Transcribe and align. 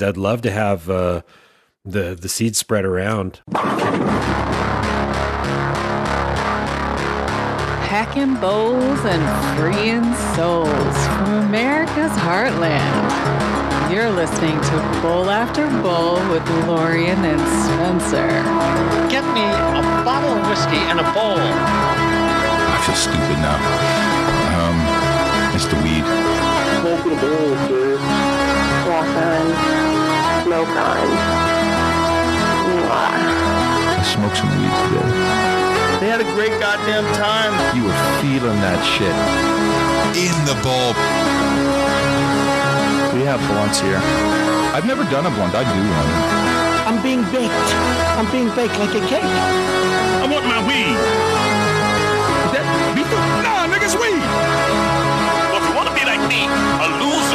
I'd 0.00 0.16
love 0.16 0.42
to 0.42 0.50
have 0.52 0.88
uh, 0.88 1.22
the 1.84 2.14
the 2.14 2.28
seeds 2.28 2.56
spread 2.56 2.84
around. 2.84 3.40
Packing 7.90 8.36
bowls 8.36 9.00
and 9.04 9.58
freeing 9.58 10.14
souls 10.36 10.96
from 11.16 11.48
America's 11.48 12.12
heartland. 12.12 13.10
You're 13.92 14.10
listening 14.10 14.60
to 14.60 15.00
Bowl 15.02 15.30
After 15.30 15.66
Bowl 15.82 16.14
with 16.30 16.46
Lorian 16.68 17.24
and 17.24 17.40
Spencer. 17.66 18.28
Get 19.10 19.24
me 19.34 19.42
a 19.42 19.82
bottle 20.04 20.30
of 20.30 20.46
whiskey 20.48 20.76
and 20.76 21.00
a 21.00 21.12
bowl. 21.12 21.38
I 21.40 22.78
feel 22.86 22.94
stupid 22.94 23.38
now. 23.42 23.58
Um, 24.62 24.78
it's 25.56 25.66
the 25.66 25.76
weed. 25.82 26.04
Smoking 26.82 27.18
a 27.18 27.20
bowl, 27.20 27.56
sir. 27.66 28.57
Walk 28.88 29.04
on. 29.04 29.46
Smoke 30.48 30.74
on. 30.80 31.08
Mwah. 32.72 33.12
I 33.92 34.02
smoked 34.16 34.40
some 34.40 34.48
weed 34.48 34.72
today. 34.88 35.08
They 36.00 36.08
had 36.08 36.24
a 36.24 36.28
great 36.32 36.56
goddamn 36.56 37.04
time. 37.20 37.52
You 37.76 37.84
were 37.84 37.98
feeling 38.24 38.56
that 38.64 38.80
shit. 38.96 39.12
In 40.16 40.32
the 40.48 40.56
bowl. 40.64 40.96
We 43.12 43.28
have 43.28 43.44
blunts 43.52 43.76
here. 43.76 44.00
I've 44.72 44.88
never 44.88 45.04
done 45.12 45.28
a 45.28 45.32
blunt. 45.36 45.52
I 45.52 45.68
do 45.68 45.80
one. 45.84 46.08
I'm 46.88 46.96
being 47.04 47.20
baked. 47.28 47.52
I'm 48.16 48.24
being 48.32 48.48
baked 48.56 48.80
like 48.80 48.96
a 48.96 49.04
cake. 49.04 49.20
I 49.20 50.24
want 50.32 50.48
my 50.48 50.64
weed. 50.64 50.96
Is 50.96 52.56
that 52.56 52.64
beef? 52.96 53.04
Nah, 53.44 53.68
niggas, 53.68 54.00
weed. 54.00 54.16
Well, 55.52 55.60
if 55.60 55.68
you 55.68 55.76
want 55.76 55.92
to 55.92 55.94
be 55.98 56.08
like 56.08 56.24
me, 56.24 56.48
a 56.48 56.88
loser, 57.04 57.27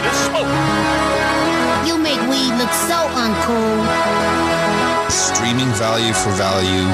go 0.00 0.08
ahead 0.08 0.28
smoke. 0.28 1.86
You 1.86 1.98
make 1.98 2.20
weed 2.28 2.52
look 2.56 2.72
so 2.72 2.98
uncool. 3.16 3.84
Streaming 5.10 5.72
value 5.74 6.12
for 6.12 6.30
value 6.32 6.86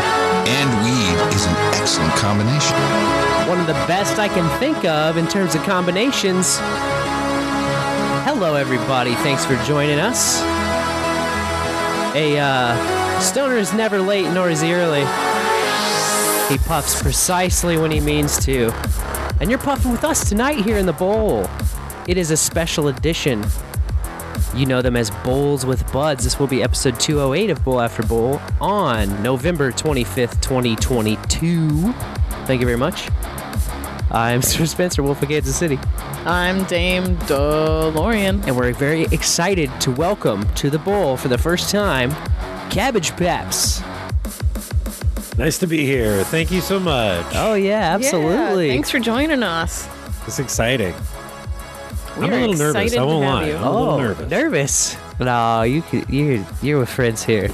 and 0.48 0.68
weed 0.84 1.34
is 1.34 1.44
an 1.46 1.56
excellent 1.74 2.12
combination. 2.14 2.76
One 3.48 3.60
of 3.60 3.66
the 3.66 3.74
best 3.86 4.18
I 4.18 4.28
can 4.28 4.48
think 4.58 4.84
of 4.84 5.16
in 5.16 5.26
terms 5.26 5.54
of 5.54 5.62
combinations. 5.64 6.58
Hello, 8.24 8.54
everybody. 8.54 9.14
Thanks 9.16 9.44
for 9.44 9.56
joining 9.64 9.98
us. 9.98 10.40
A 12.14 12.38
uh, 12.38 13.20
stoner 13.20 13.56
is 13.56 13.72
never 13.74 14.00
late, 14.00 14.30
nor 14.32 14.48
is 14.48 14.60
he 14.60 14.72
early. 14.72 15.04
He 16.48 16.58
puffs 16.58 17.02
precisely 17.02 17.76
when 17.76 17.90
he 17.90 18.00
means 18.00 18.38
to. 18.46 18.72
And 19.40 19.50
you're 19.50 19.58
puffing 19.58 19.90
with 19.90 20.04
us 20.04 20.28
tonight 20.28 20.64
here 20.64 20.78
in 20.78 20.86
the 20.86 20.92
bowl. 20.92 21.46
It 22.08 22.16
is 22.16 22.30
a 22.30 22.36
special 22.36 22.86
edition. 22.86 23.44
You 24.54 24.64
know 24.64 24.80
them 24.80 24.94
as 24.96 25.10
Bowls 25.24 25.66
with 25.66 25.90
Buds. 25.92 26.22
This 26.22 26.38
will 26.38 26.46
be 26.46 26.62
episode 26.62 27.00
208 27.00 27.50
of 27.50 27.64
Bowl 27.64 27.80
After 27.80 28.04
Bowl 28.04 28.40
on 28.60 29.22
November 29.24 29.72
25th, 29.72 30.40
2022. 30.40 31.92
Thank 32.46 32.60
you 32.60 32.66
very 32.66 32.78
much. 32.78 33.08
I'm 34.12 34.40
Sir 34.42 34.66
Spencer, 34.66 35.02
Wolf 35.02 35.20
of 35.20 35.28
Kansas 35.28 35.56
City. 35.56 35.80
I'm 36.24 36.62
Dame 36.64 37.16
DeLorean. 37.18 38.46
And 38.46 38.56
we're 38.56 38.72
very 38.72 39.06
excited 39.06 39.68
to 39.80 39.90
welcome 39.90 40.46
to 40.54 40.70
the 40.70 40.78
bowl 40.78 41.16
for 41.16 41.26
the 41.26 41.38
first 41.38 41.70
time 41.70 42.12
Cabbage 42.70 43.16
Paps. 43.16 43.82
Nice 45.36 45.58
to 45.58 45.66
be 45.66 45.84
here. 45.84 46.22
Thank 46.22 46.52
you 46.52 46.60
so 46.60 46.78
much. 46.78 47.26
Oh, 47.34 47.54
yeah, 47.54 47.94
absolutely. 47.94 48.68
Yeah, 48.68 48.72
thanks 48.74 48.90
for 48.90 49.00
joining 49.00 49.42
us. 49.42 49.88
It's 50.28 50.38
exciting. 50.38 50.94
I'm 52.16 52.32
a 52.32 52.46
little 52.46 52.54
nervous. 52.54 52.96
I 52.96 53.02
won't 53.02 53.24
lie. 53.24 53.46
you. 53.48 53.56
I'm 53.56 53.62
a 53.62 53.70
little 53.70 53.88
oh, 53.88 53.98
nervous. 53.98 54.30
nervous. 54.30 54.96
No, 55.20 55.62
you 55.62 55.82
could, 55.82 56.08
you're 56.10 56.78
with 56.78 56.88
friends 56.88 57.22
here. 57.22 57.48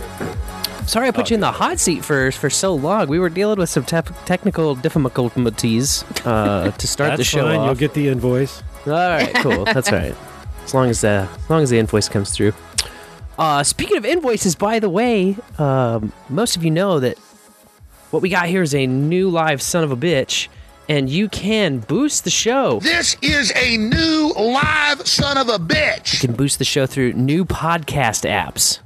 Sorry, 0.86 1.08
I 1.08 1.10
put 1.12 1.30
you 1.30 1.34
in 1.34 1.40
the 1.40 1.52
hot 1.52 1.78
seat 1.78 2.04
first 2.04 2.38
for 2.38 2.50
so 2.50 2.74
long. 2.74 3.08
We 3.08 3.18
were 3.18 3.28
dealing 3.28 3.58
with 3.58 3.70
some 3.70 3.84
technical 3.84 4.74
difficulties 4.74 6.04
uh, 6.24 6.70
to 6.72 6.86
start 6.86 7.10
That's 7.10 7.20
the 7.20 7.24
show 7.24 7.42
fine. 7.42 7.54
You'll 7.54 7.70
off. 7.70 7.78
get 7.78 7.94
the 7.94 8.08
invoice. 8.08 8.62
All 8.86 8.92
right, 8.92 9.32
cool. 9.36 9.64
That's 9.72 9.92
all 9.92 9.98
right. 9.98 10.14
As 10.64 10.74
long 10.74 10.90
as 10.90 11.00
the 11.00 11.28
as 11.32 11.50
long 11.50 11.62
as 11.62 11.70
the 11.70 11.78
invoice 11.78 12.08
comes 12.08 12.30
through. 12.30 12.52
Uh, 13.38 13.62
speaking 13.62 13.96
of 13.96 14.04
invoices, 14.04 14.54
by 14.54 14.78
the 14.78 14.88
way, 14.88 15.36
um, 15.58 16.12
most 16.28 16.56
of 16.56 16.64
you 16.64 16.70
know 16.70 17.00
that 17.00 17.18
what 18.10 18.20
we 18.20 18.28
got 18.28 18.46
here 18.46 18.62
is 18.62 18.74
a 18.74 18.86
new 18.86 19.30
live 19.30 19.62
son 19.62 19.84
of 19.84 19.90
a 19.90 19.96
bitch, 19.96 20.48
and 20.92 21.08
you 21.08 21.26
can 21.26 21.78
boost 21.78 22.24
the 22.24 22.30
show. 22.30 22.78
This 22.80 23.16
is 23.22 23.50
a 23.56 23.78
new 23.78 24.30
live 24.36 25.06
son 25.08 25.38
of 25.38 25.48
a 25.48 25.58
bitch. 25.58 26.12
You 26.12 26.18
can 26.18 26.36
boost 26.36 26.58
the 26.58 26.66
show 26.66 26.84
through 26.84 27.14
new 27.14 27.46
podcast 27.46 28.28
apps. 28.28 28.80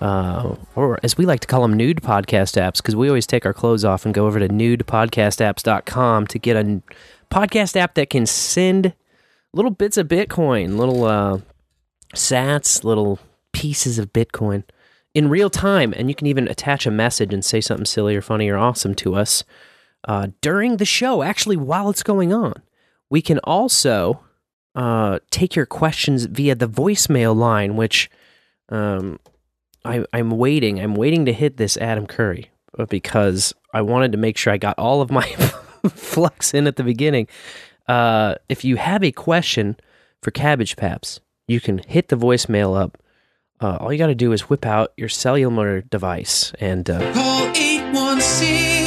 Uh, 0.00 0.56
or 0.74 0.98
as 1.04 1.16
we 1.16 1.24
like 1.24 1.38
to 1.38 1.46
call 1.46 1.62
them, 1.62 1.74
nude 1.74 1.98
podcast 2.02 2.60
apps, 2.60 2.78
because 2.78 2.96
we 2.96 3.06
always 3.06 3.28
take 3.28 3.46
our 3.46 3.52
clothes 3.52 3.84
off 3.84 4.04
and 4.04 4.12
go 4.12 4.26
over 4.26 4.40
to 4.40 4.48
nudepodcastapps.com 4.48 6.26
to 6.26 6.38
get 6.40 6.56
a 6.56 6.82
podcast 7.30 7.76
app 7.76 7.94
that 7.94 8.10
can 8.10 8.26
send 8.26 8.92
little 9.52 9.70
bits 9.70 9.96
of 9.96 10.08
Bitcoin, 10.08 10.78
little 10.78 11.04
uh, 11.04 11.38
sats, 12.12 12.82
little 12.82 13.20
pieces 13.52 14.00
of 14.00 14.12
Bitcoin 14.12 14.64
in 15.14 15.28
real 15.28 15.48
time. 15.48 15.94
And 15.96 16.08
you 16.08 16.16
can 16.16 16.26
even 16.26 16.48
attach 16.48 16.86
a 16.86 16.90
message 16.90 17.32
and 17.32 17.44
say 17.44 17.60
something 17.60 17.86
silly 17.86 18.16
or 18.16 18.20
funny 18.20 18.48
or 18.48 18.58
awesome 18.58 18.96
to 18.96 19.14
us 19.14 19.44
uh, 20.06 20.28
during 20.40 20.76
the 20.76 20.84
show, 20.84 21.22
actually, 21.22 21.56
while 21.56 21.90
it's 21.90 22.02
going 22.02 22.32
on. 22.32 22.54
We 23.10 23.22
can 23.22 23.38
also 23.40 24.20
uh, 24.74 25.18
take 25.30 25.56
your 25.56 25.66
questions 25.66 26.26
via 26.26 26.54
the 26.54 26.68
voicemail 26.68 27.34
line, 27.34 27.76
which 27.76 28.10
um, 28.68 29.18
I, 29.84 30.04
I'm 30.12 30.30
waiting. 30.30 30.80
I'm 30.80 30.94
waiting 30.94 31.26
to 31.26 31.32
hit 31.32 31.56
this 31.56 31.76
Adam 31.76 32.06
Curry 32.06 32.50
uh, 32.78 32.86
because 32.86 33.54
I 33.74 33.82
wanted 33.82 34.12
to 34.12 34.18
make 34.18 34.36
sure 34.36 34.52
I 34.52 34.58
got 34.58 34.78
all 34.78 35.00
of 35.00 35.10
my 35.10 35.26
flux 35.88 36.54
in 36.54 36.66
at 36.66 36.76
the 36.76 36.84
beginning. 36.84 37.26
Uh, 37.88 38.36
if 38.48 38.64
you 38.64 38.76
have 38.76 39.02
a 39.02 39.12
question 39.12 39.76
for 40.22 40.30
Cabbage 40.30 40.76
Paps, 40.76 41.20
you 41.48 41.60
can 41.60 41.78
hit 41.78 42.08
the 42.08 42.16
voicemail 42.16 42.80
up. 42.80 43.02
Uh, 43.60 43.76
all 43.80 43.92
you 43.92 43.98
got 43.98 44.06
to 44.06 44.14
do 44.14 44.32
is 44.32 44.48
whip 44.48 44.64
out 44.64 44.92
your 44.96 45.08
cellular 45.08 45.82
device 45.82 46.52
and 46.60 46.88
uh, 46.88 47.12
Call 47.12 47.48
816 47.54 48.79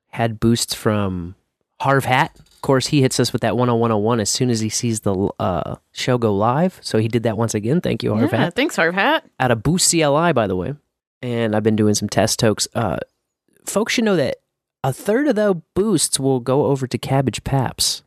had 0.09 0.41
boosts 0.41 0.75
from 0.75 1.37
Harv 1.81 2.05
Hat. 2.05 2.37
Of 2.39 2.63
course, 2.63 2.89
he 2.89 3.01
hits 3.01 3.21
us 3.21 3.33
with 3.33 3.43
that 3.43 3.55
10101 3.55 4.19
as 4.21 4.31
soon 4.31 4.51
as 4.51 4.59
he 4.59 4.69
sees 4.69 5.01
the 5.01 5.15
uh, 5.39 5.77
show 5.93 6.19
go 6.19 6.35
live. 6.35 6.81
So 6.83 6.99
he 6.99 7.07
did 7.07 7.23
that 7.23 7.39
once 7.39 7.55
again. 7.55 7.81
Thank 7.81 8.03
you, 8.03 8.15
Harv 8.15 8.33
yeah, 8.33 8.39
Hat. 8.39 8.57
thanks, 8.57 8.75
Harv 8.75 8.95
Hat. 8.95 9.25
Out 9.39 9.53
of 9.53 9.63
Boost 9.63 9.91
CLI, 9.91 10.33
by 10.33 10.47
the 10.49 10.57
way. 10.57 10.75
And 11.23 11.55
I've 11.55 11.63
been 11.63 11.77
doing 11.77 11.95
some 11.95 12.09
test 12.09 12.41
tokes. 12.41 12.67
Uh, 12.75 12.99
folks 13.65 13.93
should 13.93 14.05
know 14.05 14.17
that 14.17 14.39
a 14.83 14.93
third 14.93 15.29
of 15.29 15.37
the 15.37 15.61
boosts 15.75 16.19
will 16.19 16.41
go 16.41 16.67
over 16.67 16.87
to 16.89 16.99
Cabbage 16.99 17.45
Paps. 17.45 18.03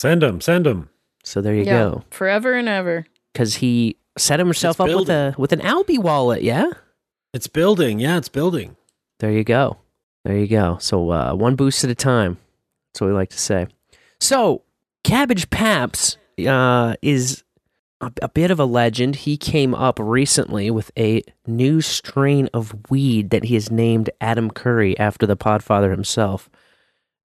Send 0.00 0.22
them. 0.22 0.40
Send 0.40 0.66
them. 0.66 0.90
So 1.22 1.40
there 1.40 1.54
you 1.54 1.62
yeah, 1.62 1.78
go. 1.78 2.04
forever 2.10 2.54
and 2.54 2.68
ever. 2.68 3.06
Because 3.32 3.56
he 3.56 3.96
set 4.18 4.38
himself 4.38 4.80
It's 4.80 4.92
up 4.92 4.98
with 4.98 5.10
a 5.10 5.34
with 5.38 5.52
an 5.52 5.60
Alby 5.60 5.98
wallet. 5.98 6.42
Yeah. 6.42 6.70
It's 7.32 7.46
building. 7.46 7.98
Yeah, 7.98 8.18
it's 8.18 8.28
building. 8.28 8.76
There 9.20 9.32
you 9.32 9.44
go. 9.44 9.78
There 10.24 10.36
you 10.36 10.46
go. 10.46 10.78
So 10.80 11.10
uh, 11.10 11.34
one 11.34 11.56
boost 11.56 11.82
at 11.84 11.90
a 11.90 11.94
time. 11.94 12.38
That's 12.92 13.00
what 13.00 13.06
we 13.08 13.14
like 13.14 13.30
to 13.30 13.38
say. 13.38 13.66
So 14.20 14.62
Cabbage 15.02 15.48
Paps 15.50 16.16
uh, 16.46 16.94
is 17.02 17.42
a, 18.00 18.12
a 18.20 18.28
bit 18.28 18.50
of 18.50 18.60
a 18.60 18.64
legend. 18.64 19.16
He 19.16 19.36
came 19.36 19.74
up 19.74 19.98
recently 19.98 20.70
with 20.70 20.90
a 20.98 21.22
new 21.46 21.80
strain 21.80 22.48
of 22.52 22.74
weed 22.90 23.30
that 23.30 23.44
he 23.44 23.54
has 23.54 23.70
named 23.70 24.10
Adam 24.20 24.50
Curry 24.50 24.98
after 24.98 25.26
the 25.26 25.36
Podfather 25.36 25.90
himself. 25.90 26.50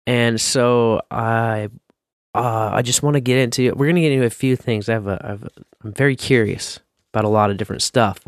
And 0.05 0.39
so 0.39 1.01
I, 1.09 1.69
uh, 2.35 2.71
I 2.73 2.81
just 2.81 3.01
want 3.03 3.15
to 3.15 3.21
get 3.21 3.37
into. 3.37 3.73
We're 3.75 3.85
going 3.85 3.95
to 3.95 4.01
get 4.01 4.11
into 4.11 4.25
a 4.25 4.29
few 4.29 4.55
things. 4.55 4.89
I 4.89 4.93
have 4.93 5.07
a, 5.07 5.19
I 5.23 5.27
have 5.29 5.43
a, 5.43 5.49
I'm 5.83 5.93
very 5.93 6.15
curious 6.15 6.79
about 7.13 7.25
a 7.25 7.29
lot 7.29 7.49
of 7.49 7.57
different 7.57 7.81
stuff. 7.81 8.19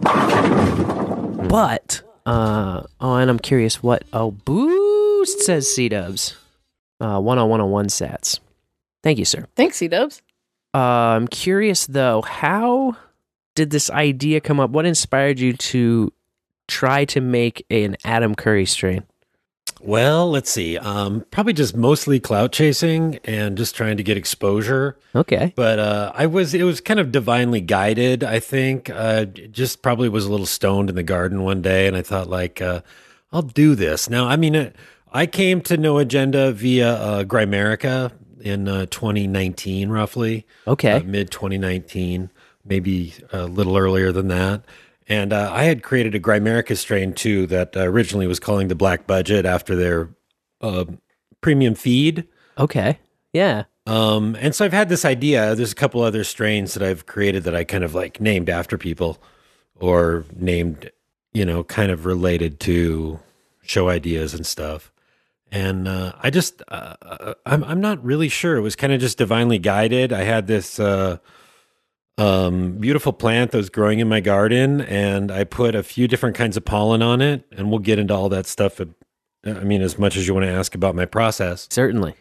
But 1.49 2.01
uh, 2.25 2.83
oh, 2.99 3.15
and 3.15 3.29
I'm 3.29 3.39
curious 3.39 3.81
what 3.83 4.03
oh 4.13 4.31
boost 4.31 5.41
says 5.41 5.67
SeeDubs. 5.67 6.35
uh, 6.99 7.19
one 7.19 7.37
on 7.37 7.49
one 7.49 7.61
on 7.61 7.69
one 7.69 7.87
sats. 7.87 8.39
Thank 9.03 9.19
you, 9.19 9.25
sir. 9.25 9.47
Thanks, 9.55 9.77
SeeDubs. 9.79 10.21
Uh, 10.73 10.77
I'm 11.15 11.27
curious 11.27 11.87
though, 11.87 12.21
how 12.21 12.95
did 13.55 13.69
this 13.71 13.89
idea 13.89 14.41
come 14.41 14.59
up? 14.59 14.69
What 14.71 14.85
inspired 14.85 15.39
you 15.39 15.53
to 15.53 16.11
try 16.67 17.05
to 17.05 17.21
make 17.21 17.65
an 17.69 17.95
Adam 18.03 18.35
Curry 18.35 18.65
strain? 18.65 19.03
Well, 19.81 20.29
let's 20.29 20.49
see. 20.49 20.77
Um, 20.77 21.25
probably 21.31 21.53
just 21.53 21.75
mostly 21.75 22.19
clout 22.19 22.51
chasing 22.51 23.19
and 23.23 23.57
just 23.57 23.75
trying 23.75 23.97
to 23.97 24.03
get 24.03 24.17
exposure. 24.17 24.97
Okay. 25.15 25.53
But 25.55 25.79
uh, 25.79 26.11
I 26.15 26.25
was, 26.25 26.53
it 26.53 26.63
was 26.63 26.81
kind 26.81 26.99
of 26.99 27.11
divinely 27.11 27.61
guided. 27.61 28.23
I 28.23 28.39
think. 28.39 28.89
Uh, 28.89 29.25
just 29.25 29.81
probably 29.81 30.09
was 30.09 30.25
a 30.25 30.31
little 30.31 30.45
stoned 30.45 30.89
in 30.89 30.95
the 30.95 31.03
garden 31.03 31.43
one 31.43 31.61
day, 31.61 31.87
and 31.87 31.95
I 31.95 32.01
thought 32.01 32.29
like, 32.29 32.61
uh, 32.61 32.81
I'll 33.31 33.41
do 33.41 33.75
this. 33.75 34.09
Now, 34.09 34.27
I 34.27 34.35
mean, 34.35 34.55
uh, 34.55 34.71
I 35.11 35.25
came 35.25 35.61
to 35.61 35.77
No 35.77 35.97
Agenda 35.97 36.51
via 36.51 36.93
uh, 36.93 37.23
Grimerica 37.23 38.11
in 38.41 38.67
uh, 38.67 38.85
2019, 38.87 39.89
roughly. 39.89 40.45
Okay. 40.65 40.93
Uh, 40.93 41.03
mid 41.03 41.31
2019, 41.31 42.29
maybe 42.65 43.13
a 43.31 43.45
little 43.45 43.77
earlier 43.77 44.11
than 44.11 44.27
that. 44.29 44.63
And 45.09 45.31
uh, 45.31 45.49
I 45.53 45.63
had 45.63 45.83
created 45.83 46.15
a 46.15 46.19
Grimerica 46.19 46.77
strain 46.77 47.13
too 47.13 47.47
that 47.47 47.77
uh, 47.77 47.81
originally 47.81 48.27
was 48.27 48.39
calling 48.39 48.67
the 48.67 48.75
Black 48.75 49.07
Budget 49.07 49.45
after 49.45 49.75
their 49.75 50.09
uh, 50.61 50.85
premium 51.41 51.75
feed. 51.75 52.27
Okay. 52.57 52.99
Yeah. 53.31 53.63
Um, 53.85 54.35
and 54.39 54.53
so 54.53 54.65
I've 54.65 54.73
had 54.73 54.89
this 54.89 55.05
idea. 55.05 55.55
There's 55.55 55.71
a 55.71 55.75
couple 55.75 56.01
other 56.01 56.25
strains 56.25 56.73
that 56.73 56.83
I've 56.83 57.05
created 57.05 57.43
that 57.43 57.55
I 57.55 57.63
kind 57.63 57.85
of 57.85 57.95
like 57.95 58.19
named 58.19 58.49
after 58.49 58.77
people 58.77 59.17
or 59.79 60.25
named, 60.35 60.91
you 61.31 61.45
know, 61.45 61.63
kind 61.63 61.89
of 61.89 62.05
related 62.05 62.59
to 62.61 63.19
show 63.61 63.87
ideas 63.87 64.33
and 64.33 64.45
stuff. 64.45 64.91
And 65.51 65.87
uh, 65.87 66.11
I 66.21 66.29
just, 66.29 66.61
uh, 66.67 66.95
uh, 67.01 67.33
I'm, 67.45 67.63
I'm 67.63 67.79
not 67.79 68.03
really 68.03 68.27
sure. 68.27 68.57
It 68.57 68.61
was 68.61 68.75
kind 68.75 68.91
of 68.91 68.99
just 68.99 69.17
divinely 69.17 69.57
guided. 69.57 70.11
I 70.11 70.23
had 70.23 70.47
this 70.47 70.79
uh, 70.79 71.19
um, 72.17 72.73
beautiful 72.73 73.13
plant 73.13 73.51
that 73.51 73.57
was 73.57 73.69
growing 73.69 73.99
in 73.99 74.07
my 74.07 74.19
garden, 74.19 74.81
and 74.81 75.31
I 75.31 75.43
put 75.43 75.75
a 75.75 75.83
few 75.83 76.07
different 76.07 76.35
kinds 76.35 76.57
of 76.57 76.65
pollen 76.65 77.01
on 77.01 77.21
it. 77.21 77.45
And 77.51 77.69
we'll 77.69 77.79
get 77.79 77.99
into 77.99 78.13
all 78.13 78.29
that 78.29 78.47
stuff. 78.47 78.81
uh, 78.81 78.85
I 79.45 79.63
mean, 79.63 79.81
as 79.81 79.99
much 79.99 80.17
as 80.17 80.27
you 80.27 80.33
want 80.33 80.45
to 80.45 80.51
ask 80.51 80.73
about 80.75 80.95
my 80.95 81.05
process. 81.05 81.67
Certainly. 81.69 82.15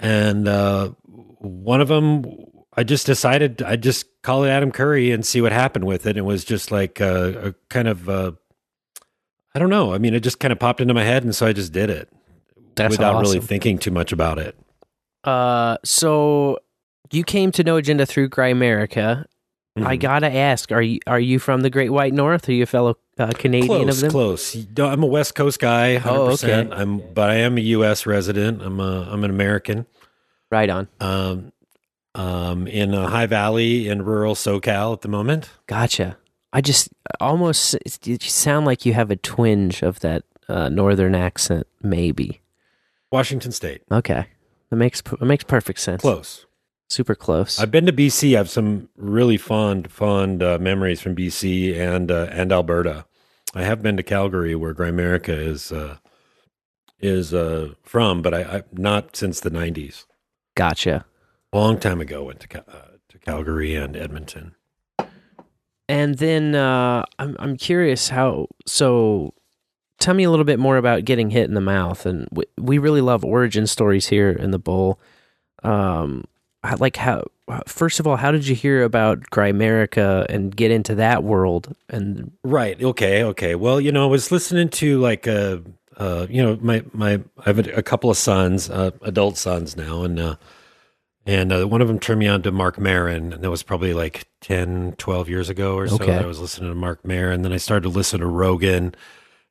And 0.00 0.46
uh, 0.46 0.90
one 1.06 1.80
of 1.80 1.88
them, 1.88 2.24
I 2.76 2.84
just 2.84 3.06
decided 3.06 3.62
I'd 3.62 3.82
just 3.82 4.06
call 4.22 4.44
it 4.44 4.50
Adam 4.50 4.70
Curry 4.70 5.10
and 5.10 5.24
see 5.24 5.40
what 5.40 5.52
happened 5.52 5.84
with 5.84 6.06
it. 6.06 6.16
It 6.16 6.24
was 6.24 6.44
just 6.44 6.70
like 6.70 7.00
a, 7.00 7.48
a 7.48 7.52
kind 7.68 7.88
of, 7.88 8.08
uh, 8.08 8.32
I 9.54 9.58
don't 9.58 9.70
know. 9.70 9.94
I 9.94 9.98
mean, 9.98 10.14
it 10.14 10.20
just 10.20 10.40
kind 10.40 10.52
of 10.52 10.58
popped 10.58 10.80
into 10.80 10.94
my 10.94 11.04
head, 11.04 11.24
and 11.24 11.34
so 11.34 11.46
I 11.46 11.52
just 11.52 11.72
did 11.72 11.90
it 11.90 12.08
That's 12.76 12.92
without 12.92 13.20
really 13.20 13.40
thinking 13.40 13.78
too 13.78 13.90
much 13.90 14.12
about 14.12 14.38
it. 14.38 14.56
Uh, 15.24 15.78
so 15.84 16.58
you 17.12 17.24
came 17.24 17.52
to 17.52 17.62
No 17.64 17.76
Agenda 17.76 18.06
through 18.06 18.28
Grimerica. 18.30 19.24
I 19.76 19.96
Mhm. 19.96 20.00
gotta 20.00 20.34
ask: 20.34 20.72
Are 20.72 20.82
you 20.82 20.98
are 21.06 21.20
you 21.20 21.38
from 21.38 21.60
the 21.60 21.70
Great 21.70 21.90
White 21.90 22.12
North? 22.12 22.48
Are 22.48 22.52
you 22.52 22.64
a 22.64 22.66
fellow 22.66 22.96
uh, 23.18 23.30
Canadian 23.32 23.66
close, 23.84 23.96
of 23.96 24.00
them? 24.00 24.10
close. 24.10 24.66
I'm 24.78 25.02
a 25.02 25.06
West 25.06 25.34
Coast 25.36 25.60
guy, 25.60 25.98
hundred 25.98 26.18
Oh, 26.20 26.30
percent. 26.30 26.72
okay. 26.72 26.82
I'm, 26.82 26.98
but 27.14 27.30
I 27.30 27.36
am 27.36 27.56
a 27.58 27.60
U.S. 27.60 28.04
resident. 28.06 28.60
I'm 28.62 28.80
a, 28.80 29.08
I'm 29.10 29.22
an 29.24 29.30
American. 29.30 29.86
Right 30.50 30.68
on. 30.68 30.88
Um, 31.00 31.52
um, 32.16 32.66
in 32.66 32.92
uh, 32.94 33.06
High 33.08 33.26
Valley 33.26 33.86
in 33.88 34.02
rural 34.02 34.34
SoCal 34.34 34.92
at 34.94 35.02
the 35.02 35.08
moment. 35.08 35.50
Gotcha. 35.68 36.16
I 36.52 36.60
just 36.60 36.88
almost 37.20 37.76
you 38.04 38.18
sound 38.20 38.66
like 38.66 38.84
you 38.84 38.94
have 38.94 39.10
a 39.12 39.16
twinge 39.16 39.82
of 39.82 40.00
that 40.00 40.24
uh, 40.48 40.68
northern 40.70 41.14
accent. 41.14 41.66
Maybe. 41.82 42.40
Washington 43.12 43.52
State. 43.52 43.82
Okay, 43.92 44.26
that 44.70 44.76
makes 44.76 45.00
it 45.00 45.20
makes 45.22 45.44
perfect 45.44 45.78
sense. 45.80 46.00
Close. 46.00 46.46
Super 46.88 47.14
close. 47.14 47.60
I've 47.60 47.70
been 47.70 47.86
to 47.86 47.92
BC. 47.92 48.34
I 48.34 48.38
have 48.38 48.48
some 48.48 48.88
really 48.96 49.36
fond, 49.36 49.92
fond 49.92 50.42
uh, 50.42 50.58
memories 50.58 51.00
from 51.02 51.14
BC 51.14 51.76
and 51.78 52.10
uh, 52.10 52.28
and 52.30 52.50
Alberta. 52.50 53.04
I 53.54 53.62
have 53.62 53.82
been 53.82 53.96
to 53.98 54.02
Calgary, 54.02 54.54
where 54.54 54.74
Grimerica 54.74 55.36
is 55.38 55.70
uh, 55.70 55.98
is 56.98 57.34
uh, 57.34 57.74
from, 57.82 58.22
but 58.22 58.32
I, 58.32 58.42
I 58.42 58.62
not 58.72 59.16
since 59.16 59.40
the 59.40 59.50
'90s. 59.50 60.06
Gotcha. 60.54 61.04
A 61.52 61.58
Long 61.58 61.78
time 61.78 62.00
ago, 62.00 62.24
went 62.24 62.40
to 62.40 62.58
uh, 62.60 62.96
to 63.08 63.18
Calgary 63.18 63.74
and 63.74 63.94
Edmonton. 63.94 64.54
And 65.90 66.16
then 66.16 66.54
uh, 66.54 67.04
I'm 67.18 67.36
I'm 67.38 67.56
curious 67.56 68.08
how. 68.08 68.48
So, 68.66 69.34
tell 70.00 70.14
me 70.14 70.24
a 70.24 70.30
little 70.30 70.44
bit 70.44 70.58
more 70.58 70.78
about 70.78 71.04
getting 71.04 71.30
hit 71.30 71.48
in 71.48 71.54
the 71.54 71.60
mouth. 71.60 72.06
And 72.06 72.28
we, 72.32 72.44
we 72.58 72.78
really 72.78 73.00
love 73.00 73.24
origin 73.24 73.66
stories 73.66 74.06
here 74.06 74.30
in 74.30 74.50
the 74.50 74.58
bowl. 74.58 75.00
Um, 75.62 76.24
like 76.78 76.96
how 76.96 77.24
first 77.66 78.00
of 78.00 78.06
all, 78.06 78.16
how 78.16 78.30
did 78.30 78.46
you 78.46 78.54
hear 78.54 78.82
about 78.82 79.20
Grimerica 79.30 80.26
and 80.28 80.54
get 80.54 80.70
into 80.70 80.94
that 80.96 81.24
world? 81.24 81.74
And 81.88 82.32
Right. 82.44 82.82
Okay. 82.82 83.22
Okay. 83.24 83.54
Well, 83.54 83.80
you 83.80 83.92
know, 83.92 84.04
I 84.04 84.10
was 84.10 84.30
listening 84.30 84.68
to 84.70 85.00
like 85.00 85.26
uh 85.26 85.58
uh 85.96 86.26
you 86.28 86.42
know 86.42 86.58
my 86.60 86.84
my 86.92 87.20
I 87.38 87.44
have 87.44 87.58
a, 87.58 87.72
a 87.76 87.82
couple 87.82 88.10
of 88.10 88.16
sons, 88.16 88.70
uh, 88.70 88.90
adult 89.02 89.36
sons 89.36 89.76
now, 89.76 90.02
and 90.02 90.18
uh 90.18 90.36
and 91.26 91.52
uh, 91.52 91.68
one 91.68 91.82
of 91.82 91.88
them 91.88 91.98
turned 91.98 92.20
me 92.20 92.26
on 92.26 92.42
to 92.42 92.50
Marc 92.50 92.78
Maron, 92.78 93.34
and 93.34 93.44
that 93.44 93.50
was 93.50 93.62
probably 93.62 93.92
like 93.92 94.26
10, 94.40 94.94
12 94.96 95.28
years 95.28 95.50
ago 95.50 95.76
or 95.76 95.86
so. 95.86 95.96
Okay. 95.96 96.16
I 96.16 96.24
was 96.24 96.40
listening 96.40 96.70
to 96.70 96.74
Marc 96.74 97.04
Maron, 97.04 97.42
then 97.42 97.52
I 97.52 97.58
started 97.58 97.82
to 97.82 97.90
listen 97.90 98.20
to 98.20 98.26
Rogan, 98.26 98.94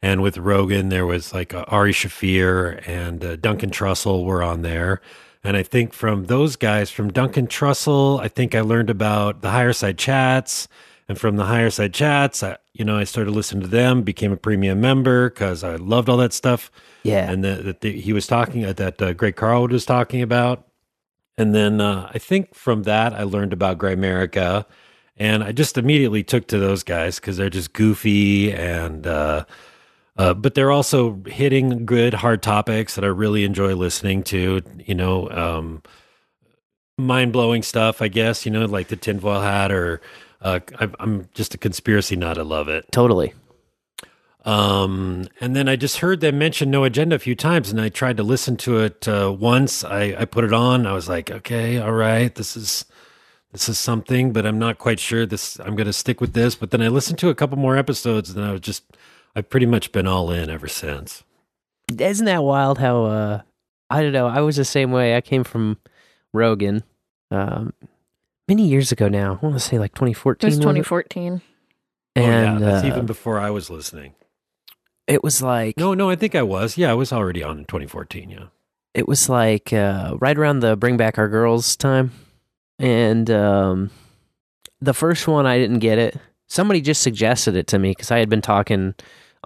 and 0.01 0.23
with 0.23 0.39
Rogan 0.39 0.89
there 0.89 1.05
was 1.05 1.35
like 1.35 1.53
uh, 1.53 1.65
Ari 1.67 1.93
Shaffir 1.93 2.81
and 2.87 3.23
uh, 3.23 3.35
Duncan 3.35 3.69
Trussell 3.69 4.25
were 4.25 4.41
on 4.41 4.63
there. 4.63 5.01
And 5.47 5.55
I 5.55 5.63
think 5.63 5.93
from 5.93 6.25
those 6.25 6.57
guys, 6.57 6.91
from 6.91 7.09
Duncan 7.09 7.47
Trussell, 7.47 8.19
I 8.19 8.27
think 8.27 8.53
I 8.53 8.59
learned 8.59 8.89
about 8.89 9.39
the 9.39 9.49
higher 9.49 9.71
side 9.71 9.97
chats. 9.97 10.67
And 11.07 11.17
from 11.17 11.37
the 11.37 11.45
higher 11.45 11.69
side 11.69 11.93
chats, 11.93 12.43
I, 12.43 12.57
you 12.73 12.83
know, 12.83 12.97
I 12.97 13.05
started 13.05 13.31
listening 13.31 13.61
to 13.61 13.69
them, 13.69 14.01
became 14.01 14.33
a 14.33 14.35
premium 14.35 14.81
member 14.81 15.29
because 15.29 15.63
I 15.63 15.77
loved 15.77 16.09
all 16.09 16.17
that 16.17 16.33
stuff. 16.33 16.69
Yeah. 17.03 17.31
And 17.31 17.45
that 17.45 17.81
he 17.81 18.11
was 18.11 18.27
talking, 18.27 18.65
uh, 18.65 18.73
that 18.73 19.01
uh, 19.01 19.13
Greg 19.13 19.37
Carlwood 19.37 19.71
was 19.71 19.85
talking 19.85 20.21
about. 20.21 20.67
And 21.37 21.55
then 21.55 21.79
uh, 21.79 22.11
I 22.13 22.17
think 22.19 22.53
from 22.53 22.83
that, 22.83 23.13
I 23.13 23.23
learned 23.23 23.53
about 23.53 23.77
Grimerica. 23.77 24.65
And 25.15 25.45
I 25.45 25.53
just 25.53 25.77
immediately 25.77 26.23
took 26.23 26.47
to 26.47 26.59
those 26.59 26.83
guys 26.83 27.21
because 27.21 27.37
they're 27.37 27.49
just 27.49 27.71
goofy 27.71 28.51
and, 28.51 29.07
uh, 29.07 29.45
uh, 30.17 30.33
but 30.33 30.55
they're 30.55 30.71
also 30.71 31.21
hitting 31.27 31.85
good 31.85 32.13
hard 32.13 32.41
topics 32.41 32.95
that 32.95 33.03
I 33.03 33.07
really 33.07 33.43
enjoy 33.43 33.75
listening 33.75 34.23
to. 34.23 34.61
You 34.85 34.95
know, 34.95 35.29
um, 35.29 35.83
mind 36.97 37.33
blowing 37.33 37.63
stuff. 37.63 38.01
I 38.01 38.07
guess 38.07 38.45
you 38.45 38.51
know, 38.51 38.65
like 38.65 38.87
the 38.87 38.95
tinfoil 38.95 39.41
hat, 39.41 39.71
or 39.71 40.01
uh, 40.41 40.59
I, 40.79 40.89
I'm 40.99 41.29
just 41.33 41.53
a 41.53 41.57
conspiracy 41.57 42.15
nut. 42.15 42.37
I 42.37 42.41
love 42.43 42.67
it. 42.67 42.91
totally. 42.91 43.33
Um, 44.47 45.27
and 45.41 45.57
then 45.57 45.67
I 45.67 45.75
just 45.75 45.97
heard 45.97 46.21
them 46.21 46.37
mention 46.37 46.71
No 46.71 46.85
Agenda 46.85 47.17
a 47.17 47.19
few 47.19 47.35
times, 47.35 47.69
and 47.69 47.81
I 47.81 47.89
tried 47.89 48.15
to 48.15 48.23
listen 48.23 48.55
to 48.57 48.79
it 48.79 49.05
uh, 49.05 49.35
once. 49.37 49.83
I, 49.83 50.15
I 50.17 50.23
put 50.23 50.45
it 50.45 50.53
on. 50.53 50.87
I 50.87 50.93
was 50.93 51.09
like, 51.09 51.29
okay, 51.29 51.79
all 51.79 51.91
right, 51.91 52.33
this 52.33 52.55
is 52.55 52.85
this 53.51 53.67
is 53.67 53.77
something, 53.77 54.31
but 54.31 54.45
I'm 54.45 54.57
not 54.57 54.77
quite 54.77 55.01
sure. 55.01 55.25
This 55.25 55.59
I'm 55.59 55.75
going 55.75 55.87
to 55.87 55.93
stick 55.93 56.21
with 56.21 56.31
this. 56.31 56.55
But 56.55 56.71
then 56.71 56.81
I 56.81 56.87
listened 56.87 57.19
to 57.19 57.29
a 57.29 57.35
couple 57.35 57.57
more 57.57 57.75
episodes, 57.75 58.29
and 58.29 58.43
I 58.43 58.53
was 58.53 58.61
just 58.61 58.83
I've 59.37 59.51
pretty 59.51 59.67
much 59.67 59.91
been 59.91 60.07
all 60.07 60.31
in 60.31 60.49
ever 60.49 60.67
since. 60.67 61.23
Isn't 61.95 62.25
that 62.25 62.43
wild? 62.43 62.79
How 62.79 63.03
uh, 63.05 63.41
I 63.87 64.01
don't 64.01 64.11
know. 64.11 64.25
I 64.25 64.41
was 64.41 64.55
the 64.55 64.65
same 64.65 64.91
way. 64.91 65.15
I 65.15 65.21
came 65.21 65.43
from 65.43 65.77
Rogan, 66.33 66.81
um, 67.29 67.71
many 68.47 68.67
years 68.67 68.91
ago 68.91 69.07
now. 69.07 69.37
I 69.39 69.45
want 69.45 69.55
to 69.55 69.59
say 69.59 69.77
like 69.77 69.93
2014. 69.93 70.47
It 70.47 70.49
was 70.49 70.55
was 70.55 70.57
it? 70.57 70.61
2014. 70.61 71.41
And 72.15 72.25
oh, 72.25 72.29
yeah, 72.29 72.59
that's 72.59 72.83
uh, 72.83 72.87
even 72.87 73.05
before 73.05 73.39
I 73.39 73.51
was 73.51 73.69
listening. 73.69 74.15
it 75.05 75.23
was 75.23 75.39
like 75.43 75.77
No, 75.77 75.93
no, 75.93 76.09
I 76.09 76.15
think 76.15 76.33
I 76.33 76.41
was. 76.41 76.75
Yeah, 76.75 76.89
I 76.89 76.95
was 76.95 77.13
already 77.13 77.43
on 77.43 77.59
in 77.59 77.65
2014. 77.65 78.31
Yeah. 78.31 78.45
it 78.95 79.07
was 79.07 79.29
like 79.29 79.71
uh, 79.71 80.17
right 80.19 80.35
around 80.35 80.61
the 80.61 80.75
Bring 80.75 80.97
Back 80.97 81.19
Our 81.19 81.29
Girls 81.29 81.75
time, 81.75 82.11
and 82.79 83.29
um, 83.29 83.91
the 84.81 84.95
first 84.95 85.27
one 85.27 85.45
I 85.45 85.59
didn't 85.59 85.79
get 85.79 85.99
it. 85.99 86.17
Somebody 86.47 86.81
just 86.81 87.03
suggested 87.03 87.55
it 87.55 87.67
to 87.67 87.77
me 87.77 87.91
because 87.91 88.09
I 88.09 88.17
had 88.17 88.29
been 88.29 88.41
talking 88.41 88.95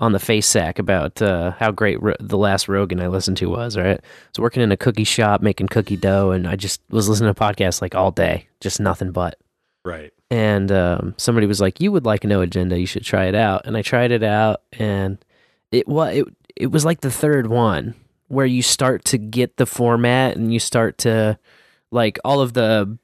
on 0.02 0.12
the 0.12 0.20
face 0.20 0.48
sack 0.48 0.80
about 0.80 1.22
uh, 1.22 1.52
how 1.52 1.72
great 1.72 2.02
Ro- 2.02 2.16
the 2.20 2.38
last 2.38 2.68
Rogan 2.68 3.00
I 3.00 3.08
listened 3.08 3.38
to 3.38 3.46
was. 3.50 3.78
Right, 3.78 3.98
I 3.98 4.00
was 4.32 4.40
working 4.40 4.62
in 4.64 4.72
a 4.74 4.78
cookie 4.78 5.04
shop 5.06 5.42
making 5.42 5.68
cookie 5.68 5.96
dough, 5.96 6.32
and 6.32 6.46
I 6.48 6.56
just 6.58 6.82
was 6.90 7.08
listening 7.08 7.34
to 7.34 7.40
podcasts 7.40 7.82
like 7.82 7.96
all 7.96 8.12
day, 8.12 8.48
just 8.60 8.80
nothing 8.82 9.12
but. 9.12 9.38
Right. 9.86 10.12
and 10.30 10.72
um, 10.72 11.16
somebody 11.18 11.48
was 11.48 11.62
like, 11.62 11.80
"You 11.80 11.92
would 11.92 12.06
like 12.06 12.24
No 12.24 12.42
Agenda. 12.42 12.80
You 12.80 12.86
should 12.86 13.04
try 13.06 13.26
it 13.26 13.36
out." 13.36 13.66
And 13.66 13.78
I 13.78 13.82
tried 13.82 14.12
it 14.12 14.24
out, 14.24 14.62
and 14.74 15.18
it 15.72 15.88
was 15.88 16.18
it, 16.18 16.26
it 16.56 16.68
was 16.68 16.84
like 16.86 17.02
the 17.02 17.10
third 17.12 17.48
one 17.48 17.96
where 18.28 18.46
you 18.46 18.62
start 18.62 19.04
to 19.06 19.18
get 19.18 19.58
the 19.58 19.66
format 19.66 20.36
and 20.38 20.54
you 20.54 20.60
start 20.60 20.98
to 21.00 21.38
like 21.92 22.18
all 22.24 22.40
of 22.42 22.54
the 22.54 22.98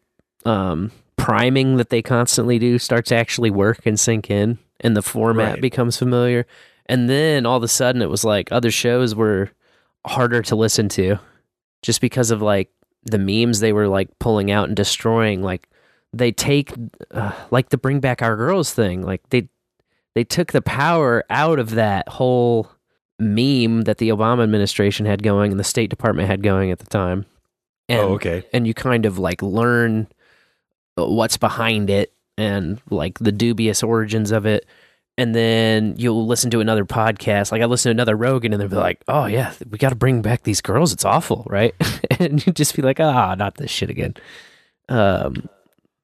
um, 0.46 0.92
priming 1.18 1.78
that 1.78 1.90
they 1.90 2.02
constantly 2.02 2.58
do 2.60 2.80
starts 2.80 3.10
to 3.10 3.16
actually 3.16 3.50
work 3.52 3.86
and 3.86 4.00
sink 4.00 4.30
in, 4.32 4.58
and 4.82 4.96
the 4.96 5.02
format 5.02 5.54
Right. 5.54 5.62
becomes 5.62 5.98
familiar. 5.98 6.46
And 6.90 7.10
then 7.10 7.46
all 7.46 7.58
of 7.58 7.64
a 7.64 7.68
sudden, 7.68 8.02
it 8.02 8.10
was 8.10 8.24
like 8.24 8.52
other 8.52 8.72
shows 8.72 9.14
were 9.14 9.52
harder 10.06 10.42
to 10.44 10.56
listen 10.56 10.90
to. 10.90 11.20
just 11.82 12.02
because 12.02 12.32
of 12.32 12.42
like 12.42 12.70
the 13.04 13.18
memes 13.18 13.60
they 13.60 13.74
were 13.74 13.88
like 13.88 14.10
pulling 14.20 14.52
out 14.52 14.68
and 14.68 14.76
destroying. 14.76 15.42
Like 15.42 15.70
they 16.14 16.32
take 16.32 16.74
uh, 17.12 17.32
like 17.52 17.70
the 17.70 17.78
bring 17.78 18.00
back 18.00 18.22
our 18.22 18.36
girls 18.36 18.74
thing. 18.74 19.04
Like 19.04 19.28
they 19.30 19.48
they 20.16 20.24
took 20.24 20.52
the 20.52 20.62
power 20.62 21.24
out 21.30 21.60
of 21.60 21.72
that 21.72 22.10
whole 22.10 22.70
meme 23.20 23.82
that 23.84 23.98
the 23.98 24.10
Obama 24.10 24.44
administration 24.44 25.06
had 25.06 25.24
going 25.24 25.52
and 25.52 25.60
the 25.60 25.64
State 25.64 25.90
Department 25.90 26.28
had 26.28 26.44
going 26.44 26.72
at 26.72 26.80
the 26.80 26.88
time. 26.88 27.26
And, 27.90 28.00
oh, 28.00 28.14
okay. 28.16 28.44
And 28.52 28.68
you 28.68 28.74
kind 28.74 29.06
of 29.06 29.18
like 29.18 29.42
learn 29.42 30.08
what's 30.96 31.38
behind 31.38 31.90
it 31.90 32.12
and 32.38 32.82
like 32.90 33.20
the 33.20 33.32
dubious 33.32 33.82
origins 33.82 34.32
of 34.32 34.46
it. 34.46 34.66
And 35.20 35.34
then 35.34 35.96
you'll 35.98 36.28
listen 36.28 36.52
to 36.52 36.60
another 36.60 36.86
podcast. 36.86 37.52
Like 37.52 37.62
I 37.62 37.66
listen 37.66 37.90
to 37.90 37.92
another 37.92 38.16
Rogan 38.16 38.54
and 38.54 38.62
they'll 38.62 38.70
be 38.70 38.76
like, 38.76 39.04
oh, 39.08 39.26
yeah, 39.26 39.52
we 39.70 39.80
got 39.80 39.90
to 39.90 39.96
bring 39.96 40.22
back 40.22 40.44
these 40.44 40.62
girls. 40.62 40.94
It's 40.94 41.06
awful, 41.06 41.44
right? 41.50 41.74
and 42.20 42.46
you 42.46 42.54
just 42.54 42.76
be 42.76 42.84
like, 42.84 43.00
ah, 43.00 43.34
not 43.36 43.56
this 43.56 43.72
shit 43.72 43.90
again. 43.90 44.14
Um, 44.90 45.50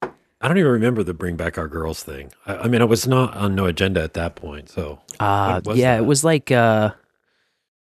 I 0.01 0.47
don't 0.47 0.57
even 0.57 0.71
remember 0.71 1.03
the 1.03 1.13
bring 1.13 1.37
back 1.37 1.57
our 1.57 1.67
girls 1.67 2.03
thing. 2.03 2.31
I, 2.45 2.57
I 2.57 2.67
mean, 2.67 2.81
I 2.81 2.85
was 2.85 3.07
not 3.07 3.35
on 3.35 3.55
no 3.55 3.65
agenda 3.65 4.01
at 4.03 4.15
that 4.15 4.35
point. 4.35 4.69
So, 4.69 4.99
uh, 5.19 5.61
yeah, 5.67 5.95
that? 5.95 6.03
it 6.03 6.05
was 6.05 6.23
like, 6.23 6.51
uh, 6.51 6.91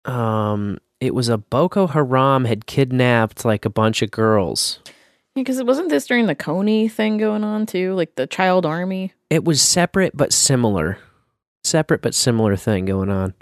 um, 0.04 0.78
it 1.00 1.14
was 1.14 1.28
a 1.28 1.38
Boko 1.38 1.87
Haram 1.87 2.44
had 2.44 2.66
kidnapped 2.66 3.44
like 3.44 3.64
a 3.64 3.70
bunch 3.70 4.02
of 4.02 4.11
girls. 4.11 4.80
Because 5.35 5.58
it 5.58 5.66
wasn't 5.66 5.90
this 5.90 6.06
during 6.06 6.26
the 6.26 6.35
Kony 6.35 6.90
thing 6.90 7.18
going 7.18 7.44
on 7.44 7.66
too, 7.66 7.94
like 7.94 8.16
the 8.16 8.26
child 8.26 8.66
army. 8.66 9.12
It 9.30 9.44
was 9.44 9.62
separate 9.62 10.16
but 10.16 10.32
similar, 10.32 10.99
separate 11.64 12.02
but 12.02 12.14
similar 12.14 12.56
thing 12.56 12.84
going 12.86 13.10
on. 13.10 13.34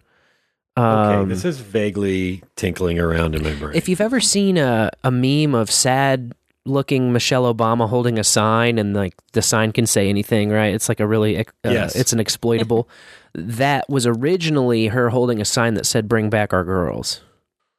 okay, 0.77 1.15
Um, 1.17 1.29
this 1.29 1.45
is 1.45 1.59
vaguely 1.61 2.43
tinkling 2.57 2.99
around 2.99 3.35
in 3.35 3.43
my 3.43 3.55
brain. 3.55 3.75
If 3.77 3.89
you've 3.89 4.01
ever 4.01 4.21
seen 4.21 4.57
a, 4.59 4.91
a 5.05 5.11
meme 5.11 5.55
of 5.55 5.71
sad 5.71 6.33
looking 6.65 7.13
Michelle 7.13 7.53
Obama 7.55 7.89
holding 7.89 8.19
a 8.19 8.25
sign 8.25 8.79
and 8.79 8.93
like 8.95 9.15
the 9.33 9.43
sign 9.43 9.71
can 9.73 9.87
say 9.87 10.09
anything, 10.09 10.51
right? 10.51 10.75
It's 10.75 10.89
like 10.89 10.99
a 11.01 11.07
really, 11.07 11.39
uh, 11.39 11.45
Yes. 11.65 11.95
it's 11.95 12.13
an 12.13 12.19
exploitable. 12.21 12.89
that 13.35 13.89
was 13.89 14.07
originally 14.07 14.89
her 14.89 15.11
holding 15.11 15.41
a 15.41 15.45
sign 15.45 15.75
that 15.75 15.87
said 15.87 16.09
bring 16.09 16.29
back 16.31 16.53
our 16.53 16.65
girls. 16.65 17.21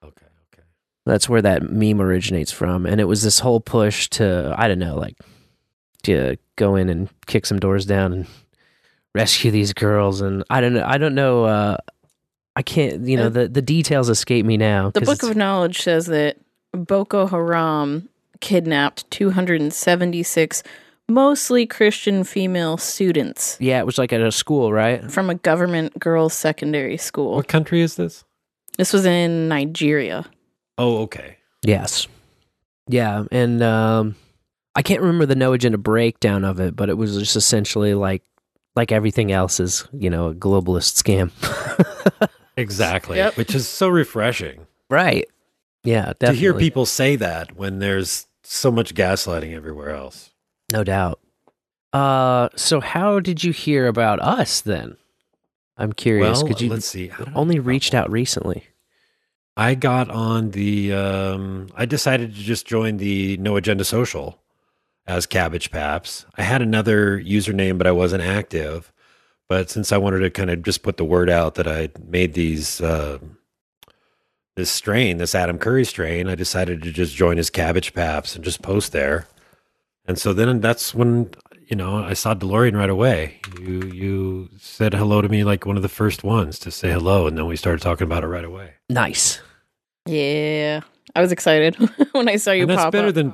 okay, 0.04 0.26
okay. 0.54 0.64
That's 1.06 1.28
where 1.28 1.42
that 1.42 1.64
meme 1.70 2.00
originates 2.00 2.52
from. 2.54 2.86
And 2.86 3.02
it 3.02 3.06
was 3.06 3.24
this 3.24 3.40
whole 3.40 3.60
push 3.60 4.08
to, 4.12 4.56
I 4.58 4.68
don't 4.70 4.80
know, 4.80 4.96
like 4.96 5.18
to 6.04 6.38
go 6.56 6.76
in 6.78 6.88
and 6.90 7.10
kick 7.26 7.46
some 7.46 7.60
doors 7.60 7.86
down 7.86 8.14
and 8.14 8.28
rescue 9.16 9.52
these 9.52 9.74
girls. 9.74 10.22
And 10.22 10.44
I 10.50 10.62
don't 10.62 10.74
know, 10.74 10.86
I 10.86 10.98
don't 10.98 11.16
know, 11.16 11.46
uh, 11.46 11.78
I 12.56 12.62
can't, 12.64 13.08
you 13.08 13.18
know, 13.18 13.30
the, 13.30 13.48
the 13.48 13.62
details 13.62 14.10
escape 14.10 14.46
me 14.46 14.58
now. 14.58 14.90
The 14.92 15.02
Book 15.02 15.24
of 15.24 15.36
Knowledge 15.36 15.82
says 15.82 16.08
that 16.08 16.38
Boko 16.72 17.28
Haram 17.28 18.10
kidnapped 18.40 19.10
276 19.12 20.64
mostly 21.10 21.66
Christian 21.66 22.24
female 22.24 22.78
students 22.78 23.58
Yeah, 23.60 23.80
it 23.80 23.86
was 23.86 23.98
like 23.98 24.12
at 24.12 24.22
a 24.22 24.32
school, 24.32 24.72
right? 24.74 25.10
from 25.10 25.30
a 25.30 25.36
government 25.36 25.98
girls' 26.00 26.34
secondary 26.34 26.98
school. 26.98 27.36
What 27.36 27.48
country 27.48 27.82
is 27.82 27.96
this? 27.96 28.24
This 28.78 28.94
was 28.94 29.06
in 29.06 29.48
Nigeria. 29.48 30.26
Oh, 30.78 31.00
okay. 31.04 31.38
Yes. 31.64 32.08
Yeah, 32.88 33.24
and 33.32 33.62
um 33.64 34.16
I 34.76 34.82
can't 34.84 35.02
remember 35.02 35.26
the 35.26 35.36
no 35.36 35.54
agenda 35.54 35.78
breakdown 35.80 36.44
of 36.44 36.60
it, 36.60 36.76
but 36.76 36.90
it 36.90 36.98
was 36.98 37.18
just 37.18 37.36
essentially 37.36 37.94
like 37.94 38.22
like 38.78 38.94
everything 38.94 39.34
else 39.34 39.60
is, 39.60 39.86
you 39.92 40.10
know, 40.10 40.28
a 40.30 40.34
globalist 40.34 41.04
scam. 41.04 41.32
Exactly. 42.58 43.18
Yep. 43.18 43.38
Which 43.38 43.54
is 43.54 43.70
so 43.70 43.88
refreshing 43.88 44.66
right. 44.90 45.28
Yeah, 45.84 46.06
definitely. 46.20 46.36
to 46.36 46.40
hear 46.40 46.54
people 46.56 46.88
say 46.88 47.16
that 47.16 47.56
when 47.56 47.78
there's 47.78 48.26
so 48.42 48.72
much 48.72 48.96
gaslighting 48.96 49.54
everywhere 49.54 49.92
else. 49.92 50.32
No 50.72 50.84
doubt. 50.84 51.20
Uh 51.94 52.50
so 52.56 52.80
how 52.82 53.20
did 53.20 53.44
you 53.44 53.54
hear 53.54 53.86
about 53.86 54.20
us 54.22 54.62
then? 54.62 54.98
I'm 55.78 55.94
curious. 55.94 56.40
Well, 56.40 56.48
Could 56.48 56.62
you 56.62 56.72
let's 56.72 56.88
see. 56.88 57.12
I 57.12 57.32
only 57.36 57.60
reached 57.60 57.94
out 57.94 58.10
recently? 58.10 58.64
I 59.56 59.76
got 59.76 60.10
on 60.10 60.52
the. 60.52 60.94
Um, 60.94 61.70
I 61.76 61.86
decided 61.86 62.36
to 62.36 62.42
just 62.42 62.68
join 62.68 62.98
the 62.98 63.38
No 63.38 63.56
Agenda 63.56 63.84
Social 63.84 64.40
as 65.08 65.26
Cabbage 65.26 65.72
Paps. 65.72 66.26
I 66.36 66.44
had 66.44 66.62
another 66.62 67.20
username, 67.20 67.78
but 67.78 67.88
I 67.88 67.92
wasn't 67.92 68.24
active. 68.24 68.92
But 69.50 69.70
since 69.70 69.92
I 69.92 69.98
wanted 69.98 70.20
to 70.20 70.30
kind 70.30 70.50
of 70.50 70.62
just 70.64 70.84
put 70.84 70.98
the 70.98 71.06
word 71.06 71.30
out 71.30 71.56
that 71.56 71.68
I 71.68 71.90
made 72.06 72.34
these 72.34 72.82
uh, 72.82 73.20
this 74.56 74.70
strain, 74.70 75.18
this 75.18 75.34
Adam 75.36 75.58
Curry 75.58 75.86
strain, 75.86 76.28
I 76.28 76.36
decided 76.36 76.84
to 76.84 76.92
just 76.92 77.16
join 77.16 77.38
as 77.38 77.50
Cabbage 77.50 77.94
Paps 77.94 78.36
and 78.36 78.44
just 78.44 78.62
post 78.62 78.92
there. 78.92 79.28
And 80.06 80.18
so 80.20 80.34
then 80.34 80.60
that's 80.60 80.94
when 80.94 81.30
you 81.68 81.78
know 81.78 82.04
I 82.04 82.14
saw 82.14 82.34
DeLorean 82.34 82.76
right 82.76 82.90
away. 82.90 83.40
You 83.62 83.84
you 83.84 84.50
said 84.60 84.94
hello 84.94 85.22
to 85.22 85.30
me 85.30 85.46
like 85.46 85.66
one 85.66 85.78
of 85.78 85.82
the 85.84 85.90
first 85.90 86.26
ones 86.26 86.60
to 86.60 86.72
say 86.72 86.92
hello, 86.92 87.26
and 87.28 87.38
then 87.38 87.46
we 87.46 87.56
started 87.56 87.82
talking 87.82 88.06
about 88.06 88.24
it 88.26 88.28
right 88.28 88.46
away. 88.46 88.74
Nice. 88.90 89.40
Yeah. 90.06 90.82
I 91.16 91.22
was 91.22 91.32
excited 91.32 91.76
when 92.12 92.28
I 92.28 92.36
saw 92.36 92.52
you 92.52 92.64
and 92.64 92.70
that's 92.72 92.84
pop 92.84 92.92
better 92.92 93.10
up. 93.10 93.14
than 93.16 93.34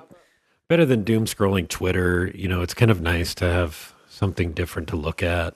better 0.69 0.85
than 0.85 1.03
doom 1.03 1.25
scrolling 1.25 1.67
Twitter. 1.67 2.31
You 2.33 2.47
know, 2.47 2.61
it's 2.61 2.73
kind 2.73 2.91
of 2.91 3.01
nice 3.01 3.33
to 3.35 3.45
have 3.45 3.93
something 4.09 4.51
different 4.53 4.87
to 4.89 4.95
look 4.95 5.21
at. 5.23 5.55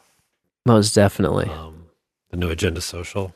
Most 0.66 0.94
definitely. 0.94 1.50
Um, 1.50 1.86
the 2.30 2.38
No 2.38 2.50
Agenda 2.50 2.82
Social. 2.82 3.34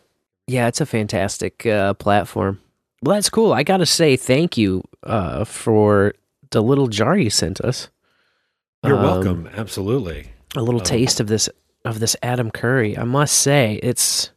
Yeah, 0.48 0.68
it's 0.68 0.82
a 0.82 0.86
fantastic 0.86 1.66
uh, 1.66 1.94
platform. 1.94 2.60
Well, 3.02 3.16
that's 3.16 3.30
cool. 3.30 3.54
I 3.54 3.64
got 3.64 3.78
to 3.78 3.86
say 3.86 4.16
thank 4.18 4.58
you 4.58 4.84
uh, 5.04 5.46
for 5.46 6.14
the 6.52 6.62
little 6.62 6.88
jar 6.88 7.18
you 7.18 7.30
sent 7.30 7.62
us. 7.62 7.90
You're 8.84 8.98
Um, 8.98 9.04
welcome. 9.04 9.50
Absolutely. 9.56 10.28
A 10.56 10.62
little 10.62 10.82
Um, 10.82 10.86
taste 10.86 11.20
of 11.20 11.28
this 11.28 11.50
of 11.86 12.00
this 12.00 12.16
Adam 12.22 12.52
Curry. 12.52 12.98
I 12.98 13.06
must 13.06 13.36
say, 13.36 13.80
it's 13.82 14.32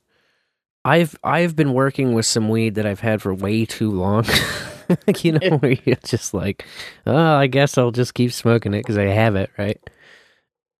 I've 0.84 1.16
I've 1.24 1.56
been 1.56 1.72
working 1.74 2.14
with 2.14 2.24
some 2.26 2.48
weed 2.48 2.76
that 2.76 2.86
I've 2.86 3.00
had 3.00 3.20
for 3.20 3.34
way 3.34 3.64
too 3.66 3.90
long. 3.90 4.24
you 5.22 5.32
know, 5.32 5.58
where 5.58 5.76
you're 5.84 5.96
just 6.04 6.34
like, 6.34 6.64
oh, 7.06 7.34
I 7.36 7.46
guess 7.46 7.78
I'll 7.78 7.90
just 7.90 8.14
keep 8.14 8.32
smoking 8.32 8.74
it 8.74 8.80
because 8.80 8.98
I 8.98 9.04
have 9.04 9.36
it, 9.36 9.50
right? 9.58 9.80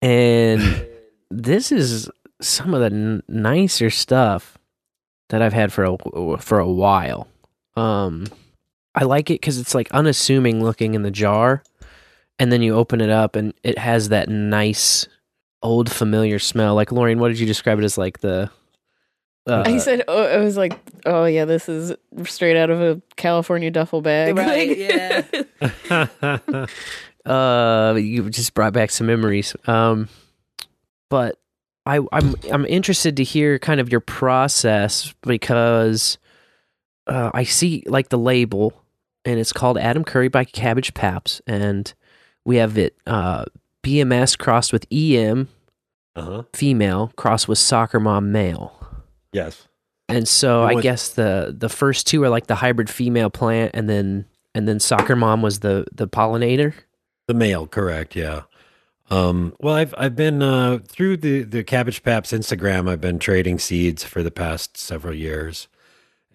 And 0.03 0.87
this 1.31 1.73
is 1.73 2.11
some 2.41 2.75
of 2.75 2.81
the 2.81 2.97
n- 2.97 3.23
nicer 3.29 3.91
stuff 3.91 4.59
that 5.31 5.43
I've 5.43 5.53
had 5.53 5.73
for 5.73 5.85
a 5.85 6.39
for 6.39 6.59
a 6.59 6.69
while. 6.69 7.29
Um, 7.77 8.27
I 8.95 9.05
like 9.05 9.31
it 9.31 9.41
because 9.41 9.59
it's 9.59 9.75
like 9.75 9.91
unassuming 9.93 10.63
looking 10.63 10.95
in 10.95 11.03
the 11.03 11.11
jar, 11.11 11.63
and 12.39 12.53
then 12.53 12.63
you 12.63 12.75
open 12.75 13.01
it 13.01 13.11
up 13.11 13.37
and 13.37 13.55
it 13.63 13.79
has 13.79 14.11
that 14.11 14.29
nice 14.29 15.09
old 15.63 15.91
familiar 15.91 16.39
smell. 16.39 16.75
Like 16.75 16.93
Lauren, 16.93 17.19
what 17.19 17.29
did 17.29 17.39
you 17.39 17.47
describe 17.47 17.79
it 17.79 17.85
as? 17.85 17.99
Like 17.99 18.21
the 18.21 18.51
uh, 19.47 19.63
I 19.67 19.79
said, 19.79 20.05
oh, 20.09 20.25
I 20.25 20.39
was 20.39 20.57
like, 20.57 20.79
oh 21.07 21.25
yeah, 21.25 21.45
this 21.45 21.69
is 21.69 21.95
straight 22.25 22.57
out 22.57 22.71
of 22.71 22.81
a 22.81 23.01
California 23.17 23.71
duffel 23.71 24.01
bag. 24.01 24.37
Right, 24.37 24.79
yeah. 25.91 26.67
uh 27.27 27.95
you 27.95 28.29
just 28.29 28.53
brought 28.55 28.73
back 28.73 28.91
some 28.91 29.07
memories 29.07 29.57
um 29.67 30.09
but 31.09 31.39
i 31.87 31.99
i'm 32.13 32.35
i'm 32.53 32.67
interested 32.67 33.17
to 33.17 33.25
hear 33.25 33.59
kind 33.59 33.81
of 33.81 33.91
your 33.91 34.01
process 34.01 35.15
because 35.23 36.19
uh 37.07 37.31
i 37.33 37.43
see 37.43 37.83
like 37.87 38.11
the 38.11 38.19
label 38.19 38.75
and 39.25 39.41
it's 39.41 39.53
called 39.53 39.79
adam 39.79 40.05
curry 40.05 40.29
by 40.29 40.45
cabbage 40.45 40.93
paps 40.93 41.41
and 41.47 41.95
we 42.45 42.57
have 42.57 42.77
it 42.77 42.95
uh 43.07 43.47
bms 43.83 44.37
crossed 44.37 44.73
with 44.73 44.87
em 44.93 45.49
uh-huh. 46.17 46.43
female 46.53 47.11
crossed 47.17 47.49
with 47.49 47.59
soccer 47.59 47.99
mom 47.99 48.31
male 48.33 48.84
Yes. 49.35 49.69
and 50.09 50.27
so 50.27 50.63
I 50.63 50.81
guess 50.81 51.11
the 51.11 51.55
the 51.57 51.69
first 51.69 52.07
two 52.07 52.23
are 52.25 52.29
like 52.29 52.47
the 52.47 52.55
hybrid 52.55 52.89
female 52.89 53.31
plant, 53.31 53.73
and 53.75 53.89
then 53.89 54.27
and 54.55 54.69
then 54.69 54.81
soccer 54.81 55.17
mom 55.17 55.43
was 55.43 55.61
the 55.61 55.87
the 55.93 56.09
pollinator. 56.09 56.75
The 57.27 57.35
male, 57.35 57.67
correct? 57.67 58.15
Yeah. 58.17 58.43
Um, 59.11 59.55
well, 59.61 59.75
I've 59.75 59.95
I've 59.99 60.17
been 60.17 60.43
uh, 60.43 60.79
through 60.87 61.19
the 61.19 61.43
the 61.43 61.65
Cabbage 61.65 62.03
Paps 62.03 62.33
Instagram. 62.33 62.89
I've 62.89 63.01
been 63.01 63.19
trading 63.19 63.59
seeds 63.59 64.05
for 64.05 64.23
the 64.23 64.31
past 64.31 64.77
several 64.77 65.15
years, 65.15 65.69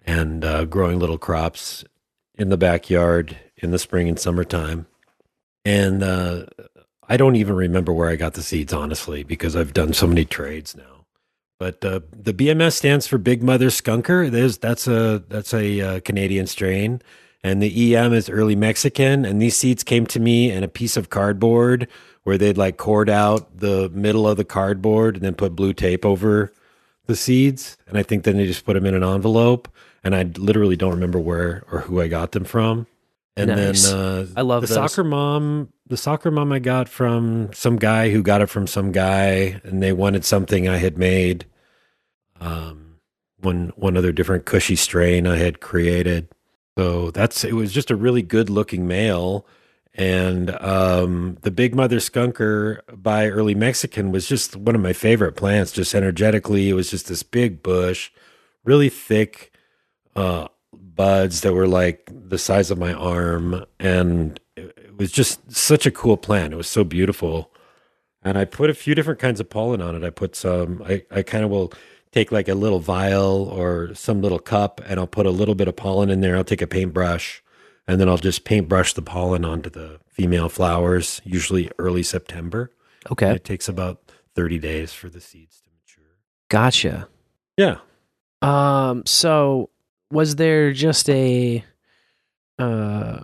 and 0.06 0.44
uh, 0.44 0.64
growing 0.66 0.98
little 0.98 1.18
crops 1.18 1.84
in 2.36 2.48
the 2.48 2.56
backyard 2.56 3.36
in 3.56 3.70
the 3.70 3.78
spring 3.78 4.08
and 4.08 4.18
summertime. 4.18 4.86
And 5.64 6.02
uh, 6.02 6.46
I 7.08 7.16
don't 7.16 7.36
even 7.36 7.54
remember 7.54 7.92
where 7.92 8.08
I 8.08 8.16
got 8.16 8.34
the 8.34 8.42
seeds, 8.42 8.72
honestly, 8.72 9.24
because 9.24 9.56
I've 9.56 9.74
done 9.74 9.92
so 9.92 10.06
many 10.06 10.24
trades 10.24 10.76
now. 10.76 10.99
But 11.60 11.84
uh, 11.84 12.00
the 12.10 12.32
BMS 12.32 12.72
stands 12.72 13.06
for 13.06 13.18
Big 13.18 13.42
Mother 13.42 13.66
Skunker. 13.66 14.30
There's 14.30 14.56
that's 14.56 14.88
a 14.88 15.22
that's 15.28 15.52
a 15.52 15.80
uh, 15.80 16.00
Canadian 16.00 16.46
strain, 16.46 17.02
and 17.44 17.62
the 17.62 17.94
EM 17.94 18.14
is 18.14 18.30
early 18.30 18.56
Mexican. 18.56 19.26
And 19.26 19.42
these 19.42 19.58
seeds 19.58 19.84
came 19.84 20.06
to 20.06 20.18
me 20.18 20.50
in 20.50 20.64
a 20.64 20.68
piece 20.68 20.96
of 20.96 21.10
cardboard 21.10 21.86
where 22.22 22.38
they'd 22.38 22.56
like 22.56 22.78
cord 22.78 23.10
out 23.10 23.58
the 23.58 23.90
middle 23.90 24.26
of 24.26 24.38
the 24.38 24.44
cardboard 24.44 25.16
and 25.16 25.24
then 25.24 25.34
put 25.34 25.54
blue 25.54 25.74
tape 25.74 26.06
over 26.06 26.50
the 27.04 27.14
seeds. 27.14 27.76
And 27.86 27.98
I 27.98 28.04
think 28.04 28.24
then 28.24 28.38
they 28.38 28.46
just 28.46 28.64
put 28.64 28.72
them 28.72 28.86
in 28.86 28.94
an 28.94 29.04
envelope. 29.04 29.68
and 30.02 30.16
I 30.16 30.22
literally 30.22 30.76
don't 30.76 30.94
remember 30.94 31.18
where 31.18 31.64
or 31.70 31.80
who 31.80 32.00
I 32.00 32.08
got 32.08 32.32
them 32.32 32.44
from. 32.44 32.86
And 33.36 33.48
Nice. 33.48 33.88
then 33.88 33.98
uh, 33.98 34.26
I 34.36 34.42
love 34.42 34.62
the 34.62 34.66
those. 34.66 34.74
soccer 34.74 35.04
mom. 35.04 35.72
The 35.86 35.96
soccer 35.96 36.30
mom 36.30 36.52
I 36.52 36.58
got 36.58 36.88
from 36.88 37.52
some 37.52 37.76
guy 37.76 38.10
who 38.10 38.22
got 38.22 38.42
it 38.42 38.46
from 38.48 38.66
some 38.66 38.92
guy, 38.92 39.60
and 39.64 39.82
they 39.82 39.92
wanted 39.92 40.24
something 40.24 40.68
I 40.68 40.76
had 40.78 40.98
made. 40.98 41.46
Um, 42.40 42.96
one 43.40 43.72
one 43.76 43.96
other 43.96 44.12
different 44.12 44.44
cushy 44.44 44.76
strain 44.76 45.26
I 45.26 45.36
had 45.36 45.60
created. 45.60 46.28
So 46.76 47.10
that's 47.10 47.44
it 47.44 47.52
was 47.54 47.72
just 47.72 47.90
a 47.90 47.96
really 47.96 48.22
good 48.22 48.50
looking 48.50 48.86
male. 48.86 49.46
And 49.94 50.50
um, 50.62 51.36
the 51.42 51.50
Big 51.50 51.74
Mother 51.74 51.96
Skunker 51.96 52.80
by 52.92 53.28
Early 53.28 53.54
Mexican 53.56 54.12
was 54.12 54.26
just 54.26 54.54
one 54.56 54.74
of 54.76 54.80
my 54.80 54.92
favorite 54.92 55.32
plants. 55.32 55.72
Just 55.72 55.94
energetically, 55.94 56.68
it 56.68 56.74
was 56.74 56.90
just 56.90 57.08
this 57.08 57.22
big 57.24 57.62
bush, 57.62 58.10
really 58.64 58.88
thick 58.88 59.52
uh, 60.14 60.46
buds 60.94 61.40
that 61.42 61.52
were 61.54 61.68
like 61.68 62.10
the 62.10 62.38
size 62.38 62.70
of 62.70 62.78
my 62.78 62.92
arm, 62.92 63.64
and 63.78 64.40
it, 64.56 64.74
it 64.76 64.96
was 64.96 65.12
just 65.12 65.50
such 65.52 65.86
a 65.86 65.90
cool 65.90 66.16
plant. 66.16 66.52
It 66.52 66.56
was 66.56 66.68
so 66.68 66.84
beautiful, 66.84 67.52
and 68.22 68.36
I 68.36 68.44
put 68.44 68.70
a 68.70 68.74
few 68.74 68.94
different 68.94 69.20
kinds 69.20 69.40
of 69.40 69.48
pollen 69.48 69.80
on 69.80 69.94
it. 69.94 70.04
I 70.04 70.10
put 70.10 70.36
some. 70.36 70.82
I 70.84 71.04
I 71.10 71.22
kind 71.22 71.44
of 71.44 71.50
will 71.50 71.72
take 72.12 72.32
like 72.32 72.48
a 72.48 72.54
little 72.54 72.80
vial 72.80 73.48
or 73.48 73.94
some 73.94 74.20
little 74.20 74.38
cup, 74.38 74.80
and 74.86 74.98
I'll 74.98 75.06
put 75.06 75.26
a 75.26 75.30
little 75.30 75.54
bit 75.54 75.68
of 75.68 75.76
pollen 75.76 76.10
in 76.10 76.20
there. 76.20 76.36
I'll 76.36 76.44
take 76.44 76.62
a 76.62 76.66
paintbrush, 76.66 77.42
and 77.86 78.00
then 78.00 78.08
I'll 78.08 78.18
just 78.18 78.44
paintbrush 78.44 78.94
the 78.94 79.02
pollen 79.02 79.44
onto 79.44 79.70
the 79.70 80.00
female 80.08 80.48
flowers. 80.48 81.20
Usually 81.24 81.70
early 81.78 82.02
September. 82.02 82.72
Okay. 83.10 83.28
And 83.28 83.36
it 83.36 83.44
takes 83.44 83.68
about 83.68 84.12
thirty 84.34 84.58
days 84.58 84.92
for 84.92 85.08
the 85.08 85.20
seeds 85.20 85.60
to 85.62 85.70
mature. 85.70 86.16
Gotcha. 86.48 87.08
Yeah. 87.56 87.78
Um. 88.42 89.04
So, 89.06 89.69
was 90.10 90.36
there 90.36 90.72
just 90.72 91.08
a, 91.10 91.64
uh, 92.58 93.20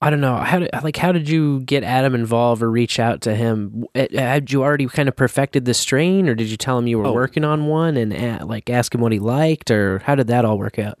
I 0.00 0.10
don't 0.10 0.20
know 0.20 0.36
how 0.36 0.58
did 0.58 0.70
like 0.82 0.96
how 0.96 1.10
did 1.12 1.28
you 1.28 1.60
get 1.60 1.82
Adam 1.82 2.14
involved 2.14 2.62
or 2.62 2.70
reach 2.70 3.00
out 3.00 3.22
to 3.22 3.34
him? 3.34 3.86
Uh, 3.94 4.06
Had 4.12 4.52
you 4.52 4.62
already 4.62 4.86
kind 4.86 5.08
of 5.08 5.16
perfected 5.16 5.64
the 5.64 5.74
strain, 5.74 6.28
or 6.28 6.34
did 6.34 6.48
you 6.48 6.56
tell 6.56 6.78
him 6.78 6.86
you 6.86 6.98
were 6.98 7.06
Oh. 7.06 7.12
working 7.12 7.44
on 7.44 7.66
one 7.66 7.96
and 7.96 8.12
uh, 8.12 8.44
like 8.46 8.68
ask 8.68 8.94
him 8.94 9.00
what 9.00 9.12
he 9.12 9.18
liked, 9.18 9.70
or 9.70 10.00
how 10.00 10.14
did 10.14 10.26
that 10.28 10.44
all 10.44 10.58
work 10.58 10.78
out? 10.78 10.98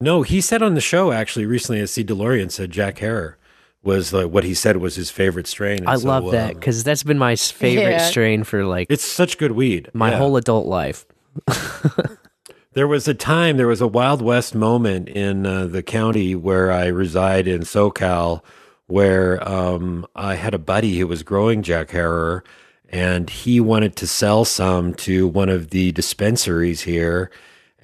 No, 0.00 0.22
he 0.22 0.40
said 0.40 0.62
on 0.62 0.74
the 0.74 0.80
show 0.80 1.12
actually 1.12 1.44
recently, 1.44 1.80
as 1.80 1.90
C. 1.90 2.04
DeLorean 2.04 2.50
said, 2.50 2.70
Jack 2.70 2.98
Herer 2.98 3.34
was 3.82 4.12
like 4.12 4.28
what 4.30 4.44
he 4.44 4.54
said 4.54 4.78
was 4.78 4.96
his 4.96 5.10
favorite 5.10 5.46
strain. 5.46 5.80
And 5.80 5.88
I 5.90 5.96
so, 5.96 6.08
love 6.08 6.30
that 6.32 6.50
um, 6.54 6.58
because 6.58 6.82
that's 6.84 7.02
been 7.02 7.18
my 7.18 7.36
favorite 7.36 7.90
Yeah. 7.92 7.98
strain 8.08 8.44
for 8.44 8.64
like 8.64 8.86
it's 8.90 9.04
such 9.04 9.38
good 9.38 9.52
weed. 9.52 9.90
my 9.92 10.10
Yeah. 10.10 10.18
whole 10.18 10.36
adult 10.36 10.66
life. 10.66 11.04
There 12.78 12.86
was 12.86 13.08
a 13.08 13.12
time, 13.14 13.56
there 13.56 13.66
was 13.66 13.80
a 13.80 13.88
Wild 13.88 14.22
West 14.22 14.54
moment 14.54 15.08
in 15.08 15.44
uh, 15.44 15.66
the 15.66 15.82
county 15.82 16.36
where 16.36 16.70
I 16.70 16.86
reside 16.86 17.48
in 17.48 17.62
SoCal, 17.62 18.40
where 18.86 19.42
um, 19.48 20.06
I 20.14 20.36
had 20.36 20.54
a 20.54 20.60
buddy 20.60 20.96
who 20.96 21.08
was 21.08 21.24
growing 21.24 21.64
Jack 21.64 21.90
Herer, 21.90 22.44
and 22.88 23.28
he 23.30 23.58
wanted 23.58 23.96
to 23.96 24.06
sell 24.06 24.44
some 24.44 24.94
to 24.94 25.26
one 25.26 25.48
of 25.48 25.70
the 25.70 25.90
dispensaries 25.90 26.82
here, 26.82 27.32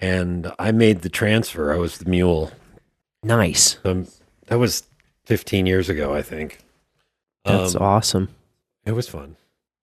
and 0.01 0.53
I 0.61 0.71
made 0.71 1.01
the 1.01 1.09
transfer. 1.09 1.75
I 1.75 1.77
was 1.77 1.99
the 1.99 2.09
mule. 2.09 2.53
Nice. 3.25 3.79
Um, 3.85 4.07
that 4.47 4.61
was 4.61 4.85
15 5.25 5.67
years 5.67 5.89
ago, 5.89 6.15
I 6.15 6.23
think. 6.23 6.61
That's 7.45 7.75
Um, 7.75 7.83
awesome. 7.83 8.29
It 8.87 8.93
was 8.93 9.09
fun. 9.09 9.35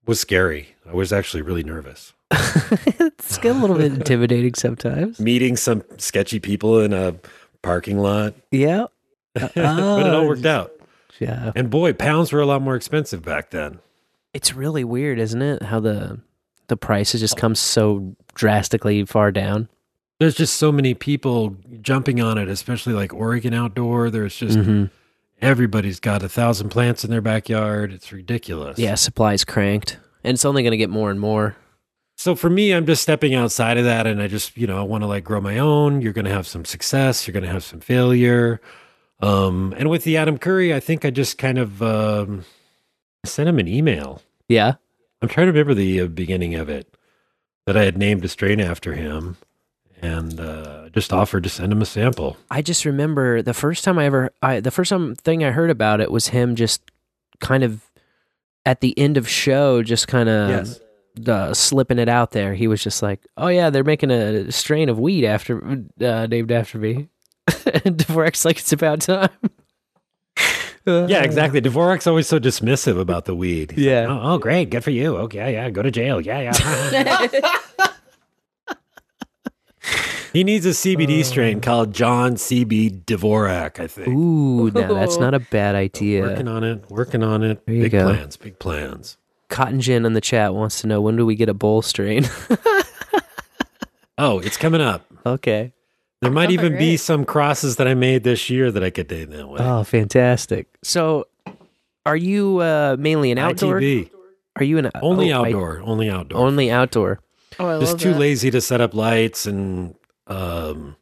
It 0.03 0.07
was 0.07 0.21
scary. 0.21 0.75
I 0.89 0.93
was 0.93 1.11
actually 1.11 1.41
really 1.41 1.63
nervous. 1.65 2.13
it's 2.99 3.37
a 3.37 3.53
little 3.53 3.75
bit 3.75 3.91
intimidating 3.93 4.53
sometimes. 4.55 5.19
Meeting 5.19 5.55
some 5.57 5.83
sketchy 5.97 6.39
people 6.39 6.79
in 6.79 6.93
a 6.93 7.15
parking 7.61 7.99
lot. 7.99 8.33
Yeah. 8.51 8.85
but 9.33 9.55
it 9.57 9.65
all 10.13 10.27
worked 10.27 10.45
out. 10.45 10.71
Yeah. 11.19 11.51
And 11.55 11.69
boy, 11.69 11.93
pounds 11.93 12.31
were 12.31 12.39
a 12.41 12.45
lot 12.45 12.61
more 12.61 12.75
expensive 12.75 13.23
back 13.23 13.51
then. 13.51 13.79
It's 14.33 14.53
really 14.53 14.83
weird, 14.83 15.19
isn't 15.19 15.41
it? 15.41 15.63
How 15.63 15.79
the 15.79 16.19
the 16.67 16.77
prices 16.77 17.19
just 17.19 17.35
come 17.37 17.53
so 17.53 18.15
drastically 18.33 19.03
far 19.05 19.31
down. 19.31 19.67
There's 20.19 20.35
just 20.35 20.55
so 20.55 20.71
many 20.71 20.93
people 20.93 21.57
jumping 21.81 22.21
on 22.21 22.37
it, 22.37 22.47
especially 22.47 22.93
like 22.93 23.13
Oregon 23.13 23.53
Outdoor. 23.53 24.09
There's 24.09 24.35
just 24.35 24.57
Mhm. 24.57 24.89
everybody's 25.41 25.99
got 25.99 26.23
a 26.23 26.29
thousand 26.29 26.69
plants 26.69 27.03
in 27.03 27.09
their 27.11 27.21
backyard. 27.21 27.91
It's 27.91 28.11
ridiculous. 28.13 28.79
Yeah, 28.79 28.95
supply's 28.95 29.43
cranked, 29.43 29.97
and 30.23 30.35
it's 30.35 30.45
only 30.45 30.63
going 30.63 30.71
to 30.71 30.77
get 30.77 30.89
more 30.89 31.11
and 31.11 31.19
more. 31.19 31.55
So 32.21 32.35
for 32.35 32.51
me, 32.51 32.71
I'm 32.71 32.85
just 32.85 33.01
stepping 33.01 33.33
outside 33.33 33.79
of 33.79 33.85
that 33.85 34.05
and 34.05 34.21
I 34.21 34.27
just, 34.27 34.55
you 34.55 34.67
know, 34.67 34.77
I 34.77 34.83
want 34.83 35.01
to 35.01 35.07
like 35.07 35.23
grow 35.23 35.41
my 35.41 35.57
own. 35.57 36.03
You're 36.03 36.13
going 36.13 36.25
to 36.25 36.31
have 36.31 36.45
some 36.45 36.65
success, 36.65 37.25
you're 37.25 37.33
going 37.33 37.45
to 37.45 37.49
have 37.49 37.63
some 37.63 37.79
failure. 37.79 38.61
Um, 39.21 39.73
and 39.75 39.89
with 39.89 40.03
the 40.03 40.17
Adam 40.17 40.37
Curry, 40.37 40.71
I 40.71 40.79
think 40.79 41.03
I 41.03 41.09
just 41.09 41.39
kind 41.39 41.57
of 41.57 41.81
um, 41.81 42.45
sent 43.25 43.49
him 43.49 43.57
an 43.57 43.67
email. 43.67 44.21
Yeah. 44.47 44.75
I'm 45.23 45.29
trying 45.29 45.47
to 45.47 45.51
remember 45.51 45.73
the 45.73 46.01
uh, 46.01 46.05
beginning 46.05 46.53
of 46.53 46.69
it 46.69 46.95
that 47.65 47.75
I 47.75 47.85
had 47.85 47.97
named 47.97 48.23
a 48.23 48.27
strain 48.27 48.59
after 48.59 48.93
him 48.93 49.37
and 49.99 50.39
uh, 50.39 50.89
just 50.89 51.11
offered 51.11 51.41
to 51.41 51.49
send 51.49 51.71
him 51.71 51.81
a 51.81 51.87
sample. 51.87 52.37
I 52.51 52.61
just 52.61 52.85
remember 52.85 53.41
the 53.41 53.55
first 53.55 53.83
time 53.83 53.97
I 53.97 54.05
ever, 54.05 54.31
I 54.43 54.59
the 54.59 54.69
first 54.69 54.91
time 54.91 55.15
thing 55.15 55.43
I 55.43 55.49
heard 55.49 55.71
about 55.71 55.99
it 55.99 56.11
was 56.11 56.27
him 56.27 56.55
just 56.55 56.83
kind 57.39 57.63
of 57.63 57.81
at 58.63 58.81
the 58.81 58.95
end 58.95 59.17
of 59.17 59.27
show, 59.27 59.81
just 59.81 60.07
kind 60.07 60.29
of 60.29 60.49
Yes. 60.51 60.79
Uh, 61.27 61.53
slipping 61.53 61.99
it 61.99 62.09
out 62.09 62.31
there. 62.31 62.53
He 62.53 62.67
was 62.67 62.83
just 62.83 63.01
like, 63.01 63.25
"Oh 63.37 63.47
yeah, 63.47 63.69
they're 63.69 63.83
making 63.83 64.11
a 64.11 64.51
strain 64.51 64.89
of 64.89 64.99
weed 64.99 65.25
after 65.25 65.83
uh, 66.01 66.27
named 66.27 66.51
after 66.51 66.77
me." 66.77 67.09
and 67.47 67.97
Dvorak's 67.97 68.45
like, 68.45 68.57
"It's 68.59 68.73
about 68.73 69.01
time." 69.01 69.29
Yeah, 70.83 71.21
exactly. 71.21 71.61
Dvorak's 71.61 72.07
always 72.07 72.25
so 72.25 72.39
dismissive 72.39 72.99
about 72.99 73.25
the 73.25 73.35
weed. 73.35 73.69
He's 73.73 73.85
Yeah. 73.85 74.07
like, 74.07 74.09
oh, 74.09 74.33
oh, 74.33 74.37
great. 74.39 74.71
Good 74.71 74.83
for 74.83 74.89
you. 74.89 75.15
Okay. 75.17 75.53
Yeah. 75.53 75.69
Go 75.69 75.83
to 75.83 75.91
jail. 75.91 76.19
Yeah. 76.19 76.51
Yeah. 76.91 77.27
he 80.33 80.43
needs 80.43 80.65
a 80.65 80.69
CBD 80.69 81.23
strain 81.23 81.61
called 81.61 81.93
John 81.93 82.33
CB 82.33 83.03
Dvorak, 83.05 83.79
I 83.79 83.85
think. 83.85 84.07
Ooh, 84.07 84.71
now 84.71 84.91
that's 84.95 85.17
not 85.17 85.35
a 85.35 85.39
bad 85.39 85.75
idea. 85.75 86.23
Working 86.23 86.47
on 86.47 86.63
it. 86.63 86.89
Working 86.89 87.21
on 87.21 87.43
it. 87.43 87.63
There 87.67 87.75
you 87.75 87.83
big 87.83 87.91
go. 87.91 88.03
plans. 88.11 88.37
Big 88.37 88.57
plans. 88.57 89.17
Cotton 89.51 89.79
Gin 89.81 90.05
in 90.05 90.13
the 90.13 90.21
chat 90.21 90.55
wants 90.55 90.81
to 90.81 90.87
know 90.87 90.99
when 91.01 91.15
do 91.15 91.25
we 91.25 91.35
get 91.35 91.47
a 91.49 91.53
bowl 91.53 91.81
strain? 91.83 92.27
Oh, 94.17 94.39
it's 94.39 94.57
coming 94.57 94.81
up. 94.81 95.05
okay. 95.25 95.73
There 96.21 96.29
might 96.29 96.49
Oh, 96.49 96.53
even 96.53 96.77
be 96.77 96.95
some 96.97 97.25
crosses 97.25 97.77
that 97.77 97.87
I 97.87 97.95
made 97.95 98.23
this 98.23 98.51
year 98.51 98.69
that 98.71 98.83
I 98.83 98.91
could 98.91 99.07
date 99.07 99.31
that 99.31 99.47
way. 99.49 99.57
Oh, 99.59 99.83
fantastic. 99.83 100.67
So, 100.83 101.25
are 102.05 102.15
you 102.15 102.59
uh, 102.59 102.97
mainly 102.99 103.31
an 103.31 103.39
outdoor? 103.39 103.79
ITB. 103.79 104.11
Are 104.57 104.63
you 104.63 104.77
an 104.77 104.91
Only 105.01 105.33
oh, 105.33 105.41
I- 105.43 105.47
outdoor. 105.47 105.81
only 105.83 106.09
outdoor. 106.11 106.39
only 106.39 106.69
outdoor. 106.69 107.19
Oh, 107.59 107.77
I 107.77 107.79
Just 107.79 107.93
love 107.93 108.01
too 108.01 108.13
that. 108.13 108.19
lazy 108.19 108.51
to 108.51 108.61
set 108.61 108.79
up 108.81 108.93
lights 108.93 109.47
and 109.47 109.95
um 110.27 110.95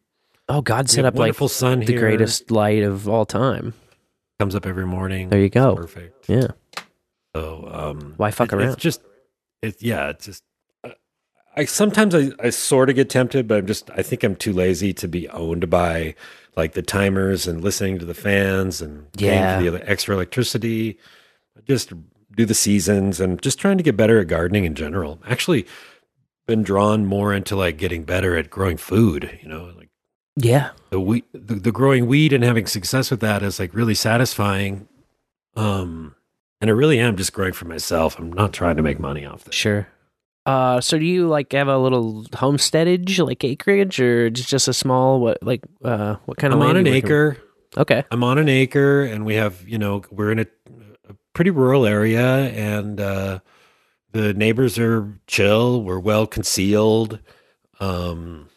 Oh, 0.48 0.62
God 0.62 0.90
set 0.90 1.04
have 1.04 1.14
up 1.16 1.20
like 1.20 1.28
wonderful 1.30 1.50
sun 1.50 1.80
the 1.82 1.88
here. 1.88 2.00
greatest 2.00 2.50
light 2.52 2.84
of 2.84 3.10
all 3.10 3.26
time. 3.26 3.74
comes 4.40 4.56
up 4.56 4.66
every 4.66 4.86
morning. 4.86 5.28
There 5.30 5.40
you 5.40 5.46
It's 5.48 5.54
go. 5.54 5.76
Perfect. 5.76 6.30
Yeah. 6.30 6.48
So 7.36 7.70
um 7.72 8.14
Why 8.18 8.32
fuck 8.32 8.52
it- 8.52 8.56
around? 8.56 8.74
It's 8.74 8.82
just 8.82 9.02
it 9.62 9.82
yeah, 9.82 10.10
it's 10.10 10.26
just 10.26 10.44
I- 10.84 10.96
I 11.56 11.66
sometimes 11.66 12.16
I, 12.16 12.32
I 12.42 12.50
sort 12.50 12.90
of 12.90 12.96
get 12.96 13.10
tempted, 13.10 13.48
but 13.48 13.60
I'm 13.60 13.68
just 13.68 13.90
I 13.92 14.02
think 14.02 14.24
I'm 14.24 14.36
too 14.36 14.54
lazy 14.54 14.94
to 14.94 15.08
be 15.08 15.28
owned 15.30 15.70
by 15.70 16.16
like 16.58 16.74
the 16.74 16.82
timers 16.82 17.48
and 17.48 17.64
listening 17.64 18.00
to 18.00 18.06
the 18.06 18.14
fans 18.14 18.82
and 18.82 19.12
paying 19.14 19.34
Yeah. 19.34 19.60
for 19.64 19.72
the 19.72 19.90
extra 19.90 20.16
electricity. 20.16 20.98
I 21.58 21.62
just 21.68 21.94
do 22.36 22.46
the 22.46 22.54
seasons 22.54 23.20
and 23.20 23.42
just 23.42 23.60
trying 23.60 23.78
to 23.78 23.84
get 23.84 23.98
better 23.98 24.20
at 24.20 24.28
gardening 24.28 24.66
in 24.66 24.76
general. 24.76 25.20
Actually 25.28 25.66
been 26.48 26.64
drawn 26.64 27.06
more 27.06 27.34
into 27.34 27.56
like 27.56 27.78
getting 27.78 28.04
better 28.04 28.36
at 28.38 28.50
growing 28.50 28.78
food, 28.78 29.40
you 29.44 29.48
know, 29.50 29.72
like 29.78 29.90
Yeah. 30.36 30.72
the 30.90 31.00
wheat, 31.00 31.26
the, 31.34 31.56
the 31.56 31.72
growing 31.72 32.08
weed 32.08 32.34
and 32.34 32.44
having 32.44 32.66
success 32.66 33.12
with 33.12 33.20
that 33.20 33.44
is 33.44 33.60
like 33.60 33.74
really 33.74 33.94
satisfying. 33.96 34.88
Um, 35.56 36.16
and 36.62 36.70
I 36.70 36.74
really 36.74 37.00
am 37.00 37.16
just 37.16 37.34
growing 37.34 37.54
for 37.54 37.66
myself. 37.66 38.20
I'm 38.20 38.32
not 38.32 38.54
trying 38.54 38.76
to 38.78 38.82
make 38.84 39.00
money 39.00 39.26
off 39.26 39.44
this. 39.44 39.56
Sure. 39.56 39.88
Uh, 40.46 40.82
so 40.82 40.98
do 40.98 41.06
you 41.06 41.28
like 41.28 41.52
have 41.52 41.68
a 41.68 41.78
little 41.78 42.24
homesteadage, 42.34 43.24
like 43.26 43.44
acreage, 43.44 44.00
or 44.00 44.30
just 44.30 44.50
just 44.50 44.68
a 44.68 44.74
small 44.74 45.20
what, 45.20 45.42
like 45.44 45.62
uh, 45.84 46.16
what 46.26 46.38
kind 46.38 46.54
of 46.54 46.60
I'm 46.60 46.66
land 46.66 46.78
on 46.78 46.88
an 46.88 46.94
acre. 46.94 47.38
with? 47.72 47.78
Okay. 47.78 48.04
I'm 48.10 48.24
on 48.24 48.38
an 48.38 48.50
acre, 48.50 49.04
and 49.04 49.26
we 49.26 49.36
have 49.36 49.68
you 49.68 49.78
know 49.78 50.02
we're 50.10 50.32
in 50.32 50.40
a, 50.40 50.48
a 51.08 51.16
pretty 51.34 51.52
rural 51.52 51.86
area, 51.86 52.50
and 52.50 53.00
uh, 53.00 53.40
the 54.12 54.34
neighbors 54.34 54.80
are 54.80 55.20
chill. 55.28 55.84
We're 55.84 56.00
well 56.00 56.26
concealed. 56.26 57.20
Um, 57.80 58.50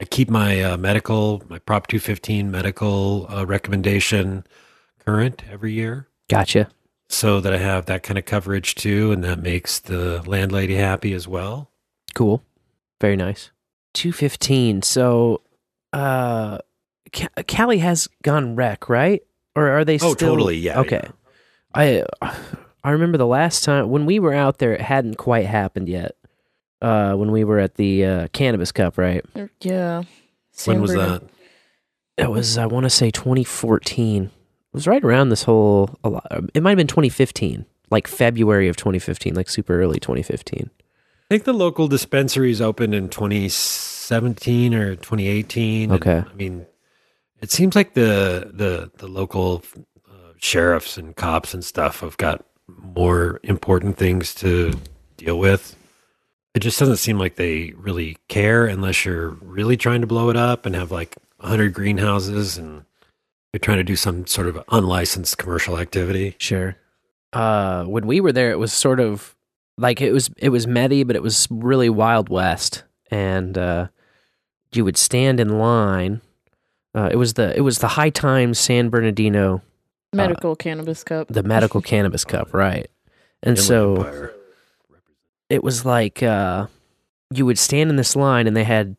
I 0.00 0.04
keep 0.04 0.30
my 0.30 0.62
uh, 0.62 0.76
medical, 0.76 1.42
my 1.48 1.58
Prop 1.58 1.86
215 1.88 2.50
medical 2.50 3.26
uh, 3.30 3.44
recommendation 3.44 4.44
current 5.04 5.42
every 5.50 5.72
year. 5.72 6.08
Gotcha. 6.28 6.68
So 7.10 7.40
that 7.40 7.54
I 7.54 7.58
have 7.58 7.86
that 7.86 8.02
kind 8.02 8.18
of 8.18 8.24
coverage 8.26 8.74
too, 8.74 9.12
and 9.12 9.24
that 9.24 9.40
makes 9.40 9.78
the 9.78 10.22
landlady 10.26 10.74
happy 10.74 11.12
as 11.14 11.26
well. 11.26 11.70
Cool. 12.14 12.42
Very 13.00 13.16
nice. 13.16 13.50
Two 13.94 14.12
fifteen. 14.12 14.82
So 14.82 15.40
uh, 15.92 16.58
Ca- 17.12 17.42
Cali 17.46 17.78
has 17.78 18.08
gone 18.22 18.56
rec, 18.56 18.88
right? 18.88 19.22
Or 19.56 19.68
are 19.70 19.84
they? 19.84 19.96
Still 19.98 20.10
Oh, 20.10 20.14
still... 20.14 20.28
totally, 20.32 20.56
yeah, 20.58 20.80
Okay. 20.80 21.08
I 21.74 22.04
I 22.84 22.90
remember 22.90 23.16
the 23.18 23.26
last 23.26 23.64
time 23.64 23.88
when 23.88 24.04
we 24.04 24.18
were 24.18 24.34
out 24.34 24.58
there, 24.58 24.72
it 24.74 24.80
hadn't 24.82 25.16
quite 25.16 25.46
happened 25.46 25.88
yet. 25.88 26.14
Uh, 26.80 27.14
when 27.14 27.32
we 27.32 27.42
were 27.42 27.58
at 27.58 27.74
the 27.74 28.04
uh, 28.04 28.28
Cannabis 28.28 28.70
Cup, 28.70 28.98
right? 28.98 29.24
Yeah. 29.60 30.02
When 30.66 30.80
was 30.80 30.90
San 30.92 30.98
that? 30.98 31.22
It 32.18 32.30
was 32.30 32.56
I 32.58 32.66
want 32.66 32.84
to 32.84 32.90
say 32.90 33.10
2014. 33.10 34.30
It 34.72 34.76
was 34.76 34.86
right 34.86 35.02
around 35.02 35.30
this 35.30 35.42
whole. 35.44 35.98
a 36.04 36.08
lot- 36.10 36.26
It 36.54 36.62
might 36.62 36.70
have 36.70 36.76
been 36.76 36.86
2015, 36.86 37.64
like 37.90 38.06
February 38.06 38.68
of 38.68 38.76
2015, 38.76 39.34
like 39.34 39.48
super 39.48 39.80
early 39.80 39.98
2015. 39.98 40.70
I 41.30 41.34
think 41.34 41.44
the 41.44 41.52
local 41.52 41.88
dispensaries 41.88 42.60
opened 42.60 42.94
in 42.94 43.08
2017 43.08 44.74
or 44.74 44.96
2018. 44.96 45.90
and, 45.90 46.00
Okay. 46.00 46.24
I 46.30 46.34
mean, 46.34 46.66
it 47.40 47.50
seems 47.50 47.76
like 47.76 47.94
the 47.94 48.50
the 48.52 48.90
the 48.98 49.06
local 49.06 49.62
uh, 50.08 50.32
sheriffs 50.38 50.96
and 50.98 51.14
cops 51.16 51.54
and 51.54 51.64
stuff 51.64 52.00
have 52.00 52.16
got 52.16 52.44
more 52.66 53.40
important 53.42 53.96
things 53.96 54.34
to 54.36 54.72
deal 55.16 55.38
with. 55.38 55.76
It 56.54 56.60
just 56.60 56.78
doesn't 56.78 56.96
seem 56.96 57.18
like 57.18 57.36
they 57.36 57.72
really 57.76 58.16
care 58.28 58.66
unless 58.66 59.04
you're 59.04 59.30
really 59.40 59.76
trying 59.76 60.00
to 60.00 60.06
blow 60.06 60.28
it 60.30 60.36
up 60.36 60.66
and 60.66 60.74
have 60.74 60.90
like 60.90 61.14
100 61.38 61.72
greenhouses 61.72 62.58
and 62.58 62.84
you're 63.52 63.60
trying 63.60 63.78
to 63.78 63.84
do 63.84 63.96
some 63.96 64.26
sort 64.26 64.46
of 64.46 64.62
unlicensed 64.70 65.38
commercial 65.38 65.78
activity. 65.78 66.36
Sure. 66.38 66.76
Uh, 67.32 67.84
when 67.84 68.06
we 68.06 68.20
were 68.20 68.32
there, 68.32 68.50
it 68.50 68.58
was 68.58 68.72
sort 68.72 69.00
of 69.00 69.34
like 69.76 70.00
it 70.00 70.12
was 70.12 70.30
it 70.36 70.50
was 70.50 70.66
Medi, 70.66 71.04
but 71.04 71.16
it 71.16 71.22
was 71.22 71.46
really 71.50 71.88
Wild 71.88 72.28
West, 72.28 72.84
and 73.10 73.56
uh, 73.56 73.88
you 74.72 74.84
would 74.84 74.96
stand 74.96 75.40
in 75.40 75.58
line. 75.58 76.20
Uh, 76.94 77.08
it 77.12 77.16
was 77.16 77.34
the 77.34 77.56
it 77.56 77.60
was 77.60 77.78
the 77.78 77.88
High 77.88 78.10
Times 78.10 78.58
San 78.58 78.88
Bernardino, 78.88 79.62
Medical 80.12 80.56
Cannabis 80.56 81.04
Cup. 81.04 81.28
the 81.28 81.42
Medical 81.42 81.80
Cannabis 81.80 82.24
Cup, 82.24 82.52
right? 82.52 82.90
And 83.42 83.56
Inland 83.56 83.66
so 83.66 83.96
Empire. 83.96 84.34
it 85.48 85.62
was 85.62 85.84
like 85.84 86.22
uh, 86.22 86.66
you 87.32 87.46
would 87.46 87.58
stand 87.58 87.90
in 87.90 87.96
this 87.96 88.16
line, 88.16 88.46
and 88.46 88.56
they 88.56 88.64
had 88.64 88.96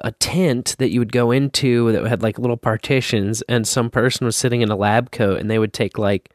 a 0.00 0.12
tent 0.12 0.76
that 0.78 0.90
you 0.90 1.00
would 1.00 1.12
go 1.12 1.30
into 1.30 1.92
that 1.92 2.04
had 2.06 2.22
like 2.22 2.38
little 2.38 2.56
partitions, 2.56 3.42
and 3.42 3.66
some 3.66 3.90
person 3.90 4.24
was 4.26 4.36
sitting 4.36 4.60
in 4.60 4.70
a 4.70 4.76
lab 4.76 5.10
coat, 5.10 5.38
and 5.38 5.50
they 5.50 5.58
would 5.58 5.72
take 5.72 5.98
like 5.98 6.30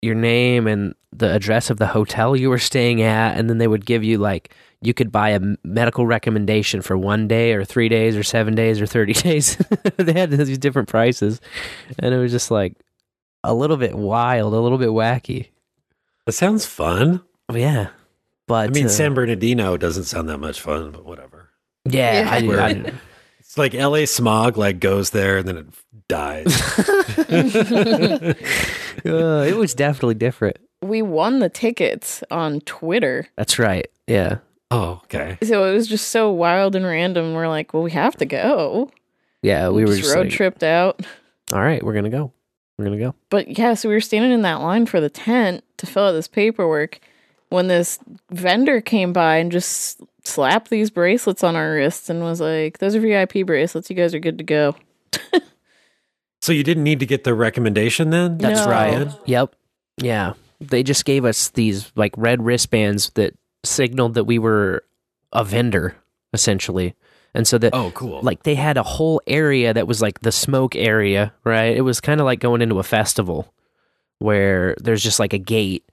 your 0.00 0.14
name 0.14 0.66
and 0.66 0.94
the 1.12 1.32
address 1.32 1.70
of 1.70 1.78
the 1.78 1.86
hotel 1.86 2.34
you 2.34 2.50
were 2.50 2.58
staying 2.58 3.02
at, 3.02 3.38
and 3.38 3.48
then 3.48 3.58
they 3.58 3.68
would 3.68 3.86
give 3.86 4.02
you 4.02 4.18
like 4.18 4.54
you 4.80 4.92
could 4.92 5.12
buy 5.12 5.30
a 5.30 5.40
medical 5.62 6.06
recommendation 6.06 6.82
for 6.82 6.98
one 6.98 7.28
day 7.28 7.52
or 7.52 7.64
three 7.64 7.88
days 7.88 8.16
or 8.16 8.24
seven 8.24 8.54
days 8.54 8.80
or 8.80 8.86
30 8.86 9.12
days. 9.12 9.56
they 9.96 10.12
had 10.12 10.30
these 10.30 10.58
different 10.58 10.88
prices, 10.88 11.40
and 11.98 12.14
it 12.14 12.18
was 12.18 12.32
just 12.32 12.50
like 12.50 12.74
a 13.44 13.54
little 13.54 13.76
bit 13.76 13.94
wild, 13.94 14.54
a 14.54 14.60
little 14.60 14.78
bit 14.78 14.88
wacky. 14.88 15.48
That 16.26 16.32
sounds 16.32 16.66
fun. 16.66 17.22
Yeah. 17.52 17.88
But 18.46 18.70
I 18.70 18.72
mean, 18.72 18.86
uh, 18.86 18.90
San 18.90 19.14
Bernardino 19.14 19.76
doesn't 19.76 20.04
sound 20.04 20.28
that 20.28 20.38
much 20.38 20.60
fun, 20.60 20.90
but 20.90 21.04
whatever. 21.04 21.41
Yeah, 21.84 22.28
I, 22.30 22.42
Where- 22.46 22.60
I, 22.60 22.92
It's 23.40 23.58
like 23.58 23.74
LA 23.74 24.06
smog, 24.06 24.56
like 24.56 24.80
goes 24.80 25.10
there 25.10 25.38
and 25.38 25.48
then 25.48 25.56
it 25.58 25.66
dies. 26.08 26.78
uh, 27.28 28.34
it 29.04 29.56
was 29.56 29.74
definitely 29.74 30.14
different. 30.14 30.56
We 30.82 31.02
won 31.02 31.38
the 31.38 31.48
tickets 31.48 32.24
on 32.30 32.60
Twitter. 32.62 33.28
That's 33.36 33.58
right. 33.58 33.86
Yeah. 34.06 34.38
oh, 34.70 35.00
okay. 35.04 35.38
So 35.42 35.64
it 35.70 35.74
was 35.74 35.86
just 35.86 36.08
so 36.08 36.30
wild 36.30 36.74
and 36.74 36.84
random. 36.84 37.34
We're 37.34 37.48
like, 37.48 37.72
well, 37.74 37.82
we 37.82 37.90
have 37.92 38.16
to 38.16 38.24
go. 38.26 38.90
Yeah, 39.42 39.68
we 39.68 39.82
were 39.82 39.88
just 39.88 40.02
just 40.02 40.14
road 40.14 40.26
like, 40.26 40.32
tripped 40.32 40.62
out. 40.62 41.04
all 41.52 41.60
right, 41.60 41.82
we're 41.82 41.94
gonna 41.94 42.10
go. 42.10 42.32
We're 42.78 42.84
gonna 42.86 42.98
go. 42.98 43.14
But 43.28 43.58
yeah, 43.58 43.74
so 43.74 43.88
we 43.88 43.94
were 43.94 44.00
standing 44.00 44.32
in 44.32 44.42
that 44.42 44.60
line 44.60 44.86
for 44.86 45.00
the 45.00 45.10
tent 45.10 45.62
to 45.78 45.86
fill 45.86 46.04
out 46.04 46.12
this 46.12 46.28
paperwork 46.28 47.00
when 47.48 47.66
this 47.68 47.98
vendor 48.30 48.80
came 48.80 49.12
by 49.12 49.36
and 49.36 49.52
just 49.52 50.00
slapped 50.24 50.70
these 50.70 50.90
bracelets 50.90 51.42
on 51.44 51.56
our 51.56 51.74
wrists 51.74 52.08
and 52.10 52.22
was 52.22 52.40
like, 52.40 52.78
Those 52.78 52.94
are 52.94 53.00
VIP 53.00 53.44
bracelets. 53.46 53.90
You 53.90 53.96
guys 53.96 54.14
are 54.14 54.18
good 54.20 54.38
to 54.38 54.44
go. 54.44 54.74
So 56.40 56.50
you 56.52 56.64
didn't 56.64 56.82
need 56.82 56.98
to 57.00 57.06
get 57.06 57.22
the 57.22 57.34
recommendation 57.34 58.10
then? 58.10 58.36
That's 58.38 58.64
No. 58.66 58.70
right. 58.72 59.08
Yep. 59.26 59.54
Yeah. 59.98 60.32
They 60.60 60.82
just 60.82 61.04
gave 61.04 61.24
us 61.24 61.50
these 61.50 61.92
like 61.94 62.12
red 62.16 62.44
wristbands 62.44 63.10
that 63.10 63.34
signaled 63.64 64.14
that 64.14 64.24
we 64.24 64.40
were 64.40 64.82
a 65.32 65.44
vendor, 65.44 65.94
essentially. 66.32 66.96
And 67.32 67.46
so 67.46 67.58
that 67.58 67.72
Oh, 67.74 67.92
cool. 67.92 68.20
like 68.22 68.42
they 68.42 68.56
had 68.56 68.76
a 68.76 68.82
whole 68.82 69.22
area 69.26 69.72
that 69.72 69.86
was 69.86 70.02
like 70.02 70.20
the 70.22 70.32
smoke 70.32 70.74
area, 70.74 71.32
right? 71.44 71.76
It 71.76 71.82
was 71.82 72.00
kind 72.00 72.20
of 72.20 72.24
like 72.24 72.40
going 72.40 72.60
into 72.60 72.80
a 72.80 72.82
festival 72.84 73.54
where 74.18 74.74
there's 74.80 75.02
just 75.02 75.20
like 75.20 75.32
a 75.32 75.38
gate, 75.38 75.88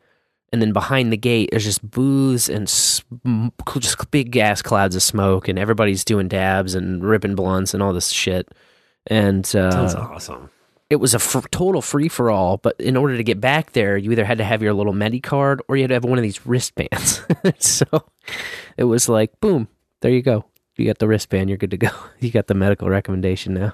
and 0.52 0.62
then 0.62 0.74
behind 0.74 1.12
the 1.12 1.18
gate 1.18 1.50
there's 1.52 1.64
just 1.66 1.88
booths 1.90 2.50
and 2.50 2.68
sm- 2.70 3.48
just 3.78 4.12
big 4.12 4.32
gas 4.32 4.62
clouds 4.62 4.96
of 4.96 5.04
smoke, 5.04 5.48
and 5.48 5.58
everybody's 5.60 6.04
doing 6.04 6.28
dabs 6.28 6.76
and 6.76 7.04
ripping 7.04 7.36
blunts 7.36 7.74
and 7.74 7.82
all 7.84 7.94
this 7.94 8.10
shit. 8.10 8.48
And 9.08 9.46
Sounds 9.46 9.96
uh, 9.96 10.00
awesome. 10.00 10.50
it 10.90 10.98
was 10.98 11.14
a 11.14 11.18
f- 11.18 11.50
total 11.52 11.82
free 11.82 12.10
for 12.10 12.30
all. 12.30 12.58
But 12.58 12.80
in 12.80 12.98
order 12.98 13.18
to 13.18 13.24
get 13.24 13.40
back 13.42 13.72
there, 13.74 13.98
you 13.98 14.12
either 14.12 14.26
had 14.26 14.38
to 14.40 14.44
have 14.44 14.62
your 14.62 14.74
little 14.74 14.94
Medi 14.94 15.20
card 15.20 15.62
or 15.68 15.78
you 15.78 15.84
had 15.84 15.90
to 15.90 15.96
have 15.96 16.04
one 16.04 16.18
of 16.20 16.24
these 16.24 16.46
wristbands. 16.46 17.22
so 17.60 17.86
it 18.78 18.84
was 18.84 19.10
like, 19.10 19.40
boom, 19.40 19.68
there 20.02 20.12
you 20.12 20.22
go. 20.22 20.46
You 20.78 20.86
got 20.86 21.00
the 21.00 21.08
wristband. 21.08 21.50
You're 21.50 21.58
good 21.58 21.72
to 21.72 21.78
go. 21.78 21.90
You 22.20 22.32
got 22.32 22.48
the 22.48 22.54
medical 22.54 22.90
recommendation 22.90 23.54
now. 23.54 23.74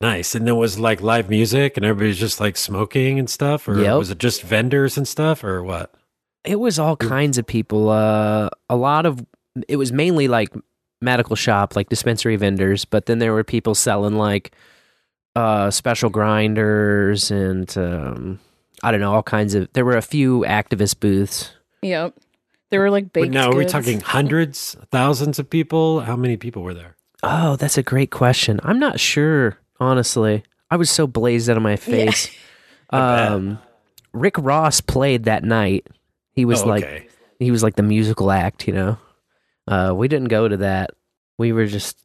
Nice. 0.00 0.34
And 0.34 0.46
there 0.46 0.54
was 0.54 0.78
like 0.78 1.00
live 1.00 1.28
music 1.28 1.76
and 1.76 1.84
everybody's 1.84 2.18
just 2.18 2.38
like 2.40 2.56
smoking 2.56 3.18
and 3.18 3.28
stuff? 3.28 3.66
Or 3.66 3.80
Yep. 3.80 3.98
was 3.98 4.10
it 4.10 4.18
just 4.18 4.42
vendors 4.42 4.96
and 4.96 5.06
stuff 5.08 5.42
or 5.42 5.62
what? 5.62 5.92
It 6.44 6.60
was 6.60 6.78
all 6.78 6.96
kinds 6.96 7.36
of 7.36 7.46
people. 7.46 7.88
Uh, 7.90 8.48
a 8.70 8.76
lot 8.76 9.06
of 9.06 9.24
it 9.68 9.76
was 9.76 9.92
mainly 9.92 10.28
like 10.28 10.50
medical 11.02 11.34
shop, 11.36 11.74
like 11.74 11.88
dispensary 11.88 12.36
vendors, 12.36 12.84
but 12.84 13.06
then 13.06 13.18
there 13.18 13.32
were 13.32 13.42
people 13.44 13.74
selling 13.74 14.16
like 14.16 14.52
uh, 15.34 15.70
special 15.70 16.10
grinders 16.10 17.30
and 17.32 17.76
um, 17.76 18.38
I 18.82 18.92
don't 18.92 19.00
know, 19.00 19.12
all 19.12 19.22
kinds 19.24 19.54
of. 19.54 19.68
There 19.72 19.84
were 19.84 19.96
a 19.96 20.02
few 20.02 20.40
activist 20.46 21.00
booths. 21.00 21.50
Yep. 21.82 22.14
There 22.70 22.80
were 22.80 22.90
like 22.90 23.06
But 23.12 23.22
baked 23.22 23.34
now, 23.34 23.50
are 23.50 23.54
we 23.56 23.64
goods. 23.64 23.72
talking 23.72 24.00
hundreds, 24.00 24.76
thousands 24.92 25.38
of 25.40 25.50
people? 25.50 26.00
How 26.00 26.16
many 26.16 26.36
people 26.36 26.62
were 26.62 26.74
there? 26.74 26.96
Oh, 27.22 27.56
that's 27.56 27.76
a 27.78 27.82
great 27.82 28.10
question. 28.12 28.60
I'm 28.62 28.78
not 28.78 29.00
sure, 29.00 29.58
honestly. 29.80 30.42
I 30.70 30.76
was 30.76 30.90
so 30.90 31.06
blazed 31.06 31.48
out 31.48 31.56
of 31.56 31.62
my 31.62 31.76
face. 31.76 32.30
um, 32.90 33.58
Rick 34.12 34.34
Ross 34.38 34.80
played 34.80 35.24
that 35.24 35.44
night. 35.44 35.86
He 36.32 36.44
was 36.44 36.62
Oh, 36.62 36.66
like 36.66 37.10
he 37.38 37.50
was 37.50 37.62
like 37.62 37.76
the 37.76 37.82
musical 37.82 38.30
act, 38.30 38.66
you 38.66 38.74
know. 38.74 38.98
Uh, 39.66 39.92
we 39.94 40.08
didn't 40.08 40.28
go 40.28 40.48
to 40.48 40.56
that. 40.58 40.90
We 41.38 41.52
were 41.52 41.66
just 41.66 42.04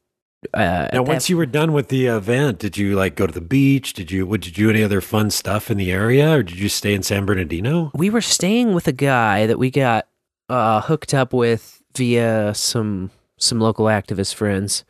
uh, 0.52 0.88
Now, 0.92 1.02
once 1.02 1.24
that- 1.24 1.30
you 1.30 1.36
were 1.36 1.46
done 1.46 1.72
with 1.72 1.88
the 1.88 2.06
event, 2.06 2.58
did 2.58 2.76
you 2.76 2.94
like 2.94 3.16
go 3.16 3.26
to 3.26 3.32
the 3.32 3.40
beach? 3.40 3.92
Did 3.94 4.10
you, 4.10 4.26
would 4.26 4.46
you 4.46 4.52
do 4.52 4.70
any 4.70 4.82
other 4.82 5.00
fun 5.00 5.30
stuff 5.30 5.70
in 5.70 5.76
the 5.78 5.90
area 5.90 6.36
or 6.36 6.42
did 6.42 6.58
you 6.58 6.68
stay 6.68 6.94
in 6.94 7.02
San 7.02 7.24
Bernardino? 7.26 7.90
we 7.94 8.10
were 8.10 8.20
staying 8.20 8.74
with 8.74 8.86
a 8.86 8.92
guy 8.92 9.46
that 9.46 9.58
we 9.58 9.70
got 9.70 10.06
uh, 10.48 10.80
hooked 10.82 11.14
up 11.14 11.32
with 11.32 11.82
via 11.96 12.52
some 12.54 13.10
some 13.38 13.60
local 13.60 13.86
activist 13.86 14.34
friends. 14.34 14.84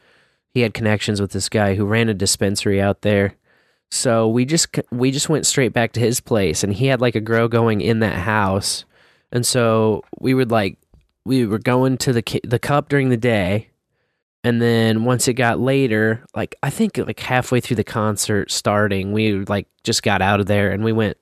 He 0.54 0.60
had 0.60 0.72
connections 0.72 1.20
with 1.20 1.32
this 1.32 1.48
guy 1.48 1.74
who 1.74 1.84
ran 1.84 2.08
a 2.08 2.14
dispensary 2.14 2.80
out 2.80 3.02
there. 3.02 3.34
So 3.90 4.28
we 4.28 4.44
just 4.44 4.68
we 4.90 5.10
just 5.10 5.28
went 5.28 5.46
straight 5.46 5.72
back 5.72 5.92
to 5.92 6.00
his 6.00 6.20
place, 6.20 6.64
and 6.64 6.72
he 6.72 6.86
had 6.86 7.00
like 7.00 7.14
a 7.14 7.20
grow 7.20 7.48
going 7.48 7.80
in 7.80 7.98
that 8.00 8.20
house. 8.20 8.84
And 9.30 9.44
so 9.44 10.02
we 10.18 10.32
would 10.32 10.50
like 10.50 10.78
we 11.24 11.44
were 11.44 11.58
going 11.58 11.98
to 11.98 12.12
the 12.12 12.40
the 12.44 12.58
cup 12.58 12.88
during 12.88 13.08
the 13.08 13.16
day, 13.16 13.70
and 14.42 14.62
then 14.62 15.04
once 15.04 15.28
it 15.28 15.34
got 15.34 15.60
later, 15.60 16.24
like 16.34 16.54
I 16.62 16.70
think 16.70 16.98
like 16.98 17.20
halfway 17.20 17.60
through 17.60 17.76
the 17.76 17.84
concert 17.84 18.50
starting, 18.50 19.12
we 19.12 19.32
like 19.44 19.66
just 19.82 20.02
got 20.02 20.22
out 20.22 20.40
of 20.40 20.46
there 20.46 20.70
and 20.70 20.84
we 20.84 20.92
went 20.92 21.18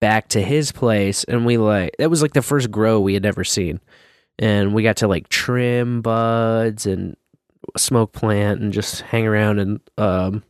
back 0.00 0.28
to 0.28 0.42
his 0.42 0.72
place 0.72 1.24
and 1.24 1.44
we 1.44 1.58
like 1.58 1.94
that 1.98 2.10
was 2.10 2.22
like 2.22 2.32
the 2.32 2.42
first 2.42 2.70
grow 2.70 3.00
we 3.00 3.14
had 3.14 3.26
ever 3.26 3.44
seen 3.44 3.80
and 4.38 4.72
we 4.72 4.82
got 4.82 4.96
to 4.96 5.06
like 5.06 5.28
trim 5.28 6.00
buds 6.00 6.86
and 6.86 7.16
smoke 7.76 8.12
plant 8.12 8.60
and 8.60 8.72
just 8.72 9.00
hang 9.02 9.26
around 9.26 9.58
and 9.58 9.80
um 9.98 10.42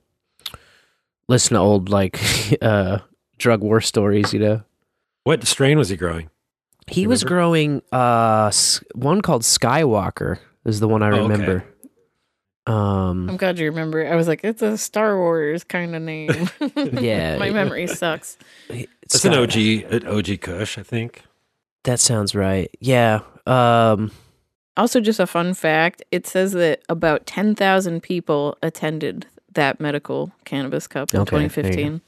listen 1.28 1.54
to 1.54 1.60
old 1.60 1.88
like 1.88 2.18
uh 2.62 2.98
drug 3.38 3.62
war 3.62 3.80
stories 3.80 4.32
you 4.32 4.40
know 4.40 4.62
What 5.24 5.46
strain 5.46 5.78
was 5.78 5.88
he 5.90 5.96
growing? 5.96 6.30
he 6.86 7.06
was 7.06 7.22
growing 7.24 7.82
uh 7.92 8.50
one 8.94 9.20
called 9.22 9.42
skywalker 9.42 10.38
is 10.64 10.80
the 10.80 10.88
one 10.88 11.02
i 11.02 11.08
Oh, 11.10 11.12
okay. 11.14 11.22
remember 11.22 11.64
um 12.66 13.28
I'm 13.30 13.36
glad 13.38 13.58
you 13.58 13.66
remember. 13.66 14.06
I 14.06 14.14
was 14.16 14.28
like, 14.28 14.42
it's 14.44 14.60
a 14.62 14.76
Star 14.76 15.16
Wars 15.18 15.64
kind 15.64 15.96
of 15.96 16.02
name. 16.02 16.30
Yeah. 16.92 17.38
My 17.38 17.50
memory 17.50 17.86
sucks. 17.86 18.36
It's 18.68 19.24
an 19.24 19.32
OG, 19.34 19.56
an 19.56 20.06
OG 20.06 20.40
Kush, 20.42 20.76
I 20.78 20.82
think. 20.82 21.22
that 21.84 21.98
sounds 22.00 22.34
right 22.34 22.70
yeah 22.80 23.20
um 23.46 24.10
Also, 24.80 24.98
just 24.98 25.20
a 25.20 25.26
fun 25.26 25.52
fact 25.52 26.02
it 26.10 26.26
says 26.26 26.52
that 26.52 26.80
about 26.88 27.26
10,000 27.26 28.02
people 28.02 28.56
attended 28.62 29.26
that 29.52 29.78
medical 29.78 30.32
cannabis 30.46 30.86
cup 30.86 31.12
in 31.12 31.20
Okay, 31.20 31.36
there 31.36 31.48
2015. 31.50 32.00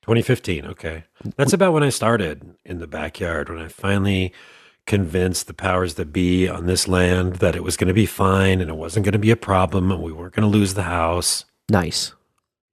2015. 0.00 0.64
Okay. 0.64 1.04
That's 1.36 1.52
about 1.52 1.74
when 1.74 1.82
I 1.82 1.90
started 1.90 2.54
in 2.64 2.78
the 2.78 2.86
backyard, 2.86 3.50
when 3.50 3.58
I 3.58 3.68
finally 3.68 4.32
convinced 4.86 5.46
the 5.46 5.52
powers 5.52 5.96
that 5.96 6.10
be 6.10 6.48
on 6.48 6.64
this 6.64 6.88
land 6.88 7.36
that 7.36 7.54
it 7.54 7.62
was 7.62 7.76
going 7.76 7.88
to 7.88 7.94
be 7.94 8.06
fine 8.06 8.62
and 8.62 8.70
it 8.70 8.76
wasn't 8.76 9.04
going 9.04 9.12
to 9.12 9.18
be 9.18 9.30
a 9.30 9.36
problem 9.36 9.92
and 9.92 10.02
we 10.02 10.10
weren't 10.10 10.34
going 10.34 10.50
to 10.50 10.58
lose 10.58 10.72
the 10.72 10.84
house. 10.84 11.44
Nice. 11.68 12.14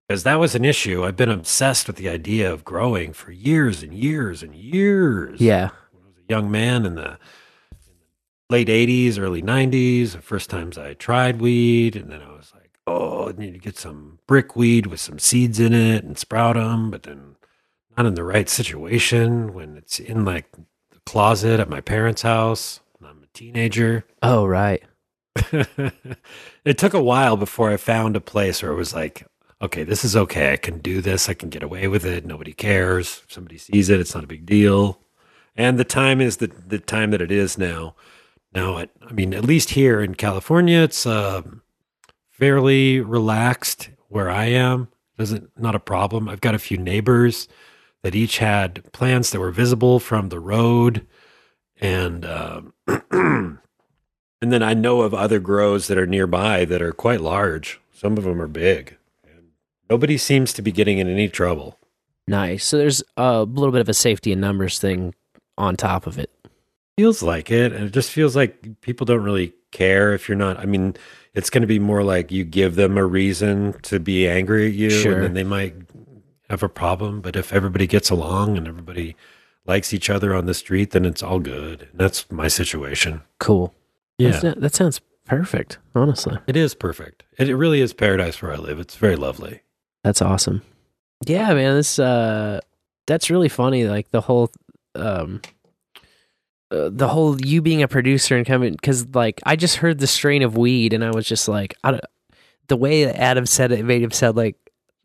Because 0.08 0.24
that 0.24 0.40
was 0.40 0.56
an 0.56 0.64
issue. 0.64 1.04
I've 1.04 1.18
been 1.18 1.30
obsessed 1.30 1.88
with 1.88 1.98
the 1.98 2.08
idea 2.08 2.50
of 2.50 2.64
growing 2.64 3.12
for 3.12 3.34
years 3.34 3.84
and 3.84 3.94
years 3.94 4.42
and 4.42 4.56
years. 4.56 5.42
Yeah. 5.42 5.72
When 5.92 6.06
I 6.06 6.08
was 6.08 6.18
a 6.18 6.32
young 6.32 6.50
man 6.50 6.86
in 6.86 6.96
the 6.96 7.18
late 8.52 8.68
80s, 8.68 9.18
early 9.18 9.42
90s. 9.42 10.12
The 10.12 10.22
first 10.22 10.50
times 10.50 10.78
I 10.78 10.94
tried 10.94 11.42
weed, 11.42 11.96
and 11.96 12.12
then 12.12 12.22
I 12.22 12.32
was 12.32 12.52
like, 12.54 12.78
oh, 12.86 13.30
I 13.30 13.32
need 13.32 13.54
to 13.54 13.60
get 13.60 13.78
some 13.78 14.20
brick 14.28 14.56
weed 14.56 14.88
with 14.88 15.00
some 15.00 15.18
seeds 15.18 15.60
in 15.60 15.74
it 15.74 16.04
and 16.04 16.18
sprout 16.18 16.56
them, 16.56 16.92
but 16.92 17.04
then 17.04 17.38
not 17.98 18.06
in 18.06 18.16
the 18.16 18.24
right 18.24 18.50
situation 18.50 19.54
when 19.54 19.78
it's 19.78 20.00
in 20.00 20.26
like 20.26 20.52
the 20.52 21.00
closet 21.06 21.60
at 21.60 21.70
my 21.70 21.82
parents' 21.82 22.22
house. 22.22 22.82
and 23.00 23.08
I'm 23.08 23.24
a 23.24 23.28
teenager. 23.28 24.06
Oh, 24.22 24.46
right. 24.46 24.84
it 25.36 26.78
took 26.78 26.94
a 26.94 27.02
while 27.02 27.38
before 27.38 27.72
I 27.72 27.78
found 27.78 28.16
a 28.18 28.22
place 28.22 28.62
where 28.62 28.72
it 28.74 28.76
was 28.76 28.94
like, 28.94 29.26
okay, 29.62 29.84
this 29.84 30.04
is 30.04 30.16
okay. 30.16 30.52
I 30.52 30.58
can 30.58 30.80
do 30.80 31.02
this. 31.02 31.30
I 31.30 31.34
can 31.34 31.50
get 31.50 31.64
away 31.64 31.88
with 31.88 32.06
it. 32.06 32.26
Nobody 32.26 32.52
cares. 32.52 33.22
If 33.26 33.32
somebody 33.32 33.58
sees 33.58 33.90
it, 33.90 34.02
it's 34.02 34.14
not 34.14 34.26
a 34.26 34.28
big 34.28 34.46
deal. 34.46 35.00
And 35.56 35.78
the 35.78 35.86
time 35.86 36.22
is 36.22 36.38
the 36.38 36.48
the 36.48 36.80
time 36.80 37.12
that 37.12 37.22
it 37.22 37.32
is 37.32 37.58
now. 37.58 37.96
Now, 38.54 38.78
it, 38.78 38.92
I 39.02 39.14
mean, 39.14 39.34
at 39.34 39.46
least 39.46 39.72
here 39.72 40.02
in 40.02 40.16
California, 40.16 40.80
it's 40.80 41.06
uh, 41.06 41.42
fairly 42.30 43.00
relaxed 43.00 43.90
where 44.10 44.30
I 44.30 44.46
am. 44.46 44.90
Doesn't 45.18 45.52
not 45.58 45.76
a 45.76 45.80
problem. 45.80 46.28
I've 46.28 46.42
got 46.42 46.56
a 46.56 46.60
few 46.60 46.78
neighbors 46.78 47.48
that 48.02 48.16
each 48.16 48.40
had 48.40 48.92
plants 48.92 49.30
that 49.30 49.40
were 49.40 49.52
visible 49.52 50.00
from 50.00 50.30
the 50.30 50.40
road, 50.40 51.06
and 51.80 52.26
um, 52.26 52.74
and 53.12 53.60
then 54.42 54.64
I 54.64 54.74
know 54.74 55.02
of 55.02 55.14
other 55.14 55.40
grows 55.40 55.88
that 55.88 55.98
are 55.98 56.08
nearby 56.08 56.66
that 56.66 56.82
are 56.82 56.94
quite 56.94 57.22
large. 57.22 57.80
Some 57.94 58.18
of 58.18 58.24
them 58.24 58.42
are 58.42 58.48
big. 58.48 58.98
Nobody 59.90 60.18
seems 60.18 60.54
to 60.54 60.62
be 60.62 60.72
getting 60.72 60.98
in 60.98 61.10
any 61.10 61.28
trouble. 61.28 61.78
Nice. 62.28 62.66
So 62.66 62.78
there's 62.78 63.04
a 63.18 63.44
little 63.44 63.72
bit 63.72 63.82
of 63.82 63.90
a 63.90 63.94
safety 63.94 64.32
in 64.32 64.40
numbers 64.40 64.80
thing 64.80 65.14
on 65.58 65.76
top 65.76 66.08
of 66.08 66.18
it. 66.18 66.32
Feels 67.02 67.24
like 67.24 67.50
it, 67.50 67.74
and 67.74 67.86
it 67.86 67.94
just 67.94 68.12
feels 68.12 68.36
like 68.36 68.80
people 68.82 69.06
don't 69.06 69.24
really 69.24 69.54
care 69.72 70.14
if 70.14 70.30
you're 70.30 70.38
not. 70.38 70.60
I 70.60 70.66
mean, 70.66 70.96
it's 71.34 71.50
going 71.50 71.62
to 71.62 71.68
be 71.68 71.80
more 71.80 72.04
like 72.04 72.32
you 72.32 72.44
give 72.44 72.76
them 72.76 72.96
a 72.96 73.04
reason 73.04 73.74
to 73.84 74.00
be 74.00 74.28
angry 74.28 74.68
at 74.68 74.74
you, 74.74 74.92
Sure. 74.92 75.14
and 75.14 75.24
then 75.24 75.34
they 75.34 75.44
might 75.44 75.74
have 76.50 76.62
a 76.62 76.70
problem. 76.70 77.20
But 77.22 77.36
if 77.36 77.52
everybody 77.52 77.88
gets 77.88 78.12
along 78.12 78.56
and 78.56 78.68
everybody 78.68 79.16
likes 79.66 79.94
each 79.96 80.12
other 80.12 80.36
on 80.36 80.46
the 80.46 80.54
street, 80.54 80.92
then 80.92 81.06
it's 81.06 81.24
all 81.24 81.40
good. 81.40 81.88
And 81.90 82.00
that's 82.00 82.30
my 82.32 82.48
situation. 82.48 83.22
Cool. 83.40 83.74
Yeah. 84.20 84.32
That's- 84.32 84.56
that 84.60 84.76
sounds 84.76 85.02
perfect, 85.26 85.80
honestly. 85.96 86.38
It 86.46 86.56
is 86.56 86.76
perfect. 86.76 87.24
It, 87.40 87.50
it 87.50 87.56
really 87.56 87.82
is 87.82 87.94
paradise 87.94 88.42
where 88.44 88.54
I 88.54 88.58
live. 88.58 88.80
It's 88.80 88.96
very 88.96 89.16
lovely. 89.16 89.62
That's 90.04 90.22
awesome. 90.22 90.62
Yeah, 91.26 91.52
man, 91.56 91.78
this 91.78 91.98
uh 91.98 92.60
that's 93.08 93.32
really 93.32 93.50
funny 93.50 93.86
like 93.86 94.12
the 94.12 94.22
whole 94.22 94.52
um 94.94 95.42
uh, 96.72 96.90
the 96.92 97.08
whole 97.08 97.40
you 97.42 97.62
being 97.62 97.84
a 97.84 97.88
producer 97.88 98.36
and 98.38 98.46
coming 98.46 98.76
cuz 98.78 99.06
like 99.14 99.42
I 99.46 99.56
just 99.56 99.78
heard 99.78 100.00
the 100.00 100.08
strain 100.08 100.42
of 100.42 100.56
weed 100.58 100.94
and 100.94 101.04
I 101.04 101.12
was 101.12 101.28
just 101.28 101.48
like 101.48 101.76
I 101.84 101.92
don't, 101.92 102.04
the 102.68 102.78
way 102.78 103.04
that 103.06 103.18
Adam 103.20 103.46
said 103.46 103.72
it, 103.72 103.84
made 103.86 104.02
him 104.02 104.12
sound 104.12 104.38
like 104.38 104.56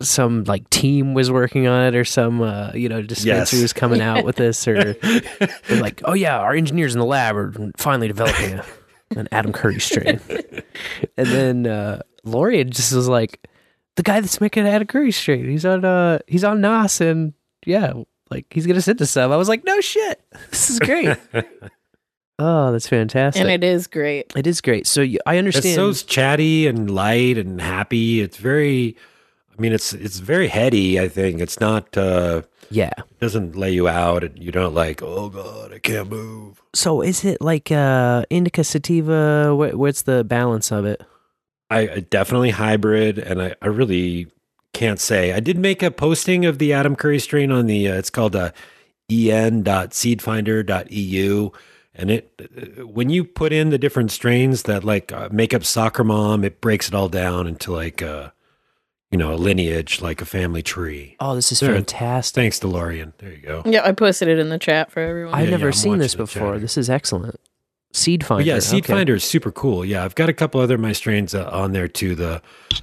some 0.02 0.44
like 0.44 0.68
team 0.70 1.14
was 1.14 1.30
working 1.30 1.66
on 1.66 1.82
it 1.86 1.96
or 1.96 2.04
some 2.04 2.42
uh 2.42 2.70
you 2.74 2.86
know 2.88 3.00
dispensary 3.02 3.58
Yes. 3.58 3.62
was 3.62 3.72
coming 3.72 4.00
out 4.02 4.24
with 4.24 4.36
this 4.36 4.68
or 4.68 4.94
like 5.70 6.02
oh 6.04 6.12
yeah 6.12 6.38
our 6.38 6.54
engineers 6.54 6.94
in 6.94 6.98
the 6.98 7.06
lab 7.06 7.34
are 7.36 7.52
finally 7.78 8.06
developing 8.08 8.58
a, 8.58 8.64
an 9.16 9.26
Adam 9.32 9.52
Curry 9.54 9.80
strain 9.80 10.20
and 11.16 11.26
then 11.28 11.66
uh 11.66 12.02
Lori 12.24 12.62
just 12.64 12.92
was 12.92 13.08
like 13.08 13.48
the 13.96 14.02
guy 14.02 14.20
that's 14.20 14.38
making 14.40 14.66
Adam 14.68 14.86
Curry 14.86 15.12
strain 15.12 15.48
he's 15.48 15.64
on 15.64 15.82
uh 15.84 16.18
he's 16.26 16.44
on 16.44 16.60
Nas 16.60 17.00
and 17.00 17.32
yeah 17.64 17.94
like 18.30 18.46
he's 18.50 18.66
gonna 18.66 18.80
send 18.80 19.00
us 19.02 19.10
some 19.10 19.32
I 19.32 19.36
was 19.36 19.48
like 19.48 19.64
no 19.64 19.80
shit 19.80 20.20
this 20.50 20.70
is 20.70 20.78
great 20.78 21.16
oh 22.38 22.72
that's 22.72 22.88
fantastic 22.88 23.40
And 23.40 23.50
it 23.50 23.64
is 23.64 23.86
great. 23.86 24.32
it 24.36 24.46
is 24.46 24.60
great 24.60 24.86
so 24.86 25.00
you, 25.00 25.18
I 25.26 25.38
understand 25.38 25.80
It's 25.80 26.00
so 26.00 26.06
chatty 26.06 26.66
and 26.66 26.90
light 26.90 27.38
and 27.38 27.60
happy. 27.60 28.20
It's 28.20 28.36
very, 28.36 28.96
I 29.56 29.60
mean, 29.60 29.72
it's 29.72 29.92
it's 29.92 30.18
very 30.18 30.48
heady. 30.48 31.00
I 31.00 31.08
think 31.08 31.40
it's 31.40 31.60
not. 31.60 31.96
uh 31.96 32.42
yeah 32.70 32.90
it 32.98 33.20
doesn't 33.20 33.54
lay 33.56 33.70
you 33.70 33.86
out, 33.88 34.24
and 34.24 34.36
you 34.42 34.50
don't 34.52 34.74
like. 34.74 35.00
Oh 35.02 35.28
God, 35.30 35.72
I 35.72 35.78
can't 35.78 36.10
move. 36.10 36.60
So 36.74 37.00
is 37.00 37.24
it 37.24 37.40
like 37.40 37.70
uh 37.70 38.24
indica 38.28 38.64
sativa? 38.64 39.54
What, 39.54 39.76
what's 39.76 40.02
the 40.02 40.24
balance 40.24 40.70
of 40.72 40.84
it? 40.84 41.00
I, 41.70 41.78
I 41.88 42.00
definitely 42.00 42.50
hybrid, 42.50 43.18
and 43.18 43.40
I, 43.40 43.54
I 43.62 43.68
really 43.68 44.26
can't 44.76 45.00
say. 45.00 45.32
I 45.32 45.40
did 45.40 45.58
make 45.58 45.82
a 45.82 45.90
posting 45.90 46.44
of 46.44 46.58
the 46.58 46.72
Adam 46.72 46.94
Curry 46.96 47.18
strain 47.18 47.50
on 47.50 47.66
the. 47.66 47.88
Uh, 47.88 47.94
it's 47.96 48.10
called 48.10 48.36
uh, 48.36 48.50
en.seedfinder.eu, 49.10 51.50
and 51.94 52.10
it 52.10 52.32
uh, 52.40 52.86
when 52.86 53.10
you 53.10 53.24
put 53.24 53.52
in 53.52 53.70
the 53.70 53.78
different 53.78 54.10
strains 54.10 54.64
that 54.64 54.84
like 54.84 55.12
uh, 55.12 55.28
make 55.32 55.54
up 55.54 55.64
soccer 55.64 56.04
mom, 56.04 56.44
it 56.44 56.60
breaks 56.60 56.88
it 56.88 56.94
all 56.94 57.08
down 57.08 57.46
into 57.46 57.72
like 57.72 58.02
uh 58.02 58.30
you 59.10 59.18
know 59.18 59.32
a 59.32 59.36
lineage, 59.36 60.00
like 60.02 60.20
a 60.20 60.24
family 60.26 60.62
tree. 60.62 61.16
Oh, 61.20 61.34
this 61.34 61.52
is 61.52 61.60
There. 61.60 61.72
fantastic. 61.74 62.34
Thanks, 62.34 62.58
DeLorean. 62.60 63.12
There 63.18 63.32
you 63.32 63.38
go. 63.42 63.62
Yeah, 63.64 63.82
I 63.84 63.92
posted 63.92 64.28
it 64.28 64.38
in 64.38 64.48
the 64.48 64.58
chat 64.58 64.90
for 64.90 65.00
everyone. 65.00 65.34
I've 65.34 65.44
Yeah, 65.46 65.50
never 65.52 65.68
yeah, 65.68 65.72
seen 65.72 65.98
this 65.98 66.14
before. 66.14 66.54
chat. 66.54 66.60
This 66.60 66.76
is 66.76 66.90
excellent. 66.90 67.38
Seed 67.92 68.20
But 68.20 68.26
finder. 68.26 68.44
yeah, 68.44 68.58
Seed 68.58 68.84
okay. 68.84 68.92
Finder 68.92 69.14
is 69.14 69.24
super 69.24 69.50
cool. 69.52 69.84
Yeah, 69.84 70.04
I've 70.04 70.14
got 70.16 70.28
a 70.28 70.32
couple 70.34 70.60
other 70.60 70.74
of 70.74 70.80
my 70.80 70.92
strains 70.92 71.34
uh, 71.34 71.48
on 71.50 71.72
there 71.72 71.88
too. 71.88 72.14
The 72.14 72.42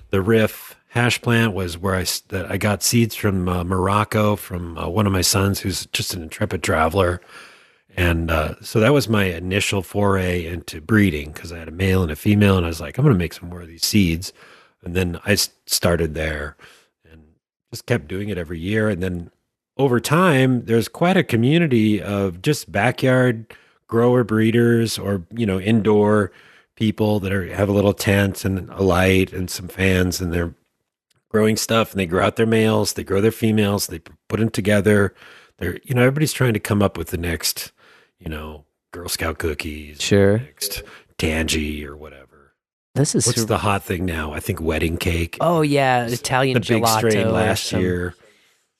the 0.09 0.21
Rif 0.21 0.75
hash 0.93 1.19
plant 1.21 1.53
was 1.55 1.75
where 1.75 1.95
I 1.95 2.05
that 2.27 2.51
I 2.51 2.57
got 2.57 2.83
seeds 2.83 3.15
from 3.15 3.49
uh, 3.49 3.63
Morocco 3.63 4.35
from 4.35 4.77
uh, 4.77 4.87
one 4.87 5.07
of 5.07 5.11
my 5.11 5.21
sons 5.21 5.59
who's 5.59 5.87
just 5.87 6.13
an 6.13 6.21
intrepid 6.21 6.61
traveler, 6.61 7.19
and 7.97 8.29
uh, 8.29 8.61
so 8.61 8.79
that 8.79 8.93
was 8.93 9.09
my 9.09 9.23
initial 9.23 9.81
foray 9.81 10.45
into 10.45 10.81
breeding 10.81 11.31
because 11.31 11.51
I 11.51 11.57
had 11.57 11.67
a 11.67 11.71
male 11.71 12.03
and 12.03 12.11
a 12.11 12.15
female, 12.15 12.57
and 12.57 12.65
I 12.65 12.69
was 12.69 12.79
like, 12.79 12.99
I'm 12.99 13.03
going 13.03 13.15
to 13.15 13.17
make 13.17 13.33
some 13.33 13.49
more 13.49 13.61
of 13.61 13.67
these 13.67 13.83
seeds, 13.83 14.33
and 14.83 14.95
then 14.95 15.19
I 15.25 15.33
started 15.33 16.13
there 16.13 16.55
and 17.11 17.23
just 17.71 17.87
kept 17.87 18.07
doing 18.07 18.29
it 18.29 18.37
every 18.37 18.59
year, 18.59 18.87
and 18.87 19.01
then 19.01 19.31
over 19.77 19.99
time, 19.99 20.65
there's 20.65 20.87
quite 20.87 21.17
a 21.17 21.23
community 21.23 22.03
of 22.03 22.43
just 22.43 22.71
backyard 22.71 23.51
grower 23.87 24.23
breeders 24.23 24.99
or 24.99 25.25
you 25.35 25.47
know 25.47 25.59
indoor 25.59 26.31
people 26.75 27.19
that 27.19 27.33
are 27.33 27.51
have 27.51 27.69
a 27.69 27.73
little 27.73 27.93
tent 27.93 28.45
and 28.45 28.69
a 28.69 28.83
light 28.83 29.33
and 29.33 29.49
some 29.49 29.67
fans 29.67 30.21
and 30.21 30.31
they're 30.31 30.53
growing 31.33 31.57
stuff 31.57 31.91
and 31.91 31.99
they 31.99 32.05
grow 32.05 32.23
out 32.23 32.35
their 32.35 32.45
males 32.45 32.93
they 32.93 33.03
grow 33.03 33.19
their 33.19 33.31
females 33.31 33.87
they 33.87 33.99
put 34.29 34.39
them 34.39 34.49
together 34.49 35.13
they're 35.57 35.79
you 35.83 35.95
know 35.95 36.01
everybody's 36.01 36.33
trying 36.33 36.53
to 36.53 36.59
come 36.59 36.81
up 36.81 36.97
with 36.97 37.07
the 37.09 37.17
next 37.17 37.71
you 38.19 38.29
know 38.29 38.63
girl 38.91 39.09
scout 39.09 39.39
cookies 39.39 39.99
Sure. 40.01 40.37
next 40.39 40.83
Tangie 41.17 41.83
or 41.85 41.97
whatever 41.97 42.53
This 42.95 43.15
is 43.15 43.25
what's 43.25 43.39
super- 43.39 43.47
the 43.47 43.57
hot 43.59 43.83
thing 43.83 44.05
now 44.05 44.31
i 44.33 44.39
think 44.39 44.61
wedding 44.61 44.97
cake 44.97 45.37
Oh 45.41 45.61
yeah, 45.61 46.05
Italian 46.05 46.53
the 46.53 46.59
big 46.59 46.83
gelato 46.83 46.97
strain 47.09 47.31
last 47.31 47.63
some- 47.65 47.81
year 47.81 48.13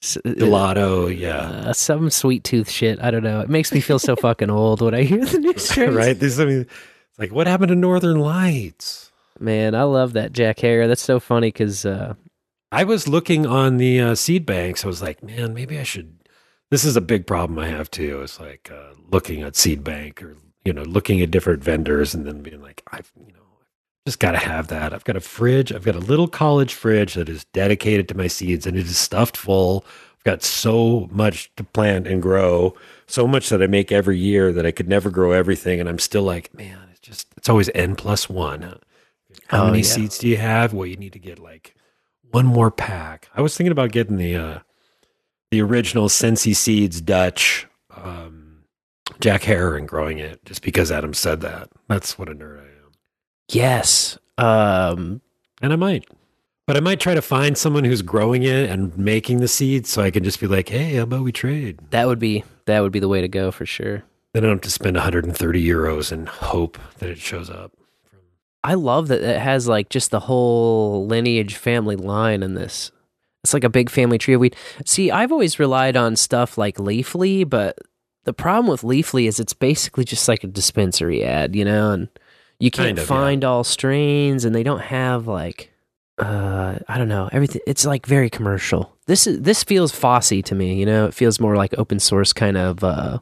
s- 0.03 0.17
gelato 0.23 1.15
yeah 1.17 1.39
uh, 1.69 1.73
some 1.73 2.09
sweet 2.11 2.43
tooth 2.43 2.69
shit. 2.69 2.99
I 3.01 3.09
don't 3.09 3.23
know. 3.23 3.39
It 3.41 3.49
makes 3.49 3.71
me 3.73 3.79
feel 3.79 3.97
so 3.99 4.15
fucking 4.15 4.49
old 4.51 4.81
when 4.81 4.93
I 4.93 5.03
hear 5.03 5.25
the 5.25 5.39
new 5.39 5.57
strains. 5.57 5.95
right 5.95 6.19
there's 6.19 6.37
it's 6.37 6.69
like 7.17 7.31
what 7.31 7.47
happened 7.47 7.69
to 7.69 7.75
northern 7.75 8.19
lights 8.19 9.09
Man, 9.39 9.73
I 9.73 9.83
love 9.83 10.13
that 10.13 10.31
Jack 10.31 10.59
Herer. 10.59 10.87
That's 10.87 11.01
so 11.01 11.19
funny 11.19 11.47
because 11.47 11.85
uh, 11.87 12.13
I 12.73 12.83
was 12.83 13.07
looking 13.07 13.45
on 13.45 13.77
the 13.77 13.99
uh, 14.01 14.15
seed 14.15 14.45
banks. 14.45 14.83
I 14.83 14.88
was 14.88 15.01
like, 15.01 15.21
man, 15.23 15.53
maybe 15.53 15.77
I 15.79 15.83
should. 15.83 16.17
This 16.71 16.83
is 16.83 16.95
a 16.95 17.01
big 17.01 17.27
problem 17.27 17.59
I 17.59 17.67
have 17.67 17.91
too. 17.91 18.21
It's 18.21 18.39
like 18.39 18.71
uh, 18.73 18.93
looking 19.12 19.43
at 19.43 19.55
seed 19.55 19.83
bank 19.83 20.23
or 20.23 20.36
you 20.65 20.73
know 20.73 20.83
looking 20.83 21.21
at 21.21 21.29
different 21.31 21.63
vendors 21.63 22.13
and 22.15 22.25
then 22.25 22.41
being 22.41 22.62
like, 22.62 22.81
I've 22.91 23.12
you 23.15 23.31
know 23.33 23.39
just 24.07 24.19
got 24.19 24.31
to 24.31 24.39
have 24.39 24.67
that. 24.67 24.93
I've 24.93 25.03
got 25.03 25.15
a 25.15 25.21
fridge. 25.21 25.71
I've 25.71 25.86
got 25.86 25.95
a 25.95 25.99
little 25.99 26.27
college 26.27 26.73
fridge 26.73 27.13
that 27.13 27.29
is 27.29 27.45
dedicated 27.53 28.07
to 28.09 28.17
my 28.17 28.27
seeds 28.27 28.65
and 28.65 28.75
it 28.75 28.86
is 28.88 28.97
stuffed 28.97 29.38
full. 29.38 29.86
I've 30.17 30.23
got 30.23 30.43
so 30.43 31.07
much 31.12 31.53
to 31.57 31.63
plant 31.63 32.07
and 32.07 32.21
grow, 32.21 32.75
so 33.05 33.27
much 33.27 33.49
that 33.49 33.62
I 33.62 33.67
make 33.67 33.91
every 33.91 34.17
year 34.17 34.51
that 34.51 34.65
I 34.65 34.71
could 34.71 34.89
never 34.89 35.09
grow 35.12 35.31
everything. 35.31 35.79
And 35.79 35.88
I'm 35.88 35.99
still 35.99 36.23
like, 36.23 36.51
man, 36.55 36.79
it's 36.91 36.99
just 37.01 37.27
it's 37.38 37.49
always 37.49 37.69
n 37.75 37.95
plus 37.95 38.27
one. 38.29 38.79
How 39.47 39.63
Oh, 39.63 39.65
many 39.67 39.79
yeah. 39.79 39.83
seeds 39.83 40.17
do 40.17 40.27
you 40.27 40.38
have? 40.38 40.73
Well, 40.73 40.88
you 40.88 40.95
need 40.97 41.13
to 41.13 41.19
get 41.19 41.38
like 41.38 41.75
one 42.34 42.46
more 42.46 42.72
pack. 42.72 43.30
I 43.36 43.41
was 43.41 43.56
thinking 43.56 43.72
about 43.72 43.91
getting 43.91 44.17
the 44.17 44.36
uh 44.36 44.60
the 45.52 45.62
original 45.62 46.10
Sensi 46.10 46.54
Seeds 46.54 47.00
Dutch 47.00 47.67
um 47.96 48.63
Jack 49.19 49.43
Herer 49.43 49.80
growing 49.82 50.19
it 50.19 50.43
just 50.46 50.62
because 50.62 50.91
Adam 50.91 51.13
said 51.13 51.41
that. 51.41 51.69
That's 51.88 52.17
what 52.17 52.30
a 52.30 52.34
nerd 52.34 52.60
I 52.60 52.63
am. 52.63 52.91
Yes. 53.50 54.17
Um, 54.38 55.22
and 55.62 55.72
I 55.72 55.76
might. 55.76 56.06
But 56.65 56.78
I 56.78 56.80
might 56.80 57.00
try 57.00 57.13
to 57.13 57.22
find 57.22 57.58
someone 57.58 57.84
who's 57.84 58.02
growing 58.02 58.43
it 58.43 58.69
and 58.69 58.98
making 58.98 59.39
the 59.39 59.48
seeds 59.50 59.89
so 59.89 60.02
I 60.02 60.12
can 60.12 60.24
just 60.24 60.39
be 60.39 60.48
like, 60.48 60.69
hey, 60.69 60.96
how 60.96 61.04
about 61.04 61.24
we 61.24 61.32
trade? 61.32 61.80
That 61.91 62.08
would 62.08 62.19
be 62.19 62.43
that 62.65 62.80
would 62.80 62.91
be 62.91 63.00
the 63.00 63.10
way 63.10 63.22
to 63.22 63.28
go 63.28 63.52
for 63.52 63.65
sure. 63.65 64.04
Then 64.34 64.43
I 64.43 64.48
don't 64.48 64.56
have 64.56 64.62
to 64.62 64.72
spend 64.72 64.96
130 64.96 65.63
euros 65.63 66.12
and 66.12 66.28
hope 66.28 66.80
that 66.98 67.10
it 67.10 67.19
shows 67.19 67.50
up. 67.50 67.74
I 68.63 68.76
love 68.76 69.10
that 69.10 69.21
it 69.21 69.39
has 69.39 69.67
like 69.67 69.89
just 69.89 70.12
the 70.12 70.21
whole 70.21 71.06
lineage 71.06 71.56
family 71.56 71.95
line 71.95 72.43
in 72.43 72.54
this. 72.54 72.91
It's 73.43 73.54
like 73.54 73.65
a 73.65 73.69
big 73.69 73.89
family 73.89 74.17
tree 74.17 74.36
of 74.36 74.39
weed. 74.39 74.56
See, 74.86 75.12
I've 75.12 75.32
always 75.34 75.60
relied 75.60 75.97
on 75.97 76.15
stuff 76.15 76.58
like 76.58 76.78
Leafly, 76.78 77.47
but 77.49 77.78
the 78.23 78.32
problem 78.34 78.67
with 78.67 78.84
Leafly 78.84 79.28
is 79.28 79.38
it's 79.39 79.54
basically 79.54 80.06
just 80.06 80.28
like 80.30 80.45
a 80.45 80.47
dispensary 80.47 81.26
ad, 81.26 81.56
you 81.56 81.65
know, 81.65 81.91
and 81.91 82.08
you 82.60 82.71
can't 82.71 82.88
Kind 82.88 82.99
of, 82.99 83.06
find 83.06 83.43
all 83.43 83.65
strains 83.65 84.45
and 84.45 84.56
they 84.56 84.63
don't 84.63 84.80
have 84.80 85.28
like 85.28 85.71
uh 86.19 86.78
I 86.88 86.97
don't 86.97 87.10
know, 87.10 87.28
everything 87.34 87.62
it's 87.67 87.86
like 87.86 88.06
very 88.06 88.30
commercial. 88.30 88.95
This 89.08 89.28
is 89.28 89.41
this 89.41 89.63
feels 89.65 89.91
Fossy 89.91 90.41
to 90.45 90.56
me, 90.56 90.76
you 90.76 90.86
know. 90.86 91.06
It 91.08 91.13
feels 91.13 91.39
more 91.41 91.58
like 91.58 91.78
open 91.78 91.99
source 91.99 92.32
kind 92.32 92.56
of 92.56 92.82
uh 92.82 93.19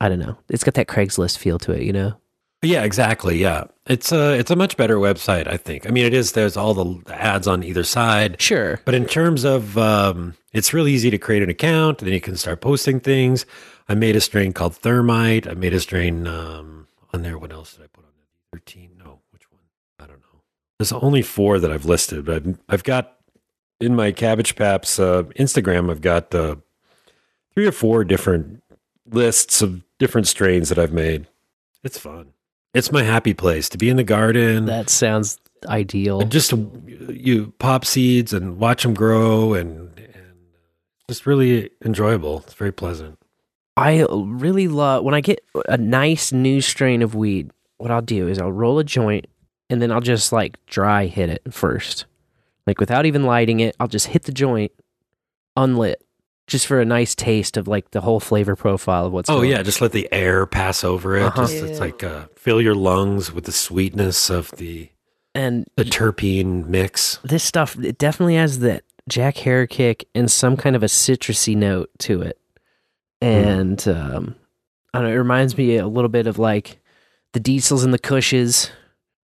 I 0.00 0.08
don't 0.08 0.20
know. 0.20 0.38
It's 0.48 0.64
got 0.64 0.74
that 0.74 0.86
Craigslist 0.86 1.36
feel 1.36 1.58
to 1.58 1.72
it, 1.72 1.82
you 1.82 1.92
know. 1.92 2.14
Yeah, 2.64 2.82
exactly. 2.82 3.38
Yeah, 3.38 3.64
it's 3.86 4.10
a 4.12 4.32
it's 4.38 4.50
a 4.50 4.56
much 4.56 4.76
better 4.76 4.96
website. 4.96 5.46
I 5.46 5.56
think. 5.56 5.86
I 5.86 5.90
mean, 5.90 6.04
it 6.06 6.14
is. 6.14 6.32
There's 6.32 6.56
all 6.56 6.74
the 6.74 7.14
ads 7.14 7.46
on 7.46 7.62
either 7.62 7.84
side. 7.84 8.40
Sure. 8.40 8.80
But 8.84 8.94
in 8.94 9.06
terms 9.06 9.44
of, 9.44 9.76
um, 9.78 10.34
it's 10.52 10.72
really 10.72 10.92
easy 10.92 11.10
to 11.10 11.18
create 11.18 11.42
an 11.42 11.50
account, 11.50 11.98
then 11.98 12.12
you 12.12 12.20
can 12.20 12.36
start 12.36 12.60
posting 12.60 13.00
things. 13.00 13.46
I 13.88 13.94
made 13.94 14.16
a 14.16 14.20
strain 14.20 14.52
called 14.52 14.76
Thermite. 14.76 15.46
I 15.46 15.54
made 15.54 15.74
a 15.74 15.80
strain 15.80 16.26
um, 16.26 16.86
on 17.12 17.22
there. 17.22 17.38
What 17.38 17.52
else 17.52 17.74
did 17.74 17.84
I 17.84 17.86
put 17.88 18.04
on 18.04 18.10
there? 18.16 18.26
Thirteen? 18.52 18.90
No, 18.98 19.20
which 19.30 19.50
one? 19.50 19.60
I 19.98 20.06
don't 20.06 20.20
know. 20.20 20.40
There's 20.78 20.92
only 20.92 21.22
four 21.22 21.58
that 21.58 21.70
I've 21.70 21.84
listed, 21.84 22.24
but 22.24 22.36
I've, 22.36 22.58
I've 22.68 22.84
got 22.84 23.18
in 23.80 23.94
my 23.94 24.12
Cabbage 24.12 24.56
Paps 24.56 24.98
uh, 24.98 25.24
Instagram. 25.38 25.90
I've 25.90 26.00
got 26.00 26.34
uh, 26.34 26.56
three 27.52 27.66
or 27.66 27.72
four 27.72 28.04
different 28.04 28.62
lists 29.10 29.60
of 29.60 29.82
different 29.98 30.26
strains 30.26 30.70
that 30.70 30.78
I've 30.78 30.92
made. 30.92 31.26
It's 31.82 31.98
fun. 31.98 32.33
It's 32.74 32.90
my 32.90 33.02
happy 33.04 33.34
place 33.34 33.68
to 33.70 33.78
be 33.78 33.88
in 33.88 33.96
the 33.96 34.04
garden. 34.04 34.66
That 34.66 34.90
sounds 34.90 35.38
ideal. 35.66 36.20
And 36.20 36.30
just 36.30 36.52
you 37.08 37.52
pop 37.58 37.84
seeds 37.84 38.32
and 38.32 38.58
watch 38.58 38.82
them 38.82 38.94
grow, 38.94 39.54
and, 39.54 39.96
and 39.96 40.34
just 41.08 41.24
really 41.24 41.70
enjoyable. 41.84 42.40
It's 42.40 42.54
very 42.54 42.72
pleasant. 42.72 43.18
I 43.76 44.06
really 44.10 44.68
love 44.68 45.04
when 45.04 45.14
I 45.14 45.20
get 45.20 45.44
a 45.68 45.76
nice 45.76 46.32
new 46.32 46.60
strain 46.60 47.02
of 47.02 47.14
weed. 47.14 47.50
What 47.78 47.90
I'll 47.90 48.02
do 48.02 48.28
is 48.28 48.38
I'll 48.38 48.52
roll 48.52 48.78
a 48.78 48.84
joint 48.84 49.26
and 49.68 49.82
then 49.82 49.90
I'll 49.90 50.00
just 50.00 50.32
like 50.32 50.64
dry 50.66 51.06
hit 51.06 51.28
it 51.28 51.42
first, 51.52 52.06
like 52.66 52.78
without 52.78 53.06
even 53.06 53.24
lighting 53.24 53.60
it. 53.60 53.74
I'll 53.80 53.88
just 53.88 54.08
hit 54.08 54.24
the 54.24 54.32
joint 54.32 54.72
unlit, 55.56 56.03
just 56.46 56.66
for 56.66 56.80
a 56.80 56.84
nice 56.84 57.14
taste 57.14 57.56
of 57.56 57.66
like 57.66 57.90
the 57.92 58.00
whole 58.00 58.20
flavor 58.20 58.56
profile 58.56 59.06
of 59.06 59.12
what's. 59.12 59.30
oh 59.30 59.36
going 59.36 59.50
yeah, 59.50 59.58
on. 59.58 59.64
just 59.64 59.80
let 59.80 59.92
the 59.92 60.08
air 60.12 60.46
pass 60.46 60.84
over 60.84 61.16
it. 61.16 61.22
Uh-huh. 61.22 61.42
Just, 61.42 61.54
it's 61.54 61.80
like 61.80 62.02
uh, 62.02 62.26
fill 62.34 62.60
your 62.60 62.74
lungs 62.74 63.32
with 63.32 63.44
the 63.44 63.52
sweetness 63.52 64.30
of 64.30 64.50
the 64.52 64.90
and 65.34 65.66
the 65.76 65.84
terpene 65.84 66.66
mix. 66.66 67.18
this 67.24 67.42
stuff 67.42 67.76
it 67.82 67.98
definitely 67.98 68.36
has 68.36 68.60
that 68.60 68.84
Jack 69.08 69.36
Herer 69.36 69.66
kick 69.66 70.06
and 70.14 70.30
some 70.30 70.56
kind 70.56 70.76
of 70.76 70.82
a 70.82 70.86
citrusy 70.86 71.56
note 71.56 71.90
to 72.00 72.22
it. 72.22 72.38
And 73.20 73.86
um, 73.88 74.34
I 74.92 74.98
don't 74.98 75.08
know, 75.08 75.14
it 75.14 75.18
reminds 75.18 75.56
me 75.56 75.76
a 75.76 75.86
little 75.86 76.08
bit 76.08 76.26
of 76.26 76.38
like 76.38 76.80
the 77.32 77.40
diesels 77.40 77.84
and 77.84 77.92
the 77.92 77.98
kushes. 77.98 78.70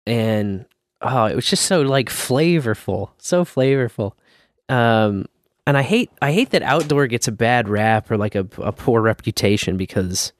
And 0.05 0.65
oh, 1.01 1.25
it 1.25 1.35
was 1.35 1.49
just 1.49 1.65
so 1.65 1.81
like 1.81 2.09
flavorful, 2.09 3.09
so 3.17 3.43
flavorful. 3.43 4.13
Um, 4.69 5.25
and 5.67 5.77
I 5.77 5.81
hate 5.81 6.09
I 6.21 6.31
hate 6.31 6.51
that 6.51 6.61
outdoor 6.63 7.07
gets 7.07 7.27
a 7.27 7.31
bad 7.31 7.67
rap 7.67 8.09
or 8.09 8.17
like 8.17 8.35
a, 8.35 8.47
a 8.59 8.71
poor 8.71 9.01
reputation 9.01 9.77
because 9.77 10.33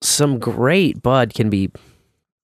some 0.00 0.38
great 0.38 1.02
bud 1.02 1.34
can 1.34 1.50
be 1.50 1.70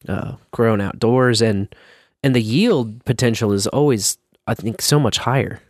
uh, 0.09 0.37
grown 0.51 0.81
outdoors 0.81 1.41
and 1.41 1.75
and 2.23 2.35
the 2.35 2.43
yield 2.43 3.05
potential 3.05 3.53
is 3.53 3.67
always 3.69 4.19
I 4.47 4.55
think 4.55 4.83
so 4.83 4.99
much 4.99 5.19
higher. 5.19 5.61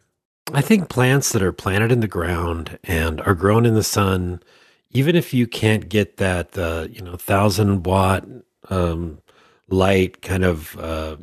I 0.52 0.60
think 0.60 0.88
plants 0.88 1.32
that 1.32 1.42
are 1.42 1.52
planted 1.52 1.92
in 1.92 2.00
the 2.00 2.08
ground 2.08 2.78
and 2.84 3.20
are 3.22 3.34
grown 3.34 3.64
in 3.64 3.74
the 3.74 3.82
sun, 3.82 4.42
even 4.90 5.14
if 5.14 5.32
you 5.32 5.46
can't 5.46 5.88
get 5.88 6.16
that, 6.16 6.58
uh, 6.58 6.88
you 6.90 7.00
know, 7.00 7.16
thousand 7.16 7.84
watt 7.84 8.26
um, 8.68 9.20
light 9.68 10.20
kind 10.22 10.44
of 10.44 10.76
uh, 10.78 11.16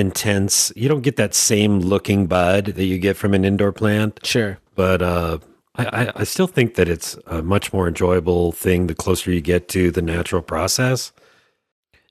intense, 0.00 0.72
you 0.74 0.88
don't 0.88 1.02
get 1.02 1.16
that 1.16 1.34
same 1.34 1.78
looking 1.80 2.26
bud 2.26 2.66
that 2.66 2.84
you 2.84 2.98
get 2.98 3.16
from 3.16 3.34
an 3.34 3.44
indoor 3.44 3.70
plant. 3.72 4.18
Sure. 4.24 4.58
But 4.74 5.02
uh, 5.02 5.38
I, 5.76 6.12
I, 6.16 6.24
still 6.24 6.46
think 6.46 6.74
that 6.74 6.88
it's 6.88 7.16
a 7.26 7.42
much 7.42 7.72
more 7.72 7.86
enjoyable 7.86 8.52
thing 8.52 8.86
the 8.86 8.94
closer 8.94 9.30
you 9.30 9.40
get 9.40 9.68
to 9.68 9.90
the 9.90 10.02
natural 10.02 10.42
process. 10.42 11.12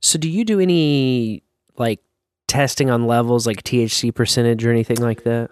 So 0.02 0.18
do 0.18 0.30
you 0.30 0.46
do 0.46 0.60
any 0.60 1.44
like 1.78 2.00
testing 2.48 2.90
on 2.90 3.08
levels 3.08 3.46
like 3.46 3.64
THC 3.64 4.14
percentage 4.14 4.66
or 4.66 4.72
anything 4.72 4.98
like 4.98 5.24
that? 5.24 5.52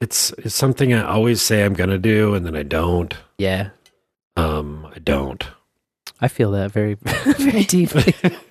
It's 0.00 0.30
it's 0.38 0.54
something 0.54 0.92
I 0.92 1.04
always 1.04 1.40
say 1.40 1.64
I'm 1.64 1.74
going 1.74 1.90
to 1.90 1.98
do, 1.98 2.34
and 2.34 2.44
then 2.44 2.54
I 2.54 2.62
don't. 2.62 3.14
Yeah. 3.38 3.70
Um, 4.36 4.86
I 4.94 4.98
don't. 4.98 5.46
I 6.20 6.28
feel 6.28 6.50
that 6.52 6.70
very 6.70 6.94
very 7.38 7.64
deeply. 7.64 8.14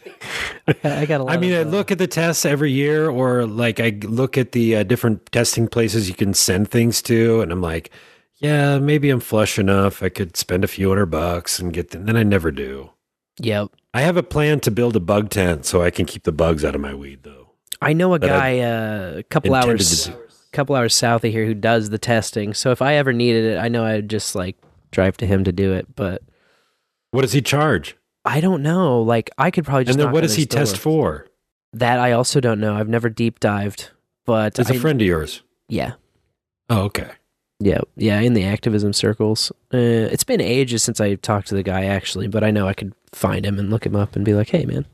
I 0.84 1.06
got 1.06 1.22
a 1.22 1.24
lot 1.26 1.34
I 1.34 1.38
mean, 1.38 1.54
of, 1.54 1.68
I 1.68 1.70
look 1.70 1.92
at 1.92 1.98
the 1.98 2.08
tests 2.08 2.46
every 2.46 2.72
year, 2.72 3.10
or 3.10 3.46
like 3.46 3.80
I 3.80 3.98
look 4.04 4.38
at 4.38 4.52
the 4.52 4.78
uh, 4.78 4.84
different 4.84 5.32
testing 5.32 5.68
places 5.68 6.08
you 6.10 6.16
can 6.16 6.34
send 6.34 6.70
things 6.70 7.02
to, 7.04 7.42
and 7.42 7.52
I'm 7.52 7.62
like, 7.62 7.92
yeah, 8.38 8.80
maybe 8.80 9.10
I'm 9.10 9.20
flush 9.20 9.58
enough. 9.58 10.04
I 10.04 10.10
could 10.10 10.36
spend 10.36 10.64
a 10.64 10.68
few 10.68 10.90
hundred 10.90 11.08
bucks 11.08 11.60
and 11.60 11.74
get 11.74 11.92
them. 11.92 12.06
Then 12.06 12.18
I 12.18 12.24
never 12.24 12.52
do. 12.52 12.92
Yep. 13.40 13.70
I 13.94 14.02
have 14.02 14.18
a 14.18 14.24
plan 14.24 14.60
to 14.62 14.72
build 14.72 14.96
a 14.96 15.00
bug 15.00 15.30
tent 15.30 15.66
so 15.66 15.82
I 15.82 15.90
can 15.90 16.06
keep 16.06 16.24
the 16.24 16.32
bugs 16.32 16.66
out 16.66 16.76
of 16.76 16.82
my 16.82 16.94
weed, 16.94 17.24
though. 17.24 17.52
I 17.82 17.94
know 17.94 18.14
a 18.14 18.20
guy 18.20 18.60
uh, 18.60 19.18
a 19.18 19.24
couple 19.24 19.54
hours 19.54 20.10
couple 20.56 20.76
hours 20.76 20.96
south 20.96 21.24
of 21.24 21.32
here 21.32 21.46
who 21.46 21.54
does 21.54 21.90
the 21.90 21.98
testing. 21.98 22.54
So 22.54 22.72
if 22.72 22.82
I 22.82 22.96
ever 22.96 23.14
needed 23.14 23.44
it, 23.46 23.58
I 23.58 23.68
know 23.68 23.86
I'd 23.86 24.10
just 24.10 24.36
like 24.36 24.58
drive 24.92 25.18
to 25.18 25.28
him 25.28 25.44
to 25.44 25.52
do 25.52 25.74
it, 25.74 25.94
but 25.96 26.24
What 27.12 27.22
does 27.22 27.34
he 27.34 27.42
charge? 27.42 27.98
I 28.26 28.42
don't 28.42 28.64
know. 28.64 29.02
Like 29.02 29.30
I 29.38 29.52
could 29.52 29.66
probably 29.66 29.86
just 29.86 29.98
and 29.98 30.06
then 30.08 30.12
what 30.12 30.22
does 30.22 30.36
he 30.36 30.46
test 30.46 30.76
door. 30.76 30.82
for? 30.82 31.28
That 31.74 32.00
I 32.00 32.14
also 32.14 32.40
don't 32.40 32.60
know. 32.60 32.76
I've 32.76 32.90
never 32.90 33.10
deep 33.10 33.40
dived, 33.40 33.92
but 34.26 34.58
It's 34.60 34.70
a 34.70 34.80
friend 34.80 35.02
of 35.02 35.08
yours. 35.08 35.42
Yeah. 35.68 35.94
Oh, 36.70 36.84
okay. 36.84 37.12
Yeah, 37.60 37.82
yeah, 37.96 38.20
in 38.20 38.34
the 38.34 38.44
activism 38.44 38.92
circles. 38.92 39.52
Uh, 39.74 39.78
it's 39.78 40.26
been 40.26 40.42
ages 40.42 40.84
since 40.84 41.00
I 41.00 41.16
talked 41.16 41.48
to 41.48 41.56
the 41.56 41.64
guy 41.64 41.86
actually, 41.86 42.28
but 42.28 42.44
I 42.44 42.52
know 42.52 42.68
I 42.68 42.74
could 42.74 42.94
find 43.14 43.46
him 43.46 43.60
and 43.60 43.70
look 43.70 43.86
him 43.86 43.96
up 43.96 44.16
and 44.16 44.26
be 44.26 44.34
like, 44.34 44.50
"Hey, 44.50 44.66
man." 44.66 44.86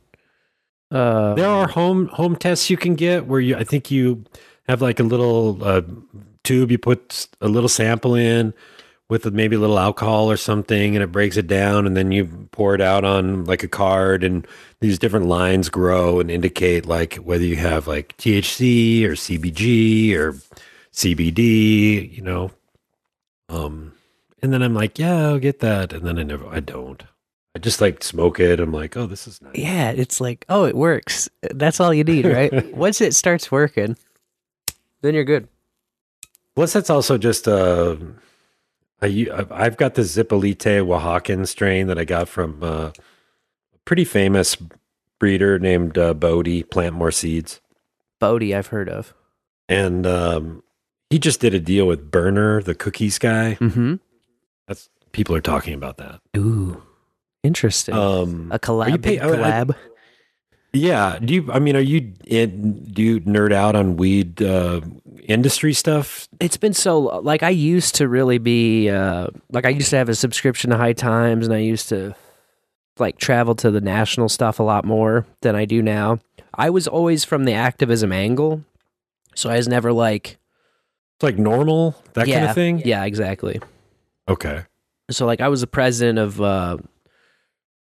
Uh, 0.92 1.34
There 1.36 1.48
are 1.50 1.68
home 1.68 2.08
home 2.08 2.36
tests 2.36 2.70
you 2.70 2.78
can 2.78 2.96
get 2.96 3.26
where 3.26 3.40
you 3.40 3.56
I 3.56 3.64
think 3.64 3.90
you 3.90 4.26
have 4.68 4.82
like 4.82 5.00
a 5.00 5.04
little 5.04 5.58
uh, 5.64 5.82
tube 6.44 6.70
you 6.72 6.78
put 6.78 7.28
a 7.40 7.48
little 7.48 7.70
sample 7.70 8.14
in 8.14 8.54
with 9.12 9.26
maybe 9.34 9.58
a 9.58 9.60
little 9.60 9.78
alcohol 9.78 10.32
or 10.32 10.38
something 10.38 10.96
and 10.96 11.04
it 11.04 11.12
breaks 11.12 11.36
it 11.36 11.46
down 11.46 11.86
and 11.86 11.98
then 11.98 12.14
you 12.14 12.48
pour 12.52 12.74
it 12.74 12.80
out 12.80 13.04
on 13.04 13.44
like 13.44 13.62
a 13.62 13.68
card 13.68 14.24
and 14.24 14.48
these 14.80 14.98
different 14.98 15.26
lines 15.26 15.68
grow 15.68 16.22
and 16.22 16.32
indicate 16.32 16.86
like 16.86 17.16
whether 17.16 17.44
you 17.44 17.58
have 17.58 17.88
like 17.88 18.16
THC 18.16 19.04
or 19.04 19.12
CBG 19.12 20.16
or 20.16 20.32
CBD, 20.94 22.16
you 22.16 22.22
know. 22.22 22.52
Um 23.50 23.92
and 24.42 24.54
then 24.54 24.62
I'm 24.62 24.74
like, 24.74 24.98
yeah, 24.98 25.28
I'll 25.28 25.40
get 25.40 25.60
that 25.60 25.92
and 25.92 26.08
then 26.08 26.18
I 26.18 26.24
never 26.24 26.48
I 26.48 26.62
don't. 26.62 27.04
I 27.54 27.60
just 27.60 27.82
like 27.82 28.06
smoke 28.06 28.40
it. 28.40 28.62
I'm 28.62 28.72
like, 28.72 28.96
oh, 28.96 29.08
this 29.08 29.28
is 29.28 29.42
nice. 29.42 29.58
yeah, 29.58 29.92
it's 29.92 30.22
like, 30.22 30.46
oh, 30.48 30.64
it 30.64 30.76
works. 30.76 31.30
That's 31.42 31.82
all 31.82 31.94
you 31.94 32.06
need, 32.06 32.24
right? 32.24 32.74
Once 32.74 33.02
it 33.02 33.14
starts 33.14 33.52
working, 33.52 33.98
then 35.02 35.14
you're 35.16 35.26
good. 35.26 35.50
Plus, 36.56 36.72
that's 36.72 36.90
also 36.90 37.18
just 37.18 37.50
uh, 37.50 37.98
I, 39.02 39.28
I've 39.52 39.78
got 39.78 39.96
the 39.96 40.04
Zipolite 40.04 40.86
Oaxacan 40.86 41.48
strain 41.48 41.88
that 41.88 41.98
I 41.98 42.06
got 42.06 42.28
from 42.30 42.62
uh, 42.64 42.92
a 42.92 42.94
pretty 43.86 44.06
famous 44.06 44.58
breeder 45.20 45.58
named 45.60 45.98
uh, 45.98 46.14
Bodhi, 46.14 46.64
Plant 46.64 46.96
More 46.96 47.12
Seeds. 47.12 47.62
Bodhi, 48.20 48.54
I've 48.56 48.68
heard 48.68 48.90
of. 48.90 49.14
And 49.68 50.06
um, 50.06 50.64
he 51.10 51.18
just 51.20 51.40
did 51.40 51.54
a 51.54 51.60
deal 51.60 51.88
with 51.88 52.12
Berner, 52.12 52.62
the 52.62 52.76
cookies 52.76 53.18
guy. 53.18 53.58
Mm-hmm. 53.60 53.96
That's 54.68 54.90
people 55.12 55.36
are 55.36 55.42
talking 55.42 55.74
about 55.74 55.98
that. 55.98 56.20
Ooh, 56.38 56.84
interesting. 57.44 57.96
Um, 57.96 58.52
a 58.52 58.60
collab. 58.60 58.92
pay- 58.92 58.98
big 58.98 59.20
I- 59.20 59.26
I- 59.26 59.30
collab. 59.66 59.76
Yeah. 60.74 61.20
Do 61.20 61.34
you? 61.34 61.52
I 61.52 61.60
mean, 61.60 61.76
are 61.76 61.82
you? 61.82 62.14
In, 62.26 62.84
do 62.86 63.02
you 63.02 63.20
nerd 63.22 63.52
out 63.52 63.76
on 63.76 63.98
weed 63.98 64.42
uh, 64.42 64.82
industry 65.24 65.74
stuff? 65.74 66.28
It's 66.40 66.58
been 66.58 66.74
so 66.74 67.00
like 67.00 67.44
I 67.44 67.50
used 67.50 67.96
to 67.96 68.08
really 68.08 68.38
be 68.38 68.90
uh 68.90 69.28
like 69.52 69.66
I 69.66 69.70
used 69.70 69.90
to 69.90 69.98
have 69.98 70.10
a 70.10 70.16
subscription 70.16 70.70
to 70.72 70.78
High 70.78 70.94
Times 70.94 71.46
and 71.46 71.54
I 71.56 71.60
used 71.60 71.90
to 71.90 72.16
like 73.00 73.18
travel 73.18 73.56
to 73.56 73.72
the 73.72 73.82
national 73.82 74.30
stuff 74.30 74.60
a 74.60 74.64
lot 74.64 74.86
more 74.86 75.26
than 75.42 75.56
I 75.56 75.66
do 75.66 75.82
now. 75.82 76.20
I 76.54 76.70
was 76.70 76.88
always 76.88 77.24
from 77.24 77.46
the 77.46 77.54
activism 77.54 78.12
angle. 78.12 78.64
So 79.36 79.50
I 79.50 79.58
was 79.58 79.68
never 79.68 79.92
like 79.94 80.38
It's 81.18 81.24
like 81.24 81.38
normal 81.38 81.96
that 82.14 82.28
kind 82.28 82.46
of 82.46 82.56
thing. 82.56 82.82
Yeah, 82.86 83.06
exactly. 83.06 83.60
Okay. 84.28 84.64
So 85.10 85.26
like 85.26 85.42
I 85.42 85.48
was 85.48 85.62
the 85.62 85.68
president 85.68 86.20
of 86.20 86.42
uh 86.42 86.78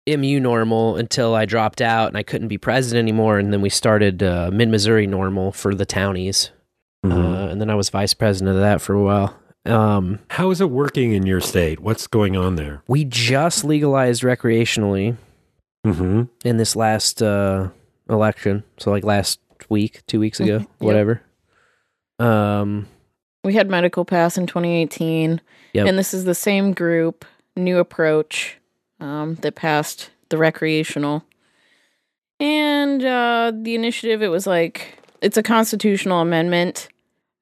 MU 0.08 0.40
NORML 0.40 1.00
until 1.00 1.36
I 1.36 1.46
dropped 1.46 1.80
out 1.82 2.08
and 2.08 2.18
I 2.18 2.24
couldn't 2.24 2.48
be 2.48 2.58
president 2.58 3.04
anymore 3.04 3.38
and 3.38 3.54
then 3.54 3.62
we 3.62 3.70
started 3.70 4.24
uh, 4.24 4.50
Mid 4.52 4.70
Missouri 4.70 5.08
NORML 5.08 5.54
for 5.54 5.76
the 5.76 5.86
townies. 5.86 6.52
Mhm. 7.06 7.12
Uh, 7.12 7.50
and 7.52 7.62
then 7.62 7.70
I 7.70 7.76
was 7.76 7.90
vice 7.90 8.14
president 8.14 8.56
of 8.56 8.62
that 8.62 8.82
for 8.82 8.94
a 8.94 9.02
while. 9.04 9.36
Um, 9.66 10.20
How 10.32 10.50
is 10.50 10.60
it 10.60 10.70
working 10.72 11.14
in 11.14 11.26
your 11.28 11.40
state? 11.42 11.80
What's 11.80 12.08
going 12.08 12.36
on 12.36 12.56
there? 12.56 12.82
we 12.88 13.06
just 13.06 13.64
legalized 13.64 14.24
recreationally 14.24 15.18
Mm-hmm. 15.86 16.24
in 16.46 16.58
this 16.58 16.76
last 16.76 17.24
uh, 17.24 17.70
election. 18.10 18.64
So 18.78 18.92
like 18.92 19.04
last 19.04 19.40
week, 19.70 20.02
two 20.08 20.20
weeks 20.20 20.40
ago, 20.40 20.60
Mhm. 20.60 20.62
Yep. 20.62 20.70
whatever. 20.80 21.22
Um, 22.20 22.88
We 23.44 23.54
had 23.56 23.68
medical 23.70 24.06
pass 24.06 24.38
in 24.38 24.46
2018, 24.46 25.42
Yep. 25.74 25.88
and 25.88 25.98
this 25.98 26.14
is 26.14 26.26
the 26.26 26.36
same 26.36 26.74
group, 26.74 27.26
new 27.56 27.80
approach, 27.80 28.60
um, 29.02 29.36
that 29.42 29.56
passed 29.56 30.12
the 30.30 30.38
recreational. 30.38 31.26
And 32.40 33.04
uh, 33.04 33.52
the 33.54 33.76
initiative, 33.76 34.22
it 34.22 34.30
was 34.30 34.48
like 34.48 34.98
it's 35.22 35.38
a 35.38 35.44
constitutional 35.44 36.22
amendment, 36.22 36.88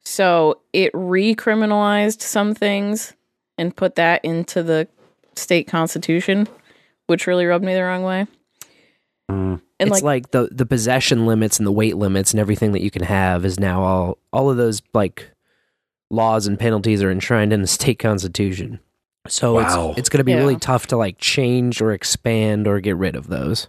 so 0.03 0.61
it 0.73 0.91
recriminalized 0.93 2.21
some 2.21 2.53
things 2.55 3.13
and 3.57 3.75
put 3.75 3.95
that 3.95 4.25
into 4.25 4.63
the 4.63 4.87
state 5.35 5.67
constitution, 5.67 6.47
which 7.07 7.27
really 7.27 7.45
rubbed 7.45 7.63
me 7.63 7.73
the 7.73 7.83
wrong 7.83 8.03
way. 8.03 8.27
Mm. 9.29 9.61
And 9.79 9.89
it's 9.89 10.01
like, 10.01 10.31
the 10.31 10.49
the 10.51 10.65
possession 10.65 11.25
limits 11.25 11.57
and 11.57 11.67
the 11.67 11.71
weight 11.71 11.95
limits 11.95 12.31
and 12.31 12.39
everything 12.39 12.73
that 12.73 12.81
you 12.81 12.91
can 12.91 13.03
have 13.03 13.45
is 13.45 13.59
now 13.59 13.81
all 13.81 14.17
all 14.33 14.49
of 14.49 14.57
those 14.57 14.81
like 14.93 15.29
laws 16.09 16.47
and 16.47 16.59
penalties 16.59 17.01
are 17.01 17.11
enshrined 17.11 17.53
in 17.53 17.61
the 17.61 17.67
state 17.67 17.99
constitution. 17.99 18.79
So 19.27 19.55
Wow. 19.55 19.89
it's 19.91 19.99
it's 19.99 20.09
going 20.09 20.19
to 20.19 20.23
be 20.23 20.31
Yeah. 20.31 20.37
really 20.39 20.55
tough 20.55 20.87
to 20.87 20.97
like 20.97 21.17
change 21.19 21.81
or 21.81 21.91
expand 21.91 22.67
or 22.67 22.79
get 22.79 22.95
rid 22.95 23.15
of 23.15 23.27
those. 23.27 23.67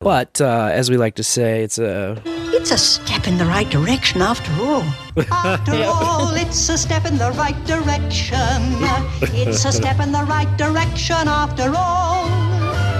But 0.00 0.40
uh, 0.40 0.70
as 0.72 0.90
we 0.90 0.96
like 0.96 1.14
to 1.16 1.22
say, 1.22 1.62
it's 1.62 1.78
a 1.78 2.20
It's 2.52 2.70
a 2.72 2.78
step 2.78 3.26
in 3.28 3.38
the 3.38 3.44
right 3.44 3.68
direction 3.70 4.22
after 4.22 4.50
all. 4.62 4.82
After 5.32 5.72
all, 5.84 6.34
it's 6.34 6.68
a 6.68 6.76
step 6.78 7.04
in 7.06 7.16
the 7.18 7.30
right 7.32 7.56
direction. 7.64 8.36
It's 9.34 9.64
a 9.64 9.72
step 9.72 10.00
in 10.00 10.12
the 10.12 10.24
right 10.24 10.50
direction 10.58 11.28
after 11.28 11.72
all. 11.76 12.26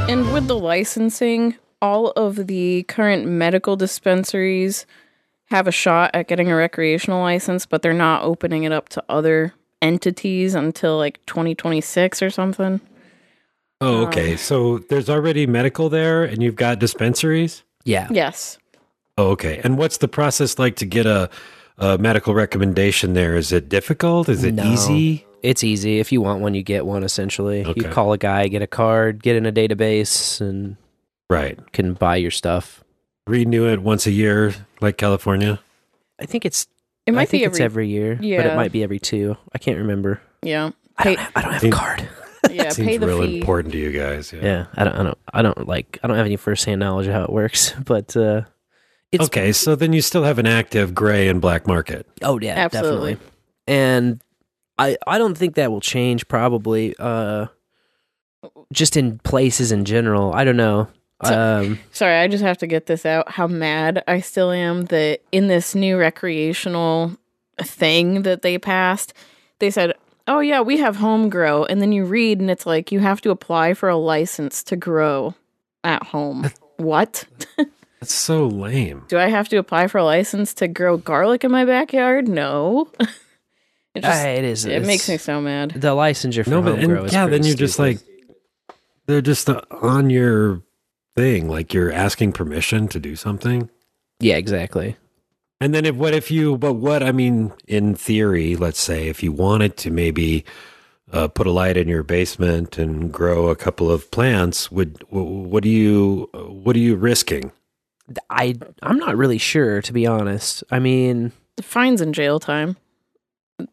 And 0.08 0.32
with 0.32 0.46
the 0.46 0.56
licensing, 0.58 1.56
all 1.82 2.10
of 2.16 2.46
the 2.46 2.84
current 2.88 3.26
medical 3.26 3.76
dispensaries 3.76 4.86
have 5.46 5.66
a 5.66 5.72
shot 5.72 6.10
at 6.14 6.28
getting 6.28 6.50
a 6.50 6.54
recreational 6.56 7.20
license, 7.22 7.66
but 7.66 7.82
they're 7.82 7.92
not 7.92 8.22
opening 8.22 8.64
it 8.64 8.72
up 8.72 8.88
to 8.90 9.04
other 9.08 9.52
entities 9.82 10.54
until 10.54 10.96
like 10.96 11.24
2026 11.26 12.22
or 12.22 12.30
something. 12.30 12.80
Oh, 13.80 14.02
um, 14.02 14.08
okay. 14.08 14.36
So 14.36 14.78
there's 14.78 15.08
already 15.08 15.46
medical 15.46 15.88
there, 15.88 16.24
and 16.24 16.42
you've 16.42 16.56
got 16.56 16.78
dispensaries. 16.78 17.62
yeah. 17.84 18.08
Yes. 18.10 18.58
Oh, 19.18 19.30
okay. 19.32 19.60
And 19.64 19.76
what's 19.76 19.98
the 19.98 20.08
process 20.08 20.58
like 20.58 20.76
to 20.76 20.86
get 20.86 21.04
a, 21.04 21.28
a 21.78 21.98
medical 21.98 22.32
recommendation 22.32 23.12
there? 23.12 23.36
Is 23.36 23.52
it 23.52 23.68
difficult? 23.68 24.28
Is 24.30 24.44
it 24.44 24.54
No. 24.54 24.64
easy? 24.64 25.26
It's 25.42 25.62
easy. 25.64 25.98
If 25.98 26.10
you 26.12 26.20
want 26.22 26.40
one, 26.40 26.54
you 26.54 26.62
get 26.62 26.86
one. 26.86 27.02
Essentially, 27.02 27.64
you 27.76 27.84
call 27.84 28.12
a 28.12 28.18
guy, 28.18 28.48
get 28.48 28.62
a 28.62 28.66
card, 28.66 29.22
get 29.22 29.36
in 29.36 29.44
a 29.46 29.52
database, 29.52 30.40
and 30.40 30.76
Right. 31.28 31.58
can 31.72 31.94
buy 31.94 32.16
your 32.16 32.30
stuff. 32.30 32.82
Renew 33.26 33.66
it 33.66 33.82
once 33.82 34.06
a 34.06 34.10
year, 34.10 34.54
like 34.80 34.96
California. 34.96 35.60
I 36.18 36.26
think 36.26 36.44
it's. 36.46 36.66
It 37.10 37.14
might 37.16 37.22
I 37.22 37.24
think 37.26 37.42
be 37.42 37.44
it's 37.46 37.60
every, 37.60 37.64
every 37.64 38.20
year, 38.20 38.38
but 38.42 38.46
it 38.46 38.56
might 38.56 38.72
be 38.72 38.82
every 38.82 38.98
two. 38.98 39.36
I 39.52 39.58
can't 39.58 39.78
remember. 39.78 40.20
yeah. 40.42 40.70
I 40.98 41.02
Pay, 41.02 41.16
don't. 41.16 41.28
I 41.36 41.40
don't 41.42 41.52
have 41.54 41.64
a 41.64 41.70
card. 41.70 42.08
yeah, 42.50 42.68
Seems 42.70 42.88
pay 42.88 42.96
the 42.98 43.06
real 43.06 43.22
fee. 43.22 43.38
important 43.38 43.72
to 43.72 43.78
you 43.78 43.90
guys. 43.92 44.32
Yeah. 44.32 44.40
Yeah, 44.42 44.66
I 44.74 44.84
don't. 44.84 44.94
I 44.96 45.02
don't. 45.02 45.18
I 45.34 45.42
don't 45.42 45.66
like. 45.68 45.98
I 46.02 46.06
don't 46.08 46.16
have 46.16 46.26
any 46.26 46.36
firsthand 46.36 46.80
knowledge 46.80 47.06
of 47.06 47.14
how 47.14 47.22
it 47.24 47.30
works, 47.30 47.72
but 47.84 48.14
uh, 48.16 48.42
it's 49.12 49.24
okay. 49.24 49.52
So 49.52 49.74
then 49.76 49.92
you 49.92 50.02
still 50.02 50.24
have 50.24 50.38
an 50.38 50.46
active 50.46 50.94
gray 50.94 51.28
and 51.28 51.40
black 51.40 51.66
market. 51.66 52.06
Oh 52.22 52.38
yeah, 52.40 52.54
Absolutely. 52.56 53.14
definitely. 53.14 53.32
And 53.66 54.22
I 54.78 54.96
I 55.06 55.16
don't 55.18 55.36
think 55.38 55.54
that 55.54 55.70
will 55.70 55.80
change 55.80 56.28
probably 56.28 56.94
uh 56.98 57.46
just 58.72 58.96
in 58.96 59.18
places 59.20 59.72
in 59.72 59.84
general. 59.84 60.32
I 60.34 60.44
don't 60.44 60.56
know. 60.56 60.88
So- 61.24 61.38
Um 61.62 61.78
Sorry, 61.92 62.16
I 62.18 62.28
just 62.28 62.42
have 62.44 62.58
to 62.58 62.66
get 62.66 62.86
this 62.86 63.04
out. 63.04 63.30
How 63.32 63.46
mad 63.46 64.02
I 64.08 64.20
still 64.20 64.50
am 64.50 64.86
that 64.86 65.20
in 65.32 65.48
this 65.48 65.74
new 65.74 65.98
recreational 65.98 67.16
thing 67.62 68.22
that 68.22 68.42
they 68.42 68.58
passed, 68.58 69.12
they 69.58 69.70
said, 69.70 69.92
"Oh 70.26 70.40
yeah, 70.40 70.60
we 70.62 70.78
have 70.78 70.96
home 70.96 71.28
grow," 71.28 71.64
and 71.64 71.82
then 71.82 71.92
you 71.92 72.04
read 72.04 72.40
and 72.40 72.50
it's 72.50 72.64
like 72.66 72.90
you 72.92 73.00
have 73.00 73.20
to 73.22 73.30
apply 73.30 73.74
for 73.74 73.88
a 73.88 73.96
license 73.96 74.62
to 74.64 74.76
grow 74.76 75.34
at 75.84 76.02
home. 76.04 76.50
what? 76.76 77.24
That's 78.00 78.14
so 78.14 78.46
lame. 78.46 79.04
Do 79.08 79.18
I 79.18 79.26
have 79.28 79.50
to 79.50 79.58
apply 79.58 79.88
for 79.88 79.98
a 79.98 80.04
license 80.04 80.54
to 80.54 80.68
grow 80.68 80.96
garlic 80.96 81.44
in 81.44 81.50
my 81.50 81.66
backyard? 81.66 82.28
No. 82.28 82.88
it 83.94 84.00
just 84.00 84.24
uh, 84.24 84.28
it 84.28 84.44
is 84.44 84.64
it 84.64 84.86
makes 84.86 85.06
me 85.06 85.16
it's- 85.16 85.22
so 85.24 85.38
mad. 85.42 85.72
the 85.72 85.94
licensure 85.94 86.44
for 86.44 86.48
No, 86.50 86.62
but 86.62 86.70
home 86.70 86.78
and, 86.78 86.88
grow 86.88 87.04
is 87.04 87.12
yeah, 87.12 87.26
then 87.26 87.44
you're 87.44 87.54
just 87.54 87.78
like 87.78 87.98
they're 89.06 89.20
just 89.20 89.50
uh, 89.50 89.60
on 89.82 90.08
your 90.08 90.62
thing, 91.16 91.48
like 91.48 91.74
you're 91.74 91.92
asking 91.92 92.32
permission 92.32 92.88
to 92.88 93.00
do 93.00 93.16
something. 93.16 93.70
Yeah, 94.20 94.36
exactly. 94.36 94.96
And 95.60 95.74
then 95.74 95.84
if 95.84 95.94
what 95.94 96.14
if 96.14 96.30
you 96.30 96.56
but 96.56 96.74
what 96.74 97.02
I 97.02 97.12
mean 97.12 97.52
in 97.66 97.94
theory, 97.94 98.56
let's 98.56 98.80
say 98.80 99.08
if 99.08 99.22
you 99.22 99.32
wanted 99.32 99.76
to 99.78 99.90
maybe 99.90 100.44
uh, 101.12 101.28
put 101.28 101.46
a 101.46 101.50
light 101.50 101.76
in 101.76 101.88
your 101.88 102.02
basement 102.02 102.78
and 102.78 103.12
grow 103.12 103.48
a 103.48 103.56
couple 103.56 103.90
of 103.90 104.10
plants, 104.10 104.70
would 104.70 105.04
what 105.10 105.62
do 105.62 105.68
you 105.68 106.28
what 106.32 106.76
are 106.76 106.80
you 106.80 106.96
risking? 106.96 107.52
I 108.30 108.56
I'm 108.82 108.98
not 108.98 109.16
really 109.16 109.38
sure 109.38 109.82
to 109.82 109.92
be 109.92 110.06
honest. 110.06 110.64
I 110.70 110.78
mean, 110.78 111.32
Fines 111.60 112.00
and 112.00 112.14
jail 112.14 112.40
time. 112.40 112.76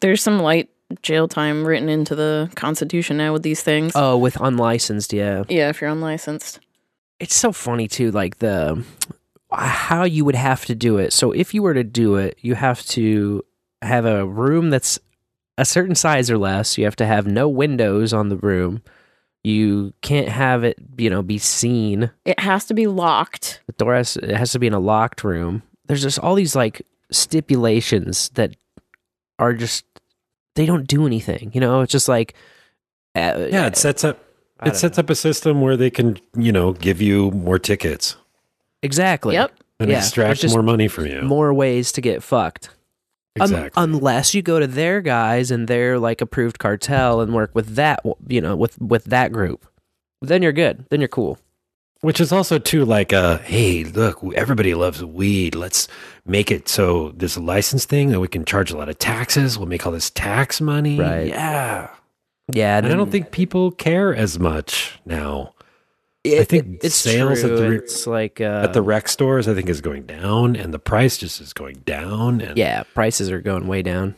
There's 0.00 0.22
some 0.22 0.40
light 0.40 0.68
jail 1.02 1.28
time 1.28 1.66
written 1.66 1.88
into 1.88 2.14
the 2.14 2.50
Constitution 2.54 3.16
now 3.16 3.32
with 3.32 3.42
these 3.42 3.62
things. 3.62 3.92
oh, 3.94 4.16
with 4.16 4.36
unlicensed, 4.40 5.12
yeah. 5.12 5.44
yeah, 5.48 5.68
if 5.68 5.80
you're 5.80 5.90
unlicensed. 5.90 6.60
It's 7.20 7.34
so 7.34 7.52
funny 7.52 7.88
too 7.88 8.10
like 8.10 8.38
the 8.38 8.84
how 9.50 10.04
you 10.04 10.24
would 10.24 10.34
have 10.34 10.64
to 10.66 10.74
do 10.74 10.98
it. 10.98 11.12
So 11.12 11.32
if 11.32 11.54
you 11.54 11.62
were 11.62 11.74
to 11.74 11.84
do 11.84 12.16
it 12.16 12.38
you 12.40 12.54
have 12.54 12.82
to 12.86 13.44
have 13.82 14.04
a 14.04 14.26
room 14.26 14.70
that's 14.70 14.98
a 15.56 15.64
certain 15.64 15.94
size 15.94 16.30
or 16.30 16.38
less. 16.38 16.78
You 16.78 16.84
have 16.84 16.96
to 16.96 17.06
have 17.06 17.26
no 17.26 17.48
windows 17.48 18.12
on 18.12 18.28
the 18.28 18.36
room. 18.36 18.82
You 19.42 19.92
can't 20.02 20.28
have 20.28 20.64
it 20.64 20.76
you 20.96 21.10
know 21.10 21.22
be 21.22 21.38
seen. 21.38 22.10
It 22.24 22.38
has 22.40 22.66
to 22.66 22.74
be 22.74 22.86
locked. 22.86 23.60
the 23.66 23.72
door 23.72 23.94
has 23.94 24.16
it 24.16 24.36
has 24.36 24.52
to 24.52 24.58
be 24.58 24.66
in 24.66 24.74
a 24.74 24.80
locked 24.80 25.24
room. 25.24 25.62
There's 25.86 26.02
just 26.02 26.18
all 26.18 26.34
these 26.34 26.54
like 26.54 26.82
stipulations 27.10 28.28
that 28.30 28.54
are 29.38 29.54
just 29.54 29.84
they 30.54 30.66
don't 30.66 30.86
do 30.86 31.06
anything 31.06 31.50
you 31.54 31.60
know? 31.60 31.80
It's 31.80 31.92
just 31.92 32.08
like 32.08 32.34
uh, 33.14 33.46
Yeah, 33.50 33.66
it 33.66 33.76
sets 33.76 34.04
up 34.04 34.22
I 34.60 34.66
it 34.66 34.68
don't 34.70 34.76
sets 34.76 34.98
up 34.98 35.08
a 35.10 35.14
system 35.14 35.60
where 35.60 35.76
they 35.76 35.90
can, 35.90 36.18
you 36.36 36.52
know, 36.52 36.72
give 36.72 37.00
you 37.00 37.30
more 37.30 37.58
tickets 37.58 38.16
exactly 38.82 39.34
Yep. 39.34 39.52
and 39.80 39.90
Yeah, 39.90 39.98
extract 39.98 40.46
more 40.48 40.62
money 40.62 40.88
from 40.88 41.06
you. 41.06 41.22
more 41.22 41.52
ways 41.54 41.92
to 41.92 42.00
get 42.00 42.22
fucked 42.22 42.70
Un- 43.40 43.42
exactly. 43.50 43.82
unless 43.82 44.34
you 44.34 44.42
go 44.42 44.58
to 44.58 44.66
their 44.66 45.00
guys 45.00 45.50
and 45.50 45.68
their 45.68 45.98
like 45.98 46.20
approved 46.20 46.58
cartel 46.58 47.20
and 47.20 47.32
work 47.34 47.50
with 47.54 47.74
that, 47.76 48.00
you 48.26 48.40
know, 48.40 48.56
with 48.56 48.80
with 48.80 49.04
that 49.04 49.32
group, 49.32 49.66
then 50.22 50.42
you're 50.42 50.52
good. 50.52 50.86
Then 50.90 51.00
you're 51.00 51.08
cool. 51.08 51.38
Which 52.00 52.20
is 52.20 52.30
also 52.32 52.58
too 52.58 52.84
like 52.84 53.12
uh 53.12 53.38
hey, 53.38 53.84
look, 53.84 54.22
everybody 54.34 54.74
loves 54.74 55.04
weed. 55.04 55.54
Let's 55.54 55.86
make 56.26 56.50
it 56.50 56.68
so 56.68 57.12
there's 57.16 57.36
a 57.36 57.40
license 57.42 57.84
thing 57.84 58.10
that 58.10 58.20
we 58.20 58.28
can 58.28 58.44
charge 58.44 58.70
a 58.72 58.76
lot 58.76 58.88
of 58.88 58.98
taxes. 58.98 59.56
We'll 59.58 59.68
make 59.68 59.84
all 59.86 59.92
this 59.92 60.10
tax 60.10 60.60
money. 60.60 60.98
Right. 60.98 61.26
Yeah. 61.28 61.90
Yeah, 62.52 62.78
And 62.78 62.86
I 62.86 62.94
don't 62.94 63.10
think 63.10 63.30
people 63.30 63.70
care 63.72 64.14
as 64.14 64.38
much 64.38 64.98
now. 65.04 65.54
I 66.26 66.44
think 66.44 66.80
it's 66.82 66.94
sales 66.94 67.40
true. 67.40 67.52
at 67.52 67.56
the 67.58 67.70
it's 67.72 68.06
like 68.06 68.40
uh, 68.40 68.62
at 68.64 68.72
the 68.74 68.82
rec 68.82 69.08
stores 69.08 69.48
I 69.48 69.54
think 69.54 69.68
is 69.68 69.80
going 69.80 70.04
down 70.04 70.56
and 70.56 70.74
the 70.74 70.78
price 70.78 71.16
just 71.16 71.40
is 71.40 71.52
going 71.52 71.76
down 71.86 72.40
and 72.40 72.58
yeah, 72.58 72.82
prices 72.94 73.30
are 73.30 73.40
going 73.40 73.66
way 73.66 73.82
down. 73.82 74.14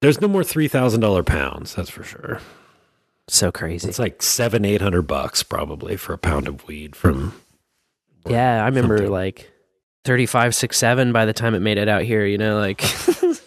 there's 0.00 0.20
no 0.20 0.28
more 0.28 0.44
three 0.44 0.68
thousand 0.68 1.00
dollar 1.00 1.22
pounds, 1.22 1.74
that's 1.74 1.90
for 1.90 2.02
sure. 2.02 2.40
So 3.28 3.52
crazy. 3.52 3.88
It's 3.88 3.98
like 3.98 4.22
seven, 4.22 4.64
eight 4.64 4.80
hundred 4.80 5.02
bucks 5.02 5.42
probably 5.42 5.96
for 5.96 6.12
a 6.14 6.18
pound 6.18 6.48
of 6.48 6.66
weed 6.66 6.96
from 6.96 7.34
Yeah, 8.26 8.62
I 8.62 8.66
remember 8.66 8.96
something. 8.98 9.12
like 9.12 9.50
35, 10.04 10.54
6, 10.54 10.78
7 10.78 11.12
by 11.12 11.26
the 11.26 11.34
time 11.34 11.54
it 11.54 11.60
made 11.60 11.76
it 11.76 11.88
out 11.88 12.02
here, 12.02 12.24
you 12.24 12.38
know, 12.38 12.58
like 12.58 12.80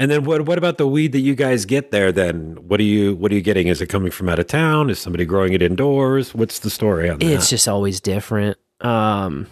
And 0.00 0.10
then 0.10 0.24
what? 0.24 0.46
What 0.46 0.56
about 0.56 0.78
the 0.78 0.86
weed 0.88 1.12
that 1.12 1.20
you 1.20 1.34
guys 1.34 1.66
get 1.66 1.90
there? 1.90 2.10
Then 2.10 2.56
what 2.66 2.80
are 2.80 2.84
you? 2.84 3.14
What 3.14 3.30
are 3.30 3.34
you 3.34 3.42
getting? 3.42 3.68
Is 3.68 3.82
it 3.82 3.88
coming 3.88 4.10
from 4.10 4.30
out 4.30 4.38
of 4.38 4.46
town? 4.46 4.88
Is 4.88 4.98
somebody 4.98 5.26
growing 5.26 5.52
it 5.52 5.60
indoors? 5.60 6.34
What's 6.34 6.60
the 6.60 6.70
story 6.70 7.10
on 7.10 7.18
that? 7.18 7.30
it's 7.30 7.50
just 7.50 7.68
always 7.68 8.00
different. 8.00 8.56
Um 8.80 9.46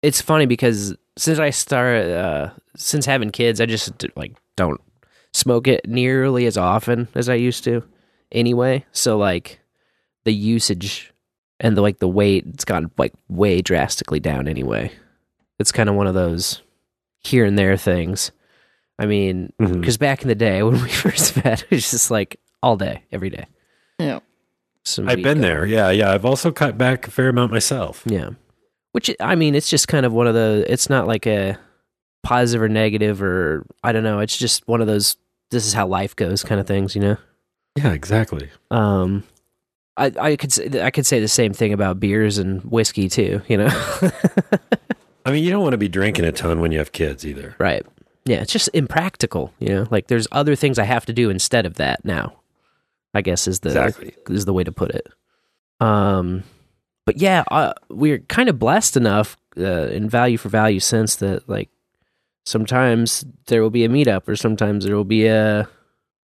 it's 0.00 0.22
funny 0.22 0.46
because 0.46 0.96
since 1.18 1.38
I 1.38 1.50
started 1.50 2.10
uh 2.10 2.50
since 2.74 3.04
having 3.04 3.30
kids, 3.30 3.60
I 3.60 3.66
just 3.66 4.06
like 4.16 4.34
don't 4.56 4.80
smoke 5.34 5.68
it 5.68 5.86
nearly 5.86 6.46
as 6.46 6.56
often 6.56 7.06
as 7.14 7.28
I 7.28 7.34
used 7.34 7.62
to 7.64 7.84
anyway. 8.32 8.86
So 8.92 9.18
like 9.18 9.60
the 10.24 10.32
usage 10.32 11.12
and 11.60 11.76
the 11.76 11.82
like 11.82 11.98
the 11.98 12.08
weight 12.08 12.46
it's 12.46 12.64
gone 12.64 12.90
like 12.96 13.12
way 13.28 13.60
drastically 13.60 14.20
down 14.20 14.48
anyway. 14.48 14.90
It's 15.58 15.70
kind 15.70 15.90
of 15.90 15.96
one 15.96 16.06
of 16.06 16.14
those 16.14 16.62
here 17.20 17.44
and 17.44 17.58
there 17.58 17.76
things. 17.76 18.32
I 19.02 19.06
mean, 19.06 19.52
because 19.58 19.98
back 19.98 20.22
in 20.22 20.28
the 20.28 20.36
day 20.36 20.62
when 20.62 20.80
we 20.80 20.88
first 20.88 21.42
met, 21.44 21.64
it 21.64 21.70
was 21.72 21.90
just 21.90 22.08
like 22.08 22.38
all 22.62 22.76
day, 22.76 23.02
every 23.10 23.30
day. 23.30 23.46
Yeah. 23.98 24.20
Some 24.84 25.08
I've 25.08 25.16
been 25.16 25.24
going. 25.24 25.40
there. 25.40 25.66
Yeah, 25.66 25.90
yeah. 25.90 26.12
I've 26.12 26.24
also 26.24 26.52
cut 26.52 26.78
back 26.78 27.08
a 27.08 27.10
fair 27.10 27.28
amount 27.28 27.50
myself. 27.50 28.04
Yeah. 28.06 28.30
Which 28.92 29.10
I 29.18 29.34
mean, 29.34 29.56
it's 29.56 29.68
just 29.68 29.88
kind 29.88 30.06
of 30.06 30.12
one 30.12 30.28
of 30.28 30.34
the. 30.34 30.64
It's 30.68 30.88
not 30.88 31.08
like 31.08 31.26
a 31.26 31.58
positive 32.22 32.62
or 32.62 32.68
negative 32.68 33.20
or 33.20 33.66
I 33.82 33.90
don't 33.90 34.04
know. 34.04 34.20
It's 34.20 34.36
just 34.36 34.68
one 34.68 34.80
of 34.80 34.86
those. 34.86 35.16
This 35.50 35.66
is 35.66 35.72
how 35.72 35.88
life 35.88 36.14
goes, 36.14 36.44
kind 36.44 36.60
of 36.60 36.68
things, 36.68 36.94
you 36.94 37.02
know. 37.02 37.16
Yeah, 37.76 37.92
exactly. 37.92 38.50
Um, 38.70 39.24
I 39.96 40.12
I 40.16 40.36
could 40.36 40.52
say, 40.52 40.80
I 40.80 40.92
could 40.92 41.06
say 41.06 41.18
the 41.18 41.26
same 41.26 41.52
thing 41.52 41.72
about 41.72 41.98
beers 41.98 42.38
and 42.38 42.62
whiskey 42.62 43.08
too, 43.08 43.42
you 43.48 43.56
know. 43.56 43.68
I 45.26 45.30
mean, 45.32 45.42
you 45.42 45.50
don't 45.50 45.62
want 45.62 45.72
to 45.72 45.78
be 45.78 45.88
drinking 45.88 46.24
a 46.24 46.32
ton 46.32 46.60
when 46.60 46.70
you 46.70 46.78
have 46.78 46.92
kids 46.92 47.26
either. 47.26 47.56
right. 47.58 47.84
Yeah, 48.24 48.36
it's 48.40 48.52
just 48.52 48.68
impractical, 48.72 49.52
you 49.58 49.68
know. 49.68 49.86
Like 49.90 50.06
there's 50.06 50.28
other 50.32 50.54
things 50.54 50.78
I 50.78 50.84
have 50.84 51.06
to 51.06 51.12
do 51.12 51.28
instead 51.30 51.66
of 51.66 51.74
that 51.74 52.04
now. 52.04 52.34
I 53.14 53.20
guess 53.20 53.46
is 53.48 53.60
the 53.60 53.68
Exactly. 53.70 54.14
is 54.30 54.44
the 54.44 54.52
way 54.52 54.64
to 54.64 54.72
put 54.72 54.90
it. 54.92 55.06
Um, 55.80 56.44
but 57.04 57.18
yeah, 57.18 57.42
uh, 57.50 57.72
we're 57.90 58.20
kind 58.20 58.48
of 58.48 58.58
blessed 58.58 58.96
enough 58.96 59.36
uh, 59.58 59.88
in 59.88 60.08
value 60.08 60.38
for 60.38 60.48
value 60.48 60.80
sense 60.80 61.16
that 61.16 61.48
like 61.48 61.68
sometimes 62.46 63.24
there 63.46 63.60
will 63.62 63.70
be 63.70 63.84
a 63.84 63.88
meetup 63.88 64.28
or 64.28 64.36
sometimes 64.36 64.84
there 64.84 64.96
will 64.96 65.04
be 65.04 65.26
a 65.26 65.68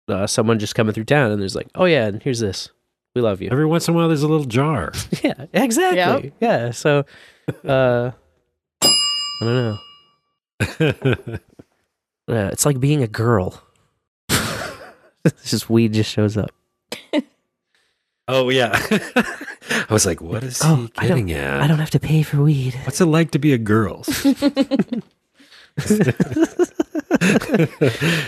uh, 0.08 0.26
someone 0.26 0.58
just 0.58 0.74
coming 0.74 0.94
through 0.94 1.04
town 1.04 1.30
and 1.32 1.40
there's 1.42 1.54
like, 1.56 1.68
oh 1.74 1.84
yeah, 1.84 2.06
and 2.06 2.22
here's 2.22 2.38
this, 2.40 2.70
we 3.14 3.20
love 3.20 3.42
you. 3.42 3.50
Every 3.50 3.66
once 3.66 3.86
in 3.88 3.94
a 3.94 3.96
while, 3.96 4.08
there's 4.08 4.22
a 4.22 4.28
little 4.28 4.46
jar. 4.46 4.92
yeah, 5.22 5.46
exactly. 5.52 6.32
Yeah, 6.40 6.70
so 6.70 7.04
uh, 7.66 8.12
I 8.82 9.40
don't 9.40 9.78
know. 10.90 11.38
Yeah, 12.28 12.48
it's 12.48 12.66
like 12.66 12.78
being 12.80 13.02
a 13.02 13.08
girl. 13.08 13.62
it's 15.24 15.44
just 15.50 15.70
weed 15.70 15.94
just 15.94 16.10
shows 16.10 16.36
up. 16.36 16.50
oh 18.28 18.50
yeah. 18.50 18.78
I 19.70 19.86
was 19.92 20.04
like, 20.06 20.20
what 20.20 20.42
is 20.44 20.60
oh, 20.62 20.76
he 20.76 20.82
Oh, 20.82 20.88
I 20.98 21.06
don't- 21.08 21.26
getting 21.26 21.32
at? 21.32 21.60
I 21.60 21.66
don't 21.66 21.78
have 21.78 21.90
to 21.90 22.00
pay 22.00 22.22
for 22.22 22.42
weed. 22.42 22.74
What's 22.84 23.00
it 23.00 23.06
like 23.06 23.30
to 23.32 23.38
be 23.38 23.52
a 23.52 23.58
girl? 23.58 24.04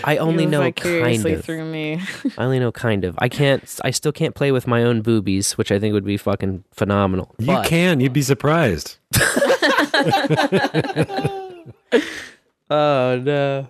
I 0.03 0.17
only 0.19 0.45
know 0.45 0.71
kind 0.71 1.25
of. 1.25 1.43
through 1.45 1.65
me. 1.65 2.01
I 2.37 2.43
only 2.43 2.59
know 2.59 2.71
kind 2.71 3.03
of. 3.03 3.15
I 3.19 3.29
can't. 3.29 3.63
I 3.83 3.91
still 3.91 4.11
can't 4.11 4.33
play 4.35 4.51
with 4.51 4.67
my 4.67 4.83
own 4.83 5.01
boobies, 5.01 5.57
which 5.57 5.71
I 5.71 5.79
think 5.79 5.93
would 5.93 6.05
be 6.05 6.17
fucking 6.17 6.63
phenomenal. 6.71 7.35
You 7.39 7.47
But- 7.47 7.65
can. 7.67 7.99
You'd 7.99 8.13
be 8.13 8.21
surprised. 8.21 8.97
Oh 12.69 13.19
no. 13.21 13.67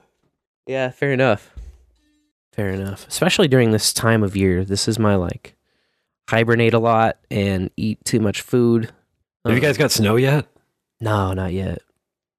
Yeah, 0.68 0.90
fair 0.92 1.12
enough. 1.12 1.54
Fair 2.54 2.70
enough. 2.70 3.08
Especially 3.08 3.48
during 3.48 3.72
this 3.72 3.94
time 3.94 4.24
of 4.24 4.36
year. 4.36 4.64
This 4.66 4.88
is 4.88 5.00
my 5.00 5.16
like 5.16 5.56
hibernate 6.30 6.74
a 6.74 6.80
lot 6.80 7.18
and 7.30 7.70
eat 7.78 8.04
too 8.06 8.20
much 8.20 8.42
food. 8.42 8.92
Have 9.46 9.54
you 9.56 9.60
Uh, 9.60 9.62
guys 9.62 9.78
got 9.78 9.92
snow 9.92 10.16
yet? 10.18 10.46
No, 11.00 11.34
not 11.34 11.54
yet. 11.54 11.82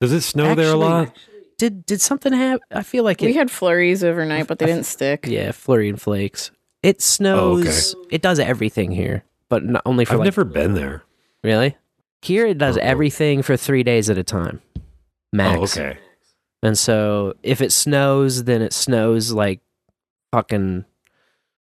Does 0.00 0.12
it 0.12 0.20
snow 0.22 0.54
there 0.54 0.66
a 0.66 0.68
Actually, 0.70 0.84
lot? 0.84 1.16
Did 1.58 1.86
did 1.86 2.00
something 2.00 2.32
happen? 2.32 2.60
I 2.70 2.82
feel 2.82 3.04
like 3.04 3.20
we 3.20 3.34
had 3.34 3.50
flurries 3.50 4.02
overnight, 4.04 4.46
but 4.46 4.58
they 4.58 4.66
didn't 4.66 4.86
stick. 4.86 5.26
yeah, 5.26 5.52
flurry 5.52 5.88
and 5.88 6.00
flakes. 6.00 6.50
It 6.82 7.00
snows. 7.00 7.94
It 8.10 8.22
does 8.22 8.38
everything 8.40 8.90
here, 8.90 9.22
but 9.48 9.64
not 9.64 9.82
only 9.86 10.04
for 10.04 10.14
I've 10.14 10.18
like 10.20 10.26
never 10.26 10.44
been 10.44 10.74
there. 10.74 11.02
really. 11.44 11.76
Here 12.22 12.46
it 12.46 12.58
does 12.58 12.76
Oh. 12.76 12.80
everything 12.80 13.42
for 13.42 13.56
three 13.56 13.82
days 13.82 14.08
at 14.10 14.18
a 14.18 14.22
time, 14.24 14.60
max. 15.32 15.76
Oh, 15.76 15.82
okay. 15.82 15.98
And 16.62 16.78
so 16.78 17.34
if 17.42 17.60
it 17.60 17.72
snows, 17.72 18.44
then 18.44 18.62
it 18.62 18.72
snows 18.72 19.32
like 19.32 19.60
fucking 20.30 20.84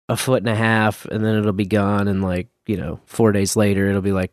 a 0.09 0.17
foot 0.17 0.43
and 0.43 0.49
a 0.49 0.55
half, 0.55 1.05
and 1.05 1.25
then 1.25 1.35
it'll 1.35 1.51
be 1.51 1.65
gone. 1.65 2.07
And 2.07 2.21
like, 2.21 2.47
you 2.67 2.77
know, 2.77 2.99
four 3.05 3.31
days 3.31 3.55
later, 3.55 3.89
it'll 3.89 4.01
be 4.01 4.11
like 4.11 4.31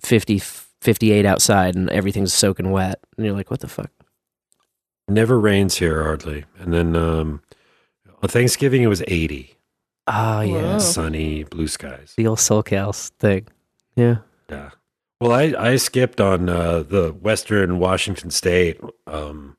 50, 0.00 0.38
58 0.38 1.24
outside 1.26 1.74
and 1.74 1.90
everything's 1.90 2.34
soaking 2.34 2.70
wet. 2.70 3.00
And 3.16 3.26
you're 3.26 3.34
like, 3.34 3.50
what 3.50 3.60
the 3.60 3.68
fuck? 3.68 3.90
Never 5.08 5.38
rains 5.38 5.76
here 5.76 6.02
hardly. 6.02 6.44
And 6.58 6.72
then 6.72 6.96
um, 6.96 7.42
on 8.22 8.28
Thanksgiving 8.28 8.82
it 8.82 8.88
was 8.88 9.02
80. 9.06 9.54
Oh, 10.06 10.40
yeah. 10.40 10.72
Whoa. 10.74 10.78
Sunny, 10.78 11.44
blue 11.44 11.68
skies. 11.68 12.14
The 12.16 12.26
old 12.26 12.38
SoCal 12.38 13.10
thing. 13.18 13.48
Yeah. 13.96 14.18
Yeah. 14.50 14.70
Well, 15.20 15.32
I, 15.32 15.54
I 15.58 15.76
skipped 15.76 16.20
on 16.20 16.48
uh, 16.48 16.82
the 16.82 17.12
Western 17.12 17.78
Washington 17.78 18.30
State 18.30 18.78
um, 19.06 19.56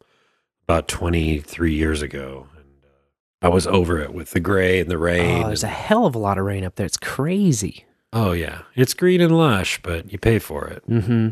about 0.67 0.87
23 0.87 1.73
years 1.73 2.01
ago. 2.01 2.47
And 2.55 2.65
uh, 2.83 3.45
I 3.45 3.49
was 3.49 3.67
over 3.67 3.99
it 3.99 4.13
with 4.13 4.31
the 4.31 4.39
gray 4.39 4.79
and 4.79 4.89
the 4.89 4.97
rain. 4.97 5.43
Oh, 5.43 5.47
there's 5.47 5.63
a 5.63 5.67
hell 5.67 6.05
of 6.05 6.15
a 6.15 6.19
lot 6.19 6.37
of 6.37 6.45
rain 6.45 6.63
up 6.63 6.75
there. 6.75 6.85
It's 6.85 6.97
crazy. 6.97 7.85
oh, 8.13 8.31
yeah. 8.31 8.61
It's 8.75 8.93
green 8.93 9.21
and 9.21 9.37
lush, 9.37 9.81
but 9.81 10.11
you 10.11 10.17
pay 10.17 10.39
for 10.39 10.67
it. 10.67 10.87
Mm-hmm. 10.89 11.29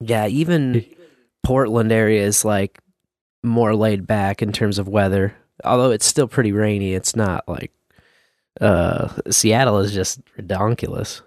Yeah, 0.00 0.26
even 0.28 0.84
Portland 1.42 1.90
area 1.90 2.24
is 2.24 2.44
like 2.44 2.78
more 3.42 3.74
laid 3.74 4.06
back 4.06 4.42
in 4.42 4.52
terms 4.52 4.78
of 4.78 4.86
weather. 4.88 5.34
Although 5.64 5.90
it's 5.90 6.06
still 6.06 6.28
pretty 6.28 6.52
rainy, 6.52 6.94
it's 6.94 7.16
not 7.16 7.48
like 7.48 7.72
uh 8.60 9.08
Seattle 9.30 9.78
is 9.78 9.92
just 9.92 10.20
redonkulous. 10.36 11.22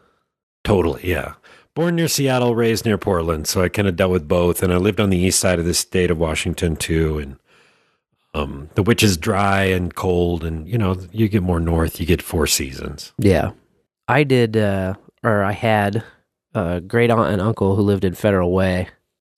Totally, 0.64 1.10
yeah. 1.10 1.34
Born 1.74 1.96
near 1.96 2.08
Seattle, 2.08 2.54
raised 2.56 2.86
near 2.86 2.98
Portland, 2.98 3.48
so 3.48 3.62
I 3.62 3.70
kind 3.70 3.88
of 3.88 3.96
dealt 3.96 4.12
with 4.12 4.28
both. 4.28 4.62
And 4.62 4.72
I 4.72 4.78
lived 4.78 5.00
on 5.00 5.10
the 5.10 5.18
east 5.18 5.40
side 5.40 5.60
of 5.60 5.66
the 5.66 5.74
state 5.74 6.12
of 6.12 6.18
Washington 6.18 6.76
too, 6.76 7.18
and 7.20 7.38
um, 8.34 8.70
the 8.76 8.84
which 8.84 9.04
is 9.04 9.18
dry 9.18 9.64
and 9.64 9.94
cold, 9.96 10.44
and 10.44 10.68
you 10.68 10.78
know 10.78 10.98
you 11.12 11.28
get 11.28 11.44
more 11.44 11.60
north, 11.60 12.00
you 12.00 12.06
get 12.06 12.22
four 12.22 12.48
seasons. 12.48 13.14
Yeah. 13.18 13.52
I 14.08 14.24
did 14.24 14.58
uh 14.58 14.96
or 15.24 15.44
I 15.44 15.52
had 15.54 16.04
a 16.54 16.82
great 16.82 17.10
aunt 17.12 17.32
and 17.32 17.42
uncle 17.42 17.76
who 17.76 17.82
lived 17.82 18.04
in 18.04 18.14
Federal 18.14 18.52
Way. 18.52 18.90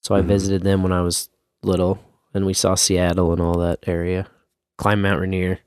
So 0.01 0.15
I 0.15 0.21
Mhm. 0.21 0.25
visited 0.27 0.63
them 0.63 0.81
when 0.83 0.91
I 0.91 1.01
was 1.01 1.29
little 1.61 1.99
and 2.33 2.45
we 2.45 2.53
saw 2.53 2.73
Seattle 2.75 3.31
and 3.33 3.41
all 3.41 3.57
that 3.59 3.79
area. 3.87 4.27
Climb 4.77 5.01
Mount 5.01 5.19
Rainier. 5.21 5.59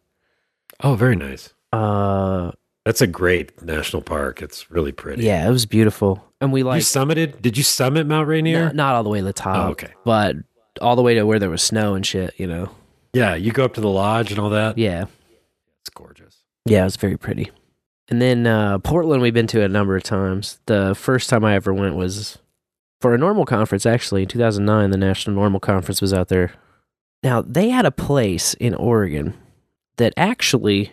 Oh, 0.82 0.94
very 0.94 1.14
nice. 1.16 1.52
Uh 1.72 2.52
That's 2.84 3.00
a 3.00 3.06
great 3.06 3.62
national 3.62 4.02
park. 4.02 4.42
It's 4.42 4.70
really 4.70 4.92
pretty. 4.92 5.22
yeah, 5.24 5.46
it 5.46 5.50
was 5.50 5.66
beautiful. 5.66 6.24
And 6.40 6.52
we 6.52 6.60
you 6.60 6.66
like 6.66 6.82
summited? 6.82 7.40
Did 7.42 7.56
you 7.56 7.62
summit 7.62 8.06
Mount 8.06 8.28
Rainier? 8.28 8.66
No, 8.66 8.72
not 8.72 8.94
all 8.94 9.02
the 9.04 9.10
way 9.10 9.18
to 9.20 9.24
the 9.24 9.32
top. 9.32 9.56
Oh, 9.56 9.70
okay. 9.70 9.92
But 10.04 10.36
all 10.80 10.96
the 10.96 11.02
way 11.02 11.14
to 11.14 11.24
where 11.26 11.38
there 11.38 11.50
was 11.50 11.62
snow 11.62 11.94
and 11.94 12.04
shit, 12.04 12.34
you 12.38 12.46
know. 12.46 12.70
Yeah, 13.16 13.34
you 13.34 13.50
go 13.50 13.64
up 13.64 13.72
to 13.74 13.80
the 13.80 13.88
lodge 13.88 14.30
and 14.30 14.38
all 14.38 14.50
that. 14.50 14.76
Yeah. 14.76 15.06
It's 15.80 15.88
gorgeous. 15.88 16.36
Yeah, 16.66 16.82
it 16.82 16.84
was 16.84 16.96
very 16.96 17.16
pretty. 17.16 17.50
And 18.10 18.20
then 18.20 18.46
uh, 18.46 18.76
Portland, 18.80 19.22
we've 19.22 19.32
been 19.32 19.46
to 19.46 19.62
a 19.62 19.68
number 19.68 19.96
of 19.96 20.02
times. 20.02 20.60
The 20.66 20.94
first 20.94 21.30
time 21.30 21.42
I 21.42 21.54
ever 21.54 21.72
went 21.72 21.96
was 21.96 22.36
for 23.00 23.14
a 23.14 23.18
NORML 23.18 23.46
conference, 23.46 23.86
actually, 23.86 24.22
in 24.22 24.28
2009. 24.28 24.90
The 24.90 24.98
National 24.98 25.36
NORML 25.42 25.62
Conference 25.62 26.02
was 26.02 26.12
out 26.12 26.28
there. 26.28 26.52
Now, 27.22 27.40
they 27.40 27.70
had 27.70 27.86
a 27.86 27.90
place 27.90 28.52
in 28.52 28.74
Oregon 28.74 29.32
that 29.96 30.12
actually 30.18 30.92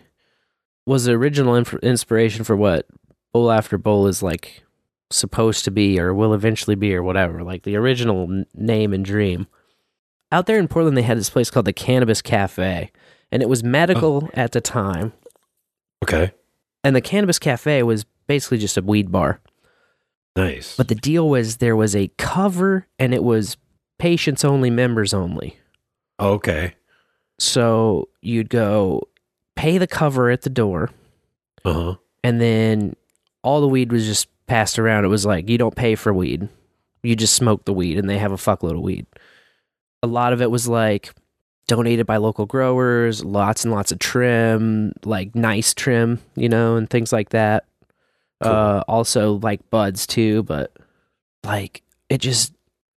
was 0.86 1.04
the 1.04 1.12
original 1.12 1.54
inf- 1.54 1.74
inspiration 1.82 2.42
for 2.42 2.56
what 2.56 2.86
Bowl 3.34 3.52
After 3.52 3.76
Bowl 3.76 4.06
is 4.06 4.22
like 4.22 4.64
supposed 5.10 5.64
to 5.66 5.70
be 5.70 6.00
or 6.00 6.14
will 6.14 6.32
eventually 6.32 6.74
be 6.74 6.94
or 6.94 7.02
whatever. 7.02 7.42
Like 7.42 7.64
the 7.64 7.76
original 7.76 8.22
n- 8.22 8.46
name 8.54 8.94
and 8.94 9.04
dream. 9.04 9.46
Out 10.34 10.46
there 10.46 10.58
in 10.58 10.66
Portland, 10.66 10.96
they 10.96 11.02
had 11.02 11.16
this 11.16 11.30
place 11.30 11.48
called 11.48 11.64
the 11.64 11.72
Cannabis 11.72 12.20
Cafe, 12.20 12.90
and 13.30 13.40
it 13.40 13.48
was 13.48 13.62
medical 13.62 14.28
at 14.34 14.50
the 14.50 14.60
time 14.60 15.12
Okay. 16.02 16.32
and 16.82 16.96
the 16.96 17.00
cannabis 17.00 17.38
cafe 17.38 17.82
was 17.84 18.04
basically 18.26 18.58
just 18.58 18.76
a 18.76 18.82
weed 18.82 19.10
bar 19.12 19.40
Nice. 20.36 20.76
but 20.76 20.88
the 20.88 20.94
deal 20.96 21.28
was 21.28 21.58
there 21.58 21.76
was 21.76 21.94
a 21.96 22.10
cover 22.18 22.86
and 22.98 23.14
it 23.14 23.22
was 23.22 23.56
patients 23.98 24.44
only 24.44 24.70
members 24.70 25.14
only 25.14 25.56
okay. 26.20 26.74
so 27.38 28.08
you'd 28.20 28.50
go 28.50 29.02
pay 29.56 29.78
the 29.78 29.86
cover 29.86 30.30
at 30.30 30.42
the 30.42 30.50
door 30.50 30.90
Uh 31.64 31.72
huh. 31.72 31.94
and 32.24 32.40
then 32.40 32.94
all 33.42 33.60
the 33.60 33.68
weed 33.68 33.92
was 33.92 34.04
just 34.04 34.26
passed 34.46 34.78
around 34.78 35.04
it 35.04 35.08
was 35.08 35.24
like 35.24 35.48
you 35.48 35.56
don't 35.58 35.76
pay 35.76 35.94
for 35.94 36.12
weed 36.12 36.48
You 37.02 37.14
just 37.16 37.34
smoke 37.34 37.64
the 37.64 37.72
weed, 37.72 37.98
and 37.98 38.08
they 38.10 38.18
have 38.18 38.32
a 38.32 38.36
fuckload 38.36 38.72
of 38.76 38.80
weed. 38.80 39.06
A 40.04 40.06
lot 40.06 40.32
of 40.34 40.42
it 40.42 40.50
was 40.50 40.68
like 40.68 41.14
donated 41.66 42.06
by 42.06 42.18
local 42.18 42.44
growers, 42.44 43.24
lots 43.24 43.64
and 43.64 43.72
lots 43.72 43.90
of 43.90 43.98
trim, 43.98 44.92
like 45.04 45.34
nice 45.34 45.72
trim, 45.72 46.20
you 46.36 46.48
know, 46.48 46.76
and 46.76 46.90
things 46.90 47.10
like 47.12 47.30
that. 47.30 47.64
Uh, 48.40 48.84
also 48.86 49.34
like 49.42 49.70
buds 49.70 50.06
too, 50.06 50.42
but 50.42 50.70
like 51.44 51.82
it 52.10 52.18
just, 52.18 52.52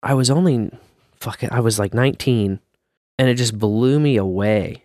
I 0.02 0.14
was 0.14 0.30
only 0.30 0.70
fucking, 1.16 1.50
I 1.52 1.60
was 1.60 1.78
like 1.78 1.92
19 1.92 2.58
and 3.18 3.28
it 3.28 3.34
just 3.34 3.58
blew 3.58 4.00
me 4.00 4.16
away 4.16 4.84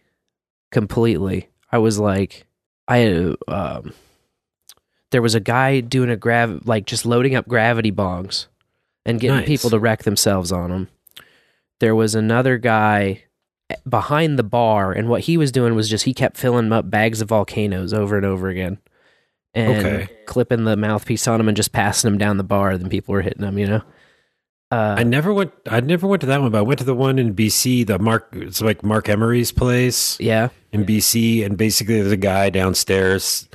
completely. 0.72 1.48
I 1.72 1.78
was 1.78 1.98
like, 2.00 2.46
I, 2.90 3.34
um, 3.48 3.94
there 5.12 5.22
was 5.22 5.36
a 5.36 5.40
guy 5.40 5.80
doing 5.80 6.10
a 6.10 6.18
grav, 6.18 6.68
like 6.68 6.86
just 6.86 7.06
loading 7.06 7.36
up 7.36 7.48
gravity 7.48 7.92
bongs 7.94 8.48
and 9.06 9.22
getting 9.22 9.38
Nice. 9.38 9.48
people 9.48 9.70
to 9.70 9.80
wreck 9.80 10.04
themselves 10.04 10.52
on 10.52 10.70
them. 10.72 10.88
There 11.80 11.96
was 11.96 12.16
another 12.16 12.58
guy 12.58 13.24
behind 13.88 14.38
the 14.40 14.44
bar, 14.44 14.92
and 14.92 15.08
what 15.10 15.22
he 15.22 15.38
was 15.38 15.52
doing 15.52 15.76
was 15.76 15.90
just 15.90 16.06
he 16.06 16.14
kept 16.14 16.38
filling 16.38 16.72
up 16.72 16.90
bags 16.90 17.22
of 17.22 17.30
volcanoes 17.30 17.94
over 17.94 18.18
and 18.18 18.26
over 18.26 18.50
again, 18.50 18.80
and 19.54 19.86
Okay. 19.86 20.10
clipping 20.26 20.64
the 20.66 20.76
mouthpiece 20.76 21.28
on 21.28 21.38
them 21.40 21.48
and 21.48 21.56
just 21.58 21.72
passing 21.72 22.10
them 22.10 22.18
down 22.18 22.38
the 22.38 22.44
bar. 22.44 22.78
Then 22.78 22.90
people 22.90 23.14
were 23.14 23.22
hitting 23.22 23.42
them, 23.42 23.58
you 23.58 23.68
know. 23.68 23.82
Uh, 24.72 24.96
I 25.00 25.04
never 25.04 25.34
went. 25.34 25.52
I 25.68 25.80
never 25.80 26.06
went 26.06 26.22
to 26.22 26.28
that 26.28 26.42
one, 26.42 26.52
but 26.52 26.60
I 26.60 26.62
went 26.62 26.78
to 26.80 26.86
the 26.86 26.94
one 26.94 27.18
in 27.18 27.34
BC. 27.34 27.88
The 27.88 27.98
Mark, 27.98 28.28
it's 28.34 28.62
like 28.62 28.84
Marc 28.84 29.10
Emery's 29.10 29.52
place. 29.52 30.20
Yeah, 30.20 30.50
in 30.72 30.86
BC, 30.86 31.44
and 31.46 31.58
basically 31.58 32.00
there's 32.00 32.12
a 32.12 32.18
guy 32.18 32.50
downstairs 32.52 33.48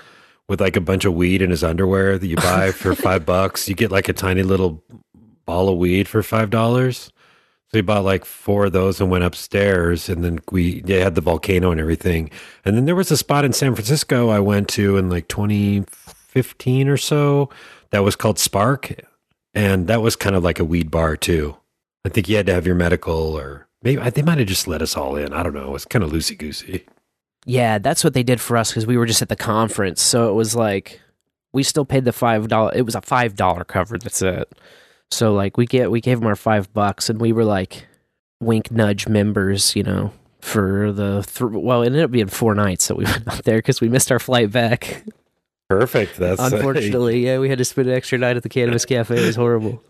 with 0.49 0.61
like 0.61 0.75
a 0.77 0.81
bunch 0.81 1.05
of 1.05 1.14
weed 1.14 1.41
in 1.41 1.51
his 1.51 1.62
underwear 1.62 2.18
that 2.18 2.27
you 2.27 2.37
buy 2.37 2.72
for 2.72 2.95
five 2.97 3.25
bucks. 3.25 3.68
You 3.68 3.75
get 3.77 3.93
like 3.93 4.09
a 4.09 4.12
tiny 4.12 4.43
little 4.43 4.83
ball 5.47 5.68
of 5.68 5.79
weed 5.79 6.09
for 6.09 6.20
five 6.22 6.51
dollars. 6.51 7.12
So 7.75 7.79
he 7.79 7.83
bought 7.83 8.05
like 8.05 8.25
four 8.25 8.66
of 8.66 8.72
those 8.72 9.01
and 9.01 9.11
went 9.11 9.25
upstairs, 9.25 10.09
and 10.09 10.22
then 10.22 10.39
we 10.53 10.81
they 10.83 11.01
had 11.01 11.16
the 11.16 11.20
volcano 11.20 11.72
and 11.72 11.81
everything. 11.81 12.31
And 12.64 12.77
then 12.77 12.85
there 12.85 12.95
was 12.95 13.11
a 13.11 13.16
spot 13.16 13.45
in 13.45 13.53
San 13.53 13.75
Francisco 13.75 14.29
I 14.29 14.39
went 14.39 14.68
to 14.68 14.97
in 14.97 15.11
like 15.11 15.27
2015 15.27 16.89
or 16.89 16.97
so 16.97 17.51
that 17.91 18.05
was 18.05 18.14
called 18.14 18.39
Spark, 18.39 18.95
and 19.55 19.89
that 19.89 20.03
was 20.03 20.14
kind 20.14 20.37
of 20.37 20.45
like 20.45 20.61
a 20.61 20.64
weed 20.64 20.89
bar 20.89 21.16
too. 21.16 21.57
I 22.05 22.11
think 22.11 22.29
you 22.29 22.37
had 22.37 22.47
to 22.47 22.55
have 22.55 22.64
your 22.64 22.77
medical, 22.77 23.37
or 23.37 23.66
maybe 23.83 24.09
they 24.09 24.22
might 24.22 24.39
have 24.39 24.47
just 24.47 24.68
let 24.68 24.81
us 24.81 24.97
all 24.97 25.16
in. 25.16 25.33
I 25.33 25.43
don't 25.43 25.53
know. 25.53 25.66
It 25.66 25.72
was 25.72 25.85
kind 25.85 26.05
of 26.05 26.12
loosey 26.12 26.39
goosey. 26.39 26.87
Yeah, 27.45 27.79
that's 27.79 28.05
what 28.05 28.14
they 28.14 28.22
did 28.22 28.41
for 28.41 28.57
us 28.57 28.70
because 28.70 28.87
we 28.87 28.97
were 28.97 29.07
just 29.07 29.20
at 29.20 29.31
the 29.31 29.35
conference. 29.35 30.01
So 30.01 30.31
it 30.31 30.35
was 30.35 30.55
like 30.55 31.01
we 31.53 31.64
still 31.64 31.85
paid 31.85 32.05
the 32.05 32.12
five 32.12 32.47
dollar. 32.47 32.70
It 32.72 32.83
was 32.83 32.95
a 32.95 33.03
five 33.03 33.35
dollar 33.35 33.64
cover. 33.64 33.99
That's 33.99 34.22
it. 34.22 34.49
So 35.15 35.33
like 35.33 35.57
we 35.57 35.67
get 35.67 35.91
we 35.91 36.01
gave 36.01 36.19
them 36.19 36.27
our 36.27 36.37
five 36.37 36.73
bucks, 36.73 37.09
and 37.09 37.21
we 37.21 37.33
were 37.33 37.45
like 37.45 37.87
wink 38.41 38.71
nudge 38.71 39.09
members, 39.09 39.75
you 39.77 39.83
know, 39.83 40.12
for 40.41 40.93
the 40.93 41.23
th- 41.23 41.51
well, 41.51 41.83
it 41.83 41.87
ended 41.87 42.05
up 42.05 42.11
being 42.11 42.29
four 42.29 42.55
nights 42.55 42.89
that 42.89 42.97
we 42.97 43.05
went 43.05 43.29
out 43.29 43.45
there 43.45 43.59
because 43.59 43.81
we 43.81 43.89
missed 43.89 44.11
our 44.12 44.19
flight 44.19 44.51
back. 44.51 45.05
Perfect. 45.69 46.17
That's 46.17 46.41
Unfortunately, 46.53 47.25
yeah, 47.25 47.39
we 47.39 47.49
had 47.49 47.59
to 47.59 47.65
spend 47.65 47.89
an 47.89 47.95
extra 47.95 48.19
night 48.19 48.37
at 48.37 48.43
the 48.43 48.49
Cannabis 48.49 48.85
Cafe. 48.85 49.17
It 49.17 49.27
was 49.27 49.37
horrible. 49.37 49.83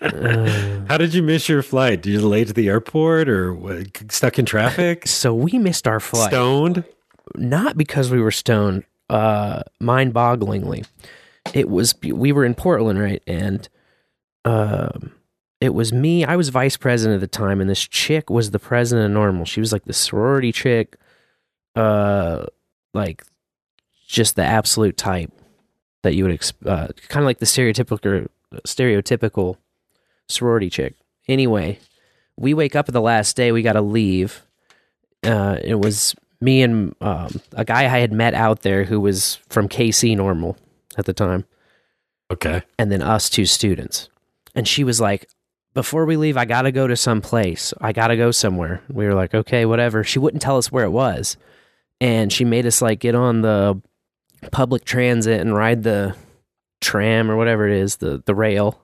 Uh, 0.00 0.80
How 0.88 0.98
did 0.98 1.14
you 1.14 1.22
miss 1.22 1.48
your 1.48 1.62
flight? 1.62 2.02
Did 2.02 2.10
you 2.10 2.20
late 2.20 2.48
to 2.48 2.52
the 2.52 2.68
airport 2.68 3.28
or 3.28 3.54
what, 3.54 4.12
stuck 4.12 4.38
in 4.38 4.44
traffic? 4.44 5.06
so 5.06 5.32
we 5.32 5.52
missed 5.58 5.86
our 5.86 6.00
flight. 6.00 6.30
Stoned? 6.30 6.84
not 7.36 7.76
because 7.76 8.10
we 8.10 8.20
were 8.20 8.30
stoned 8.30 8.84
uh 9.08 9.62
mind-bogglingly 9.80 10.86
it 11.54 11.68
was 11.68 11.94
we 12.02 12.32
were 12.32 12.44
in 12.44 12.54
portland 12.54 12.98
right 12.98 13.22
and 13.26 13.68
um 14.44 15.12
it 15.60 15.74
was 15.74 15.92
me. 15.92 16.24
I 16.24 16.36
was 16.36 16.48
vice 16.48 16.78
president 16.78 17.16
at 17.16 17.20
the 17.20 17.26
time 17.38 17.60
and 17.60 17.68
this 17.68 17.86
chick 17.86 18.30
was 18.30 18.50
the 18.50 18.58
president 18.58 19.14
of 19.14 19.22
NORML. 19.22 19.46
She 19.46 19.60
was 19.60 19.72
like 19.72 19.84
the 19.84 19.92
sorority 19.92 20.52
chick 20.52 20.96
uh 21.76 22.46
like 22.94 23.24
just 24.08 24.36
the 24.36 24.44
absolute 24.44 24.96
type 24.96 25.30
that 26.02 26.14
you 26.14 26.24
would 26.24 26.32
uh, 26.66 26.88
kind 27.08 27.22
of 27.22 27.26
like 27.26 27.38
the 27.38 27.46
stereotypical 27.46 28.26
stereotypical 28.66 29.56
sorority 30.28 30.70
chick. 30.70 30.94
Anyway 31.28 31.78
we 32.36 32.54
wake 32.54 32.74
up 32.74 32.88
at 32.88 32.92
the 32.94 33.00
last 33.02 33.36
day. 33.36 33.52
We 33.52 33.60
got 33.60 33.74
to 33.74 33.82
leave. 33.82 34.42
Uh, 35.22 35.58
it 35.62 35.74
was 35.74 36.14
me 36.40 36.62
and 36.62 36.94
um, 37.02 37.38
a 37.52 37.66
guy 37.66 37.82
I 37.82 37.98
had 37.98 38.12
met 38.14 38.32
out 38.32 38.62
there 38.62 38.84
who 38.84 38.98
was 38.98 39.36
from 39.50 39.68
KC 39.68 40.16
NORML 40.16 40.56
at 40.96 41.04
the 41.04 41.12
time, 41.12 41.44
Okay. 42.30 42.62
and 42.78 42.90
then 42.90 43.02
us 43.02 43.28
two 43.28 43.44
students. 43.44 44.08
And 44.54 44.66
she 44.66 44.84
was 44.84 45.00
like, 45.00 45.28
"Before 45.74 46.04
we 46.06 46.16
leave, 46.16 46.36
I 46.36 46.44
gotta 46.44 46.72
go 46.72 46.86
to 46.86 46.96
some 46.96 47.20
place. 47.20 47.72
I 47.80 47.92
gotta 47.92 48.16
go 48.16 48.30
somewhere." 48.30 48.82
We 48.90 49.06
were 49.06 49.14
like, 49.14 49.34
"Okay, 49.34 49.64
whatever." 49.66 50.02
She 50.04 50.18
wouldn't 50.18 50.42
tell 50.42 50.56
us 50.58 50.70
where 50.72 50.84
it 50.84 50.90
was, 50.90 51.36
and 52.00 52.32
she 52.32 52.44
made 52.44 52.66
us 52.66 52.82
like 52.82 52.98
get 53.00 53.14
on 53.14 53.42
the 53.42 53.80
public 54.50 54.84
transit 54.84 55.40
and 55.40 55.54
ride 55.54 55.82
the 55.82 56.14
tram 56.80 57.30
or 57.30 57.36
whatever 57.36 57.66
it 57.68 57.74
is, 57.76 57.96
the 57.96 58.22
the 58.24 58.34
rail. 58.34 58.80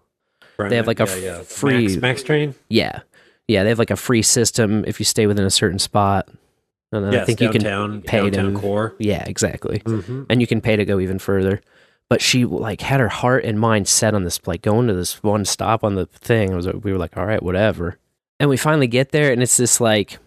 They 0.58 0.76
have 0.76 0.86
like 0.86 1.00
a 1.00 1.04
Yeah, 1.06 1.16
yeah. 1.16 1.38
free 1.42 1.88
Max, 1.88 1.96
Max 2.00 2.22
train. 2.22 2.54
yeah. 2.68 3.00
Yeah, 3.48 3.62
they 3.62 3.68
have 3.68 3.78
like 3.78 3.90
a 3.90 3.96
free 3.96 4.22
system 4.22 4.84
if 4.86 4.98
you 4.98 5.04
stay 5.04 5.26
within 5.26 5.44
a 5.44 5.50
certain 5.50 5.78
spot. 5.78 6.28
And 6.92 7.04
then 7.04 7.10
I 7.12 7.16
Yes, 7.18 7.26
think 7.26 7.40
you 7.40 7.48
downtown- 7.52 7.92
can 7.92 8.02
pay 8.02 8.20
downtown 8.30 8.54
to 8.54 8.58
core. 8.60 8.94
Yeah, 8.98 9.22
exactly. 9.26 9.80
Mhm. 9.80 10.26
And 10.30 10.40
you 10.40 10.46
can 10.46 10.60
pay 10.60 10.76
to 10.76 10.84
go 10.84 10.98
even 10.98 11.18
further. 11.18 11.60
But 12.08 12.22
she 12.22 12.44
like 12.44 12.80
had 12.82 13.00
her 13.00 13.08
heart 13.08 13.44
and 13.44 13.58
mind 13.58 13.88
set 13.88 14.14
on 14.14 14.24
this 14.24 14.40
like 14.46 14.62
going 14.62 14.86
to 14.86 14.94
this 14.94 15.22
one 15.22 15.44
stop 15.44 15.82
on 15.82 15.96
the 15.96 16.06
thing. 16.06 16.52
It 16.52 16.54
was 16.54 16.66
we 16.66 16.92
were 16.92 16.98
like, 16.98 17.16
all 17.16 17.26
right, 17.26 17.42
whatever. 17.42 17.98
And 18.38 18.48
we 18.48 18.56
finally 18.56 18.86
get 18.86 19.10
there 19.10 19.32
and 19.32 19.42
it's 19.42 19.56
this 19.56 19.80
like 19.80 20.18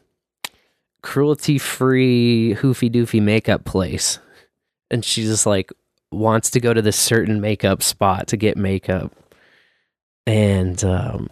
cruelty 1.02 1.58
free 1.58 2.54
hoofy 2.54 2.90
doofy 2.90 3.22
makeup 3.22 3.64
place. 3.64 4.20
And 4.92 5.06
she 5.06 5.24
just 5.24 5.46
like 5.46 5.72
wants 6.12 6.50
to 6.52 6.60
go 6.60 6.74
to 6.74 6.82
this 6.82 6.98
certain 6.98 7.40
makeup 7.40 7.82
spot 7.82 8.28
to 8.28 8.38
get 8.38 8.58
makeup. 8.58 9.14
And 10.26 10.84
um 10.84 11.30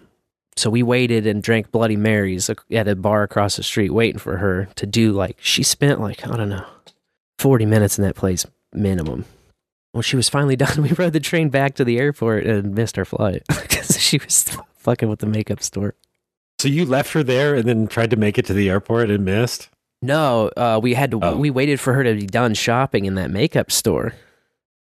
so 0.55 0.71
we 0.71 0.81
waited 0.81 1.27
and 1.27 1.43
drank 1.43 1.71
Bloody 1.71 1.97
Marys 1.97 2.49
at 2.49 2.87
a 2.87 2.95
bar 2.95 3.21
across 3.21 3.57
the 3.57 3.63
street, 3.63 3.93
waiting 3.93 4.17
for 4.17 4.37
her 4.37 4.67
to 4.75 4.87
do 4.87 5.11
like 5.11 5.37
she 5.39 5.61
spent 5.61 5.99
like 5.99 6.25
I 6.25 6.35
don't 6.35 6.49
know, 6.49 6.65
forty 7.37 7.65
minutes 7.65 7.97
in 7.99 8.05
that 8.05 8.15
place 8.15 8.45
minimum. 8.73 9.25
When 9.97 10.03
she 10.03 10.15
was 10.15 10.29
finally 10.29 10.55
done, 10.55 10.83
we 10.83 10.91
rode 10.91 11.13
the 11.13 11.19
train 11.19 11.49
back 11.49 11.73
to 11.75 11.83
the 11.83 11.97
airport 11.97 12.45
and 12.45 12.75
missed 12.75 12.99
our 12.99 13.05
flight 13.05 13.41
because 13.47 13.99
she 13.99 14.19
was 14.19 14.55
fucking 14.75 15.09
with 15.09 15.19
the 15.19 15.25
makeup 15.25 15.63
store. 15.63 15.95
So 16.59 16.67
you 16.67 16.85
left 16.85 17.13
her 17.13 17.23
there 17.23 17.55
and 17.55 17.67
then 17.67 17.87
tried 17.87 18.11
to 18.11 18.15
make 18.15 18.37
it 18.37 18.45
to 18.45 18.53
the 18.53 18.69
airport 18.69 19.09
and 19.09 19.25
missed? 19.25 19.69
No, 20.03 20.51
uh, 20.55 20.79
we 20.81 20.93
had 20.93 21.09
to. 21.11 21.19
Oh. 21.23 21.35
We 21.35 21.49
waited 21.49 21.79
for 21.79 21.93
her 21.93 22.03
to 22.03 22.13
be 22.13 22.27
done 22.27 22.53
shopping 22.53 23.05
in 23.05 23.15
that 23.15 23.31
makeup 23.31 23.71
store. 23.71 24.13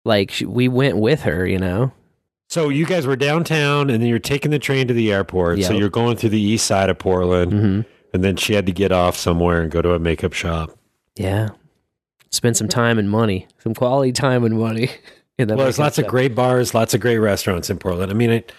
Like 0.03 0.31
she, 0.31 0.45
we 0.45 0.67
went 0.67 0.97
with 0.97 1.21
her, 1.21 1.47
you 1.47 1.59
know. 1.59 1.93
So 2.49 2.67
you 2.67 2.85
guys 2.85 3.07
were 3.07 3.15
downtown 3.15 3.89
and 3.89 4.01
then 4.01 4.09
you're 4.09 4.19
taking 4.19 4.51
the 4.51 4.59
train 4.59 4.89
to 4.89 4.93
the 4.93 5.13
airport. 5.13 5.63
So 5.63 5.71
you're 5.71 5.89
going 5.89 6.17
through 6.17 6.29
the 6.29 6.41
east 6.41 6.65
side 6.65 6.89
of 6.89 6.99
Portland. 6.99 7.53
Mm-hmm. 7.53 7.81
And 8.13 8.23
then 8.23 8.35
she 8.35 8.53
had 8.53 8.65
to 8.65 8.73
get 8.73 8.91
off 8.91 9.15
somewhere 9.15 9.61
and 9.61 9.71
go 9.71 9.81
to 9.81 9.93
a 9.93 9.99
makeup 9.99 10.33
shop. 10.33 10.77
Yeah, 11.15 11.49
spend 12.35 12.57
some 12.57 12.67
time 12.67 12.99
and 12.99 13.09
money, 13.09 13.47
some 13.59 13.73
quality 13.73 14.11
time 14.11 14.43
and 14.43 14.59
money. 14.59 14.89
Well, 15.37 15.57
there's 15.57 15.79
lots 15.79 15.97
of 15.97 16.07
great 16.07 16.33
bars, 16.33 16.73
lots 16.73 16.93
of 16.93 17.01
great 17.01 17.17
restaurants 17.17 17.69
in 17.69 17.77
Portland. 17.77 18.09
I 18.09 18.15
mean, 18.15 18.29
it, 18.29 18.53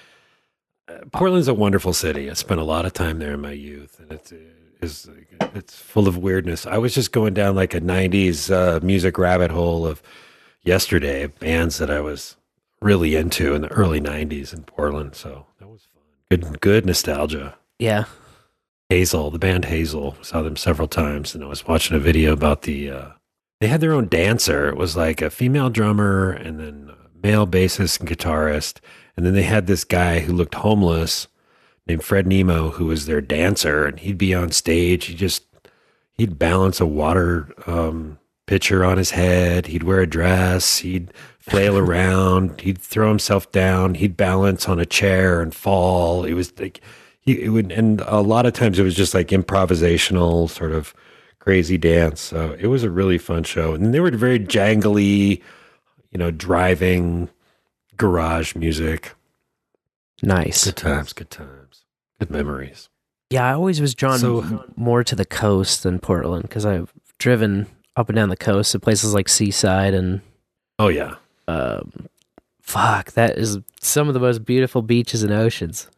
uh, 0.88 0.98
Portland's 1.10 1.48
a 1.48 1.54
wonderful 1.54 1.94
city. 1.94 2.30
I 2.30 2.34
spent 2.34 2.60
a 2.60 2.64
lot 2.64 2.84
of 2.84 2.92
time 2.92 3.18
there 3.18 3.32
in 3.32 3.40
my 3.40 3.52
youth, 3.52 3.98
and 3.98 4.12
it's 4.12 4.30
is 4.82 5.08
it's 5.40 5.74
full 5.74 6.06
of 6.06 6.18
weirdness. 6.18 6.66
I 6.66 6.76
was 6.76 6.94
just 6.94 7.12
going 7.12 7.32
down 7.32 7.54
like 7.54 7.72
a 7.72 7.80
'90s 7.80 8.50
uh, 8.50 8.80
music 8.84 9.16
rabbit 9.16 9.50
hole 9.50 9.86
of 9.86 10.02
yesterday 10.62 11.26
bands 11.28 11.78
that 11.78 11.90
I 11.90 12.00
was 12.00 12.36
really 12.82 13.16
into 13.16 13.54
in 13.54 13.62
the 13.62 13.72
early 13.72 14.00
'90s 14.00 14.52
in 14.52 14.64
Portland. 14.64 15.14
So 15.14 15.46
that 15.58 15.68
was 15.68 15.88
fun. 15.94 16.02
Good, 16.30 16.60
good 16.60 16.84
nostalgia. 16.84 17.56
Yeah, 17.78 18.04
Hazel, 18.90 19.30
the 19.30 19.38
band 19.38 19.64
Hazel, 19.64 20.16
saw 20.22 20.42
them 20.42 20.56
several 20.56 20.88
times, 20.88 21.34
and 21.34 21.42
I 21.42 21.46
was 21.46 21.66
watching 21.66 21.96
a 21.96 22.00
video 22.00 22.32
about 22.32 22.62
the. 22.62 22.90
Uh, 22.90 23.08
they 23.60 23.68
had 23.68 23.80
their 23.80 23.92
own 23.92 24.08
dancer. 24.08 24.68
It 24.68 24.76
was 24.76 24.96
like 24.96 25.22
a 25.22 25.30
female 25.30 25.70
drummer 25.70 26.30
and 26.30 26.60
then 26.60 26.90
a 26.90 27.26
male 27.26 27.46
bassist 27.46 28.00
and 28.00 28.08
guitarist, 28.08 28.80
and 29.16 29.24
then 29.24 29.34
they 29.34 29.42
had 29.42 29.66
this 29.66 29.84
guy 29.84 30.20
who 30.20 30.32
looked 30.32 30.56
homeless 30.56 31.26
named 31.86 32.04
Fred 32.04 32.26
Nemo, 32.26 32.70
who 32.70 32.86
was 32.86 33.06
their 33.06 33.20
dancer, 33.20 33.86
and 33.86 34.00
he'd 34.00 34.18
be 34.18 34.34
on 34.34 34.50
stage. 34.50 35.06
He 35.06 35.14
just 35.14 35.44
he'd 36.12 36.38
balance 36.38 36.80
a 36.80 36.86
water 36.86 37.48
um, 37.66 38.18
pitcher 38.46 38.84
on 38.84 38.98
his 38.98 39.10
head. 39.10 39.66
He'd 39.66 39.82
wear 39.84 40.00
a 40.00 40.06
dress. 40.06 40.78
He'd 40.78 41.12
flail 41.38 41.78
around. 41.78 42.60
He'd 42.60 42.78
throw 42.78 43.08
himself 43.08 43.50
down. 43.52 43.94
He'd 43.94 44.16
balance 44.16 44.68
on 44.68 44.78
a 44.78 44.86
chair 44.86 45.40
and 45.40 45.54
fall. 45.54 46.24
It 46.24 46.34
was 46.34 46.58
like 46.58 46.80
he 47.20 47.42
it 47.42 47.48
would, 47.48 47.72
and 47.72 48.00
a 48.02 48.20
lot 48.20 48.46
of 48.46 48.52
times 48.52 48.78
it 48.78 48.84
was 48.84 48.94
just 48.94 49.14
like 49.14 49.28
improvisational 49.28 50.48
sort 50.50 50.72
of 50.72 50.94
crazy 51.46 51.78
dance. 51.78 52.20
So 52.20 52.56
it 52.58 52.66
was 52.66 52.82
a 52.82 52.90
really 52.90 53.18
fun 53.18 53.44
show, 53.44 53.72
and 53.72 53.94
they 53.94 54.00
were 54.00 54.10
very 54.10 54.40
jangly, 54.40 55.40
you 56.10 56.18
know, 56.18 56.32
driving 56.32 57.28
garage 57.96 58.56
music. 58.56 59.14
Nice. 60.22 60.64
Good 60.64 60.76
times, 60.76 61.12
good 61.12 61.30
times, 61.30 61.84
good 62.18 62.30
memories. 62.30 62.88
Yeah, 63.30 63.44
I 63.48 63.52
always 63.52 63.80
was 63.80 63.94
drawn 63.94 64.18
So- 64.18 64.64
more 64.76 65.04
to 65.04 65.14
the 65.14 65.24
coast 65.24 65.82
than 65.84 66.00
Portland 66.00 66.42
because 66.42 66.66
I've 66.66 66.92
driven 67.18 67.66
up 67.94 68.08
and 68.08 68.16
down 68.16 68.28
the 68.28 68.36
coast 68.36 68.72
to 68.72 68.80
places 68.80 69.14
like 69.14 69.28
Seaside 69.28 69.94
and 69.94 70.20
Oh 70.78 70.88
yeah, 70.88 71.14
um, 71.48 72.08
fuck, 72.60 73.12
that 73.12 73.38
is 73.38 73.58
some 73.80 74.08
of 74.08 74.14
the 74.14 74.20
most 74.20 74.44
beautiful 74.44 74.82
beaches 74.82 75.22
and 75.22 75.32
oceans. 75.32 75.88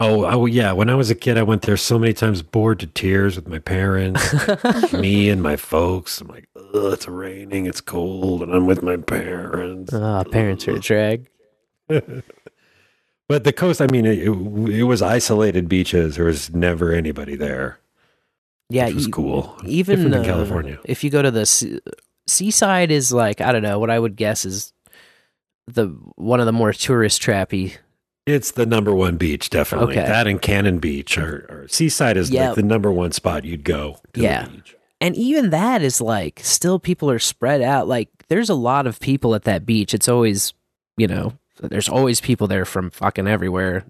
Oh, 0.00 0.24
oh 0.26 0.46
yeah. 0.46 0.70
When 0.72 0.88
I 0.90 0.94
was 0.94 1.10
a 1.10 1.14
kid, 1.14 1.36
I 1.36 1.42
went 1.42 1.62
there 1.62 1.76
so 1.76 1.98
many 1.98 2.12
times, 2.12 2.42
bored 2.42 2.78
to 2.80 2.86
tears 2.86 3.34
with 3.36 3.48
my 3.48 3.58
parents, 3.58 4.22
me 4.92 5.28
and 5.28 5.42
my 5.42 5.56
folks. 5.56 6.20
I'm 6.20 6.28
like, 6.28 6.48
Ugh, 6.56 6.92
it's 6.92 7.08
raining, 7.08 7.66
it's 7.66 7.80
cold, 7.80 8.42
and 8.42 8.54
I'm 8.54 8.66
with 8.66 8.82
my 8.82 8.96
parents. 8.96 9.92
Ah, 9.92 10.22
parents 10.24 10.68
are 10.68 10.76
a 10.76 10.78
drag. 10.80 11.28
But 11.88 13.44
the 13.44 13.52
coast, 13.52 13.80
I 13.82 13.88
mean, 13.88 14.06
it, 14.06 14.18
it, 14.20 14.30
it 14.30 14.82
was 14.84 15.02
isolated 15.02 15.68
beaches. 15.68 16.16
There 16.16 16.24
was 16.26 16.54
never 16.54 16.92
anybody 16.92 17.34
there. 17.36 17.78
Yeah, 18.70 18.86
which 18.86 18.94
was 18.94 19.08
e- 19.08 19.10
cool. 19.10 19.56
Even 19.64 20.10
than 20.10 20.20
uh, 20.20 20.24
California. 20.24 20.78
If 20.84 21.02
you 21.04 21.10
go 21.10 21.22
to 21.22 21.30
the 21.30 21.44
sea- 21.44 21.80
seaside, 22.26 22.90
is 22.90 23.12
like 23.12 23.40
I 23.40 23.50
don't 23.52 23.62
know 23.62 23.78
what 23.78 23.90
I 23.90 23.98
would 23.98 24.14
guess 24.16 24.44
is 24.44 24.72
the 25.66 25.86
one 26.14 26.38
of 26.40 26.46
the 26.46 26.52
more 26.52 26.72
tourist 26.72 27.20
trappy. 27.20 27.76
It's 28.28 28.50
the 28.52 28.66
number 28.66 28.94
one 28.94 29.16
beach, 29.16 29.50
definitely. 29.50 29.96
Okay. 29.98 30.06
That 30.06 30.26
and 30.26 30.40
Cannon 30.40 30.78
Beach 30.78 31.16
or, 31.18 31.46
or 31.48 31.66
Seaside 31.68 32.16
is 32.16 32.30
Yeah. 32.30 32.48
like 32.48 32.56
the 32.56 32.62
number 32.62 32.92
one 32.92 33.12
spot 33.12 33.44
you'd 33.44 33.64
go. 33.64 33.98
to 34.12 34.20
the 34.20 34.22
Yeah, 34.26 34.46
beach. 34.48 34.76
and 35.00 35.16
even 35.16 35.50
that 35.50 35.82
is 35.82 36.00
like 36.00 36.40
still 36.42 36.78
people 36.78 37.10
are 37.10 37.18
spread 37.18 37.62
out. 37.62 37.88
Like 37.88 38.08
there's 38.28 38.50
a 38.50 38.54
lot 38.54 38.86
of 38.86 39.00
people 39.00 39.34
at 39.34 39.44
that 39.44 39.64
beach. 39.66 39.94
It's 39.94 40.08
always 40.08 40.52
you 40.96 41.06
know 41.06 41.32
there's 41.62 41.88
always 41.88 42.20
people 42.20 42.46
there 42.46 42.64
from 42.64 42.90
fucking 42.90 43.26
everywhere, 43.26 43.84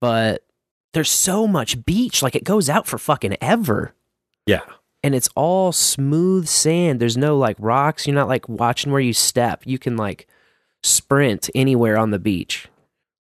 but 0.00 0.44
there's 0.92 1.10
so 1.10 1.46
much 1.48 1.84
beach. 1.84 2.22
Like 2.22 2.34
it 2.36 2.44
goes 2.44 2.68
out 2.68 2.86
for 2.86 2.98
fucking 2.98 3.36
ever. 3.40 3.94
Yeah. 4.46 4.60
and 5.04 5.14
it's 5.16 5.28
all 5.34 5.72
smooth 5.72 6.46
sand. 6.46 7.00
There's 7.00 7.16
no 7.16 7.36
like 7.38 7.56
rocks. 7.58 8.06
You're 8.06 8.14
not 8.14 8.28
like 8.28 8.48
watching 8.48 8.92
where 8.92 9.00
you 9.00 9.12
step. 9.12 9.62
You 9.64 9.78
can 9.78 9.96
like 9.96 10.26
sprint 10.82 11.48
anywhere 11.54 11.96
on 11.96 12.10
the 12.10 12.18
beach. 12.18 12.68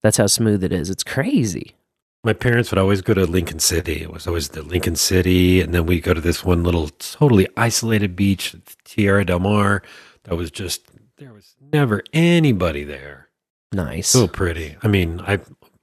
That's 0.03 0.17
how 0.17 0.27
smooth 0.27 0.63
it 0.63 0.71
is. 0.71 0.89
It's 0.89 1.03
crazy. 1.03 1.75
My 2.23 2.33
parents 2.33 2.71
would 2.71 2.77
always 2.77 3.01
go 3.01 3.13
to 3.13 3.25
Lincoln 3.25 3.59
City. 3.59 4.01
It 4.01 4.11
was 4.11 4.27
always 4.27 4.49
the 4.49 4.61
Lincoln 4.61 4.95
City. 4.95 5.61
And 5.61 5.73
then 5.73 5.85
we 5.85 6.01
go 6.01 6.13
to 6.13 6.21
this 6.21 6.43
one 6.43 6.63
little 6.63 6.89
totally 6.89 7.47
isolated 7.55 8.15
beach, 8.15 8.55
Tierra 8.83 9.25
del 9.25 9.39
Mar. 9.39 9.83
That 10.23 10.35
was 10.35 10.51
just, 10.51 10.83
there 11.17 11.33
was 11.33 11.55
never 11.71 12.03
anybody 12.13 12.83
there. 12.83 13.29
Nice. 13.71 14.09
So 14.09 14.27
pretty. 14.27 14.75
I 14.83 14.87
mean, 14.87 15.21
I 15.21 15.39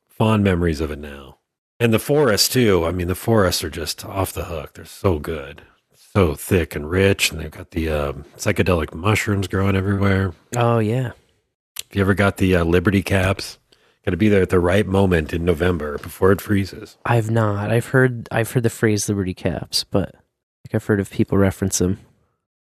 fond 0.09 0.45
memories 0.45 0.81
of 0.81 0.91
it 0.91 0.99
now. 0.99 1.39
And 1.79 1.93
the 1.93 1.99
forests 1.99 2.49
too. 2.49 2.85
I 2.85 2.91
mean, 2.91 3.09
the 3.09 3.14
forests 3.14 3.62
are 3.62 3.71
just 3.71 4.05
off 4.05 4.33
the 4.33 4.45
hook. 4.45 4.75
They're 4.75 4.85
so 4.87 5.19
good, 5.19 5.62
so 5.95 6.35
thick 6.35 6.75
and 6.75 6.89
rich, 6.91 7.31
and 7.31 7.41
they've 7.41 7.51
got 7.51 7.73
the 7.73 7.91
um, 7.91 8.25
psychedelic 8.37 8.95
mushrooms 8.95 9.47
growing 9.47 9.77
everywhere. 9.77 10.33
Oh 10.57 10.79
yeah. 10.79 11.12
Have 11.12 11.93
you 11.93 12.01
ever 12.01 12.14
got 12.14 12.39
the 12.39 12.57
uh, 12.57 12.64
Liberty 12.64 13.03
caps, 13.03 13.59
got 14.07 14.12
to 14.12 14.16
be 14.16 14.28
there 14.28 14.42
at 14.42 14.50
the 14.50 14.61
right 14.61 14.86
moment 14.86 15.32
in 15.32 15.44
November 15.44 15.98
before 15.98 16.30
it 16.30 16.40
freezes. 16.40 16.96
I've 17.04 17.30
not. 17.30 17.70
I've 17.72 17.88
heard. 17.88 18.28
I've 18.30 18.50
heard 18.52 18.62
the 18.62 18.70
phrase 18.70 19.09
"Liberty 19.09 19.34
Caps," 19.34 19.84
but 19.84 20.14
like 20.14 20.74
I've 20.74 20.86
heard 20.86 21.00
of 21.00 21.11
people 21.11 21.36
reference 21.36 21.78
them. 21.78 21.98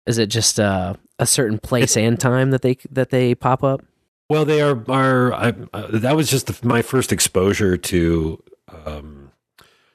Is 0.07 0.17
it 0.17 0.27
just 0.27 0.59
uh, 0.59 0.95
a 1.19 1.25
certain 1.25 1.59
place 1.59 1.95
and 1.95 2.19
time 2.19 2.51
that 2.51 2.63
they 2.63 2.77
that 2.91 3.11
they 3.11 3.35
pop 3.35 3.63
up? 3.63 3.83
Well, 4.27 4.43
they 4.43 4.61
are 4.61 4.83
are 4.89 5.33
I, 5.33 5.53
uh, 5.71 5.87
that 5.99 6.15
was 6.15 6.29
just 6.29 6.47
the, 6.47 6.67
my 6.67 6.81
first 6.81 7.11
exposure 7.11 7.77
to 7.77 8.43
um, 8.85 9.31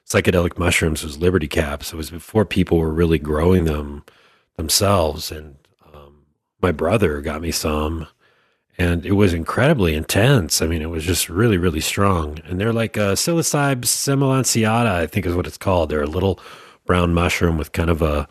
psychedelic 0.08 0.56
mushrooms 0.56 1.02
was 1.02 1.18
Liberty 1.18 1.48
caps. 1.48 1.92
It 1.92 1.96
was 1.96 2.10
before 2.10 2.44
people 2.44 2.78
were 2.78 2.92
really 2.92 3.18
growing 3.18 3.64
them 3.64 4.04
themselves, 4.56 5.32
and 5.32 5.56
um, 5.92 6.26
my 6.62 6.70
brother 6.70 7.20
got 7.20 7.42
me 7.42 7.50
some, 7.50 8.06
and 8.80 9.04
it 9.04 9.12
was 9.12 9.34
incredibly 9.34 9.94
intense. 9.94 10.62
I 10.62 10.66
mean, 10.66 10.80
it 10.80 10.88
was 10.88 11.04
just 11.04 11.28
really 11.28 11.58
really 11.58 11.80
strong, 11.80 12.38
and 12.46 12.58
they're 12.58 12.72
like 12.72 12.96
uh, 12.96 13.12
psilocybe 13.12 13.82
semilanceata, 13.82 14.86
I 14.86 15.06
think 15.06 15.26
is 15.26 15.34
what 15.34 15.46
it's 15.46 15.58
called. 15.58 15.90
They're 15.90 16.02
a 16.02 16.06
little 16.06 16.40
brown 16.86 17.12
mushroom 17.12 17.58
with 17.58 17.72
kind 17.72 17.90
of 17.90 18.00
a 18.00 18.26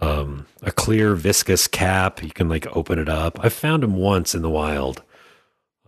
um, 0.00 0.46
a 0.62 0.70
clear 0.70 1.16
viscous 1.16 1.66
cap. 1.66 2.22
You 2.22 2.30
can 2.30 2.48
like 2.48 2.68
open 2.76 3.00
it 3.00 3.08
up. 3.08 3.40
I 3.44 3.48
found 3.48 3.82
them 3.82 3.96
once 3.96 4.32
in 4.32 4.42
the 4.42 4.48
wild 4.48 5.02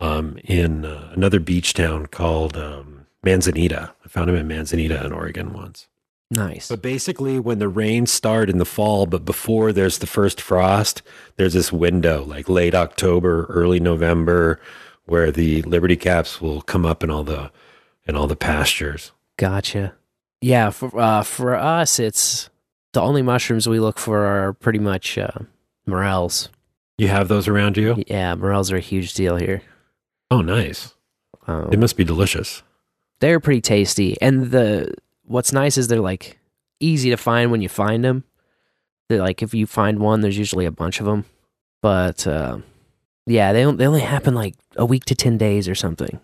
um, 0.00 0.36
in 0.42 0.84
uh, 0.84 1.12
another 1.12 1.38
beach 1.38 1.72
town 1.72 2.06
called 2.06 2.56
um, 2.56 3.06
Manzanita. 3.22 3.94
I 4.04 4.08
found 4.08 4.28
them 4.28 4.36
in 4.36 4.48
Manzanita 4.48 5.06
in 5.06 5.12
Oregon 5.12 5.52
once. 5.52 5.86
Nice. 6.34 6.68
But 6.68 6.80
basically, 6.82 7.38
when 7.38 7.58
the 7.58 7.68
rains 7.68 8.10
start 8.10 8.48
in 8.48 8.58
the 8.58 8.64
fall, 8.64 9.04
but 9.06 9.24
before 9.24 9.72
there's 9.72 9.98
the 9.98 10.06
first 10.06 10.40
frost, 10.40 11.02
there's 11.36 11.52
this 11.52 11.70
window, 11.72 12.24
like 12.24 12.48
late 12.48 12.74
October, 12.74 13.44
early 13.50 13.78
November, 13.80 14.58
where 15.04 15.30
the 15.30 15.60
Liberty 15.62 15.96
caps 15.96 16.40
will 16.40 16.62
come 16.62 16.86
up 16.86 17.02
in 17.04 17.10
all 17.10 17.22
the 17.24 17.50
in 18.06 18.16
all 18.16 18.26
the 18.26 18.36
pastures. 18.36 19.12
Gotcha. 19.36 19.94
Yeah, 20.40 20.70
for 20.70 20.98
uh, 20.98 21.22
for 21.22 21.54
us, 21.54 21.98
it's 21.98 22.48
the 22.92 23.00
only 23.02 23.22
mushrooms 23.22 23.68
we 23.68 23.78
look 23.78 23.98
for 23.98 24.24
are 24.24 24.52
pretty 24.54 24.78
much 24.78 25.18
uh, 25.18 25.30
morels. 25.86 26.48
You 26.98 27.08
have 27.08 27.28
those 27.28 27.46
around 27.48 27.76
you? 27.76 28.02
Yeah, 28.06 28.34
morels 28.36 28.70
are 28.72 28.76
a 28.76 28.80
huge 28.80 29.14
deal 29.14 29.36
here. 29.36 29.62
Oh, 30.30 30.40
nice. 30.40 30.94
Um, 31.46 31.68
They 31.70 31.76
must 31.76 31.96
be 31.96 32.04
delicious. 32.04 32.62
they're 33.20 33.40
pretty 33.40 33.60
tasty, 33.60 34.16
and 34.22 34.50
the 34.50 34.94
what's 35.32 35.52
nice 35.52 35.76
is 35.78 35.88
they're 35.88 36.00
like 36.00 36.38
easy 36.80 37.10
to 37.10 37.16
find 37.16 37.50
when 37.50 37.62
you 37.62 37.68
find 37.68 38.04
them. 38.04 38.24
They're 39.08 39.20
like 39.20 39.42
if 39.42 39.52
you 39.54 39.66
find 39.66 39.98
one, 39.98 40.20
there's 40.20 40.38
usually 40.38 40.66
a 40.66 40.70
bunch 40.70 41.00
of 41.00 41.06
them, 41.06 41.24
but 41.82 42.26
uh, 42.26 42.58
yeah, 43.26 43.52
they 43.52 43.62
don't- 43.62 43.76
they 43.78 43.86
only 43.86 44.00
happen 44.00 44.34
like 44.34 44.54
a 44.76 44.84
week 44.86 45.04
to 45.06 45.14
ten 45.14 45.36
days 45.38 45.68
or 45.68 45.74
something. 45.74 46.20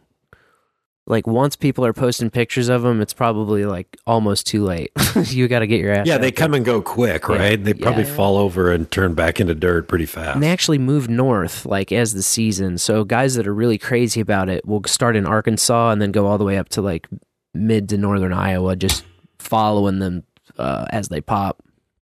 Like 1.07 1.27
once 1.27 1.57
people 1.57 1.87
are 1.87 1.95
posting 1.95 2.29
pictures 2.29 2.69
of 2.69 2.83
them, 2.83 3.01
it's 3.01 3.15
probably 3.15 3.65
like 3.65 3.97
almost 4.07 4.47
too 4.47 4.63
late. 4.65 4.91
you 5.25 5.49
got 5.49 5.61
to 5.61 5.67
get 5.67 5.81
your 5.81 5.91
ass. 5.95 6.07
Yeah, 6.07 6.19
they 6.19 6.27
there. 6.31 6.33
come 6.33 6.53
and 6.53 6.67
go 6.67 6.83
quick, 6.83 7.23
Yeah. 7.29 7.37
right? 7.37 7.65
They 7.65 7.73
probably 7.73 8.03
Yeah. 8.05 8.15
fall 8.15 8.37
over 8.37 8.71
and 8.71 8.91
turn 8.91 9.15
back 9.15 9.41
into 9.41 9.55
dirt 9.55 9.89
pretty 9.89 10.05
fast. 10.05 10.35
And 10.35 10.43
they 10.43 10.51
actually 10.51 10.77
move 10.77 11.09
north, 11.09 11.65
like 11.65 11.93
as 11.93 12.13
the 12.13 12.23
season. 12.23 12.77
So 12.77 13.05
guys 13.05 13.37
that 13.37 13.47
are 13.47 13.55
really 13.55 13.79
crazy 13.79 14.21
about 14.21 14.51
it 14.51 14.67
will 14.67 14.83
start 14.85 15.17
in 15.17 15.25
Arkansas 15.25 15.93
and 15.93 16.03
then 16.03 16.13
go 16.13 16.27
all 16.27 16.37
the 16.37 16.45
way 16.45 16.59
up 16.59 16.69
to 16.71 16.83
like 16.83 17.09
mid 17.55 17.89
to 17.91 17.97
northern 17.99 18.33
Iowa, 18.33 18.77
just 18.77 19.05
following 19.39 19.99
them 19.99 20.25
uh, 20.59 20.87
as 20.91 21.09
they 21.09 21.21
pop. 21.21 21.63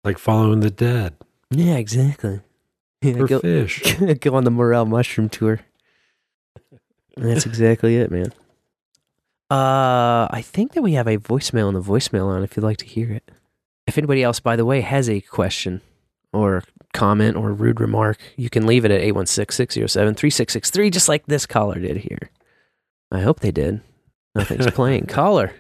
like 0.03 0.17
following 0.17 0.59
the 0.61 0.71
dead. 0.71 1.15
Yeah, 1.49 1.75
exactly. 1.75 2.41
Yeah, 3.03 3.13
For 3.13 3.27
go, 3.27 3.39
fish. 3.39 3.81
go 4.19 4.35
on 4.35 4.43
the 4.43 4.51
morel 4.51 4.85
mushroom 4.85 5.27
tour. 5.27 5.61
That's 7.17 7.47
exactly 7.47 7.95
it, 7.97 8.11
man. 8.11 8.31
Uh, 9.49 10.27
I 10.29 10.43
think 10.45 10.73
that 10.73 10.83
we 10.83 10.93
have 10.93 11.07
a 11.07 11.17
voicemail 11.17 11.67
on 11.67 11.73
the 11.73 11.81
voicemail 11.81 12.27
on 12.27 12.43
if 12.43 12.55
you'd 12.55 12.61
like 12.63 12.77
to 12.77 12.85
hear 12.85 13.11
it. 13.11 13.31
If 13.87 13.97
anybody 13.97 14.21
else, 14.21 14.39
by 14.39 14.55
the 14.55 14.65
way, 14.65 14.81
has 14.81 15.09
a 15.09 15.19
question 15.19 15.81
or 16.31 16.63
comment 16.93 17.35
or 17.37 17.51
rude 17.53 17.81
remark, 17.81 18.19
you 18.37 18.51
can 18.51 18.67
leave 18.67 18.85
it 18.85 18.91
at 18.91 19.01
816-607-3663, 19.01 20.91
just 20.91 21.09
like 21.09 21.25
this 21.25 21.47
caller 21.47 21.79
did 21.79 21.97
here. 21.97 22.29
I 23.11 23.21
hope 23.21 23.39
they 23.39 23.51
did. 23.51 23.81
Nothing's 24.35 24.71
playing. 24.71 25.05
caller. 25.07 25.53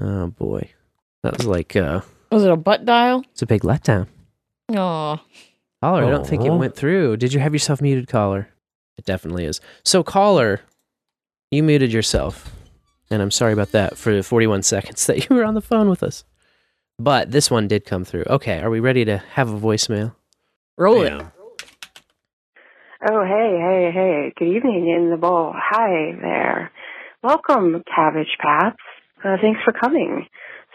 Oh 0.00 0.28
boy. 0.28 0.70
That 1.22 1.36
was 1.38 1.46
like 1.46 1.76
uh 1.76 2.00
Was 2.32 2.44
it 2.44 2.50
a 2.50 2.56
butt 2.56 2.84
dial? 2.84 3.24
it's 3.32 3.42
a 3.42 3.46
big 3.46 3.62
letdown. 3.62 4.06
Oh, 4.70 5.20
Caller, 5.82 6.04
I 6.06 6.10
don't 6.10 6.26
think 6.26 6.42
it 6.44 6.50
Aw. 6.50 6.56
went 6.56 6.74
through. 6.74 7.18
Did 7.18 7.34
you 7.34 7.40
have 7.40 7.52
yourself 7.52 7.82
muted, 7.82 8.08
caller? 8.08 8.48
It 8.96 9.04
definitely 9.04 9.44
is. 9.44 9.60
So, 9.84 10.02
caller, 10.02 10.60
you 11.50 11.62
muted 11.62 11.92
yourself. 11.92 12.50
And 13.10 13.20
I'm 13.20 13.30
sorry 13.30 13.52
about 13.52 13.72
that 13.72 13.98
for 13.98 14.14
the 14.14 14.22
41 14.22 14.62
seconds 14.74 15.04
that 15.06 15.28
you 15.28 15.36
were 15.36 15.44
on 15.44 15.52
the 15.54 15.60
phone 15.60 15.90
with 15.90 16.02
us. 16.02 16.24
But 16.98 17.30
this 17.32 17.50
one 17.50 17.68
did 17.68 17.84
come 17.84 18.04
through. 18.06 18.24
Okay, 18.28 18.60
are 18.60 18.70
we 18.70 18.80
ready 18.80 19.04
to 19.04 19.18
have 19.32 19.50
a 19.50 19.58
voicemail? 19.60 20.14
roll 20.78 21.02
it. 21.02 21.12
Yeah. 21.12 21.28
Oh, 23.06 23.22
hey, 23.22 23.58
hey, 23.60 23.90
hey. 23.92 24.32
Good 24.38 24.48
evening 24.56 24.88
in 24.88 25.10
the 25.10 25.16
bowl. 25.18 25.52
Hi 25.54 26.16
there. 26.22 26.72
Welcome, 27.24 27.82
Cabbage 27.86 28.36
Paps. 28.38 28.76
Uh, 29.24 29.36
thanks 29.40 29.58
for 29.64 29.72
coming. 29.72 30.26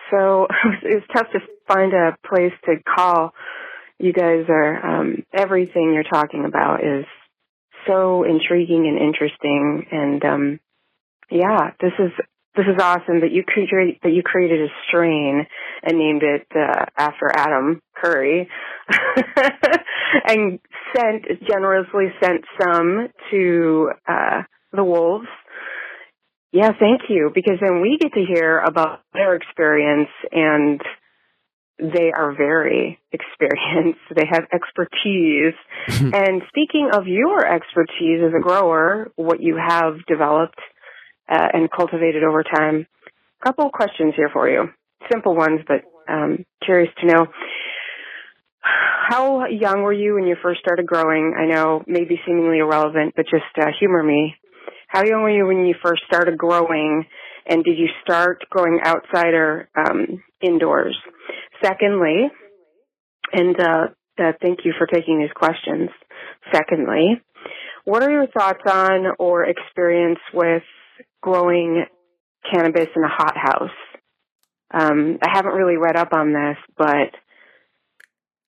So 0.10 0.48
it 0.82 0.96
was 0.96 1.04
tough 1.16 1.28
to 1.34 1.40
find 1.68 1.94
a 1.94 2.18
place 2.28 2.54
to 2.66 2.78
call. 2.84 3.36
You 4.00 4.12
guys 4.14 4.46
are, 4.50 4.84
um, 4.84 5.18
everything 5.32 5.94
you're 5.94 6.02
talking 6.02 6.46
about 6.46 6.84
is 6.84 7.06
so 7.86 8.24
intriguing 8.24 8.88
and 8.88 8.98
interesting. 8.98 9.86
And, 9.92 10.26
um, 10.26 10.60
yeah, 11.30 11.70
this 11.80 11.94
is, 12.00 12.10
this 12.56 12.66
is 12.66 12.82
awesome 12.82 13.20
that 13.22 13.32
you 13.32 13.44
created, 13.44 14.00
that 14.02 14.12
you 14.12 14.24
created 14.24 14.62
a 14.62 14.74
strain 14.88 15.46
and 15.84 16.00
named 16.00 16.24
it, 16.24 16.48
uh, 16.56 16.86
after 16.98 17.32
Adam 17.32 17.80
Curry. 17.96 18.50
and 20.26 20.60
sent 20.96 21.26
generously 21.48 22.06
sent 22.20 22.44
some 22.60 23.10
to 23.30 23.92
uh 24.08 24.42
the 24.72 24.84
wolves. 24.84 25.28
Yeah, 26.52 26.72
thank 26.80 27.02
you. 27.10 27.32
Because 27.34 27.60
then 27.62 27.82
we 27.82 27.98
get 28.00 28.14
to 28.14 28.26
hear 28.26 28.58
about 28.60 29.02
their 29.14 29.36
experience 29.36 30.10
and 30.32 30.82
they 31.78 32.12
are 32.16 32.36
very 32.36 33.00
experienced. 33.12 34.00
They 34.16 34.26
have 34.30 34.46
expertise. 34.52 35.54
and 35.88 36.42
speaking 36.50 36.90
of 36.94 37.08
your 37.08 37.46
expertise 37.46 38.22
as 38.26 38.34
a 38.38 38.42
grower, 38.42 39.12
what 39.16 39.42
you 39.42 39.58
have 39.58 40.06
developed 40.08 40.60
uh, 41.30 41.48
and 41.54 41.70
cultivated 41.72 42.24
over 42.24 42.44
time, 42.44 42.88
a 43.42 43.46
couple 43.46 43.66
of 43.68 43.72
questions 43.72 44.14
here 44.16 44.30
for 44.34 44.50
you. 44.50 44.66
Simple 45.12 45.36
ones, 45.36 45.62
but 45.68 45.84
um, 46.12 46.46
curious 46.64 46.92
to 47.00 47.08
know. 47.08 47.28
How 48.62 49.46
young 49.48 49.82
were 49.84 49.94
you 49.94 50.16
when 50.16 50.26
you 50.26 50.36
first 50.42 50.60
started 50.60 50.86
growing? 50.86 51.34
I 51.40 51.46
know 51.46 51.84
maybe 51.88 52.20
seemingly 52.28 52.60
irrelevant, 52.60 53.14
but 53.16 53.26
just 53.26 53.46
uh, 53.58 53.68
humor 53.80 54.04
me. 54.04 54.36
How 54.88 55.04
young 55.04 55.22
were 55.22 55.30
you 55.30 55.46
when 55.46 55.66
you 55.66 55.76
first 55.84 56.04
started 56.08 56.38
growing, 56.38 57.06
and 57.46 57.64
did 57.64 57.78
you 57.78 57.88
start 58.04 58.44
growing 58.50 58.80
outside 58.84 59.34
or 59.34 59.70
um, 59.76 60.24
indoors? 60.42 60.98
Secondly, 61.64 62.30
and 63.34 63.60
uh, 63.60 63.88
uh, 64.20 64.32
thank 64.42 64.60
you 64.66 64.74
for 64.78 64.88
taking 64.88 65.20
these 65.20 65.34
questions. 65.36 65.90
Secondly, 66.54 67.22
what 67.86 68.04
are 68.04 68.12
your 68.12 68.28
thoughts 68.28 68.62
on 68.70 69.06
or 69.18 69.46
experience 69.46 70.20
with 70.34 70.64
growing 71.22 71.86
cannabis 72.52 72.88
in 72.96 73.04
a 73.04 73.10
hothouse? 73.10 73.76
Um, 74.72 75.18
I 75.22 75.30
haven't 75.34 75.54
really 75.54 75.78
read 75.78 75.96
up 75.96 76.14
on 76.14 76.32
this, 76.32 76.58
but 76.78 77.12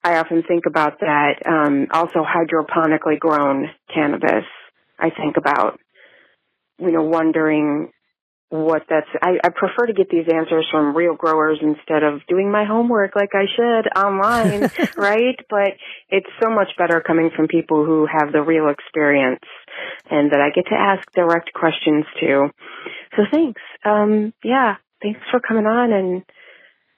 I 0.03 0.17
often 0.17 0.43
think 0.47 0.65
about 0.67 0.99
that. 0.99 1.41
Um, 1.45 1.87
also, 1.91 2.23
hydroponically 2.23 3.19
grown 3.19 3.67
cannabis. 3.93 4.45
I 4.99 5.09
think 5.09 5.37
about, 5.37 5.79
you 6.79 6.91
know, 6.91 7.03
wondering 7.03 7.91
what 8.51 8.83
that's. 8.89 9.07
I, 9.21 9.39
I 9.43 9.49
prefer 9.49 9.87
to 9.87 9.93
get 9.93 10.09
these 10.09 10.27
answers 10.31 10.67
from 10.69 10.95
real 10.95 11.15
growers 11.15 11.59
instead 11.61 12.03
of 12.03 12.19
doing 12.27 12.51
my 12.51 12.65
homework 12.65 13.15
like 13.15 13.31
I 13.33 13.45
should 13.55 13.87
online, 13.97 14.69
right? 14.97 15.39
But 15.49 15.79
it's 16.09 16.29
so 16.41 16.49
much 16.49 16.67
better 16.77 17.01
coming 17.01 17.31
from 17.35 17.47
people 17.47 17.85
who 17.85 18.05
have 18.05 18.33
the 18.33 18.41
real 18.41 18.67
experience 18.67 19.45
and 20.09 20.31
that 20.31 20.41
I 20.41 20.49
get 20.53 20.67
to 20.67 20.75
ask 20.75 21.09
direct 21.13 21.53
questions 21.53 22.05
to. 22.19 22.49
So 23.15 23.23
thanks. 23.31 23.61
Um, 23.85 24.33
yeah, 24.43 24.75
thanks 25.01 25.21
for 25.31 25.39
coming 25.39 25.65
on 25.65 25.93
and 25.93 26.23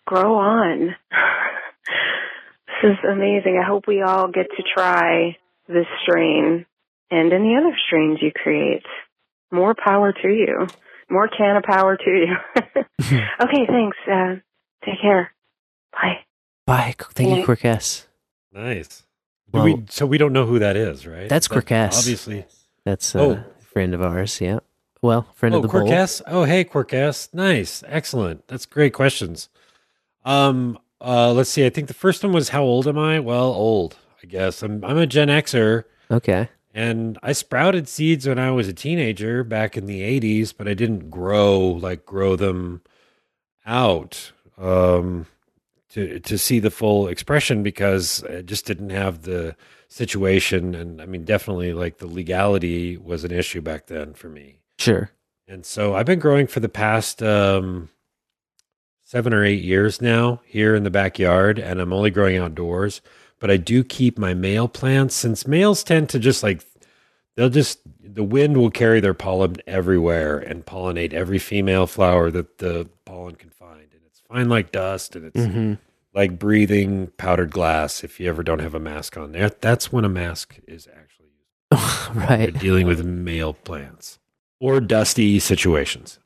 grow 0.06 0.36
on. 0.36 0.96
this 2.82 2.92
is 2.92 2.98
amazing. 3.08 3.62
I 3.64 3.68
hope 3.68 3.86
we 3.88 4.02
all 4.02 4.28
get 4.28 4.48
to 4.58 4.64
try 4.76 5.38
this 5.68 5.88
strain 6.02 6.66
and 7.12 7.32
any 7.32 7.56
other 7.56 7.76
strains 7.88 8.20
you 8.22 8.32
create. 8.32 8.86
More 9.54 9.76
power 9.76 10.12
to 10.12 10.28
you. 10.28 10.68
More 11.10 11.28
can 11.28 11.56
of 11.56 11.64
power 11.64 11.96
to 11.96 12.10
you. 12.10 12.36
okay, 13.42 13.66
thanks. 13.68 13.98
Uh, 14.12 14.36
take 14.84 15.00
care. 15.02 15.32
Bye. 15.94 16.20
Bye. 16.66 16.96
Thank 17.14 17.30
you, 17.30 17.36
Yeah. 17.38 17.46
Quick 17.46 17.64
S. 17.66 18.08
Nice. 18.52 19.04
Well- 19.52 19.64
we, 19.66 19.84
so 19.90 20.06
we 20.06 20.18
don't 20.18 20.34
know 20.34 20.46
who 20.46 20.60
that 20.60 20.76
is, 20.76 21.06
right? 21.06 21.30
That's 21.30 21.48
That- 21.48 21.54
Quick 21.54 21.72
S. 21.72 22.00
Obviously. 22.00 22.46
That's 22.84 23.14
a 23.16 23.20
Oh. 23.22 23.44
friend 23.72 23.94
of 23.94 24.02
ours. 24.02 24.42
Yeah. 24.42 24.60
Well, 25.02 25.28
friend 25.36 25.54
oh, 25.54 25.58
of 25.58 25.64
the 25.64 25.68
Quirk 25.70 25.86
bowl. 25.86 25.94
S. 25.94 26.22
Oh, 26.28 26.46
hey, 26.46 26.64
Quirk 26.64 26.94
S. 26.94 27.30
Nice, 27.34 27.84
excellent. 27.88 28.48
That's 28.48 28.66
great 28.66 28.94
questions. 28.94 29.50
Um, 30.26 30.80
uh, 31.02 31.34
let's 31.34 31.50
see. 31.50 31.66
I 31.66 31.70
think 31.70 31.90
the 31.90 31.94
first 31.94 32.24
one 32.24 32.32
was 32.32 32.50
how 32.50 32.64
old 32.64 32.88
am 32.88 32.98
I? 32.98 33.20
Well, 33.20 33.52
old, 33.52 33.98
I 34.24 34.26
guess. 34.28 34.64
I'm 34.64 34.84
I'm 34.86 34.98
a 34.98 35.06
Gen 35.06 35.28
Xer, 35.28 35.84
Okay. 36.10 36.50
And 36.74 37.20
I 37.22 37.34
sprouted 37.34 37.88
seeds 37.88 38.28
when 38.28 38.40
I 38.40 38.52
was 38.52 38.68
a 38.68 38.74
teenager 38.74 39.44
back 39.44 39.78
in 39.78 39.86
the 39.86 40.02
'80s, 40.02 40.54
but 40.58 40.68
I 40.68 40.74
didn't 40.74 41.10
grow 41.10 41.60
like 41.60 42.06
grow 42.06 42.36
them 42.36 42.82
out 43.66 44.32
um, 44.58 45.28
to 45.92 46.20
to 46.20 46.38
see 46.38 46.60
the 46.60 46.72
full 46.72 47.08
expression 47.08 47.64
because 47.64 48.24
I 48.24 48.42
just 48.42 48.66
didn't 48.66 48.90
have 48.90 49.22
the 49.22 49.56
situation, 49.88 50.74
and 50.74 51.02
I 51.02 51.06
mean, 51.06 51.24
definitely 51.24 51.74
like 51.74 52.00
the 52.00 52.08
legality 52.08 52.98
was 52.98 53.24
an 53.24 53.32
issue 53.32 53.62
back 53.62 53.86
then 53.88 54.14
for 54.14 54.30
me. 54.30 54.60
Sure. 54.80 55.12
And 55.48 55.66
so 55.66 55.94
I've 55.94 56.06
been 56.06 56.20
growing 56.20 56.48
for 56.48 56.62
the 56.62 56.70
past 56.70 57.22
um, 57.22 57.90
seven 59.04 59.34
or 59.34 59.46
eight 59.46 59.62
years 59.62 60.02
now 60.02 60.42
here 60.46 60.74
in 60.74 60.84
the 60.84 60.90
backyard, 60.90 61.60
and 61.60 61.80
I'm 61.80 61.94
only 61.94 62.10
growing 62.10 62.38
outdoors. 62.38 63.02
But 63.44 63.52
I 63.52 63.58
do 63.58 63.84
keep 63.84 64.18
my 64.18 64.34
male 64.34 64.70
plants 64.70 65.16
since 65.16 65.46
males 65.46 65.84
tend 65.84 66.08
to 66.12 66.18
just 66.18 66.44
like 66.44 66.64
they'll 67.36 67.50
just 67.50 67.80
the 68.02 68.24
wind 68.24 68.56
will 68.56 68.72
carry 68.72 69.02
their 69.02 69.14
pollen 69.14 69.58
everywhere 69.68 70.38
and 70.40 70.66
pollinate 70.66 71.12
every 71.12 71.40
female 71.40 71.86
flower 71.86 72.32
that 72.32 72.60
the 72.60 72.88
pollen 73.04 73.36
can 73.36 73.50
find, 73.50 73.82
and 73.82 74.00
it's 74.08 74.22
fine 74.30 74.48
like 74.48 74.72
dust, 74.72 75.18
and 75.18 75.26
it's 75.26 75.42
Mhm. 75.42 75.78
like 76.14 76.40
breathing 76.40 77.08
powdered 77.18 77.52
glass. 77.52 78.02
If 78.02 78.18
you 78.18 78.30
ever 78.30 78.44
don't 78.44 78.60
have 78.60 78.74
a 78.76 78.80
mask 78.80 79.18
on, 79.18 79.34
there, 79.34 79.50
that's 79.50 79.92
when 79.92 80.06
a 80.06 80.10
mask 80.10 80.60
is 80.66 80.88
actually 80.88 81.28
used 81.70 82.16
right. 82.30 82.58
Dealing 82.58 82.88
with 82.88 83.04
male 83.04 83.54
plants 83.56 84.20
or 84.62 84.80
dusty 84.80 85.38
situations. 85.40 86.18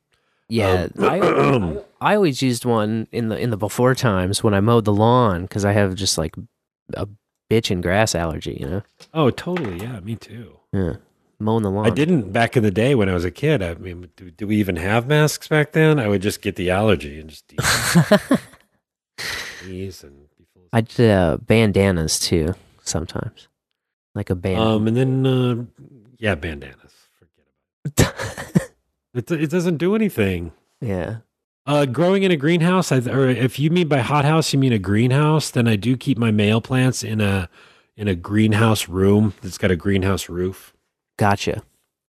Yeah, 0.50 0.88
Um, 0.96 1.04
I, 1.04 1.82
I 2.12 2.14
always 2.14 2.44
used 2.44 2.64
one 2.64 3.08
in 3.12 3.30
the 3.30 3.40
in 3.40 3.50
the 3.50 3.58
before 3.58 3.96
times 3.96 4.44
when 4.44 4.54
I 4.54 4.60
mowed 4.60 4.86
the 4.86 4.94
lawn 4.94 5.42
because 5.42 5.66
I 5.66 5.72
have 5.72 5.96
just 5.96 6.20
like 6.20 6.36
a 6.94 7.08
bitchin' 7.50 7.82
grass 7.82 8.16
allergy, 8.16 8.58
you 8.60 8.68
know. 8.68 8.82
Oh, 9.14 9.30
totally. 9.30 9.80
Yeah, 9.80 10.00
me 10.02 10.16
too. 10.16 10.60
Yeah, 10.74 10.96
mowing 11.40 11.64
the 11.64 11.72
lawn. 11.72 11.86
I 11.86 11.90
didn't 11.90 12.32
back 12.32 12.58
in 12.58 12.64
the 12.64 12.72
day 12.72 12.96
when 12.96 13.10
I 13.10 13.14
was 13.14 13.26
a 13.26 13.32
kid. 13.32 13.62
I 13.62 13.76
mean, 13.76 14.10
do, 14.16 14.32
do 14.32 14.48
we 14.48 14.58
even 14.58 14.76
have 14.76 15.08
masks 15.08 15.48
back 15.48 15.72
then? 15.72 16.00
I 16.00 16.08
would 16.08 16.22
just 16.22 16.42
get 16.42 16.56
the 16.56 16.70
allergy 16.70 17.20
and 17.20 17.30
just 17.30 17.52
sneeze 19.62 20.04
and 20.04 20.28
I 20.74 20.82
did 20.82 21.12
uh, 21.12 21.38
bandanas 21.38 22.20
too 22.20 22.56
sometimes, 22.84 23.48
like 24.16 24.30
a 24.30 24.36
band. 24.36 24.60
um, 24.60 24.88
and 24.88 24.98
then 24.98 25.26
uh, 25.26 25.64
yeah, 26.18 26.36
bandanas. 26.36 26.94
Forget 27.18 28.14
about 28.14 28.14
it. 29.14 29.32
it. 29.32 29.44
It 29.44 29.50
doesn't 29.50 29.78
do 29.78 29.96
anything. 29.96 30.52
yeah. 30.82 31.18
Uh, 31.68 31.86
growing 31.86 32.24
in 32.24 32.32
a 32.32 32.38
greenhouse, 32.38 32.94
I, 32.94 33.00
or 33.00 33.28
if 33.28 33.60
you 33.60 33.70
mean 33.70 33.90
by 33.90 34.00
hothouse, 34.00 34.54
you 34.54 34.60
mean 34.60 34.72
a 34.72 34.80
greenhouse, 34.80 35.52
then 35.52 35.68
I 35.68 35.76
do 35.76 35.98
keep 35.98 36.18
my 36.18 36.32
male 36.32 36.62
plants 36.62 37.04
in 37.04 37.20
a 37.20 37.50
in 37.98 38.08
a 38.08 38.16
greenhouse 38.16 38.88
room 38.88 39.34
that's 39.42 39.58
got 39.58 39.70
a 39.70 39.76
greenhouse 39.76 40.30
roof. 40.30 40.74
Gotcha. 41.18 41.64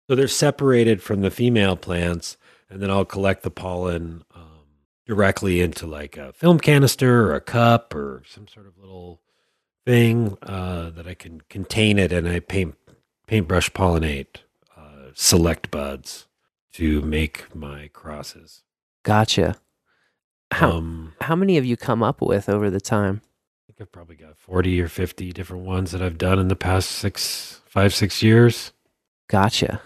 So 0.06 0.14
they're 0.14 0.28
separated 0.28 1.00
from 1.00 1.22
the 1.22 1.30
female 1.30 1.76
plants, 1.76 2.36
and 2.68 2.82
then 2.82 2.90
I'll 2.90 3.06
collect 3.06 3.42
the 3.42 3.50
pollen 3.50 4.22
um, 4.34 4.66
directly 5.06 5.62
into 5.62 5.86
like 5.86 6.18
a 6.18 6.34
film 6.34 6.60
canister 6.60 7.26
or 7.26 7.34
a 7.34 7.40
cup 7.40 7.94
or 7.94 8.24
some 8.28 8.48
sort 8.48 8.66
of 8.66 8.76
little 8.76 9.22
thing 9.86 10.36
uh, 10.42 10.90
that 10.90 11.06
I 11.06 11.14
can 11.14 11.40
contain 11.48 11.98
it, 11.98 12.12
and 12.12 12.28
I 12.28 12.40
paint 12.40 12.74
paintbrush 13.26 13.70
pollinate 13.70 14.42
uh, 14.76 15.12
select 15.14 15.70
buds 15.70 16.26
to 16.74 17.00
make 17.00 17.54
my 17.54 17.88
crosses. 17.94 18.62
Gotcha. 19.08 19.56
How 20.50 20.70
Um, 20.72 21.14
how 21.22 21.34
many 21.34 21.54
have 21.54 21.64
you 21.64 21.78
come 21.78 22.02
up 22.02 22.20
with 22.20 22.46
over 22.46 22.68
the 22.68 22.78
time? 22.78 23.22
I 23.24 23.72
think 23.72 23.80
I've 23.80 23.90
probably 23.90 24.16
got 24.16 24.36
forty 24.36 24.78
or 24.82 24.88
fifty 24.88 25.32
different 25.32 25.64
ones 25.64 25.92
that 25.92 26.02
I've 26.02 26.18
done 26.18 26.38
in 26.38 26.48
the 26.48 26.54
past 26.54 26.90
six, 26.90 27.62
five, 27.64 27.94
six 27.94 28.22
years. 28.22 28.72
Gotcha. 29.26 29.80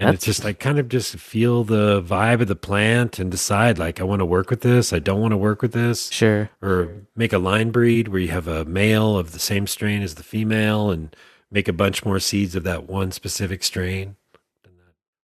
And 0.00 0.12
it's 0.12 0.24
just 0.24 0.42
like 0.42 0.58
kind 0.58 0.80
of 0.80 0.88
just 0.88 1.14
feel 1.16 1.62
the 1.62 2.02
vibe 2.02 2.40
of 2.40 2.48
the 2.48 2.56
plant 2.56 3.20
and 3.20 3.30
decide 3.30 3.78
like 3.78 4.00
I 4.00 4.02
want 4.02 4.18
to 4.18 4.26
work 4.26 4.50
with 4.50 4.62
this, 4.62 4.92
I 4.92 4.98
don't 4.98 5.20
want 5.20 5.30
to 5.30 5.36
work 5.38 5.62
with 5.62 5.72
this. 5.72 6.10
Sure. 6.10 6.50
Or 6.60 7.06
make 7.14 7.32
a 7.32 7.38
line 7.38 7.70
breed 7.70 8.08
where 8.08 8.20
you 8.20 8.28
have 8.28 8.48
a 8.48 8.64
male 8.64 9.16
of 9.16 9.30
the 9.30 9.38
same 9.38 9.68
strain 9.68 10.02
as 10.02 10.16
the 10.16 10.24
female 10.24 10.90
and 10.90 11.14
make 11.52 11.68
a 11.68 11.72
bunch 11.72 12.04
more 12.04 12.18
seeds 12.18 12.56
of 12.56 12.64
that 12.64 12.88
one 12.88 13.12
specific 13.12 13.62
strain. 13.62 14.16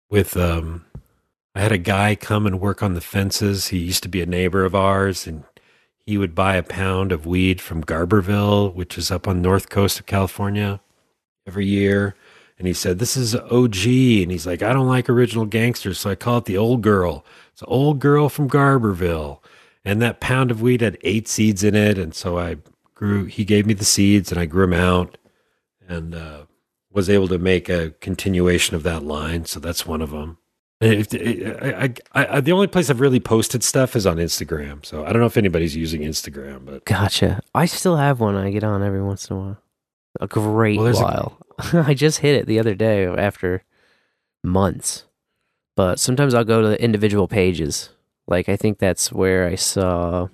With 0.08 0.36
um 0.36 0.84
I 1.54 1.60
had 1.60 1.72
a 1.72 1.78
guy 1.78 2.14
come 2.14 2.46
and 2.46 2.60
work 2.60 2.82
on 2.82 2.94
the 2.94 3.00
fences. 3.00 3.68
He 3.68 3.78
used 3.78 4.02
to 4.04 4.08
be 4.08 4.22
a 4.22 4.26
neighbor 4.26 4.64
of 4.64 4.74
ours 4.74 5.26
and 5.26 5.44
he 6.06 6.18
would 6.18 6.34
buy 6.34 6.56
a 6.56 6.62
pound 6.62 7.12
of 7.12 7.26
weed 7.26 7.60
from 7.60 7.84
Garberville, 7.84 8.74
which 8.74 8.98
is 8.98 9.10
up 9.10 9.28
on 9.28 9.40
north 9.40 9.68
coast 9.68 10.00
of 10.00 10.06
California, 10.06 10.80
every 11.46 11.66
year. 11.66 12.16
And 12.58 12.66
he 12.66 12.72
said, 12.72 12.98
This 12.98 13.16
is 13.16 13.34
OG. 13.34 13.86
And 13.86 14.30
he's 14.30 14.46
like, 14.46 14.62
I 14.62 14.72
don't 14.72 14.88
like 14.88 15.08
original 15.08 15.46
gangsters. 15.46 16.00
So 16.00 16.10
I 16.10 16.14
call 16.14 16.38
it 16.38 16.46
the 16.46 16.58
old 16.58 16.82
girl. 16.82 17.24
It's 17.52 17.62
an 17.62 17.68
old 17.68 18.00
girl 18.00 18.28
from 18.28 18.48
Garberville. 18.48 19.38
And 19.84 20.00
that 20.00 20.20
pound 20.20 20.50
of 20.50 20.62
weed 20.62 20.80
had 20.80 20.98
eight 21.02 21.28
seeds 21.28 21.62
in 21.62 21.74
it. 21.74 21.98
And 21.98 22.14
so 22.14 22.38
I 22.38 22.56
grew, 22.94 23.24
he 23.24 23.44
gave 23.44 23.66
me 23.66 23.74
the 23.74 23.84
seeds 23.84 24.30
and 24.30 24.40
I 24.40 24.46
grew 24.46 24.66
them 24.66 24.78
out 24.78 25.18
and 25.88 26.14
uh, 26.14 26.42
was 26.90 27.10
able 27.10 27.28
to 27.28 27.38
make 27.38 27.68
a 27.68 27.90
continuation 28.00 28.76
of 28.76 28.82
that 28.84 29.02
line. 29.02 29.44
So 29.44 29.60
that's 29.60 29.86
one 29.86 30.00
of 30.00 30.10
them. 30.10 30.38
And 30.82 30.92
if, 31.14 31.62
I, 31.62 31.94
I, 32.12 32.36
I, 32.36 32.40
the 32.40 32.52
only 32.52 32.66
place 32.66 32.90
I've 32.90 33.00
really 33.00 33.20
posted 33.20 33.62
stuff 33.62 33.94
is 33.94 34.04
on 34.06 34.16
Instagram. 34.16 34.84
So 34.84 35.04
I 35.06 35.12
don't 35.12 35.20
know 35.20 35.26
if 35.26 35.36
anybody's 35.36 35.76
using 35.76 36.02
Instagram, 36.02 36.64
but 36.66 36.84
Gotcha. 36.84 37.40
I 37.54 37.66
still 37.66 37.96
have 37.96 38.18
one 38.20 38.34
I 38.36 38.50
get 38.50 38.64
on 38.64 38.82
every 38.82 39.02
once 39.02 39.30
in 39.30 39.36
a 39.36 39.38
while. 39.38 39.58
A 40.20 40.26
great 40.26 40.78
Well, 40.78 40.92
while. 40.94 41.38
I 41.86 41.94
just 41.94 42.18
hit 42.18 42.34
it 42.34 42.46
the 42.46 42.58
other 42.58 42.74
day 42.74 43.06
after 43.06 43.62
months. 44.42 45.04
but 45.76 46.00
sometimes 46.00 46.34
I'll 46.34 46.44
go 46.44 46.60
to 46.62 46.68
the 46.68 46.82
individual 46.82 47.28
pages. 47.28 47.90
Like 48.26 48.48
I 48.48 48.56
think 48.56 48.78
that's 48.78 49.12
where 49.12 49.46
I 49.46 49.54
saw 49.54 50.28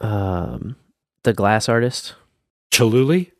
um 0.00 0.76
the 1.22 1.32
glass 1.32 1.68
artist, 1.68 2.14
Choluli? 2.70 3.30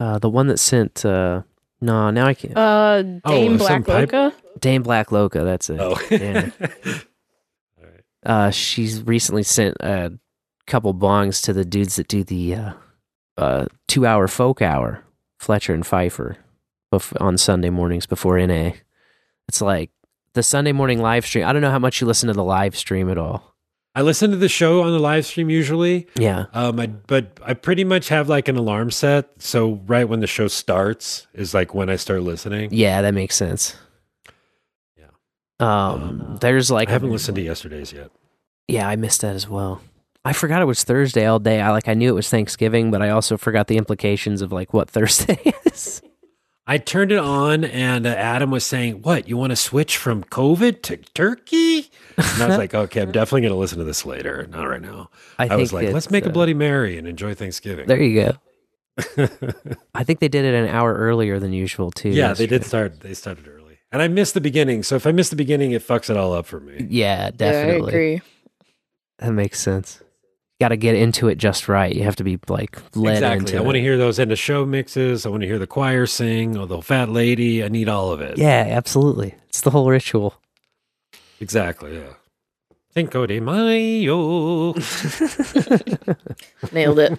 uh, 0.00 0.18
the 0.18 0.30
one 0.30 0.46
that 0.46 0.58
sent. 0.58 1.04
uh 1.04 1.42
No, 1.80 2.10
now 2.10 2.26
I 2.26 2.34
can't. 2.34 2.56
Uh, 2.56 3.02
Oh, 3.24 3.30
Dame 3.30 3.58
some 3.58 3.82
Black 3.82 3.84
pipe- 3.84 4.12
Loca. 4.12 4.36
Dame 4.64 4.82
Black 4.82 5.12
Loca. 5.12 5.44
That's 5.44 5.68
it. 5.68 5.78
Oh. 5.78 6.00
Yeah. 6.10 6.50
Uh, 8.26 8.50
she's 8.50 9.02
recently 9.02 9.42
sent 9.42 9.76
a 9.80 10.10
couple 10.66 10.94
bongs 10.94 11.42
to 11.44 11.52
the 11.52 11.62
dudes 11.62 11.96
that 11.96 12.08
do 12.08 12.24
the 12.24 12.54
uh, 12.54 12.72
uh, 13.36 13.66
two 13.86 14.06
hour 14.06 14.26
folk 14.26 14.62
hour, 14.62 15.04
Fletcher 15.38 15.74
and 15.74 15.86
Pfeiffer, 15.86 16.38
bef- 16.90 17.20
on 17.20 17.36
Sunday 17.36 17.68
mornings 17.68 18.06
before 18.06 18.38
NA. 18.38 18.70
It's 19.46 19.60
like 19.60 19.90
the 20.32 20.42
Sunday 20.42 20.72
morning 20.72 21.02
live 21.02 21.26
stream. 21.26 21.44
I 21.44 21.52
don't 21.52 21.60
know 21.60 21.70
how 21.70 21.78
much 21.78 22.00
you 22.00 22.06
listen 22.06 22.28
to 22.28 22.32
the 22.32 22.42
live 22.42 22.74
stream 22.74 23.10
at 23.10 23.18
all. 23.18 23.54
I 23.94 24.00
listen 24.00 24.30
to 24.30 24.38
the 24.38 24.48
show 24.48 24.80
on 24.84 24.92
the 24.92 24.98
live 24.98 25.26
stream 25.26 25.50
usually. 25.50 26.08
Yeah. 26.16 26.46
Um, 26.54 26.80
I, 26.80 26.86
but 26.86 27.38
I 27.44 27.52
pretty 27.52 27.84
much 27.84 28.08
have 28.08 28.30
like 28.30 28.48
an 28.48 28.56
alarm 28.56 28.90
set. 28.90 29.30
So 29.42 29.82
right 29.86 30.08
when 30.08 30.20
the 30.20 30.26
show 30.26 30.48
starts 30.48 31.26
is 31.34 31.52
like 31.52 31.74
when 31.74 31.90
I 31.90 31.96
start 31.96 32.22
listening. 32.22 32.70
Yeah, 32.72 33.02
that 33.02 33.12
makes 33.12 33.36
sense. 33.36 33.76
Um, 35.60 36.38
there's 36.40 36.70
like 36.70 36.88
I 36.88 36.92
haven't 36.92 37.10
listened 37.10 37.36
to 37.36 37.42
yesterday's 37.42 37.92
yet. 37.92 38.10
Yeah, 38.68 38.88
I 38.88 38.96
missed 38.96 39.20
that 39.20 39.34
as 39.34 39.48
well. 39.48 39.80
I 40.24 40.32
forgot 40.32 40.62
it 40.62 40.66
was 40.66 40.84
Thursday 40.84 41.26
all 41.26 41.38
day. 41.38 41.60
I 41.60 41.70
like 41.70 41.88
I 41.88 41.94
knew 41.94 42.08
it 42.08 42.14
was 42.14 42.28
Thanksgiving, 42.30 42.90
but 42.90 43.02
I 43.02 43.10
also 43.10 43.36
forgot 43.36 43.66
the 43.66 43.76
implications 43.76 44.42
of 44.42 44.52
like 44.52 44.72
what 44.72 44.90
Thursday 44.90 45.40
is. 45.66 46.02
I 46.66 46.78
turned 46.78 47.12
it 47.12 47.18
on 47.18 47.64
and 47.64 48.06
uh, 48.06 48.10
Adam 48.10 48.50
was 48.50 48.64
saying, 48.64 49.02
What, 49.02 49.28
you 49.28 49.36
want 49.36 49.50
to 49.50 49.56
switch 49.56 49.98
from 49.98 50.24
COVID 50.24 50.80
to 50.82 50.96
turkey? 50.96 51.90
And 52.16 52.42
I 52.42 52.46
was 52.46 52.56
like, 52.56 52.74
Okay, 52.74 53.02
I'm 53.02 53.12
definitely 53.12 53.42
going 53.42 53.52
to 53.52 53.58
listen 53.58 53.78
to 53.78 53.84
this 53.84 54.06
later. 54.06 54.46
Not 54.50 54.64
right 54.64 54.80
now. 54.80 55.10
I 55.38 55.48
I, 55.48 55.56
was 55.56 55.74
like, 55.74 55.92
Let's 55.92 56.10
make 56.10 56.24
a 56.24 56.30
uh, 56.30 56.32
Bloody 56.32 56.54
Mary 56.54 56.96
and 56.96 57.06
enjoy 57.06 57.34
Thanksgiving. 57.34 57.86
There 57.86 58.02
you 58.02 58.22
go. 58.22 58.38
I 59.94 60.04
think 60.04 60.20
they 60.20 60.28
did 60.28 60.44
it 60.46 60.54
an 60.54 60.68
hour 60.68 60.94
earlier 60.94 61.38
than 61.38 61.52
usual 61.52 61.90
too. 61.90 62.10
yeah, 62.10 62.32
they 62.32 62.46
did 62.46 62.64
start. 62.64 63.00
They 63.00 63.12
started 63.12 63.46
early. 63.48 63.63
And 63.94 64.02
I 64.02 64.08
missed 64.08 64.34
the 64.34 64.40
beginning. 64.40 64.82
So 64.82 64.96
if 64.96 65.06
I 65.06 65.12
miss 65.12 65.28
the 65.28 65.36
beginning, 65.36 65.70
it 65.70 65.80
fucks 65.80 66.10
it 66.10 66.16
all 66.16 66.32
up 66.32 66.46
for 66.46 66.58
me. 66.58 66.84
Yeah, 66.90 67.30
definitely. 67.30 67.78
Yeah, 67.78 67.84
I 67.84 67.88
agree. 67.88 68.22
That 69.18 69.30
makes 69.30 69.60
sense. 69.60 70.02
Got 70.60 70.70
to 70.70 70.76
get 70.76 70.96
into 70.96 71.28
it 71.28 71.38
just 71.38 71.68
right. 71.68 71.94
You 71.94 72.02
have 72.02 72.16
to 72.16 72.24
be 72.24 72.40
like 72.48 72.76
led 72.96 73.18
exactly. 73.18 73.52
into 73.52 73.58
I 73.58 73.60
want 73.60 73.76
to 73.76 73.80
hear 73.80 73.96
those 73.96 74.18
end 74.18 74.32
of 74.32 74.38
show 74.40 74.66
mixes. 74.66 75.24
I 75.24 75.28
want 75.28 75.42
to 75.42 75.46
hear 75.46 75.60
the 75.60 75.68
choir 75.68 76.06
sing 76.06 76.56
or 76.56 76.66
the 76.66 76.82
fat 76.82 77.08
lady. 77.08 77.62
I 77.62 77.68
need 77.68 77.88
all 77.88 78.10
of 78.10 78.20
it. 78.20 78.36
Yeah, 78.36 78.66
absolutely. 78.68 79.36
It's 79.48 79.60
the 79.60 79.70
whole 79.70 79.88
ritual. 79.88 80.40
Exactly. 81.38 81.96
Yeah. 81.96 82.14
Cinco 82.96 83.26
de 83.26 83.40
Mayo. 83.40 84.72
Nailed 86.72 86.98
it. 86.98 87.18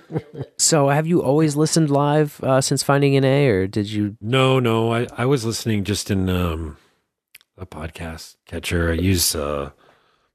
So, 0.58 0.90
have 0.90 1.06
you 1.08 1.22
always 1.22 1.56
listened 1.56 1.90
live 1.90 2.40
uh, 2.44 2.62
since 2.62 2.82
finding 2.84 3.16
an 3.18 3.26
A, 3.26 3.48
or 3.50 3.68
did 3.68 3.90
you? 3.92 4.16
No, 4.22 4.60
no. 4.60 4.94
I, 4.94 5.08
I 5.18 5.26
was 5.26 5.44
listening 5.46 5.84
just 5.84 6.10
in 6.10 6.30
um, 6.30 6.78
a 7.58 7.66
podcast 7.66 8.36
catcher. 8.46 8.90
I 8.92 8.94
use 8.94 9.36
uh, 9.36 9.72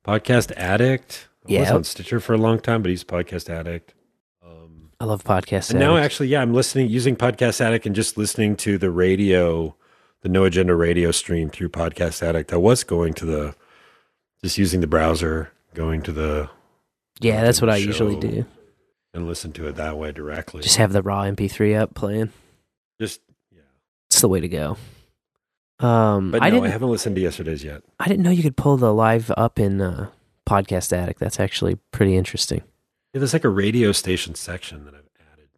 Podcast 0.06 0.52
Addict. 0.56 1.28
I 1.48 1.52
was 1.52 1.68
Yeah. 1.68 1.74
on 1.74 1.84
Stitcher 1.84 2.20
for 2.20 2.34
a 2.34 2.38
long 2.38 2.60
time, 2.60 2.82
but 2.82 2.90
he's 2.90 3.00
use 3.00 3.04
Podcast 3.04 3.48
Addict. 3.48 3.94
I 5.02 5.06
love 5.06 5.24
podcasts. 5.24 5.70
And 5.70 5.78
now, 5.80 5.96
actually, 5.96 6.28
yeah, 6.28 6.42
I'm 6.42 6.52
listening, 6.52 6.90
using 6.90 7.16
Podcast 7.16 7.62
Addict 7.62 7.86
and 7.86 7.94
just 7.96 8.18
listening 8.18 8.54
to 8.56 8.76
the 8.76 8.90
radio, 8.90 9.74
the 10.20 10.28
No 10.28 10.44
Agenda 10.44 10.74
radio 10.74 11.10
stream 11.10 11.48
through 11.48 11.70
Podcast 11.70 12.22
Addict. 12.22 12.52
I 12.52 12.58
was 12.58 12.84
going 12.84 13.14
to 13.14 13.24
the, 13.24 13.54
just 14.44 14.58
using 14.58 14.80
the 14.80 14.86
browser, 14.86 15.50
going 15.74 16.02
to 16.02 16.12
the 16.12 16.50
yeah, 17.20 17.42
that's 17.42 17.60
what 17.60 17.70
I 17.70 17.76
usually 17.76 18.16
do. 18.18 18.46
and 19.12 19.26
listen 19.26 19.52
to 19.52 19.66
it 19.68 19.76
that 19.76 19.98
way 19.98 20.12
directly. 20.12 20.62
Just 20.62 20.76
have 20.78 20.92
the 20.92 21.02
raw 21.02 21.22
MP3 21.24 21.78
up 21.78 21.94
playing. 21.94 22.32
Just 23.00 23.20
yeah, 23.52 23.60
It's 24.08 24.20
the 24.20 24.28
way 24.28 24.40
to 24.40 24.48
go. 24.48 24.76
Um, 25.78 26.30
But 26.30 26.42
I 26.42 26.50
no, 26.50 26.56
I, 26.56 26.60
didn't. 26.60 26.72
haven't 26.72 26.90
listened 26.90 27.16
to 27.16 27.22
yesterday's 27.22 27.64
yet. 27.64 27.82
I 27.98 28.06
didn't 28.08 28.22
know 28.24 28.30
you 28.30 28.42
could 28.42 28.56
pull 28.56 28.76
the 28.76 28.92
live 28.92 29.30
up 29.36 29.58
in 29.58 29.80
uh, 29.80 30.10
Podcast 30.48 30.92
Addict. 30.92 31.18
That's 31.20 31.40
actually 31.40 31.76
pretty 31.90 32.16
interesting. 32.16 32.62
Yeah, 33.12 33.18
there's 33.20 33.32
like 33.32 33.44
a 33.44 33.48
radio 33.48 33.92
station 33.92 34.34
section 34.34 34.84
that 34.84 34.94
I've 34.94 35.08
added. 35.32 35.48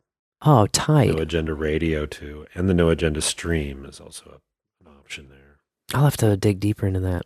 Oh, 0.43 0.67
tight. 0.69 1.11
No 1.15 1.23
Agenda 1.23 1.55
Radio 1.55 2.07
to, 2.07 2.47
and 2.55 2.69
the 2.69 2.75
No 2.75 2.89
Agenda 2.89 3.21
stream 3.21 3.85
is 3.85 4.01
also 4.01 4.41
an 4.81 4.93
option 4.99 5.29
there. 5.29 5.59
I'll 5.95 6.05
have 6.05 6.17
to 6.19 6.37
dig 6.37 6.61
deeper 6.61 6.87
into 6.87 7.01
that. 7.01 7.23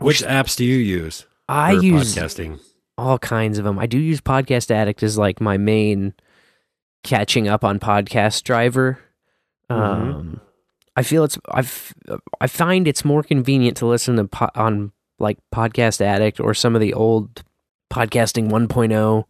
Which 0.00 0.22
apps 0.22 0.56
do 0.56 0.64
you 0.64 0.76
use? 0.76 1.26
I 1.48 1.72
use 1.72 2.14
podcasting. 2.14 2.60
all 2.96 3.18
kinds 3.18 3.58
of 3.58 3.64
them. 3.64 3.78
I 3.78 3.86
do 3.86 3.98
use 3.98 4.20
Podcast 4.20 4.70
Addict 4.70 5.02
as 5.02 5.18
like 5.18 5.40
my 5.40 5.56
main 5.56 6.14
catching 7.02 7.48
up 7.48 7.64
on 7.64 7.78
podcast 7.78 8.42
driver. 8.42 8.98
Mm-hmm. 9.70 9.82
Um, 9.82 10.40
I 10.96 11.02
feel 11.02 11.24
it's 11.24 11.38
I've 11.50 11.94
I 12.40 12.46
find 12.46 12.86
it's 12.88 13.04
more 13.04 13.22
convenient 13.22 13.76
to 13.78 13.86
listen 13.86 14.16
to 14.16 14.24
po- 14.24 14.50
on 14.54 14.92
like 15.18 15.38
Podcast 15.54 16.00
Addict 16.00 16.40
or 16.40 16.54
some 16.54 16.74
of 16.74 16.80
the 16.80 16.94
old 16.94 17.42
podcasting 17.92 18.50
1.0 18.50 19.24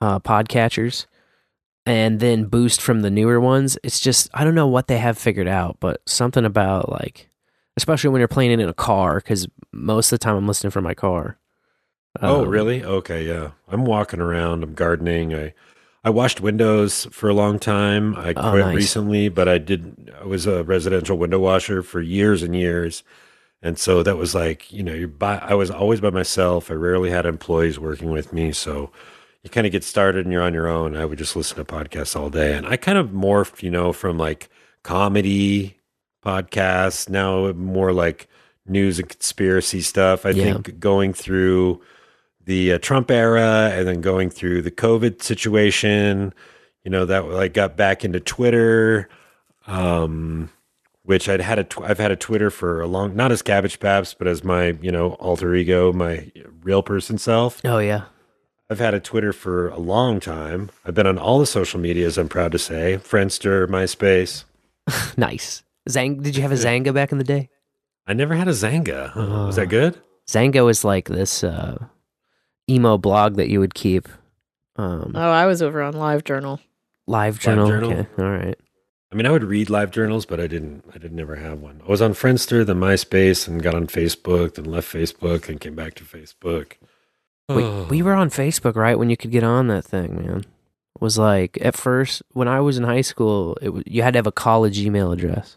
uh, 0.00 0.18
podcatchers, 0.20 1.06
and 1.86 2.20
then 2.20 2.44
boost 2.46 2.80
from 2.80 3.02
the 3.02 3.10
newer 3.10 3.40
ones. 3.40 3.78
It's 3.82 4.00
just 4.00 4.28
I 4.34 4.44
don't 4.44 4.54
know 4.54 4.66
what 4.66 4.86
they 4.88 4.98
have 4.98 5.18
figured 5.18 5.48
out, 5.48 5.78
but 5.80 6.00
something 6.06 6.44
about 6.44 6.90
like, 6.90 7.28
especially 7.76 8.10
when 8.10 8.20
you're 8.20 8.28
playing 8.28 8.52
it 8.52 8.60
in 8.60 8.68
a 8.68 8.74
car, 8.74 9.16
because 9.16 9.46
most 9.72 10.12
of 10.12 10.18
the 10.18 10.24
time 10.24 10.36
I'm 10.36 10.46
listening 10.46 10.70
from 10.70 10.84
my 10.84 10.94
car. 10.94 11.38
oh, 12.22 12.42
Um, 12.42 12.48
really? 12.48 12.84
Okay, 12.84 13.26
yeah. 13.26 13.50
I'm 13.68 13.84
walking 13.84 14.20
around. 14.20 14.62
I'm 14.62 14.74
gardening. 14.74 15.34
I 15.34 15.54
I 16.06 16.10
washed 16.10 16.40
windows 16.42 17.06
for 17.10 17.30
a 17.30 17.34
long 17.34 17.58
time. 17.58 18.14
I 18.16 18.34
Oh, 18.36 18.50
quit 18.50 18.66
nice. 18.66 18.76
recently, 18.76 19.28
but 19.30 19.48
I 19.48 19.56
did. 19.58 20.12
I 20.20 20.24
was 20.26 20.46
a 20.46 20.62
residential 20.62 21.16
window 21.16 21.38
washer 21.38 21.82
for 21.82 22.00
years 22.02 22.42
and 22.42 22.54
years, 22.54 23.02
and 23.62 23.78
so 23.78 24.02
that 24.02 24.18
was 24.18 24.34
like 24.34 24.70
you 24.70 24.82
know 24.82 24.92
you're 24.92 25.08
by. 25.08 25.38
I 25.38 25.54
was 25.54 25.70
always 25.70 26.00
by 26.02 26.10
myself. 26.10 26.70
I 26.70 26.74
rarely 26.74 27.08
had 27.10 27.24
employees 27.24 27.80
working 27.80 28.10
with 28.10 28.32
me, 28.34 28.52
so 28.52 28.90
you 29.42 29.48
kind 29.50 29.66
of 29.66 29.72
get 29.72 29.82
started 29.82 30.26
and 30.26 30.32
you're 30.32 30.42
on 30.42 30.52
your 30.54 30.68
own. 30.68 30.94
I 30.94 31.06
would 31.06 31.18
just 31.18 31.36
listen 31.36 31.56
to 31.56 31.64
podcasts 31.64 32.14
all 32.14 32.28
day, 32.30 32.52
and 32.54 32.66
I 32.66 32.76
kind 32.76 32.98
of 32.98 33.08
morphed, 33.08 33.62
you 33.62 33.70
know, 33.70 33.92
from 33.94 34.18
like 34.18 34.50
comedy 34.82 35.78
podcasts 36.24 37.08
now 37.08 37.52
more 37.52 37.92
like 37.92 38.28
news 38.66 38.98
and 38.98 39.08
conspiracy 39.08 39.80
stuff. 39.80 40.24
I 40.24 40.30
Yeah. 40.30 40.44
think 40.54 40.80
going 40.80 41.12
through 41.12 41.80
the 42.44 42.72
uh, 42.72 42.78
Trump 42.78 43.10
era 43.10 43.70
and 43.74 43.86
then 43.86 44.00
going 44.00 44.30
through 44.30 44.62
the 44.62 44.70
COVID 44.70 45.22
situation, 45.22 46.32
you 46.84 46.90
know, 46.90 47.04
that 47.04 47.26
like 47.28 47.54
got 47.54 47.76
back 47.76 48.04
into 48.04 48.20
Twitter, 48.20 49.08
um, 49.66 50.50
which 51.04 51.28
I'd 51.28 51.40
had 51.40 51.58
a 51.58 51.64
tw- 51.64 51.82
I've 51.82 51.98
had 51.98 52.10
a 52.10 52.16
Twitter 52.16 52.50
for 52.50 52.80
a 52.80 52.86
long, 52.86 53.14
not 53.16 53.32
as 53.32 53.42
Cabbage 53.42 53.80
Paps, 53.80 54.14
but 54.14 54.26
as 54.26 54.42
my 54.44 54.76
you 54.80 54.90
know 54.92 55.12
alter 55.14 55.54
ego, 55.54 55.92
my 55.92 56.30
real 56.62 56.82
person 56.82 57.18
self. 57.18 57.60
Oh 57.64 57.78
yeah. 57.78 58.04
I've 58.70 58.78
had 58.78 58.94
a 58.94 59.00
Twitter 59.00 59.34
for 59.34 59.68
a 59.68 59.78
long 59.78 60.20
time. 60.20 60.70
I've 60.86 60.94
been 60.94 61.06
on 61.06 61.18
all 61.18 61.38
the 61.38 61.44
social 61.46 61.78
medias. 61.78 62.16
I'm 62.16 62.30
proud 62.30 62.50
to 62.52 62.58
say, 62.58 62.96
Friendster, 62.96 63.66
MySpace. 63.66 64.44
nice. 65.18 65.62
Zang, 65.88 66.22
did 66.22 66.36
you 66.36 66.42
have 66.42 66.52
a 66.52 66.56
Xanga 66.56 66.94
back 66.94 67.12
in 67.12 67.18
the 67.18 67.24
day? 67.24 67.50
I 68.06 68.12
never 68.14 68.34
had 68.34 68.48
a 68.48 68.52
Xanga. 68.52 69.10
Huh. 69.10 69.46
Was 69.46 69.56
that 69.56 69.68
good? 69.68 70.00
Xanga 70.26 70.64
was 70.64 70.84
like 70.84 71.08
this 71.08 71.44
uh, 71.44 71.84
emo 72.68 72.98
blog 72.98 73.36
that 73.36 73.48
you 73.48 73.60
would 73.60 73.74
keep. 73.74 74.08
Um, 74.76 75.12
Oh, 75.14 75.30
I 75.30 75.46
was 75.46 75.62
over 75.62 75.82
on 75.82 75.92
Live 75.94 76.24
Journal. 76.24 76.60
live 77.06 77.38
journal. 77.38 77.68
Journal? 77.68 77.92
Okay. 77.92 78.06
All 78.18 78.30
right. 78.30 78.58
I 79.12 79.16
mean, 79.16 79.26
I 79.26 79.30
would 79.30 79.44
read 79.44 79.70
live 79.70 79.92
journals, 79.92 80.26
but 80.26 80.40
I 80.40 80.46
didn't. 80.48 80.84
I 80.92 80.98
didn't 80.98 81.20
ever 81.20 81.36
have 81.36 81.60
one. 81.60 81.80
I 81.86 81.90
was 81.90 82.02
on 82.02 82.14
Friendster, 82.14 82.66
then 82.66 82.80
MySpace, 82.80 83.46
and 83.46 83.62
got 83.62 83.74
on 83.76 83.86
Facebook, 83.86 84.54
then 84.54 84.64
left 84.64 84.92
Facebook, 84.92 85.48
and 85.48 85.60
came 85.60 85.76
back 85.76 85.94
to 85.94 86.04
Facebook. 86.04 86.72
We, 87.48 87.62
we 87.84 88.02
were 88.02 88.14
on 88.14 88.30
Facebook 88.30 88.74
right 88.74 88.98
when 88.98 89.10
you 89.10 89.16
could 89.16 89.30
get 89.30 89.44
on 89.44 89.68
that 89.68 89.84
thing, 89.84 90.16
man. 90.16 90.38
It 90.40 91.00
was 91.00 91.18
like 91.18 91.58
at 91.60 91.76
first 91.76 92.22
when 92.32 92.48
I 92.48 92.58
was 92.60 92.76
in 92.78 92.84
high 92.84 93.02
school, 93.02 93.56
it 93.62 93.68
was, 93.68 93.84
you 93.86 94.02
had 94.02 94.14
to 94.14 94.18
have 94.18 94.26
a 94.26 94.32
college 94.32 94.78
email 94.80 95.12
address, 95.12 95.56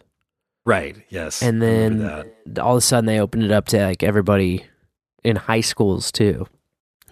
Right. 0.67 0.97
Yes. 1.07 1.41
and 1.41 1.61
then 1.61 2.29
all 2.59 2.73
of 2.73 2.79
a 2.79 2.81
sudden 2.81 3.05
they 3.05 3.21
opened 3.21 3.43
it 3.43 3.51
up 3.51 3.67
to 3.67 3.83
like 3.85 4.03
everybody 4.03 4.65
in 5.23 5.37
high 5.37 5.61
schools 5.61 6.11
too. 6.11 6.45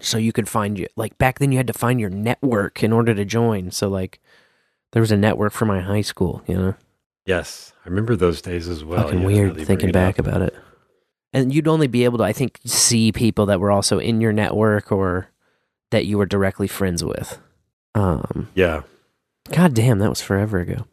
So 0.01 0.17
you 0.17 0.33
could 0.33 0.49
find 0.49 0.77
you 0.77 0.87
like 0.97 1.17
back 1.17 1.39
then 1.39 1.53
you 1.53 1.57
had 1.57 1.67
to 1.67 1.73
find 1.73 1.99
your 1.99 2.09
network 2.09 2.83
in 2.83 2.91
order 2.91 3.15
to 3.15 3.23
join. 3.23 3.71
So 3.71 3.87
like 3.87 4.19
there 4.91 4.99
was 4.99 5.11
a 5.11 5.17
network 5.17 5.53
for 5.53 5.65
my 5.65 5.79
high 5.79 6.01
school, 6.01 6.43
you 6.47 6.55
know. 6.55 6.75
Yes, 7.25 7.73
I 7.85 7.89
remember 7.89 8.15
those 8.15 8.41
days 8.41 8.67
as 8.67 8.83
well. 8.83 9.03
Fucking 9.03 9.21
yeah, 9.21 9.25
weird 9.25 9.65
thinking 9.65 9.91
back 9.91 10.19
up. 10.19 10.27
about 10.27 10.41
it. 10.41 10.55
And 11.33 11.53
you'd 11.53 11.67
only 11.67 11.87
be 11.87 12.03
able 12.03 12.19
to, 12.19 12.23
I 12.23 12.33
think, 12.33 12.59
see 12.65 13.11
people 13.11 13.45
that 13.47 13.59
were 13.59 13.71
also 13.71 13.99
in 13.99 14.21
your 14.21 14.31
network 14.31 14.91
or 14.91 15.29
that 15.91 16.05
you 16.05 16.17
were 16.17 16.25
directly 16.25 16.67
friends 16.67 17.03
with. 17.03 17.39
Um, 17.93 18.49
Yeah, 18.53 18.83
God 19.51 19.73
damn, 19.73 19.99
that 19.99 20.09
was 20.09 20.21
forever 20.21 20.59
ago. 20.59 20.85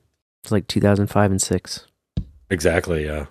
It's 0.42 0.52
like 0.52 0.66
2005 0.68 1.30
and 1.30 1.42
six. 1.42 1.86
Exactly. 2.52 3.04
Yeah. 3.06 3.26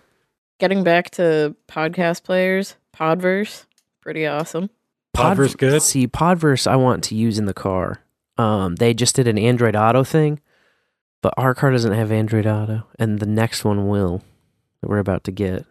getting 0.60 0.84
back 0.84 1.10
to 1.12 1.56
podcast 1.68 2.24
players, 2.24 2.76
Podverse, 2.94 3.66
pretty 4.02 4.28
awesome. 4.28 4.70
Podverse 5.16 5.58
good? 5.58 5.82
See, 5.82 6.08
Podverse 6.08 6.68
I 6.68 6.76
want 6.76 7.04
to 7.06 7.16
use 7.16 7.38
in 7.40 7.46
the 7.46 7.54
car. 7.54 8.02
Um, 8.38 8.76
they 8.76 8.94
just 8.94 9.16
did 9.16 9.28
an 9.28 9.38
Android 9.38 9.76
Auto 9.76 10.04
thing, 10.04 10.40
but 11.22 11.34
our 11.38 11.54
car 11.54 11.72
doesn't 11.72 11.94
have 11.94 12.12
Android 12.12 12.48
Auto, 12.48 12.88
and 12.98 13.20
the 13.20 13.26
next 13.26 13.64
one 13.66 13.88
will 13.88 14.24
that 14.82 14.90
we're 14.90 15.00
about 15.00 15.24
to 15.26 15.32
get. 15.32 15.66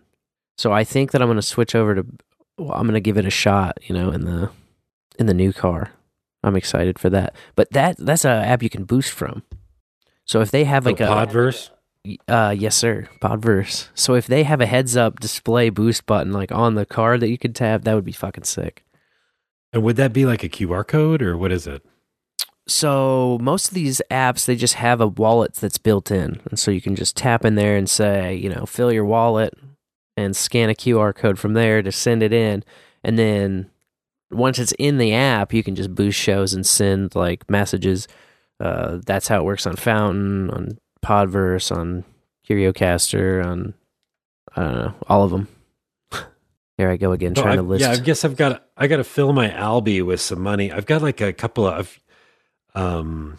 So 0.59 0.73
I 0.73 0.85
think 0.85 1.11
that 1.13 1.23
I'm 1.23 1.29
going 1.29 1.37
to 1.37 1.43
switch 1.43 1.75
over 1.75 1.95
to. 1.95 2.07
Well, 2.59 2.73
I'm 2.73 2.83
going 2.83 2.95
to 2.95 3.01
give 3.01 3.17
it 3.17 3.25
a 3.25 3.31
shot, 3.31 3.79
you 3.83 3.95
know, 3.95 4.11
in 4.11 4.25
the 4.25 4.51
in 5.19 5.27
the 5.27 5.35
new 5.35 5.53
car. 5.53 5.93
I'm 6.43 6.57
excited 6.57 6.99
for 6.99 7.09
that. 7.11 7.35
But 7.55 7.71
that 7.73 7.97
that's 7.99 8.25
a 8.25 8.31
app 8.31 8.63
you 8.63 8.71
can 8.71 8.85
boost 8.85 9.11
from. 9.11 9.43
So 10.27 10.41
if 10.43 10.51
they 10.51 10.65
have 10.65 10.85
like 10.87 11.01
a 11.01 11.07
Podverse? 11.07 11.71
Uh, 12.29 12.55
yes, 12.57 12.77
sir. 12.77 13.09
Podverse. 13.21 13.89
So 13.95 14.15
if 14.15 14.27
they 14.27 14.45
have 14.45 14.61
a 14.61 14.67
heads 14.67 14.97
up 14.97 15.21
display 15.21 15.71
boost 15.71 16.07
button 16.07 16.33
like 16.33 16.53
on 16.53 16.75
the 16.75 16.87
car 16.87 17.19
that 17.19 17.29
you 17.29 17.39
could 17.39 17.55
tap, 17.55 17.83
that 17.83 17.95
would 17.95 18.05
be 18.05 18.13
fucking 18.13 18.45
sick. 18.45 18.85
And 19.73 19.83
would 19.83 19.97
that 19.97 20.13
be 20.13 20.27
like 20.27 20.43
a 20.43 20.49
QR 20.49 20.87
code 20.87 21.23
or 21.23 21.37
what 21.37 21.53
is 21.53 21.67
it? 21.67 21.85
So 22.67 23.39
most 23.41 23.69
of 23.69 23.75
these 23.75 24.01
apps 24.11 24.45
they 24.45 24.57
just 24.57 24.75
have 24.75 25.01
a 25.01 25.07
wallet 25.07 25.55
that's 25.55 25.79
built 25.79 26.11
in, 26.11 26.41
and 26.49 26.59
so 26.59 26.71
you 26.71 26.81
can 26.81 26.95
just 26.95 27.17
tap 27.17 27.45
in 27.45 27.57
there 27.57 27.77
and 27.77 27.91
say, 27.91 28.35
you 28.35 28.49
know, 28.49 28.65
fill 28.65 28.93
your 28.93 29.05
wallet 29.05 29.55
and 30.17 30.37
scan 30.37 30.71
a 30.71 30.75
QR 30.75 31.15
code 31.15 31.39
from 31.39 31.55
there 31.55 31.83
to 31.83 31.91
send 31.91 32.23
it 32.23 32.33
in, 32.33 32.63
and 33.03 33.19
then 33.19 33.71
once 34.31 34.61
it's 34.61 34.73
in 34.79 34.99
the 34.99 35.13
app, 35.13 35.53
you 35.53 35.65
can 35.65 35.75
just 35.75 35.95
boost 35.95 36.19
shows 36.19 36.55
and 36.55 36.65
send 36.65 37.17
like 37.17 37.49
messages. 37.51 38.07
Uh, 38.61 38.99
that's 39.05 39.27
how 39.27 39.41
it 39.41 39.45
works 39.45 39.67
on 39.67 39.75
Fountain, 39.75 40.51
on 40.51 40.79
Podverse, 41.05 41.75
on 41.75 42.05
CurioCaster, 42.49 43.45
on 43.45 43.75
I 44.57 44.63
don't 44.63 44.75
know, 44.75 44.95
all 45.09 45.23
of 45.25 45.31
them. 45.31 45.49
Here 46.77 46.91
I 46.91 46.97
go 46.97 47.13
again, 47.13 47.35
trying 47.35 47.57
to 47.57 47.63
I've- 47.63 47.69
list. 47.69 47.83
Yeah, 47.83 47.93
I 47.93 47.97
guess 47.99 48.25
I've 48.25 48.37
got 48.37 48.65
I 48.77 48.87
got 48.87 48.97
to 48.99 49.05
fill 49.05 49.33
my 49.33 49.53
Alby 49.53 50.03
with 50.03 50.21
some 50.21 50.41
money. 50.41 50.73
I've 50.73 50.87
got 50.87 51.03
like 51.03 51.21
a 51.21 51.33
couple 51.33 51.67
of 51.67 51.99
um 52.75 53.39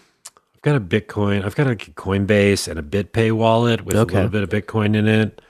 I've 0.55 0.61
got 0.61 0.75
a 0.75 0.79
Bitcoin, 0.81 1.43
I've 1.43 1.55
got 1.55 1.67
a 1.67 1.75
Coinbase 1.75 2.67
and 2.67 2.77
a 2.79 2.83
BitPay 2.83 3.31
wallet 3.31 3.83
with 3.85 3.95
Okay. 3.95 4.13
a 4.13 4.15
little 4.23 4.29
bit 4.31 4.43
of 4.43 4.49
Bitcoin 4.49 4.95
in 4.95 5.07
it. 5.07 5.41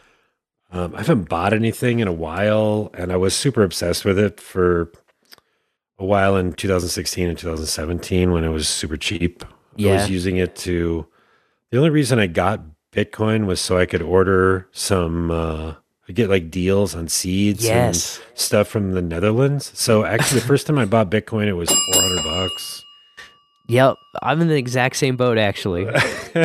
Um, 0.74 0.93
I 0.95 0.99
haven't 0.99 1.28
bought 1.28 1.51
anything 1.51 1.99
in 1.99 2.07
a 2.07 2.14
while, 2.14 2.89
and 2.93 3.12
I 3.12 3.18
was 3.18 3.36
super 3.36 3.62
obsessed 3.62 4.05
with 4.05 4.18
it 4.18 4.39
for 4.39 4.89
a 5.99 6.05
while 6.05 6.38
in 6.38 6.53
2016 6.53 7.28
and 7.28 7.38
2017 7.38 8.32
when 8.32 8.45
it 8.45 8.49
was 8.49 8.70
super 8.70 8.95
cheap. 8.95 9.43
I 9.78 9.86
was 9.88 10.09
using 10.09 10.38
it 10.38 10.55
to. 10.57 11.05
The 11.72 11.78
only 11.78 11.89
reason 11.89 12.19
I 12.19 12.28
got 12.28 12.61
Bitcoin 12.91 13.45
was 13.45 13.61
so 13.61 13.78
I 13.78 13.86
could 13.86 14.01
order 14.01 14.67
some. 14.72 15.32
Uh, 15.32 15.76
I 16.09 16.13
get 16.13 16.30
like 16.30 16.51
deals 16.51 16.93
on 16.95 17.07
seeds 17.07 17.63
Yes. 17.63 18.17
and 18.30 18.38
stuff 18.38 18.67
from 18.67 18.91
the 18.91 19.01
Netherlands. 19.01 19.72
So 19.74 20.03
actually, 20.03 20.41
the 20.41 20.47
first 20.47 20.67
time 20.67 20.78
I 20.78 20.86
bought 20.86 21.09
Bitcoin, 21.09 21.47
it 21.47 21.53
was 21.53 21.69
400 21.69 22.24
bucks. 22.24 22.84
Yep, 23.69 23.95
I'm 24.22 24.41
in 24.41 24.49
the 24.49 24.57
exact 24.57 24.97
same 24.97 25.15
boat 25.15 25.38
actually. 25.38 25.88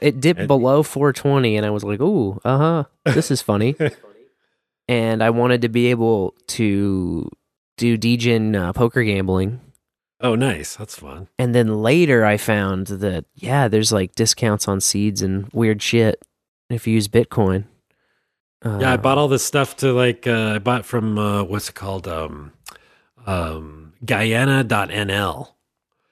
it 0.00 0.20
dipped 0.20 0.46
below 0.46 0.82
420, 0.82 1.56
and 1.56 1.66
I 1.66 1.70
was 1.70 1.84
like, 1.84 2.00
"Ooh, 2.00 2.40
uh 2.44 2.56
huh, 2.58 2.84
this 3.12 3.30
is 3.30 3.42
funny." 3.42 3.74
and 4.88 5.22
I 5.22 5.28
wanted 5.30 5.60
to 5.62 5.68
be 5.68 5.88
able 5.88 6.34
to 6.48 7.28
do 7.76 7.98
DGen 7.98 8.56
uh, 8.58 8.72
poker 8.72 9.02
gambling, 9.04 9.60
Oh, 10.20 10.34
nice. 10.34 10.76
That's 10.76 10.98
fun. 10.98 11.28
and 11.38 11.54
then 11.54 11.82
later 11.82 12.24
I 12.24 12.36
found 12.38 12.86
that 12.86 13.26
yeah, 13.34 13.68
there's 13.68 13.92
like 13.92 14.14
discounts 14.14 14.66
on 14.68 14.80
seeds 14.80 15.20
and 15.22 15.48
weird 15.52 15.82
shit 15.82 16.22
if 16.70 16.86
you 16.86 16.94
use 16.94 17.08
Bitcoin. 17.08 17.64
Uh, 18.64 18.78
yeah, 18.80 18.94
I 18.94 18.96
bought 18.96 19.18
all 19.18 19.28
this 19.28 19.44
stuff 19.44 19.76
to 19.78 19.92
like 19.92 20.26
uh, 20.26 20.54
I 20.54 20.58
bought 20.58 20.84
from 20.86 21.18
uh, 21.18 21.42
what's 21.44 21.68
it 21.68 21.74
called 21.74 22.08
um, 22.08 22.52
um, 23.26 23.92
Guyana.nl, 24.04 25.48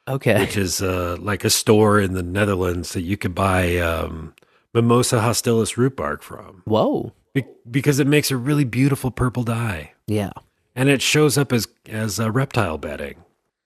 Okay, 0.06 0.40
which 0.40 0.56
is 0.56 0.82
uh, 0.82 1.16
like 1.18 1.44
a 1.44 1.50
store 1.50 1.98
in 2.00 2.12
the 2.12 2.22
Netherlands 2.22 2.92
that 2.92 3.00
you 3.02 3.16
could 3.16 3.34
buy 3.34 3.78
um, 3.78 4.34
Mimosa 4.74 5.16
hostilis 5.20 5.76
root 5.78 5.96
bark 5.96 6.22
from 6.22 6.62
whoa, 6.66 7.12
Be- 7.32 7.46
because 7.70 7.98
it 7.98 8.06
makes 8.06 8.30
a 8.30 8.36
really 8.36 8.64
beautiful 8.64 9.10
purple 9.10 9.42
dye, 9.44 9.92
yeah, 10.06 10.30
and 10.76 10.88
it 10.90 11.00
shows 11.00 11.38
up 11.38 11.52
as 11.52 11.66
as 11.88 12.18
a 12.18 12.30
reptile 12.30 12.76
bedding. 12.78 13.23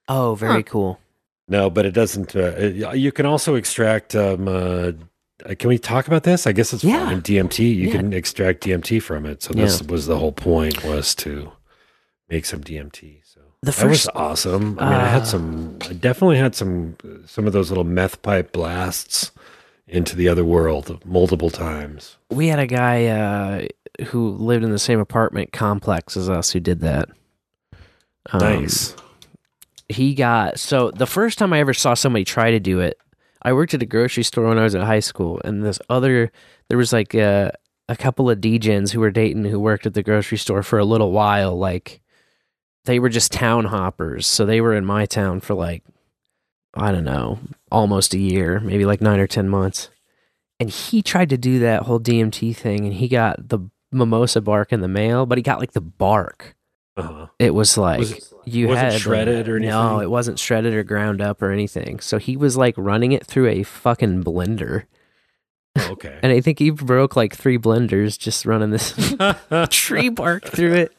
Oh, 0.08 0.34
very 0.34 0.62
cool. 0.62 0.98
No, 1.48 1.70
but 1.70 1.86
it 1.86 1.92
doesn't. 1.92 2.34
Uh, 2.36 2.52
it- 2.56 2.96
you 2.98 3.12
can 3.12 3.26
also 3.26 3.54
extract. 3.54 4.14
Um, 4.14 4.48
uh, 4.48 4.92
uh, 5.48 5.54
can 5.58 5.68
we 5.68 5.78
talk 5.78 6.06
about 6.06 6.24
this? 6.24 6.46
I 6.46 6.52
guess 6.52 6.72
it's 6.72 6.84
Yeah. 6.84 7.06
fine. 7.06 7.20
DMT. 7.22 7.64
You 7.74 7.86
Yeah. 7.88 7.92
can 7.92 8.12
extract 8.12 8.62
DMT 8.64 8.98
from 9.00 9.24
it. 9.24 9.42
So 9.42 9.52
this 9.54 9.80
Yeah. 9.80 9.86
was 9.90 10.06
the 10.06 10.18
whole 10.18 10.32
point 10.32 10.84
was 10.84 11.14
to 11.16 11.52
make 12.28 12.44
some 12.44 12.60
DMT. 12.62 13.22
So 13.24 13.40
The 13.62 13.70
that 13.72 13.86
was 13.88 14.02
first- 14.04 14.08
awesome. 14.14 14.76
I 14.78 14.84
mean, 14.90 15.00
I 15.00 15.08
had 15.08 15.22
Uh, 15.22 15.26
some. 15.26 15.78
I 15.88 15.92
definitely 15.94 16.36
had 16.38 16.54
some. 16.54 16.96
Some 17.26 17.46
of 17.46 17.52
those 17.52 17.70
little 17.70 17.84
meth 17.84 18.20
pipe 18.22 18.52
blasts 18.52 19.30
into 19.86 20.14
the 20.16 20.28
other 20.28 20.44
world 20.44 21.00
multiple 21.06 21.48
times. 21.48 22.18
We 22.30 22.48
had 22.48 22.58
a 22.58 22.66
guy 22.66 23.06
uh, 23.06 24.04
who 24.08 24.28
lived 24.36 24.64
in 24.64 24.70
the 24.70 24.78
same 24.78 25.00
apartment 25.00 25.52
complex 25.52 26.14
as 26.16 26.28
us 26.28 26.50
who 26.52 26.60
did 26.60 26.80
that. 26.80 27.08
Um, 28.32 28.40
nice. 28.40 28.94
He 29.88 30.14
got 30.14 30.58
so 30.58 30.90
the 30.90 31.06
first 31.06 31.38
time 31.38 31.52
I 31.52 31.60
ever 31.60 31.74
saw 31.74 31.94
somebody 31.94 32.24
try 32.24 32.50
to 32.50 32.60
do 32.60 32.80
it, 32.80 32.98
I 33.42 33.52
worked 33.52 33.74
at 33.74 33.82
a 33.82 33.86
grocery 33.86 34.22
store 34.22 34.48
when 34.48 34.58
I 34.58 34.64
was 34.64 34.74
in 34.74 34.82
high 34.82 35.00
school, 35.00 35.40
and 35.44 35.64
this 35.64 35.80
other 35.88 36.30
there 36.68 36.78
was 36.78 36.92
like 36.92 37.14
a, 37.14 37.52
a 37.88 37.96
couple 37.96 38.28
of 38.28 38.40
DJs 38.40 38.92
who 38.92 39.00
were 39.00 39.10
dating 39.10 39.44
who 39.44 39.58
worked 39.58 39.86
at 39.86 39.94
the 39.94 40.02
grocery 40.02 40.38
store 40.38 40.62
for 40.62 40.78
a 40.78 40.84
little 40.84 41.12
while. 41.12 41.56
Like 41.56 42.00
they 42.84 42.98
were 42.98 43.08
just 43.08 43.32
town 43.32 43.66
hoppers, 43.66 44.26
so 44.26 44.44
they 44.44 44.60
were 44.60 44.74
in 44.74 44.84
my 44.84 45.06
town 45.06 45.40
for 45.40 45.54
like 45.54 45.84
I 46.74 46.92
don't 46.92 47.04
know, 47.04 47.38
almost 47.72 48.14
a 48.14 48.18
year, 48.18 48.60
maybe 48.60 48.84
like 48.84 49.00
nine 49.00 49.20
or 49.20 49.26
ten 49.26 49.48
months. 49.48 49.90
And 50.60 50.68
he 50.68 51.02
tried 51.02 51.30
to 51.30 51.38
do 51.38 51.60
that 51.60 51.84
whole 51.84 52.00
DMT 52.00 52.54
thing, 52.54 52.84
and 52.84 52.94
he 52.94 53.08
got 53.08 53.48
the 53.48 53.60
mimosa 53.90 54.40
bark 54.40 54.72
in 54.72 54.80
the 54.80 54.88
mail, 54.88 55.24
but 55.24 55.38
he 55.38 55.42
got 55.42 55.60
like 55.60 55.72
the 55.72 55.80
bark. 55.80 56.56
Uh-huh. 56.98 57.26
It 57.38 57.54
was 57.54 57.78
like 57.78 57.98
Was 58.00 58.12
it- 58.12 58.24
you 58.44 58.68
had 58.74 58.94
shredded 59.00 59.48
or 59.48 59.60
No, 59.60 60.00
it 60.00 60.10
wasn't 60.10 60.38
shredded 60.38 60.72
or 60.74 60.82
ground 60.82 61.20
up 61.20 61.42
or 61.42 61.50
anything. 61.52 62.00
So 62.00 62.18
he 62.18 62.36
was 62.36 62.56
like 62.56 62.74
running 62.78 63.12
it 63.12 63.26
through 63.26 63.46
a 63.48 63.62
fucking 63.62 64.24
blender, 64.24 64.84
Oh, 65.76 65.92
okay. 65.92 66.18
and 66.22 66.32
I 66.32 66.40
think 66.40 66.58
he 66.58 66.70
broke 66.70 67.14
like 67.14 67.34
three 67.36 67.58
blenders 67.58 68.18
just 68.18 68.46
running 68.46 68.70
this 68.70 68.94
tree 69.70 70.08
bark 70.08 70.44
through 70.44 70.74
it. 70.74 70.92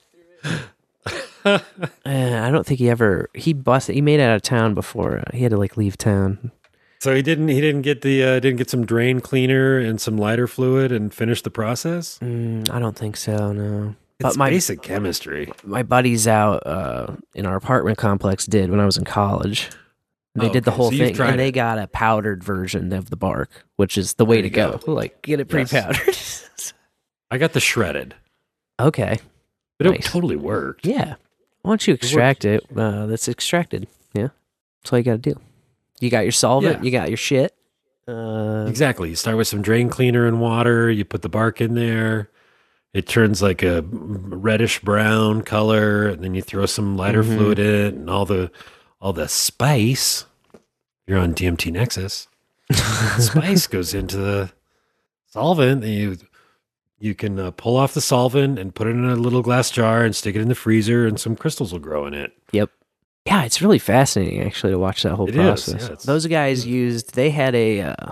Uh, 1.43 1.60
I 2.06 2.50
don't 2.52 2.66
think 2.66 2.80
he 2.80 2.89
ever 2.89 3.30
he 3.34 3.54
busted. 3.54 3.95
He 3.95 4.02
made 4.02 4.20
it 4.20 4.24
out 4.24 4.36
of 4.36 4.41
town 4.41 4.74
before 4.74 5.20
uh, 5.20 5.32
he 5.36 5.41
had 5.43 5.52
to 5.52 5.58
like 5.58 5.76
leave 5.78 5.97
town. 5.97 6.52
so 7.00 7.16
he 7.16 7.22
didn't. 7.22 7.47
He 7.47 7.62
didn't 7.62 7.82
get 7.82 8.02
the. 8.02 8.24
Uh, 8.24 8.39
didn't 8.39 8.58
get 8.58 8.70
some 8.70 8.86
drain 8.86 9.22
cleaner 9.22 9.80
and 9.80 10.00
some 10.00 10.18
lighter 10.18 10.47
fluid 10.47 10.91
and 10.91 11.14
finish 11.14 11.41
the 11.41 11.50
process. 11.50 12.20
Mm, 12.20 12.70
I 12.70 12.80
don't 12.80 12.95
think 12.97 13.18
so. 13.18 13.52
No, 13.54 13.95
It's 14.20 14.36
but 14.36 14.38
my 14.38 14.49
basic 14.49 14.81
chemistry. 14.81 15.52
my 15.64 15.81
buddies 15.84 16.27
out 16.27 16.65
uh, 16.68 17.15
in 17.34 17.45
our 17.45 17.56
apartment 17.56 17.98
complex 17.98 18.45
did 18.45 18.69
when 18.69 18.80
I 18.80 18.85
was 18.85 18.98
in 18.98 19.06
college. 19.06 19.69
They 20.35 20.48
Oh, 20.49 20.53
did 20.53 20.64
the 20.65 20.72
okay. 20.72 20.77
whole 20.77 20.91
So 20.91 20.98
thing, 20.98 21.19
and 21.22 21.39
they 21.39 21.52
got 21.52 21.80
a 21.80 21.88
powdered 21.88 22.44
version 22.44 22.91
of 22.94 23.10
the 23.10 23.15
bark, 23.15 23.49
which 23.77 23.98
is 23.98 24.14
the 24.15 24.26
way 24.26 24.41
There 24.41 24.49
to 24.49 24.61
you 24.72 24.77
go. 24.77 24.80
Like 24.94 25.22
get 25.22 25.39
it 25.39 25.45
pre-powdered. 25.45 26.18
I 27.31 27.38
got 27.38 27.53
the 27.53 27.60
shredded, 27.60 28.14
okay, 28.80 29.19
but 29.77 29.88
it 29.88 30.03
totally 30.03 30.35
worked. 30.35 30.85
yeah. 30.85 31.15
Once 31.64 31.88
you 31.88 31.94
extract 31.94 32.45
it, 32.45 32.64
uh, 32.76 33.06
that's 33.07 33.27
extracted. 33.27 33.88
Yeah, 34.14 34.30
that's 34.81 34.94
all 34.94 34.99
you 34.99 35.03
got 35.03 35.22
to 35.23 35.34
do. 35.34 35.39
You 35.99 36.10
got 36.10 36.22
your 36.23 36.31
solvent. 36.31 36.77
Yeah. 36.80 36.84
You 36.84 36.91
got 36.91 37.10
your 37.10 37.18
shit. 37.18 37.53
Uh, 38.07 38.65
Exactly. 38.68 39.10
You 39.10 39.15
start 39.15 39.35
with 39.38 39.48
some 39.48 39.61
drain 39.61 39.89
cleaner 39.89 40.26
and 40.26 40.39
water. 40.39 40.89
You 40.89 41.03
put 41.06 41.22
the 41.22 41.30
bark 41.30 41.60
in 41.61 41.73
there. 41.76 42.30
It 42.94 43.07
turns 43.07 43.41
like 43.41 43.61
a 43.61 43.84
reddish 43.84 44.80
brown 44.80 45.44
color, 45.44 46.07
and 46.07 46.24
then 46.24 46.34
you 46.34 46.41
throw 46.41 46.66
some 46.66 46.98
lighter 46.98 47.24
Mhm. 47.24 47.36
fluid 47.38 47.60
in 47.60 47.76
it, 47.76 47.94
and 47.94 48.10
all 48.10 48.26
the 48.26 48.52
all 49.02 49.14
the 49.14 49.28
spice. 49.28 50.26
You're 51.07 51.20
on 51.20 51.34
DMT 51.34 51.72
Nexus. 51.72 52.28
spice 53.20 53.68
goes 53.68 53.94
into 53.94 54.18
the 54.18 54.52
solvent, 55.28 55.84
and 55.84 55.94
you 55.94 56.18
you 56.99 57.16
can 57.16 57.40
uh, 57.40 57.52
pull 57.52 57.78
off 57.78 57.94
the 57.94 58.02
solvent 58.02 58.60
and 58.60 58.76
put 58.76 58.86
it 58.88 58.91
in 58.91 59.06
a 59.06 59.16
little 59.16 59.41
glass 59.41 59.72
jar 59.72 60.03
and 60.03 60.14
stick 60.16 60.36
it 60.36 60.41
in 60.41 60.49
the 60.49 60.56
freezer, 60.56 61.07
and 61.07 61.20
some 61.20 61.36
crystals 61.36 61.72
will 61.72 61.80
grow 61.80 62.06
in 62.06 62.14
it. 62.14 62.34
Yep. 62.52 62.70
Yeah, 63.26 63.44
it's 63.44 63.61
really 63.61 63.80
fascinating 63.80 64.41
actually 64.41 64.74
to 64.74 64.80
watch 64.80 65.03
that 65.03 65.14
whole 65.16 65.30
It 65.30 65.36
is, 65.36 65.64
process. 65.72 65.90
yeah, 65.90 65.95
Those 66.03 66.26
guys 66.26 66.66
used 66.66 67.14
they 67.14 67.30
had 67.30 67.53
a 67.56 67.82
uh, 67.82 68.11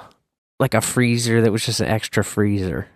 like 0.60 0.74
a 0.74 0.82
freezer 0.82 1.42
that 1.42 1.52
was 1.52 1.66
just 1.66 1.80
an 1.82 1.88
extra 1.88 2.24
freezer. 2.24 2.88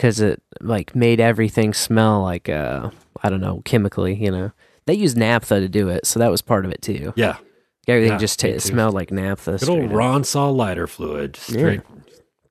Because 0.00 0.18
it 0.18 0.42
like 0.62 0.96
made 0.96 1.20
everything 1.20 1.74
smell 1.74 2.22
like 2.22 2.48
uh 2.48 2.88
I 3.22 3.28
don't 3.28 3.42
know 3.42 3.60
chemically. 3.66 4.14
You 4.14 4.30
know, 4.30 4.50
they 4.86 4.94
used 4.94 5.14
naphtha 5.18 5.60
to 5.60 5.68
do 5.68 5.90
it, 5.90 6.06
so 6.06 6.18
that 6.20 6.30
was 6.30 6.40
part 6.40 6.64
of 6.64 6.72
it 6.72 6.80
too. 6.80 7.12
Yeah. 7.16 7.36
Everything 7.86 8.18
just 8.18 8.40
ta 8.40 8.48
too. 8.48 8.60
smelled 8.60 8.94
like 8.94 9.10
naphtha. 9.10 9.58
Good 9.58 9.68
old 9.68 9.78
straight 9.80 9.84
up. 9.84 9.90
Ronsonol 9.92 10.56
lighter 10.56 10.86
fluid. 10.86 11.38
Yeah. 11.48 11.58
Straight. 11.58 11.80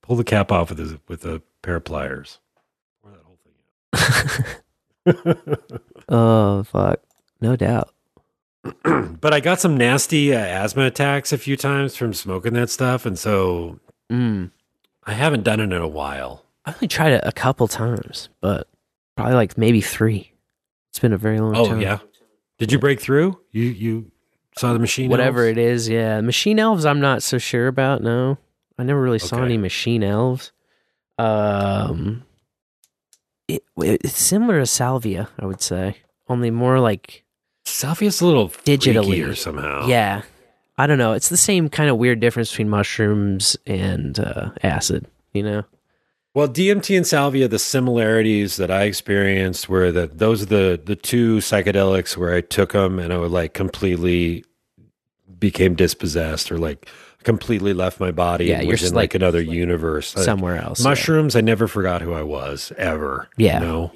Pull 0.00 0.14
the 0.14 0.22
cap 0.22 0.52
off 0.52 0.70
with 0.70 0.78
a, 0.78 1.00
with 1.08 1.24
a 1.24 1.42
pair 1.62 1.74
of 1.74 1.84
pliers. 1.84 2.38
Pour 3.02 3.10
that 3.10 3.24
whole 5.34 5.56
oh 6.08 6.62
fuck, 6.62 7.00
no 7.40 7.56
doubt. 7.56 7.92
but 8.84 9.34
I 9.34 9.40
got 9.40 9.58
some 9.58 9.76
nasty 9.76 10.32
uh, 10.32 10.38
asthma 10.38 10.84
attacks 10.84 11.32
a 11.32 11.38
few 11.38 11.56
times 11.56 11.96
from 11.96 12.14
smoking 12.14 12.52
that 12.52 12.70
stuff, 12.70 13.06
and 13.06 13.18
so 13.18 13.80
Mm. 14.08 14.50
I 15.04 15.12
haven't 15.14 15.42
done 15.44 15.58
it 15.60 15.64
in 15.72 15.74
a 15.82 15.88
while. 15.88 16.44
I 16.70 16.74
only 16.74 16.88
tried 16.88 17.12
it 17.12 17.22
a 17.24 17.32
couple 17.32 17.68
times, 17.68 18.28
but 18.40 18.68
probably 19.16 19.34
like 19.34 19.56
maybe 19.58 19.80
three. 19.80 20.32
It's 20.90 20.98
been 20.98 21.12
a 21.12 21.18
very 21.18 21.40
long 21.40 21.56
Oh 21.56 21.66
time. 21.66 21.78
Oh 21.78 21.80
yeah, 21.80 21.98
did 22.58 22.72
you 22.72 22.78
break 22.78 23.00
through? 23.00 23.38
You 23.52 23.64
you 23.64 24.10
saw 24.58 24.72
the 24.72 24.78
machine? 24.78 25.04
Elves? 25.06 25.10
Whatever 25.12 25.46
elves? 25.46 25.58
it 25.58 25.58
is, 25.58 25.88
yeah. 25.88 26.20
Machine 26.20 26.58
elves, 26.58 26.84
I'm 26.84 27.00
not 27.00 27.22
so 27.22 27.38
sure 27.38 27.66
about. 27.68 28.02
No, 28.02 28.38
I 28.78 28.82
never 28.82 29.00
really 29.00 29.18
saw 29.18 29.36
Okay. 29.36 29.44
any 29.46 29.58
machine 29.58 30.02
elves. 30.02 30.52
Um, 31.18 32.24
it, 33.48 33.62
it's 33.76 34.16
similar 34.16 34.60
to 34.60 34.66
salvia, 34.66 35.28
I 35.38 35.46
would 35.46 35.60
say, 35.60 35.96
only 36.28 36.50
more 36.50 36.80
like 36.80 37.24
Salvia's 37.64 38.20
a 38.20 38.26
little 38.26 38.48
digitally 38.48 39.18
freakier 39.18 39.36
somehow. 39.36 39.86
Yeah, 39.86 40.22
I 40.78 40.86
don't 40.86 40.98
know. 40.98 41.12
It's 41.12 41.28
the 41.28 41.36
same 41.36 41.68
kind 41.68 41.90
of 41.90 41.98
weird 41.98 42.20
difference 42.20 42.50
between 42.50 42.68
mushrooms 42.70 43.56
and 43.66 44.18
uh, 44.18 44.50
acid. 44.62 45.06
You 45.34 45.42
know? 45.44 45.64
Well, 46.32 46.46
DMT 46.48 46.96
and 46.96 47.06
salvia, 47.06 47.48
the 47.48 47.58
similarities 47.58 48.56
that 48.56 48.70
I 48.70 48.84
experienced 48.84 49.68
were 49.68 49.90
that 49.90 50.18
those 50.18 50.42
are 50.42 50.46
the 50.46 50.80
the 50.82 50.94
two 50.96 51.38
psychedelics 51.38 52.16
where 52.16 52.32
I 52.32 52.40
took 52.40 52.72
them 52.72 52.98
and 53.00 53.12
I 53.12 53.18
would 53.18 53.32
like 53.32 53.52
completely 53.52 54.44
became 55.38 55.74
dispossessed 55.74 56.52
or 56.52 56.58
like 56.58 56.88
completely 57.24 57.72
left 57.74 57.98
my 57.98 58.10
body 58.12 58.46
Yeah, 58.46 58.60
and 58.60 58.68
was 58.68 58.82
in 58.82 58.88
like, 58.94 59.10
like 59.10 59.14
another 59.14 59.40
universe 59.40 60.14
Like, 60.14 60.24
somewhere 60.24 60.56
else, 60.56 60.80
yeah. 60.80 60.88
Mushrooms, 60.88 61.36
I 61.36 61.40
never 61.40 61.66
forgot 61.66 62.00
who 62.00 62.12
I 62.14 62.22
was 62.22 62.72
ever. 62.78 63.28
Yeah. 63.36 63.60
you 63.60 63.66
know, 63.66 63.92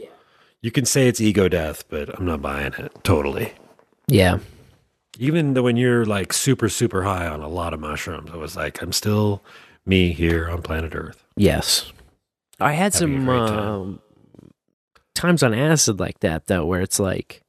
you 0.61 0.71
can 0.71 0.85
say 0.85 1.09
it's 1.09 1.21
ego 1.21 1.49
death, 1.49 1.89
but 1.89 2.19
I'm 2.19 2.27
not 2.27 2.43
buying 2.43 2.73
it 2.75 2.93
totally. 3.05 3.53
Yeah. 4.09 4.39
Even 5.19 5.55
though 5.55 5.63
when 5.63 5.77
you're 5.77 6.05
like 6.05 6.33
super 6.33 6.69
super 6.69 7.05
high 7.05 7.29
on 7.29 7.41
a 7.41 7.49
lot 7.49 7.73
of 7.73 7.81
mushrooms, 7.81 8.31
I 8.33 8.37
was 8.37 8.57
like, 8.57 8.83
I'm 8.83 8.93
still 8.93 9.43
me 9.87 10.13
here 10.13 10.51
on 10.51 10.63
planet 10.63 10.95
Earth. 10.95 11.25
Yes. 11.37 11.93
I 12.61 12.73
had 12.73 12.95
some 12.95 13.27
time. 13.27 13.29
um, 13.29 14.01
times 15.15 15.43
on 15.43 15.55
acid 15.55 15.99
like 15.99 16.21
that 16.21 16.47
though, 16.47 16.67
where 16.67 16.81
it's 16.81 16.99
like, 17.01 17.43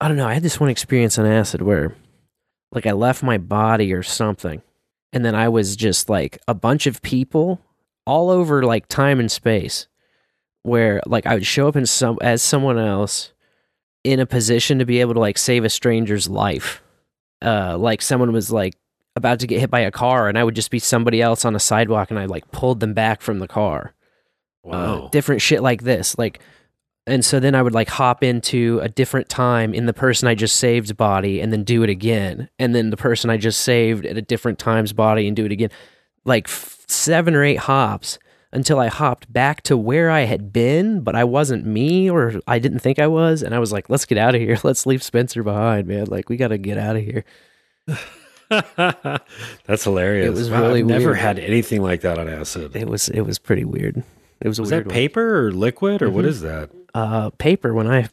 I 0.00 0.08
don't 0.08 0.16
know. 0.16 0.26
I 0.26 0.34
had 0.34 0.42
this 0.42 0.60
one 0.60 0.70
experience 0.70 1.18
on 1.18 1.26
acid 1.26 1.62
where, 1.62 1.94
like, 2.72 2.86
I 2.86 2.92
left 2.92 3.22
my 3.22 3.38
body 3.38 3.92
or 3.92 4.02
something, 4.02 4.60
and 5.12 5.24
then 5.24 5.34
I 5.34 5.48
was 5.48 5.76
just 5.76 6.08
like 6.08 6.38
a 6.48 6.54
bunch 6.54 6.86
of 6.86 7.02
people 7.02 7.60
all 8.06 8.30
over 8.30 8.64
like 8.64 8.88
time 8.88 9.20
and 9.20 9.30
space, 9.30 9.86
where 10.62 11.00
like 11.06 11.26
I 11.26 11.34
would 11.34 11.46
show 11.46 11.68
up 11.68 11.76
in 11.76 11.86
some 11.86 12.18
as 12.20 12.42
someone 12.42 12.78
else 12.78 13.32
in 14.02 14.20
a 14.20 14.26
position 14.26 14.78
to 14.80 14.84
be 14.84 15.00
able 15.00 15.14
to 15.14 15.20
like 15.20 15.38
save 15.38 15.64
a 15.64 15.70
stranger's 15.70 16.28
life. 16.28 16.82
Uh, 17.40 17.78
like 17.78 18.02
someone 18.02 18.32
was 18.32 18.50
like 18.50 18.74
about 19.16 19.38
to 19.40 19.46
get 19.46 19.60
hit 19.60 19.70
by 19.70 19.80
a 19.80 19.90
car, 19.90 20.28
and 20.28 20.36
I 20.36 20.44
would 20.44 20.56
just 20.56 20.70
be 20.70 20.80
somebody 20.80 21.22
else 21.22 21.44
on 21.44 21.54
a 21.54 21.60
sidewalk, 21.60 22.10
and 22.10 22.18
I 22.18 22.26
like 22.26 22.50
pulled 22.50 22.80
them 22.80 22.94
back 22.94 23.22
from 23.22 23.38
the 23.38 23.48
car. 23.48 23.94
Wow. 24.64 25.04
Uh, 25.04 25.08
different 25.10 25.42
shit 25.42 25.62
like 25.62 25.82
this, 25.82 26.16
like, 26.18 26.40
and 27.06 27.22
so 27.24 27.38
then 27.38 27.54
I 27.54 27.60
would 27.62 27.74
like 27.74 27.88
hop 27.90 28.22
into 28.24 28.80
a 28.82 28.88
different 28.88 29.28
time 29.28 29.74
in 29.74 29.84
the 29.86 29.92
person 29.92 30.26
I 30.26 30.34
just 30.34 30.56
saved's 30.56 30.92
body, 30.94 31.40
and 31.40 31.52
then 31.52 31.62
do 31.62 31.82
it 31.82 31.90
again, 31.90 32.48
and 32.58 32.74
then 32.74 32.88
the 32.90 32.96
person 32.96 33.28
I 33.30 33.36
just 33.36 33.60
saved 33.60 34.06
at 34.06 34.16
a 34.16 34.22
different 34.22 34.58
time's 34.58 34.92
body, 34.94 35.26
and 35.28 35.36
do 35.36 35.44
it 35.44 35.52
again, 35.52 35.70
like 36.24 36.48
f- 36.48 36.82
seven 36.88 37.34
or 37.34 37.44
eight 37.44 37.58
hops 37.60 38.18
until 38.54 38.78
I 38.78 38.86
hopped 38.86 39.30
back 39.32 39.62
to 39.64 39.76
where 39.76 40.10
I 40.10 40.20
had 40.20 40.52
been, 40.52 41.00
but 41.00 41.14
I 41.16 41.24
wasn't 41.24 41.66
me, 41.66 42.08
or 42.08 42.40
I 42.46 42.58
didn't 42.58 42.78
think 42.78 42.98
I 42.98 43.06
was, 43.08 43.42
and 43.42 43.54
I 43.54 43.58
was 43.58 43.70
like, 43.72 43.90
"Let's 43.90 44.04
get 44.06 44.16
out 44.16 44.34
of 44.34 44.40
here. 44.40 44.56
Let's 44.64 44.86
leave 44.86 45.02
Spencer 45.02 45.42
behind, 45.42 45.86
man. 45.86 46.06
Like, 46.06 46.28
we 46.30 46.36
got 46.38 46.48
to 46.48 46.58
get 46.58 46.78
out 46.78 46.96
of 46.96 47.02
here." 47.02 47.24
That's 49.66 49.84
hilarious. 49.84 50.26
It 50.26 50.34
was 50.34 50.50
Wow, 50.50 50.62
really 50.62 50.80
I've 50.80 50.86
never 50.86 51.06
weird. 51.06 51.18
had 51.18 51.38
anything 51.38 51.82
like 51.82 52.02
that 52.02 52.18
on 52.18 52.28
acid. 52.28 52.76
It 52.76 52.88
was 52.88 53.08
it 53.08 53.22
was 53.22 53.38
pretty 53.38 53.64
weird. 53.64 54.02
It 54.44 54.48
was 54.48 54.60
Was 54.60 54.70
that 54.70 54.86
one. 54.86 54.94
paper 54.94 55.46
or 55.46 55.50
liquid 55.52 56.02
or 56.02 56.10
what 56.10 56.24
Mhm. 56.24 56.28
is 56.28 56.40
that? 56.42 56.70
Uh, 56.94 57.30
paper. 57.30 57.74
When 57.74 57.88
I 57.88 58.08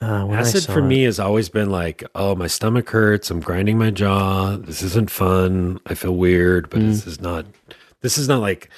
uh, 0.00 0.24
when 0.24 0.38
I 0.38 0.40
acid 0.40 0.64
for 0.64 0.78
it. 0.80 0.84
me 0.86 1.02
has 1.02 1.20
always 1.20 1.50
been 1.50 1.68
like, 1.70 2.02
oh, 2.14 2.34
my 2.34 2.46
stomach 2.46 2.88
hurts. 2.88 3.30
I'm 3.30 3.40
grinding 3.40 3.76
my 3.78 3.90
jaw. 3.90 4.56
This 4.56 4.82
isn't 4.82 5.10
fun. 5.10 5.78
I 5.86 5.94
feel 5.94 6.16
weird, 6.16 6.70
but 6.70 6.80
Mm. 6.80 6.86
this 6.88 7.06
is 7.06 7.20
not. 7.20 7.44
This 8.00 8.16
is 8.16 8.26
not 8.26 8.40
like, 8.40 8.70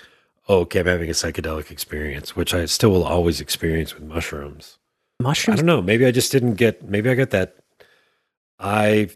oh, 0.48 0.59
okay, 0.62 0.81
I'm 0.81 0.86
having 0.86 1.09
a 1.09 1.12
psychedelic 1.12 1.70
experience, 1.70 2.35
which 2.35 2.52
I 2.52 2.64
still 2.64 2.90
will 2.90 3.05
always 3.05 3.40
experience 3.40 3.94
with 3.94 4.02
mushrooms. 4.02 4.78
Mushrooms. 5.20 5.60
I 5.60 5.62
don't 5.62 5.66
know. 5.66 5.81
Maybe 5.81 6.05
I 6.05 6.10
just 6.10 6.32
didn't 6.32 6.55
get. 6.55 6.82
Maybe 6.82 7.09
I 7.09 7.14
got 7.14 7.31
that. 7.31 7.55
I, 8.59 9.09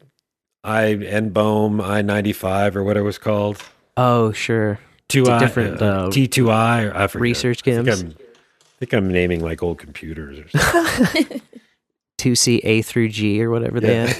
I 0.62 0.94
N 0.94 1.30
Bohm 1.30 1.80
I 1.80 2.02
ninety 2.02 2.32
five 2.32 2.76
or 2.76 2.84
what 2.84 2.96
it 2.96 3.02
was 3.02 3.18
called. 3.18 3.60
Oh, 3.96 4.30
sure. 4.30 4.78
Two 5.08 5.20
It's 5.20 5.28
a 5.28 5.32
I 5.34 5.38
different, 5.38 5.80
uh, 5.82 6.10
T 6.10 6.26
two 6.26 6.50
I 6.50 6.84
or 6.84 6.96
I 6.96 7.06
forget. 7.06 7.22
research 7.22 7.62
I 7.66 7.82
think. 7.82 7.88
I'm, 7.88 8.14
I 8.18 8.78
think 8.80 8.92
I'm 8.92 9.08
naming 9.08 9.40
like 9.40 9.62
old 9.62 9.78
computers 9.78 10.38
or 10.38 10.48
something. 10.58 11.40
Two 12.18 12.34
C 12.34 12.58
A 12.64 12.82
through 12.82 13.10
G 13.10 13.42
or 13.42 13.50
whatever 13.50 13.78
they 13.78 13.94
had. 14.06 14.16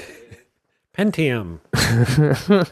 Pentium. 0.96 1.60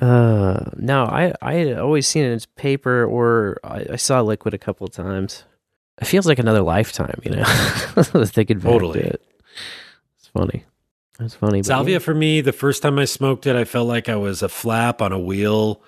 Uh, 0.00 0.70
no, 0.76 1.04
I 1.04 1.34
I 1.42 1.54
had 1.54 1.78
always 1.78 2.06
seen 2.08 2.24
it 2.24 2.32
as 2.32 2.46
paper, 2.46 3.04
or 3.04 3.58
I, 3.62 3.86
I 3.92 3.96
saw 3.96 4.20
liquid 4.22 4.54
a 4.54 4.58
couple 4.58 4.86
of 4.86 4.92
times. 4.92 5.44
It 6.00 6.06
feels 6.06 6.26
like 6.26 6.38
another 6.38 6.62
lifetime, 6.62 7.20
you 7.22 7.30
know. 7.32 7.44
Thinking 8.24 8.60
Totally. 8.60 9.00
to 9.00 9.06
it. 9.06 9.22
It's 10.18 10.28
funny. 10.28 10.64
It's 11.20 11.34
funny. 11.34 11.58
but 11.60 11.66
Salvia 11.66 11.96
yeah. 11.96 11.98
for 11.98 12.14
me, 12.14 12.40
the 12.40 12.54
first 12.54 12.82
time 12.82 12.98
I 12.98 13.04
smoked 13.04 13.46
it, 13.46 13.54
I 13.54 13.64
felt 13.64 13.86
like 13.86 14.08
I 14.08 14.16
was 14.16 14.42
a 14.42 14.48
flap 14.48 15.02
on 15.02 15.12
a 15.12 15.18
wheel 15.18 15.82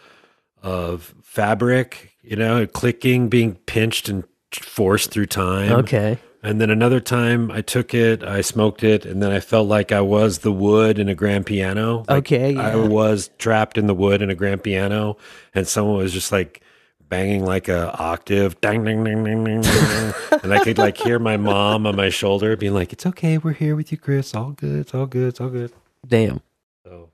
of 0.64 1.14
fabric, 1.22 2.14
you 2.22 2.34
know, 2.36 2.66
clicking, 2.66 3.28
being 3.28 3.54
pinched 3.66 4.08
and 4.08 4.24
forced 4.52 5.10
through 5.10 5.26
time. 5.26 5.70
Okay. 5.72 6.18
And 6.42 6.60
then 6.60 6.70
another 6.70 7.00
time 7.00 7.50
I 7.50 7.60
took 7.60 7.94
it, 7.94 8.22
I 8.22 8.40
smoked 8.40 8.82
it, 8.82 9.06
and 9.06 9.22
then 9.22 9.30
I 9.30 9.40
felt 9.40 9.66
like 9.68 9.92
I 9.92 10.00
was 10.00 10.38
the 10.38 10.52
wood 10.52 10.98
in 10.98 11.08
a 11.08 11.14
grand 11.14 11.46
piano. 11.46 12.04
Like 12.08 12.18
Okay, 12.18 12.56
I 12.56 12.76
was 12.76 13.30
trapped 13.38 13.78
in 13.78 13.86
the 13.86 13.94
wood 13.94 14.20
in 14.20 14.28
a 14.30 14.34
grand 14.34 14.62
piano, 14.62 15.16
and 15.54 15.66
someone 15.66 15.96
was 15.96 16.12
just 16.12 16.32
like 16.32 16.62
banging 17.08 17.44
like 17.44 17.68
a 17.68 17.94
octave, 17.98 18.60
dang, 18.60 18.84
dang, 18.84 19.04
dang, 19.04 19.24
dang, 19.24 19.44
dang, 19.44 19.62
dang. 19.62 20.14
and 20.42 20.52
I 20.52 20.62
could 20.62 20.76
like 20.76 20.98
hear 20.98 21.18
my 21.18 21.38
mom 21.38 21.86
on 21.86 21.96
my 21.96 22.10
shoulder 22.10 22.56
being 22.56 22.74
like, 22.74 22.92
"It's 22.92 23.06
okay, 23.06 23.38
we're 23.38 23.52
here 23.52 23.74
with 23.74 23.90
you, 23.90 23.96
Chris. 23.96 24.34
All 24.34 24.50
good, 24.50 24.80
it's 24.80 24.94
all 24.94 25.06
good, 25.06 25.28
it's 25.28 25.40
all 25.40 25.48
good." 25.48 25.72
Damn. 26.06 26.42
So 26.84 27.10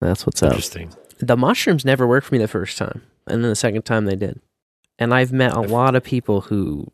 That's 0.00 0.26
what's 0.26 0.42
up. 0.44 0.54
Interesting. 1.24 1.36
The 1.36 1.40
mushrooms 1.40 1.84
never 1.84 2.06
worked 2.06 2.26
for 2.28 2.34
me 2.34 2.38
the 2.38 2.48
first 2.48 2.78
time, 2.78 3.02
and 3.26 3.42
then 3.42 3.50
the 3.50 3.56
second 3.56 3.82
time 3.82 4.04
they 4.04 4.16
did. 4.16 4.40
And 4.98 5.12
I've 5.12 5.32
met 5.32 5.52
a 5.52 5.60
lot 5.60 5.94
of 5.96 6.04
people 6.04 6.42
who 6.42 6.92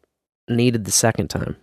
needed 0.48 0.85
the 0.85 0.90
second 0.90 1.28
time. 1.28 1.57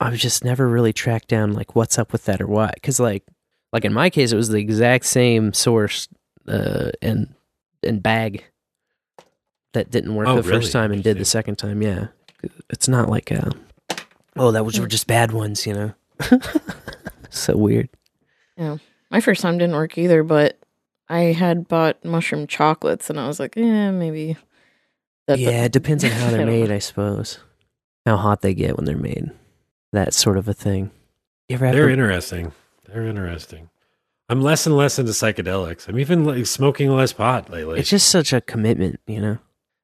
I've 0.00 0.16
just 0.16 0.44
never 0.44 0.66
really 0.68 0.92
tracked 0.92 1.28
down 1.28 1.52
like 1.52 1.74
what's 1.76 1.98
up 1.98 2.12
with 2.12 2.24
that 2.24 2.40
or 2.40 2.46
what. 2.46 2.74
Because 2.74 2.98
like, 2.98 3.24
like 3.72 3.84
in 3.84 3.92
my 3.92 4.10
case, 4.10 4.32
it 4.32 4.36
was 4.36 4.48
the 4.48 4.58
exact 4.58 5.04
same 5.04 5.52
source 5.52 6.08
uh, 6.48 6.90
and 7.02 7.34
and 7.82 8.02
bag 8.02 8.44
that 9.72 9.90
didn't 9.90 10.14
work 10.14 10.26
Oh, 10.26 10.36
the 10.36 10.42
really? 10.42 10.62
first 10.62 10.72
time 10.72 10.90
and 10.92 11.02
did 11.02 11.18
the 11.18 11.24
second 11.24 11.56
time. 11.56 11.82
Yeah, 11.82 12.08
it's 12.70 12.88
not 12.88 13.08
like 13.08 13.30
uh 13.30 13.50
oh 14.36 14.50
that 14.52 14.64
was 14.64 14.80
were 14.80 14.86
just 14.88 15.06
bad 15.06 15.32
ones, 15.32 15.66
you 15.66 15.74
know. 15.74 15.92
so 17.30 17.56
weird. 17.56 17.88
Yeah. 18.56 18.78
My 19.10 19.20
first 19.20 19.40
time 19.42 19.58
didn't 19.58 19.76
work 19.76 19.96
either, 19.98 20.22
but 20.22 20.58
I 21.10 21.32
had 21.32 21.66
bought 21.68 22.02
mushroom 22.04 22.46
chocolates 22.46 23.10
and 23.10 23.18
I 23.18 23.26
was 23.26 23.40
like, 23.40 23.56
yeah, 23.56 23.90
maybe. 23.90 24.36
that- 25.26 25.38
yeah, 25.38 25.64
it 25.64 25.72
depends 25.72 26.04
on 26.04 26.10
how 26.12 26.28
they're 26.30 26.38
don't 26.38 26.46
know. 26.46 26.52
made, 26.52 26.70
I 26.70 26.78
suppose. 26.78 27.40
How 28.06 28.16
hot 28.16 28.40
they 28.42 28.54
get 28.54 28.76
when 28.76 28.86
they're 28.86 28.96
made. 28.96 29.30
That 29.92 30.14
sort 30.14 30.38
of 30.38 30.46
a 30.48 30.54
thing. 30.54 30.90
You 31.48 31.54
ever 31.56 31.72
They're 31.72 31.88
to- 31.88 31.92
interesting. 31.92 32.52
They're 32.86 33.04
interesting. 33.04 33.68
I'm 34.28 34.40
less 34.40 34.64
and 34.66 34.76
less 34.76 34.98
into 35.00 35.10
psychedelics. 35.10 35.88
I'm 35.88 35.98
even 35.98 36.24
like 36.24 36.46
smoking 36.46 36.88
less 36.94 37.12
pot 37.12 37.50
lately. 37.50 37.80
it's 37.80 37.90
just 37.90 38.08
such 38.08 38.32
a 38.32 38.40
commitment, 38.40 39.00
you 39.08 39.20
know? 39.20 39.38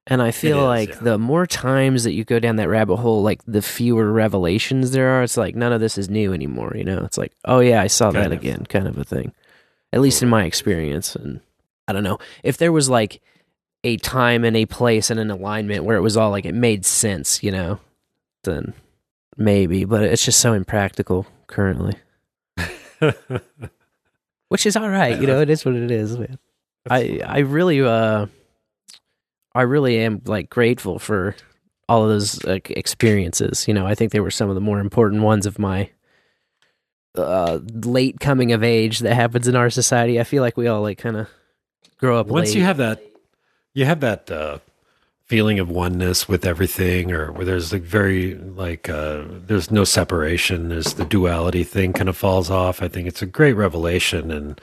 And 0.07 0.23
I 0.23 0.31
feel 0.31 0.59
is, 0.59 0.65
like 0.65 0.89
yeah. 0.91 0.99
the 1.01 1.19
more 1.19 1.47
times 1.47 2.05
that 2.05 2.13
you 2.13 2.23
go 2.25 2.39
down 2.39 2.55
that 2.57 2.69
rabbit 2.69 2.97
hole, 2.99 3.25
like 3.25 3.41
the 3.45 3.61
fewer 3.61 4.13
revelations 4.13 4.93
there 4.93 5.09
are. 5.09 5.25
It's 5.25 5.37
like 5.37 5.57
none 5.57 5.73
of 5.73 5.81
this 5.81 5.99
is 5.99 6.09
new 6.09 6.33
anymore, 6.33 6.75
you 6.77 6.85
know? 6.85 6.99
It's 6.99 7.19
like, 7.19 7.33
oh 7.45 7.59
yeah, 7.59 7.83
I 7.83 7.89
saw 7.89 8.13
that 8.13 8.27
of. 8.27 8.39
again, 8.39 8.65
kind 8.69 8.87
of 8.87 8.97
a 8.99 9.05
thing. 9.05 9.33
At 9.93 10.01
least 10.01 10.23
in 10.23 10.29
my 10.29 10.45
experience. 10.45 11.17
And 11.17 11.41
I 11.89 11.93
don't 11.93 12.05
know. 12.05 12.19
If 12.43 12.59
there 12.59 12.73
was 12.73 12.89
like 12.89 13.23
a 13.85 13.97
time 13.99 14.45
and 14.45 14.57
a 14.57 14.67
place 14.67 15.11
and 15.11 15.21
an 15.21 15.31
alignment 15.31 15.85
where 15.85 15.97
it 15.97 16.03
was 16.03 16.17
all 16.17 16.31
like 16.31 16.45
it 16.45 16.55
made 16.55 16.85
sense, 16.85 17.43
you 17.43 17.53
know, 17.53 17.79
then 18.45 18.75
maybe. 19.37 19.85
But 19.85 20.03
it's 20.03 20.25
just 20.25 20.41
so 20.41 20.53
impractical 20.53 21.27
currently. 21.47 21.95
Which 24.49 24.67
is 24.67 24.77
all 24.77 24.89
right, 24.89 25.21
you 25.21 25.27
know, 25.27 25.41
it 25.41 25.51
is 25.51 25.65
what 25.65 25.75
it 25.75 25.91
is, 25.91 26.17
man. 26.19 26.39
I 26.89 27.21
I 27.25 27.39
really 27.39 27.83
uh 27.83 28.27
I 29.55 29.63
really 29.63 29.99
am 29.99 30.23
like 30.25 30.51
grateful 30.51 30.99
for 30.99 31.35
all 31.89 32.03
of 32.05 32.11
those 32.11 32.45
like, 32.45 32.71
experiences. 32.71 33.67
You 33.67 33.75
know, 33.75 33.87
I 33.87 33.95
think 33.95 34.13
they 34.13 34.21
were 34.21 34.31
some 34.31 34.49
of 34.49 34.55
the 34.55 34.61
more 34.61 34.81
important 34.81 35.23
ones 35.23 35.47
of 35.47 35.59
my 35.59 35.91
uh, 37.19 37.61
late 37.85 38.21
coming 38.21 38.53
of 38.53 38.63
age 38.63 39.01
that 39.01 39.15
happens 39.15 39.49
in 39.49 39.57
our 39.57 39.71
society. 39.71 40.21
I 40.21 40.25
feel 40.25 40.43
like 40.43 40.57
we 40.57 40.67
all 40.67 40.83
like 40.83 40.99
kind 40.99 41.17
of 41.17 41.29
grow 41.99 42.19
up 42.19 42.27
Once 42.29 42.49
late. 42.51 42.57
you 42.59 42.65
have 42.65 42.77
that, 42.79 43.03
you 43.75 43.85
have 43.85 44.01
that 44.01 44.31
uh, 44.31 44.59
feeling 45.25 45.59
of 45.59 45.69
oneness 45.69 46.29
with 46.29 46.47
everything, 46.47 47.13
or 47.13 47.33
where 47.33 47.45
there's 47.45 47.73
like 47.73 47.83
very 47.83 48.35
like 48.35 48.89
uh, 48.89 49.25
there's 49.29 49.71
no 49.71 49.85
separation. 49.85 50.69
There's 50.69 50.95
the 50.95 51.05
duality 51.05 51.65
thing 51.65 51.93
kind 51.93 52.09
of 52.09 52.17
falls 52.17 52.51
off. 52.51 52.83
I 52.83 52.89
think 52.89 53.09
it's 53.09 53.23
a 53.23 53.27
great 53.27 53.55
revelation, 53.55 54.31
and 54.31 54.61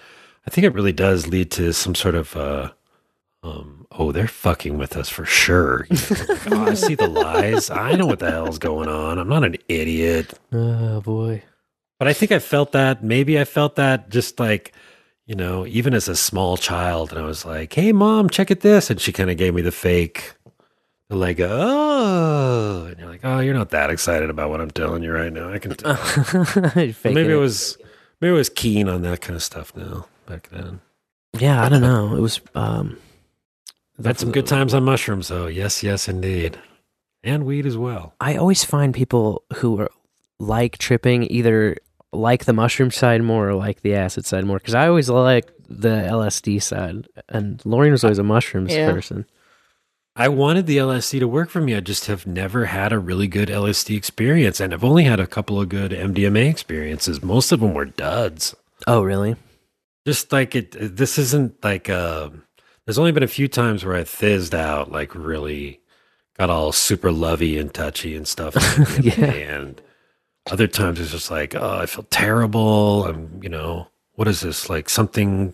I 0.48 0.50
think 0.50 0.66
it 0.66 0.74
really 0.74 0.94
does 0.94 1.28
lead 1.28 1.52
to 1.52 1.74
some 1.74 1.96
sort 1.96 2.16
of. 2.16 2.36
Uh, 2.36 2.72
um, 3.44 3.86
oh, 3.92 4.14
they're 4.14 4.28
fucking 4.30 4.78
with 4.78 4.96
us 4.96 5.10
for 5.10 5.26
sure. 5.26 5.86
You 5.90 5.98
know, 6.50 6.64
oh, 6.64 6.66
I 6.70 6.74
see 6.76 6.96
the 6.96 7.10
lies. 7.10 7.70
I 7.70 7.94
know 7.96 8.06
what 8.06 8.20
the 8.20 8.32
hell's 8.32 8.58
going 8.58 8.88
on. 8.88 9.20
I'm 9.20 9.28
not 9.28 9.44
an 9.44 9.58
idiot. 9.68 10.34
oh 10.54 11.02
boy. 11.02 11.44
But 12.00 12.08
I 12.08 12.14
think 12.14 12.32
I 12.32 12.40
felt 12.40 12.72
that. 12.74 13.04
Maybe 13.04 13.40
I 13.40 13.46
felt 13.46 13.76
that 13.76 14.10
just 14.10 14.40
like, 14.40 14.74
you 15.26 15.36
know, 15.36 15.66
even 15.68 15.94
as 15.94 16.08
a 16.08 16.16
small 16.16 16.58
child. 16.58 17.12
And 17.12 17.20
I 17.20 17.26
was 17.26 17.46
like, 17.46 17.74
hey, 17.74 17.92
mom, 17.92 18.30
check 18.30 18.52
at 18.52 18.62
this. 18.62 18.90
And 18.90 19.00
she 19.00 19.12
kind 19.12 19.30
of 19.30 19.38
gave 19.38 19.54
me 19.54 19.62
the 19.62 19.72
fake, 19.72 20.34
the 21.10 21.16
like, 21.16 21.40
oh. 21.40 22.88
And 22.90 23.00
you're 23.00 23.10
like, 23.10 23.22
oh, 23.24 23.40
you're 23.40 23.54
not 23.54 23.70
that 23.70 23.90
excited 23.90 24.30
about 24.30 24.50
what 24.50 24.60
I'm 24.62 24.72
telling 24.72 25.04
you 25.04 25.12
right 25.12 25.32
now. 25.32 25.52
I 25.52 25.60
can 25.60 25.76
tell. 25.76 25.96
Maybe 26.76 27.22
it. 27.22 27.30
it 27.30 27.40
was, 27.40 27.78
maybe 28.20 28.32
I 28.32 28.38
was 28.38 28.50
keen 28.50 28.90
on 28.90 29.02
that 29.04 29.22
kind 29.22 29.36
of 29.36 29.44
stuff 29.44 29.76
now 29.76 30.08
back 30.28 30.50
then. 30.50 30.82
Yeah, 31.38 31.64
I 31.64 31.70
don't 31.70 31.82
know. 31.82 32.16
It 32.16 32.22
was 32.22 32.42
um 32.54 32.98
Had 34.04 34.20
some 34.20 34.32
good 34.32 34.46
times 34.48 34.74
on 34.74 34.84
mushrooms, 34.84 35.30
though. 35.30 35.48
Yes, 35.48 35.84
yes, 35.84 36.08
indeed. 36.08 36.60
And 37.24 37.46
weed 37.46 37.66
as 37.66 37.78
well. 37.78 38.14
I 38.20 38.36
always 38.36 38.64
find 38.64 38.94
people 38.94 39.44
who 39.56 39.80
are 39.80 39.90
like 40.48 40.78
tripping 40.78 41.24
either 41.32 41.78
like 42.12 42.46
the 42.46 42.54
mushroom 42.54 42.92
side 42.92 43.22
more 43.24 43.50
or 43.50 43.56
like 43.56 43.82
the 43.82 43.96
acid 43.96 44.26
side 44.26 44.46
more 44.46 44.60
because 44.60 44.76
I 44.76 44.88
always 44.88 45.10
like 45.10 45.52
the 45.70 45.90
LSD 45.90 46.62
side, 46.62 47.08
and 47.30 47.62
Lauren 47.66 47.92
was 47.92 48.04
always 48.04 48.20
a 48.20 48.24
mushrooms 48.24 48.72
Yeah. 48.74 48.92
person. 48.92 49.26
I 50.16 50.28
wanted 50.28 50.68
the 50.68 50.78
LSD 50.78 51.20
to 51.22 51.28
work 51.28 51.50
for 51.50 51.60
me. 51.60 51.74
I 51.76 51.80
just 51.80 52.06
have 52.06 52.28
never 52.28 52.66
had 52.66 52.94
a 52.94 53.00
really 53.00 53.28
good 53.28 53.50
LSD 53.50 53.98
experience, 53.98 54.60
and 54.60 54.72
I've 54.72 54.84
only 54.84 55.06
had 55.06 55.20
a 55.20 55.26
couple 55.26 55.60
of 55.60 55.70
good 55.70 55.92
MDMA 55.92 56.48
experiences. 56.50 57.24
Most 57.24 57.52
of 57.52 57.62
them 57.62 57.74
were 57.74 57.86
duds. 57.86 58.54
Oh, 58.86 59.02
really? 59.02 59.36
Just 60.06 60.32
like 60.32 60.54
it, 60.56 60.76
this 60.96 61.18
isn't 61.18 61.64
like. 61.64 61.90
Uh, 61.90 62.30
there's 62.86 63.00
only 63.00 63.12
been 63.14 63.24
a 63.24 63.28
few 63.28 63.48
times 63.48 63.84
where 63.84 63.96
I 63.96 64.04
fizzed 64.04 64.54
out, 64.54 64.92
like 64.92 65.16
really 65.16 65.80
got 66.38 66.50
all 66.52 66.72
super 66.72 67.12
lovey 67.12 67.58
and 67.58 67.74
touchy 67.74 68.16
and 68.16 68.28
stuff. 68.28 68.54
Yeah. 69.02 69.26
And 69.26 69.82
other 70.52 70.68
times 70.68 71.00
it's 71.00 71.12
just 71.12 71.32
like, 71.32 71.56
oh, 71.56 71.80
I 71.80 71.86
feel 71.86 72.06
terrible. 72.10 73.06
I'm, 73.06 73.40
you 73.42 73.50
know, 73.50 73.88
what 74.16 74.28
is 74.28 74.42
this? 74.42 74.70
Like 74.70 74.90
something, 74.90 75.54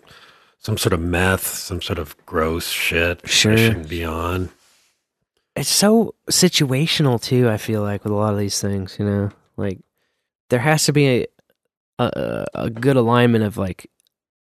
some 0.57 0.77
sort 0.77 0.93
of 0.93 0.99
meth, 0.99 1.45
some 1.45 1.81
sort 1.81 1.99
of 1.99 2.15
gross 2.25 2.67
shit. 2.67 3.27
Sure. 3.27 3.53
I 3.53 3.55
shouldn't 3.55 3.89
be 3.89 4.03
on. 4.03 4.49
It's 5.55 5.69
so 5.69 6.15
situational 6.29 7.21
too. 7.21 7.49
I 7.49 7.57
feel 7.57 7.81
like 7.81 8.03
with 8.03 8.13
a 8.13 8.15
lot 8.15 8.33
of 8.33 8.39
these 8.39 8.61
things, 8.61 8.97
you 8.99 9.05
know, 9.05 9.29
like 9.57 9.79
there 10.49 10.59
has 10.59 10.85
to 10.85 10.93
be 10.93 11.07
a 11.07 11.27
a, 11.99 12.45
a 12.55 12.69
good 12.69 12.95
alignment 12.95 13.43
of 13.43 13.57
like 13.57 13.89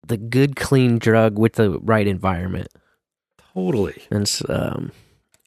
the 0.07 0.17
good 0.17 0.55
clean 0.55 0.97
drug 0.97 1.37
with 1.37 1.53
the 1.53 1.77
right 1.79 2.07
environment. 2.07 2.69
Totally. 3.53 4.01
And 4.09 4.21
it's, 4.21 4.41
um, 4.49 4.91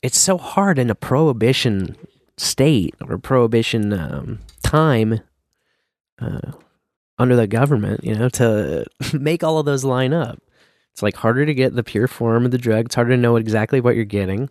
it's 0.03 0.19
so 0.19 0.37
hard 0.37 0.79
in 0.79 0.91
a 0.91 0.95
prohibition 0.95 1.97
state 2.37 2.95
or 3.09 3.17
prohibition 3.17 3.93
um, 3.95 4.41
time 4.65 5.21
uh, 6.21 6.53
under 7.19 7.37
the 7.37 7.47
government, 7.47 8.03
you 8.03 8.15
know, 8.15 8.29
to 8.31 8.85
make 9.13 9.45
all 9.45 9.59
of 9.59 9.67
those 9.67 9.85
line 9.85 10.13
up. 10.13 10.41
It's 10.93 11.03
like 11.03 11.17
harder 11.17 11.45
to 11.47 11.55
get 11.55 11.75
the 11.75 11.83
pure 11.85 12.09
form 12.09 12.45
of 12.45 12.51
the 12.51 12.59
drug. 12.59 12.87
It's 12.87 12.95
harder 12.95 13.11
to 13.11 13.17
know 13.17 13.37
exactly 13.37 13.81
what 13.81 13.97
you're 13.97 14.05
getting. 14.05 14.49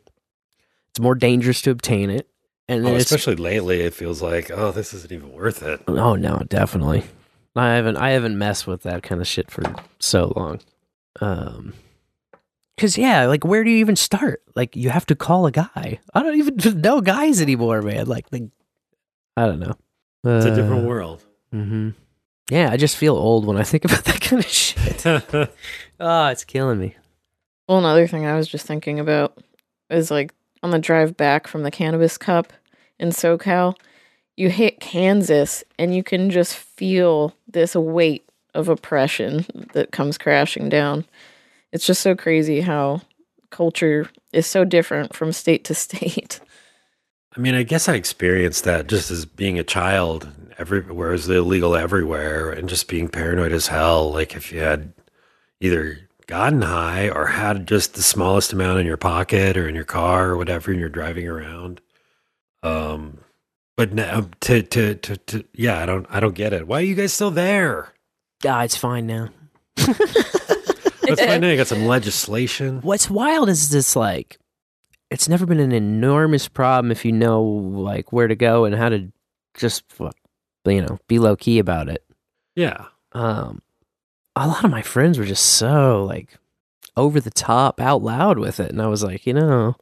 It's 0.92 1.00
more 1.00 1.16
dangerous 1.16 1.62
to 1.64 1.72
obtain 1.72 2.10
it. 2.10 2.28
And 2.70 2.86
Oh, 2.88 2.96
especially 2.96 3.36
lately, 3.36 3.82
it 3.82 3.94
feels 3.94 4.22
like, 4.22 4.50
oh, 4.52 4.72
this 4.72 4.94
isn't 4.94 5.12
even 5.12 5.34
worth 5.34 5.64
it. 5.64 5.82
oh 5.88 6.16
no, 6.16 6.44
definitely. 6.48 7.04
I 7.56 7.74
haven't 7.76 7.98
I 7.98 8.12
haven't 8.12 8.38
messed 8.38 8.68
with 8.68 8.84
that 8.84 9.04
kind 9.04 9.20
of 9.22 9.28
shit 9.28 9.52
for 9.52 9.64
so 10.00 10.32
long. 10.36 10.60
Um 11.22 11.74
Cause 12.80 12.98
yeah, 12.98 13.28
like 13.28 13.46
where 13.46 13.64
do 13.64 13.70
you 13.70 13.78
even 13.78 13.96
start? 13.96 14.42
Like 14.56 14.76
you 14.76 14.90
have 14.90 15.06
to 15.08 15.16
call 15.16 15.46
a 15.46 15.52
guy. 15.52 16.00
I 16.14 16.24
don't 16.24 16.38
even 16.38 16.82
know 16.82 17.02
guys 17.02 17.42
anymore, 17.42 17.82
man. 17.82 18.08
Like, 18.08 18.26
like 18.32 18.44
I 19.38 19.46
don't 19.46 19.60
know. 19.60 19.76
It's 20.24 20.46
a 20.46 20.56
different 20.56 20.84
Uh, 20.86 20.88
world. 20.88 21.24
Mm-hmm. 21.54 21.90
Yeah, 22.50 22.70
I 22.72 22.78
just 22.78 22.98
feel 22.98 23.16
old 23.16 23.46
when 23.46 23.58
I 23.58 23.64
think 23.64 23.86
about 23.86 24.04
that 24.06 24.22
kind 24.22 24.44
of 24.44 24.50
shit. 24.50 25.06
oh, 26.00 26.28
it's 26.28 26.44
killing 26.44 26.80
me. 26.80 26.96
Well, 27.68 27.80
another 27.80 28.08
thing 28.08 28.26
I 28.26 28.36
was 28.36 28.48
just 28.48 28.66
thinking 28.66 29.00
about 29.00 29.38
is 29.90 30.12
like 30.12 30.34
on 30.62 30.72
the 30.72 30.80
drive 30.80 31.16
back 31.18 31.48
from 31.48 31.64
the 31.64 31.72
Cannabis 31.72 32.18
Cup 32.18 32.52
in 33.00 33.10
SoCal, 33.10 33.76
you 34.36 34.50
hit 34.50 34.80
Kansas 34.80 35.64
and 35.78 35.96
you 35.96 36.04
can 36.04 36.30
just 36.30 36.56
feel 36.56 37.34
this 37.48 37.76
weight 37.76 38.26
of 38.54 38.68
oppression 38.70 39.46
that 39.74 39.92
comes 39.92 40.18
crashing 40.18 40.70
down. 40.70 41.06
It's 41.72 41.86
just 41.86 42.02
so 42.02 42.16
crazy 42.16 42.62
how 42.62 43.02
culture 43.50 44.10
is 44.32 44.46
so 44.48 44.64
different 44.64 45.16
from 45.16 45.32
state 45.32 45.64
to 45.66 45.74
state. 45.76 46.40
I 47.36 47.40
mean, 47.40 47.56
I 47.56 47.64
guess 47.64 47.90
I 47.90 47.96
experienced 47.96 48.64
that 48.66 48.88
just 48.88 49.10
as 49.10 49.26
being 49.26 49.58
a 49.58 49.64
child. 49.64 50.30
Everywhere 50.58 51.14
is 51.14 51.28
illegal 51.28 51.76
everywhere, 51.76 52.52
and 52.52 52.70
just 52.70 52.88
being 52.88 53.10
paranoid 53.10 53.52
as 53.52 53.68
hell. 53.68 54.12
Like 54.12 54.36
if 54.36 54.52
you 54.52 54.60
had 54.60 54.94
either 55.60 56.10
gotten 56.28 56.62
high 56.62 57.10
or 57.10 57.26
had 57.26 57.68
just 57.68 57.96
the 57.96 58.04
smallest 58.04 58.54
amount 58.54 58.80
in 58.80 58.86
your 58.86 58.98
pocket 58.98 59.58
or 59.58 59.68
in 59.68 59.76
your 59.76 59.84
car 59.84 60.30
or 60.30 60.38
whatever, 60.38 60.72
and 60.72 60.80
you're 60.80 60.90
driving 60.90 61.28
around. 61.28 61.82
Um, 62.62 63.18
but 63.76 63.94
now 63.94 64.30
to 64.42 64.62
to 64.62 64.96
to 64.96 65.18
to 65.18 65.46
yeah, 65.54 65.80
I 65.82 65.86
don't 65.88 66.06
I 66.10 66.20
don't 66.20 66.36
get 66.36 66.54
it. 66.54 66.68
Why 66.68 66.78
are 66.78 66.86
you 66.86 66.96
guys 66.96 67.14
still 67.14 67.32
there? 67.32 67.94
Ah, 68.46 68.64
it's 68.64 68.78
fine 68.78 69.08
now. 69.08 69.30
Let's 69.78 71.22
find 71.22 71.44
out. 71.44 71.50
You 71.50 71.58
got 71.58 71.68
some 71.68 71.86
legislation. 71.86 72.82
What's 72.82 73.10
wild 73.10 73.50
is 73.50 73.70
this 73.70 73.96
like 73.96 74.38
it's 75.14 75.30
never 75.30 75.46
been 75.46 75.60
an 75.60 75.72
enormous 75.72 76.48
problem 76.48 76.92
if 76.92 77.06
you 77.06 77.12
know 77.12 77.44
like 77.44 78.12
where 78.12 78.28
to 78.28 78.36
go 78.36 78.66
and 78.66 78.74
how 78.74 78.90
to 78.90 79.12
just 79.54 79.84
you 80.66 80.82
know 80.82 80.98
be 81.08 81.20
low 81.20 81.36
key 81.36 81.60
about 81.60 81.88
it. 81.88 82.04
Yeah. 82.56 82.86
Um, 83.12 83.62
a 84.36 84.48
lot 84.48 84.66
of 84.66 84.72
my 84.72 84.82
friends 84.82 85.20
were 85.20 85.26
just 85.26 85.46
so 85.46 86.04
like 86.04 86.40
over 86.98 87.20
the 87.20 87.30
top, 87.30 87.80
out 87.80 88.02
loud 88.02 88.40
with 88.40 88.60
it, 88.60 88.72
and 88.72 88.82
I 88.82 88.88
was 88.88 89.04
like, 89.04 89.28
you 89.28 89.36
know, 89.36 89.76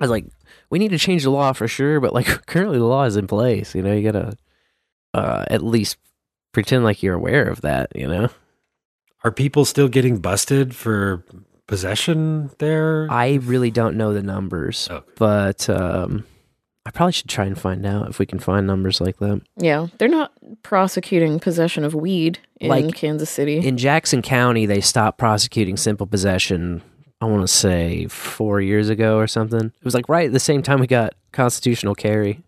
I 0.00 0.04
was 0.04 0.10
like, 0.10 0.26
we 0.68 0.78
need 0.78 0.90
to 0.90 0.98
change 0.98 1.22
the 1.22 1.30
law 1.30 1.54
for 1.54 1.66
sure, 1.66 1.98
but 1.98 2.12
like 2.12 2.26
currently 2.46 2.78
the 2.78 2.84
law 2.84 3.04
is 3.04 3.16
in 3.16 3.26
place. 3.26 3.74
You 3.74 3.80
know, 3.80 3.94
you 3.94 4.12
gotta 4.12 4.36
uh, 5.14 5.46
at 5.48 5.64
least 5.64 5.96
pretend 6.52 6.84
like 6.84 7.02
you're 7.02 7.14
aware 7.14 7.48
of 7.48 7.62
that. 7.62 7.90
You 7.94 8.06
know. 8.06 8.28
Are 9.24 9.32
people 9.32 9.64
still 9.64 9.88
getting 9.88 10.18
busted 10.18 10.76
for 10.76 11.24
possession 11.66 12.50
there? 12.58 13.06
I 13.10 13.34
really 13.42 13.70
don't 13.70 13.96
know 13.96 14.12
the 14.12 14.22
numbers, 14.22 14.88
but 15.16 15.68
um, 15.70 16.24
I 16.86 16.90
probably 16.90 17.12
should 17.12 17.28
try 17.30 17.46
and 17.46 17.58
find 17.58 17.86
out 17.86 18.08
if 18.08 18.18
we 18.18 18.26
can 18.26 18.38
find 18.38 18.66
numbers 18.66 19.00
like 19.00 19.18
that. 19.18 19.40
Yeah, 19.56 19.86
they're 19.98 20.08
not 20.08 20.32
prosecuting 20.62 21.40
possession 21.40 21.84
of 21.84 21.94
weed 21.94 22.38
in 22.60 22.68
Like, 22.68 22.94
Kansas 22.94 23.30
City. 23.30 23.58
In 23.58 23.78
Jackson 23.78 24.22
County, 24.22 24.66
they 24.66 24.80
stopped 24.80 25.18
prosecuting 25.18 25.76
simple 25.76 26.06
possession. 26.06 26.82
I 27.20 27.26
want 27.26 27.42
to 27.42 27.48
say 27.48 28.06
four 28.08 28.60
years 28.60 28.90
ago 28.90 29.16
or 29.16 29.26
something. 29.26 29.66
It 29.66 29.84
was 29.84 29.94
like 29.94 30.08
right 30.08 30.26
at 30.26 30.32
the 30.32 30.40
same 30.40 30.62
time 30.62 30.80
we 30.80 30.86
got 30.86 31.14
constitutional 31.32 31.94
carry. 31.94 32.42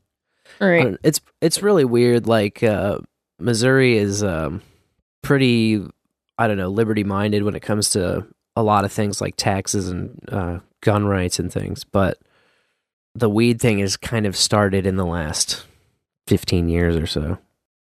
Right. 0.61 0.97
It's 1.03 1.21
it's 1.41 1.63
really 1.63 1.85
weird. 1.85 2.27
Like 2.27 2.63
uh, 2.63 2.99
Missouri 3.39 3.97
is 3.97 4.23
um, 4.23 4.61
pretty, 5.23 5.83
I 6.37 6.47
don't 6.47 6.57
know, 6.59 6.69
liberty 6.69 7.05
minded 7.05 7.43
when 7.43 7.55
it 7.55 7.63
comes 7.63 7.91
to 7.91 8.27
a 8.57 8.63
lot 8.63 8.85
of 8.85 8.93
things 8.93 9.21
like 9.21 9.37
taxes 9.37 9.89
and 9.89 10.19
uh, 10.33 10.59
gun 10.81 11.07
rights 11.07 11.39
and 11.39 11.53
things. 11.53 11.85
But 11.85 12.19
the 13.15 13.31
weed 13.31 13.61
thing 13.61 13.79
has 13.79 13.97
kind 13.97 14.27
of 14.27 14.37
started 14.37 14.87
in 14.87 14.97
the 14.97 15.07
last 15.07 15.65
fifteen 16.27 16.69
years 16.69 16.97
or 16.97 17.07
so. 17.07 17.39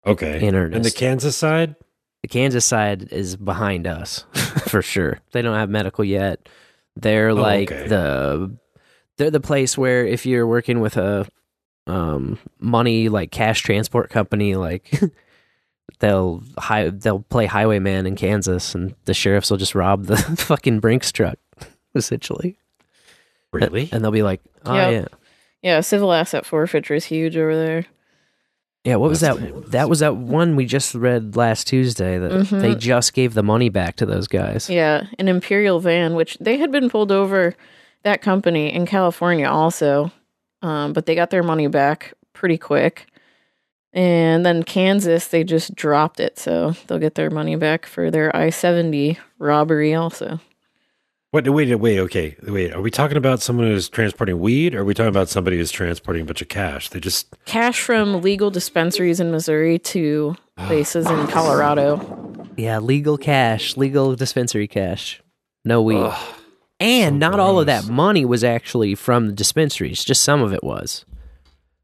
Okay. 0.07 0.45
In 0.45 0.55
earnest. 0.55 0.77
And 0.77 0.85
the. 0.85 0.91
Kansas 0.91 1.37
side? 1.37 1.77
The 2.23 2.29
Kansas 2.29 2.65
side 2.65 3.13
is 3.13 3.37
behind 3.37 3.87
us 3.87 4.25
for 4.69 4.83
sure. 4.83 5.21
They 5.33 5.43
don't 5.43 5.57
have 5.57 5.71
medical 5.71 6.05
yet. 6.05 6.49
They're 6.97 7.35
like 7.35 7.71
okay. 7.73 7.89
the 7.89 8.57
they're 9.19 9.31
the 9.31 9.41
place 9.41 9.77
where 9.77 10.07
if 10.07 10.27
you're 10.27 10.47
working 10.47 10.81
with 10.81 10.97
a 10.97 11.27
um 11.87 12.39
money 12.61 13.09
like 13.09 13.33
cash 13.33 13.61
transport 13.63 14.09
company 14.09 14.55
like 14.55 14.91
they'll 15.99 16.43
hi- 16.59 16.91
they'll 16.91 17.21
play 17.21 17.47
highwayman 17.47 18.07
in 18.07 18.17
Kansas 18.17 18.75
and 18.75 18.95
the 19.05 19.15
sheriffs 19.15 19.51
will 19.51 19.59
just 19.59 19.75
rob 19.75 20.07
the 20.07 20.17
fucking 20.39 20.81
Brinks 20.81 21.13
truck 21.13 21.39
essentially. 21.95 22.57
Really? 23.53 23.89
And 23.93 24.03
they'll 24.03 24.11
be 24.11 24.23
like, 24.23 24.41
"Oh 24.65 24.75
Yeah. 24.75 24.91
yeah. 24.91 25.05
Yeah, 25.63 25.81
civil 25.81 26.13
asset 26.13 26.45
forfeiture 26.45 26.95
is 26.95 27.05
huge 27.05 27.37
over 27.37 27.55
there. 27.55 27.87
Yeah, 28.85 28.97
what 28.97 29.11
was 29.11 29.21
that? 29.21 29.37
That 29.71 29.89
was 29.89 30.01
that 30.01 30.17
one 30.17 30.57
we 30.57 30.67
just 30.67 30.93
read 30.97 31.37
last 31.37 31.69
Tuesday 31.69 32.19
that 32.19 32.33
Mhm. 32.33 32.61
they 32.61 32.75
just 32.75 33.13
gave 33.15 33.35
the 33.35 33.43
money 33.45 33.69
back 33.69 33.95
to 33.97 34.07
those 34.07 34.27
guys. 34.27 34.69
Yeah, 34.69 35.05
an 35.21 35.29
Empyreal 35.29 35.79
van, 35.79 36.15
which 36.15 36.37
they 36.41 36.57
had 36.57 36.73
been 36.73 36.91
pulled 36.91 37.13
over 37.13 37.55
that 38.03 38.23
company 38.23 38.75
in 38.75 38.87
California 38.87 39.47
also, 39.49 40.11
um, 40.63 40.93
but 40.95 41.07
they 41.07 41.15
got 41.15 41.31
their 41.31 41.45
money 41.45 41.69
back 41.69 42.13
pretty 42.33 42.59
quick. 42.59 43.07
And 43.95 44.47
then 44.47 44.63
Kansas, 44.63 45.29
they 45.29 45.45
just 45.45 45.75
dropped 45.75 46.19
it, 46.19 46.39
so 46.39 46.75
they'll 46.87 46.99
get 46.99 47.15
their 47.15 47.31
money 47.31 47.57
back 47.57 47.85
for 47.85 48.11
their 48.11 48.35
I 48.35 48.51
seventy 48.51 49.19
robbery 49.39 49.95
also. 49.95 50.41
What? 51.33 51.49
Wait, 51.49 51.75
wait, 51.75 51.99
okay, 51.99 52.37
wait. 52.43 52.75
Are 52.75 52.83
we 52.83 52.91
talking 52.91 53.17
about 53.17 53.41
someone 53.41 53.67
who's 53.67 53.89
transporting 53.89 54.39
weed, 54.39 54.75
or 54.75 54.81
are 54.81 54.85
we 54.85 54.93
talking 54.93 55.09
about 55.09 55.31
somebody 55.31 55.57
who's 55.57 55.71
transporting 55.71 56.23
a 56.23 56.25
bunch 56.27 56.43
of 56.43 56.49
cash? 56.49 56.91
They 56.91 57.01
just 57.01 57.35
Cash 57.47 57.81
from 57.81 58.21
legal 58.21 58.51
dispensaries 58.51 59.19
in 59.19 59.31
Missouri 59.31 59.79
to 59.79 60.37
places 60.57 61.11
in 61.11 61.27
Colorado. 61.29 62.47
Yeah, 62.57 62.81
legal 62.81 63.17
cash, 63.17 63.79
legal 63.79 64.15
dispensary 64.15 64.69
cash, 64.69 65.23
no 65.65 65.81
weed. 65.81 66.13
and 66.81 67.19
not 67.19 67.41
all 67.41 67.59
of 67.61 67.67
that 67.67 67.89
money 67.89 68.27
was 68.27 68.45
actually 68.45 68.95
from 68.95 69.27
the 69.27 69.33
dispensaries; 69.33 70.05
just 70.05 70.23
some 70.23 70.43
of 70.43 70.53
it 70.53 70.63
was. 70.63 71.07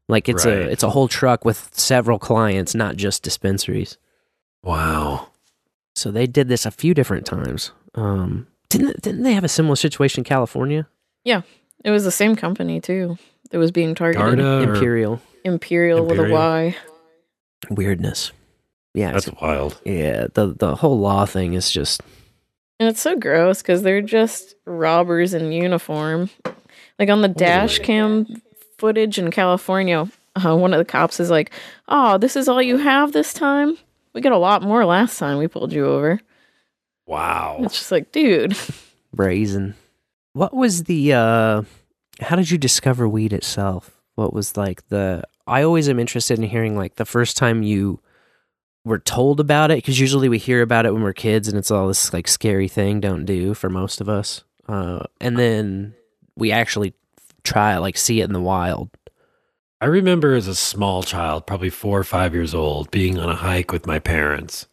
Like 0.09 0.27
it's 0.27 0.45
Right. 0.45 0.55
a 0.57 0.69
it's 0.69 0.83
a 0.83 0.89
whole 0.89 1.07
truck 1.07 1.45
with 1.45 1.69
several 1.73 2.19
clients, 2.19 2.75
not 2.75 2.97
just 2.97 3.23
dispensaries. 3.23 3.97
wow. 4.63 5.27
So 5.95 6.11
they 6.11 6.27
did 6.27 6.47
this 6.47 6.65
a 6.65 6.71
few 6.71 6.93
different 6.93 7.25
times. 7.25 7.71
Um, 7.95 8.47
didn't 8.69 9.01
didn't 9.01 9.23
they 9.23 9.33
have 9.33 9.43
a 9.43 9.49
similar 9.49 9.75
situation 9.75 10.21
in 10.21 10.23
California? 10.25 10.87
Yeah, 11.25 11.41
it 11.85 11.91
was 11.91 12.03
the 12.03 12.11
same 12.11 12.35
company 12.35 12.79
too 12.81 13.17
that 13.51 13.57
was 13.59 13.71
being 13.71 13.95
targeted. 13.95 14.37
Garda 14.39 14.43
or- 14.69 14.75
Empyreal 14.75 15.21
Empyreal 15.45 16.05
with 16.05 16.19
a 16.19 16.29
Y. 16.29 16.75
Weirdness. 17.69 18.31
Yeah, 18.93 19.11
That's 19.11 19.29
wild. 19.41 19.79
yeah. 19.85 20.27
The 20.33 20.53
the 20.57 20.75
whole 20.75 20.99
law 20.99 21.25
thing 21.25 21.53
is 21.53 21.69
just 21.69 22.01
And 22.79 22.87
it's 22.89 23.01
so 23.01 23.15
gross 23.17 23.61
because 23.61 23.81
they're 23.83 24.01
just 24.01 24.55
robbers 24.65 25.33
in 25.33 25.51
uniform. 25.51 26.29
Like 26.97 27.09
on 27.09 27.21
the 27.21 27.27
dash 27.27 27.79
cam 27.79 28.41
footage 28.79 29.19
in 29.19 29.29
California, 29.31 30.09
uh, 30.35 30.55
one 30.55 30.73
of 30.73 30.79
the 30.79 30.85
cops 30.85 31.19
is 31.19 31.29
like, 31.29 31.51
"Oh, 31.87 32.17
this 32.17 32.35
is 32.35 32.47
all 32.47 32.61
you 32.61 32.77
have 32.77 33.11
this 33.11 33.33
time. 33.33 33.77
We 34.13 34.21
got 34.21 34.31
a 34.31 34.37
lot 34.37 34.63
more 34.63 34.85
last 34.85 35.19
time 35.19 35.37
we 35.37 35.47
pulled 35.47 35.73
you 35.73 35.85
over." 35.85 36.19
Wow. 37.05 37.57
It's 37.61 37.73
just 37.73 37.91
like, 37.91 38.11
dude, 38.11 38.55
brazen. 39.13 39.75
What 40.33 40.53
was 40.53 40.83
the 40.83 41.13
uh 41.13 41.63
how 42.21 42.35
did 42.35 42.51
you 42.51 42.57
discover 42.57 43.09
weed 43.09 43.33
itself? 43.33 43.99
What 44.15 44.31
was 44.33 44.55
like 44.55 44.87
the 44.89 45.23
I 45.47 45.63
always 45.63 45.89
am 45.89 45.99
interested 45.99 46.37
in 46.37 46.45
hearing 46.45 46.77
like 46.77 46.95
the 46.95 47.05
first 47.05 47.35
time 47.35 47.63
you 47.63 47.99
were 48.85 48.99
told 48.99 49.39
about 49.39 49.71
it 49.71 49.79
because 49.79 49.99
usually 49.99 50.29
we 50.29 50.37
hear 50.37 50.61
about 50.61 50.85
it 50.85 50.93
when 50.93 51.01
we're 51.01 51.13
kids 51.13 51.47
and 51.47 51.57
it's 51.57 51.71
all 51.71 51.87
this 51.87 52.13
like 52.13 52.27
scary 52.27 52.67
thing 52.67 52.99
don't 52.99 53.25
do 53.25 53.53
for 53.55 53.69
most 53.69 54.01
of 54.01 54.07
us. 54.07 54.43
Uh 54.67 55.03
and 55.19 55.37
then 55.37 55.95
we 56.37 56.51
actually 56.51 56.93
try 57.49 57.75
it, 57.75 57.79
like 57.79 57.97
see 57.97 58.21
it 58.21 58.25
in 58.25 58.33
the 58.33 58.41
wild. 58.41 58.89
I 59.81 59.85
remember 59.85 60.33
as 60.33 60.47
a 60.47 60.55
small 60.55 61.03
child, 61.03 61.47
probably 61.47 61.69
four 61.69 61.99
or 61.99 62.03
five 62.03 62.33
years 62.33 62.53
old, 62.53 62.91
being 62.91 63.17
on 63.17 63.29
a 63.29 63.35
hike 63.35 63.71
with 63.71 63.87
my 63.87 63.97
parents 63.97 64.67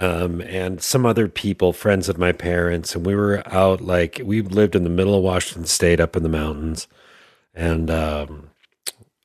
um, 0.00 0.40
and 0.40 0.82
some 0.82 1.06
other 1.06 1.28
people, 1.28 1.72
friends 1.72 2.08
of 2.08 2.18
my 2.18 2.32
parents. 2.32 2.94
And 2.94 3.06
we 3.06 3.14
were 3.14 3.42
out, 3.46 3.80
like, 3.80 4.20
we 4.24 4.40
lived 4.42 4.74
in 4.74 4.84
the 4.84 4.90
middle 4.90 5.14
of 5.14 5.22
Washington 5.22 5.66
State 5.66 6.00
up 6.00 6.16
in 6.16 6.22
the 6.22 6.28
mountains. 6.28 6.88
And 7.54 7.90
um, 7.90 8.50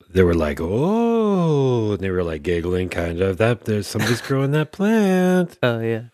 they 0.08 0.22
were 0.22 0.34
like, 0.34 0.58
oh, 0.60 1.92
and 1.92 2.00
they 2.00 2.10
were 2.10 2.22
like 2.22 2.42
giggling, 2.42 2.88
kind 2.88 3.20
of, 3.20 3.38
that 3.38 3.64
there's 3.64 3.86
somebody's 3.86 4.20
growing 4.20 4.52
that 4.52 4.72
plant. 4.72 5.58
Oh 5.62 5.80
yeah. 5.80 6.04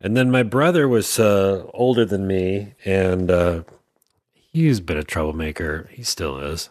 And 0.00 0.16
then 0.16 0.30
my 0.30 0.44
brother 0.44 0.86
was 0.86 1.18
uh, 1.18 1.66
older 1.74 2.04
than 2.04 2.28
me, 2.28 2.74
and 2.84 3.32
uh, 3.32 3.64
he's 4.62 4.80
been 4.80 4.96
a 4.96 5.04
troublemaker. 5.04 5.88
He 5.92 6.02
still 6.02 6.38
is. 6.38 6.70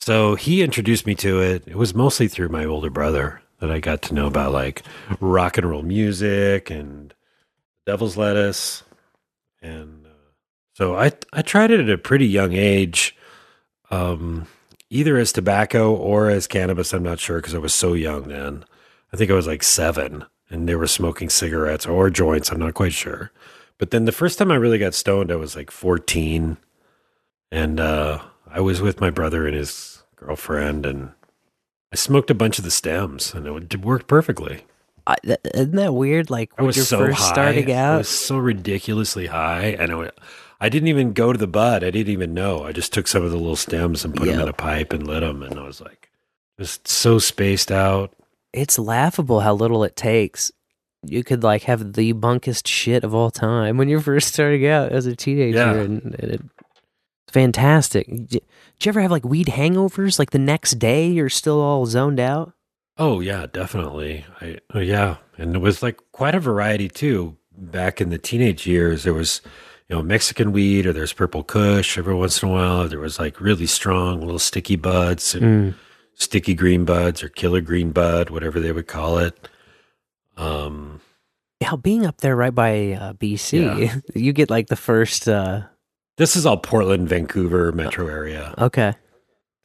So 0.00 0.34
he 0.36 0.62
introduced 0.62 1.06
me 1.06 1.14
to 1.16 1.40
it. 1.40 1.64
It 1.66 1.76
was 1.76 1.94
mostly 1.94 2.28
through 2.28 2.48
my 2.48 2.64
older 2.64 2.90
brother 2.90 3.42
that 3.60 3.70
I 3.70 3.80
got 3.80 4.02
to 4.02 4.14
know 4.14 4.26
about 4.26 4.52
like 4.52 4.82
rock 5.20 5.58
and 5.58 5.68
roll 5.68 5.82
music 5.82 6.70
and 6.70 7.12
Devil's 7.86 8.16
Lettuce, 8.16 8.82
and 9.62 10.06
uh, 10.06 10.10
so 10.74 10.96
I 10.96 11.12
I 11.32 11.42
tried 11.42 11.70
it 11.70 11.80
at 11.80 11.90
a 11.90 11.98
pretty 11.98 12.26
young 12.26 12.52
age, 12.52 13.16
um, 13.90 14.46
either 14.90 15.16
as 15.16 15.32
tobacco 15.32 15.94
or 15.94 16.28
as 16.28 16.46
cannabis. 16.46 16.92
I'm 16.92 17.02
not 17.02 17.18
sure 17.18 17.38
because 17.38 17.54
I 17.54 17.58
was 17.58 17.74
so 17.74 17.94
young 17.94 18.28
then. 18.28 18.64
I 19.12 19.16
think 19.16 19.30
I 19.30 19.34
was 19.34 19.46
like 19.46 19.62
seven, 19.62 20.26
and 20.50 20.68
they 20.68 20.76
were 20.76 20.86
smoking 20.86 21.30
cigarettes 21.30 21.86
or 21.86 22.10
joints. 22.10 22.52
I'm 22.52 22.58
not 22.58 22.74
quite 22.74 22.92
sure. 22.92 23.32
But 23.78 23.90
then 23.90 24.04
the 24.04 24.12
first 24.12 24.38
time 24.38 24.50
I 24.50 24.56
really 24.56 24.78
got 24.78 24.92
stoned, 24.94 25.32
I 25.32 25.36
was 25.36 25.56
like 25.56 25.70
14, 25.70 26.58
and 27.50 27.80
uh, 27.80 28.20
I 28.50 28.60
was 28.60 28.80
with 28.80 29.00
my 29.00 29.10
brother 29.10 29.46
and 29.46 29.54
his 29.56 30.02
girlfriend, 30.16 30.84
and 30.86 31.12
I 31.92 31.96
smoked 31.96 32.30
a 32.30 32.34
bunch 32.34 32.58
of 32.58 32.64
the 32.64 32.70
stems, 32.70 33.32
and 33.34 33.46
it 33.46 33.80
worked 33.84 34.06
perfectly. 34.06 34.64
I, 35.06 35.16
th- 35.24 35.38
isn't 35.54 35.76
that 35.76 35.94
weird? 35.94 36.28
Like 36.30 36.50
I 36.58 36.62
when 36.62 36.74
you're 36.74 36.84
so 36.84 36.98
first 36.98 37.18
high. 37.20 37.28
starting 37.32 37.70
I 37.72 37.74
out, 37.74 37.98
was 37.98 38.08
so 38.08 38.36
ridiculously 38.36 39.26
high, 39.26 39.76
and 39.78 39.92
I, 39.92 40.10
I 40.60 40.68
didn't 40.68 40.88
even 40.88 41.12
go 41.12 41.32
to 41.32 41.38
the 41.38 41.46
bud. 41.46 41.82
I 41.82 41.90
didn't 41.90 42.12
even 42.12 42.34
know. 42.34 42.64
I 42.64 42.72
just 42.72 42.92
took 42.92 43.06
some 43.08 43.22
of 43.24 43.30
the 43.30 43.38
little 43.38 43.56
stems 43.56 44.04
and 44.04 44.14
put 44.14 44.26
them 44.26 44.40
in 44.40 44.48
a 44.48 44.52
pipe 44.52 44.92
and 44.92 45.06
lit 45.06 45.20
them, 45.22 45.42
and 45.42 45.58
I 45.58 45.62
was 45.62 45.80
like, 45.80 46.10
just 46.60 46.86
so 46.88 47.18
spaced 47.18 47.70
out. 47.72 48.12
it's 48.52 48.78
laughable 48.78 49.40
how 49.40 49.54
little 49.54 49.82
it 49.84 49.96
takes. 49.96 50.50
You 51.04 51.22
could 51.22 51.44
like 51.44 51.62
have 51.62 51.92
the 51.92 52.10
bunkest 52.12 52.66
shit 52.66 53.04
of 53.04 53.14
all 53.14 53.30
time 53.30 53.76
when 53.78 53.88
you're 53.88 54.00
first 54.00 54.34
starting 54.34 54.66
out 54.66 54.90
as 54.90 55.06
a 55.06 55.14
teenager, 55.14 55.56
Yeah. 55.58 55.74
and, 55.74 56.02
and 56.02 56.14
it, 56.32 56.42
it's 57.28 57.32
fantastic. 57.34 58.06
Did 58.06 58.42
you 58.82 58.88
ever 58.88 59.02
have 59.02 59.10
like 59.10 59.24
weed 59.24 59.48
hangovers? 59.48 60.18
Like 60.18 60.30
the 60.30 60.38
next 60.38 60.78
day, 60.78 61.08
you're 61.08 61.28
still 61.28 61.60
all 61.60 61.84
zoned 61.84 62.18
out. 62.20 62.54
Oh 62.96 63.20
yeah, 63.20 63.46
definitely. 63.52 64.24
I 64.40 64.58
oh, 64.74 64.78
yeah, 64.80 65.16
and 65.36 65.54
it 65.54 65.58
was 65.58 65.82
like 65.82 66.00
quite 66.12 66.34
a 66.34 66.40
variety 66.40 66.88
too. 66.88 67.36
Back 67.52 68.00
in 68.00 68.08
the 68.10 68.18
teenage 68.18 68.66
years, 68.66 69.02
there 69.02 69.12
was 69.14 69.42
you 69.88 69.96
know 69.96 70.02
Mexican 70.02 70.52
weed 70.52 70.86
or 70.86 70.92
there's 70.94 71.12
purple 71.12 71.44
Kush. 71.44 71.98
Every 71.98 72.14
once 72.14 72.42
in 72.42 72.48
a 72.48 72.52
while, 72.52 72.88
there 72.88 72.98
was 72.98 73.18
like 73.18 73.40
really 73.40 73.66
strong 73.66 74.20
little 74.20 74.38
sticky 74.38 74.76
buds 74.76 75.34
and 75.34 75.44
Mm. 75.44 75.74
sticky 76.14 76.54
green 76.54 76.84
buds 76.84 77.22
or 77.22 77.28
killer 77.28 77.60
green 77.60 77.90
bud, 77.92 78.30
whatever 78.30 78.58
they 78.58 78.72
would 78.72 78.86
call 78.88 79.18
it. 79.18 79.48
Um, 80.36 81.00
Yeah, 81.60 81.76
being 81.76 82.06
up 82.06 82.20
there 82.20 82.36
right 82.36 82.54
by 82.54 82.92
uh, 82.92 83.12
BC, 83.14 84.02
you 84.14 84.32
get 84.32 84.50
like 84.50 84.68
the 84.68 84.76
first. 84.76 85.28
uh 85.28 85.62
this 86.18 86.36
is 86.36 86.44
all 86.44 86.58
Portland, 86.58 87.08
Vancouver 87.08 87.72
metro 87.72 88.06
area. 88.06 88.54
Okay, 88.58 88.92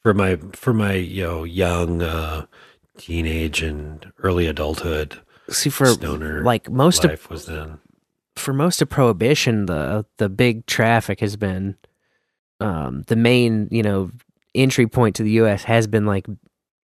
for 0.02 0.14
my 0.14 0.38
for 0.54 0.74
my 0.74 0.94
you 0.94 1.24
know 1.24 1.44
young 1.44 2.02
uh, 2.02 2.46
teenage 2.98 3.62
and 3.62 4.12
early 4.20 4.48
adulthood. 4.48 5.20
See, 5.50 5.70
for 5.70 5.88
stoner 5.88 6.42
like 6.42 6.70
most 6.72 7.04
of- 7.04 7.12
life 7.12 7.30
was 7.30 7.46
then. 7.48 7.80
for 8.38 8.54
most 8.54 8.82
of 8.82 8.90
prohibition 8.90 9.66
the 9.66 10.06
the 10.18 10.30
big 10.30 10.66
traffic 10.66 11.20
has 11.20 11.36
been 11.36 11.76
um 12.62 13.04
the 13.08 13.18
main 13.18 13.68
you 13.70 13.84
know 13.84 14.10
entry 14.56 14.88
point 14.88 15.18
to 15.18 15.24
the 15.24 15.32
US 15.32 15.64
has 15.66 15.86
been 15.86 16.06
like 16.06 16.26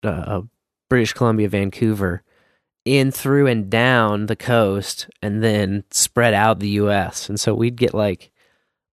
uh, 0.03 0.41
British 0.89 1.11
Columbia 1.13 1.49
Vancouver 1.49 2.23
in 2.85 3.11
through 3.11 3.47
and 3.47 3.69
down 3.69 4.27
the 4.27 4.35
coast 4.37 5.09
and 5.21 5.43
then 5.43 5.83
spread 5.91 6.33
out 6.33 6.59
the 6.59 6.69
US 6.81 7.27
and 7.27 7.37
so 7.39 7.53
we'd 7.53 7.75
get 7.75 7.93
like 7.93 8.31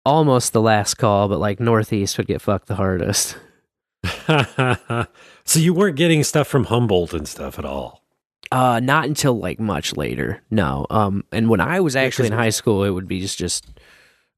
almost 0.09 0.52
the 0.52 0.60
last 0.60 0.94
call 0.94 1.28
but 1.28 1.39
like 1.39 1.60
northeast 1.60 2.16
would 2.18 2.26
get 2.26 2.40
fucked 2.40 2.66
the 2.66 2.74
hardest 2.76 3.36
so 5.44 5.59
you 5.59 5.74
weren't 5.74 5.97
getting 5.97 6.22
stuff 6.22 6.47
from 6.47 6.64
Humboldt 6.64 7.12
and 7.12 7.26
stuff 7.26 7.59
at 7.59 7.64
all. 7.64 8.05
Uh, 8.51 8.80
not 8.80 9.05
until 9.05 9.39
like 9.39 9.60
much 9.60 9.97
later. 9.97 10.43
No. 10.51 10.86
Um, 10.90 11.24
and 11.32 11.51
when 11.51 11.60
I 11.60 11.80
was 11.80 11.97
actually 11.97 12.28
in 12.28 12.32
high 12.32 12.51
school, 12.51 12.85
it 12.85 12.90
would 12.90 13.09
be 13.09 13.20
just 13.20 13.39
just 13.39 13.66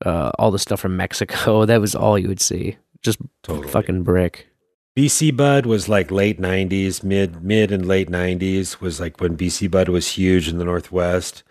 uh 0.05 0.33
all 0.39 0.51
the 0.51 0.59
stuff 0.59 0.81
from 0.81 0.97
Mexico. 0.97 1.65
That 1.67 1.81
was 1.81 1.95
all 1.95 2.19
you 2.19 2.29
would 2.29 2.41
see. 2.41 2.77
Just 3.03 3.19
fucking 3.45 4.03
brick. 4.03 4.49
BC 4.97 5.37
Bud 5.37 5.67
was 5.67 5.89
like 5.89 6.11
late 6.11 6.41
'90s, 6.41 7.05
mid 7.05 7.43
mid 7.43 7.71
and 7.71 7.87
late 7.87 8.11
'90s 8.11 8.81
was 8.81 8.99
like 8.99 9.21
when 9.21 9.37
BC 9.37 9.71
Bud 9.71 9.89
was 9.89 10.13
huge 10.13 10.49
in 10.49 10.59
the 10.59 10.65
Northwest, 10.65 11.45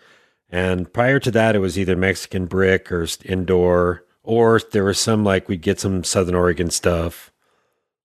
and 0.50 0.92
prior 0.92 1.18
to 1.20 1.30
that, 1.30 1.56
it 1.56 1.60
was 1.60 1.78
either 1.78 1.96
Mexican 1.96 2.44
brick 2.46 2.92
or 2.92 3.06
indoor, 3.24 4.04
or 4.22 4.60
there 4.72 4.84
was 4.84 4.98
some 4.98 5.24
like 5.24 5.48
we'd 5.48 5.62
get 5.62 5.80
some 5.80 6.04
Southern 6.04 6.34
Oregon 6.34 6.70
stuff, 6.70 7.32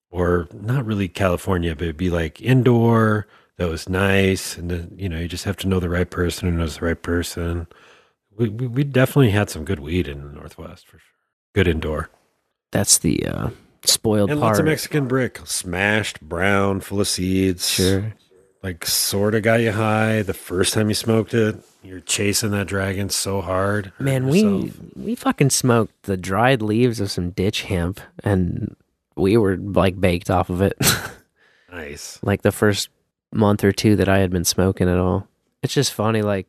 or 0.09 0.47
not 0.53 0.85
really 0.85 1.07
California, 1.07 1.75
but 1.75 1.83
it'd 1.83 1.97
be 1.97 2.09
like 2.09 2.41
indoor 2.41 3.27
that 3.57 3.69
was 3.69 3.87
nice, 3.87 4.57
and 4.57 4.69
then 4.69 4.95
you 4.97 5.09
know 5.09 5.19
you 5.19 5.27
just 5.27 5.45
have 5.45 5.57
to 5.57 5.67
know 5.67 5.79
the 5.79 5.89
right 5.89 6.09
person 6.09 6.49
who 6.49 6.57
knows 6.57 6.77
the 6.77 6.85
right 6.85 7.01
person. 7.01 7.67
We 8.37 8.49
we, 8.49 8.67
we 8.67 8.83
definitely 8.83 9.31
had 9.31 9.49
some 9.49 9.65
good 9.65 9.79
weed 9.79 10.07
in 10.07 10.21
the 10.21 10.31
Northwest 10.33 10.87
for 10.87 10.99
sure. 10.99 11.09
Good 11.53 11.67
indoor. 11.67 12.09
That's 12.71 12.97
the 12.97 13.25
uh 13.25 13.49
spoiled 13.85 14.31
and 14.31 14.39
part. 14.39 14.51
lots 14.51 14.59
of 14.59 14.65
Mexican 14.65 15.07
brick, 15.07 15.39
smashed, 15.45 16.21
brown, 16.21 16.81
full 16.81 17.01
of 17.01 17.07
seeds. 17.07 17.69
Sure. 17.69 18.13
Like 18.61 18.85
sort 18.85 19.35
of 19.35 19.43
got 19.43 19.61
you 19.61 19.71
high 19.71 20.23
the 20.23 20.33
first 20.33 20.73
time 20.73 20.89
you 20.89 20.95
smoked 20.95 21.33
it. 21.33 21.55
You're 21.85 21.99
chasing 21.99 22.49
that 22.51 22.67
dragon 22.67 23.09
so 23.09 23.41
hard. 23.41 23.93
Man, 23.99 24.27
we 24.27 24.73
we 24.95 25.13
fucking 25.13 25.51
smoked 25.51 26.03
the 26.03 26.17
dried 26.17 26.61
leaves 26.61 26.99
of 26.99 27.11
some 27.11 27.29
ditch 27.29 27.61
hemp, 27.63 28.01
and 28.23 28.75
we 29.15 29.37
were 29.37 29.55
like 29.55 30.01
baked 30.01 30.31
off 30.31 30.49
of 30.49 30.61
it. 30.61 30.77
nice. 31.71 32.19
like 32.23 32.41
the 32.41 32.51
first 32.51 32.89
month 33.31 33.63
or 33.63 33.71
two 33.71 33.95
that 33.97 34.09
I 34.09 34.19
had 34.19 34.31
been 34.31 34.45
smoking 34.45 34.89
at 34.89 34.97
all. 34.97 35.27
It's 35.61 35.73
just 35.73 35.93
funny, 35.93 36.21
like 36.23 36.47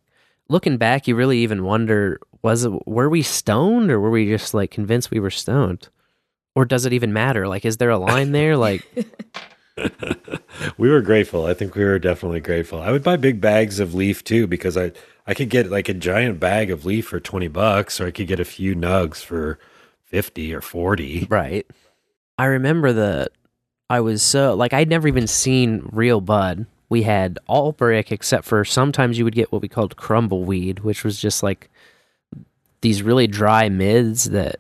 looking 0.49 0.79
back, 0.79 1.07
you 1.07 1.15
really 1.15 1.39
even 1.39 1.65
wonder 1.65 2.19
was 2.43 2.65
it 2.65 2.87
were 2.87 3.09
we 3.09 3.23
stoned 3.23 3.91
or 3.91 4.01
were 4.01 4.11
we 4.11 4.27
just 4.27 4.55
like 4.55 4.71
convinced 4.71 5.11
we 5.11 5.21
were 5.21 5.31
stoned? 5.31 5.89
Or 6.55 6.65
does 6.65 6.87
it 6.87 6.95
even 6.95 7.13
matter? 7.13 7.47
Like, 7.47 7.67
is 7.67 7.77
there 7.77 7.91
a 7.91 7.99
line 7.99 8.33
there? 8.33 8.57
Like, 8.67 8.83
we 10.79 10.89
were 10.89 11.03
grateful. 11.03 11.45
I 11.45 11.53
think 11.53 11.75
we 11.75 11.85
were 11.85 11.99
definitely 11.99 12.41
grateful. 12.41 12.81
I 12.81 12.91
would 12.91 13.03
buy 13.03 13.17
big 13.17 13.43
bags 13.43 13.79
of 13.79 13.95
leaf 13.95 14.25
too 14.25 14.47
because 14.47 14.75
I 14.75 14.93
I 15.27 15.35
could 15.35 15.51
get 15.51 15.71
like 15.71 15.89
a 15.89 15.95
giant 15.95 16.39
bag 16.41 16.71
of 16.71 16.85
leaf 16.85 17.07
for 17.09 17.21
twenty 17.21 17.49
bucks, 17.49 18.01
or 18.01 18.07
I 18.07 18.11
could 18.11 18.27
get 18.29 18.41
a 18.41 18.45
few 18.45 18.75
nugs 18.75 19.23
for 19.25 19.59
fifty 20.05 20.55
or 20.55 20.61
forty. 20.61 21.27
right. 21.31 21.67
I 22.39 22.45
remember 22.47 22.93
that 22.93 23.33
I 23.89 24.01
was 24.01 24.23
so 24.23 24.55
like 24.55 24.73
I'd 24.73 24.89
never 24.89 25.09
even 25.09 25.27
seen 25.27 25.89
real 25.93 26.21
bud. 26.21 26.67
We 26.89 27.03
had 27.03 27.39
all 27.47 27.73
brick 27.73 28.13
except 28.13 28.45
for 28.45 28.65
sometimes 28.65 29.19
you 29.19 29.25
would 29.25 29.35
get 29.35 29.51
what 29.51 29.63
we 29.63 29.69
called 29.69 29.97
crumble 29.97 30.45
weed, 30.45 30.81
which 30.81 31.03
was 31.03 31.19
just 31.21 31.43
like 31.43 31.69
these 32.83 33.03
really 33.03 33.27
dry 33.27 33.69
mids 33.69 34.25
that 34.31 34.57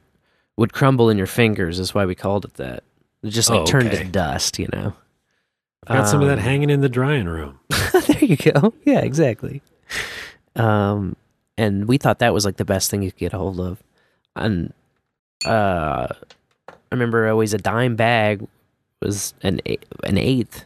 would 0.56 0.72
crumble 0.72 1.10
in 1.10 1.18
your 1.18 1.26
fingers. 1.28 1.78
Is 1.78 1.94
why 1.94 2.04
we 2.06 2.14
called 2.16 2.44
it 2.44 2.54
that. 2.54 2.82
It 3.22 3.30
just 3.30 3.50
like 3.50 3.60
Oh, 3.60 3.66
turned 3.66 3.90
to 3.92 4.04
dust, 4.04 4.58
you 4.58 4.68
know. 4.72 4.94
I've 5.86 5.98
got 5.98 6.08
some 6.08 6.20
of 6.22 6.28
that 6.28 6.38
Um, 6.38 6.44
hanging 6.44 6.70
in 6.70 6.80
the 6.80 6.88
drying 6.88 7.26
room. 7.26 7.60
there 7.92 8.24
you 8.24 8.36
go. 8.36 8.74
Yeah, 8.84 9.00
exactly. 9.00 9.62
Um, 10.56 11.16
and 11.58 11.86
we 11.86 11.98
thought 11.98 12.18
that 12.20 12.34
was 12.34 12.44
like 12.44 12.56
the 12.56 12.64
best 12.64 12.90
thing 12.90 13.02
you 13.02 13.10
could 13.12 13.20
get 13.20 13.32
a 13.34 13.38
hold 13.38 13.60
of. 13.60 13.82
And 14.34 14.72
uh, 15.44 16.08
I 16.68 16.72
remember 16.90 17.28
always 17.28 17.54
a 17.54 17.58
dime 17.58 17.96
bag 17.96 18.46
was 19.00 19.34
an 19.42 19.60
eight, 19.66 19.84
an 20.04 20.18
eighth, 20.18 20.64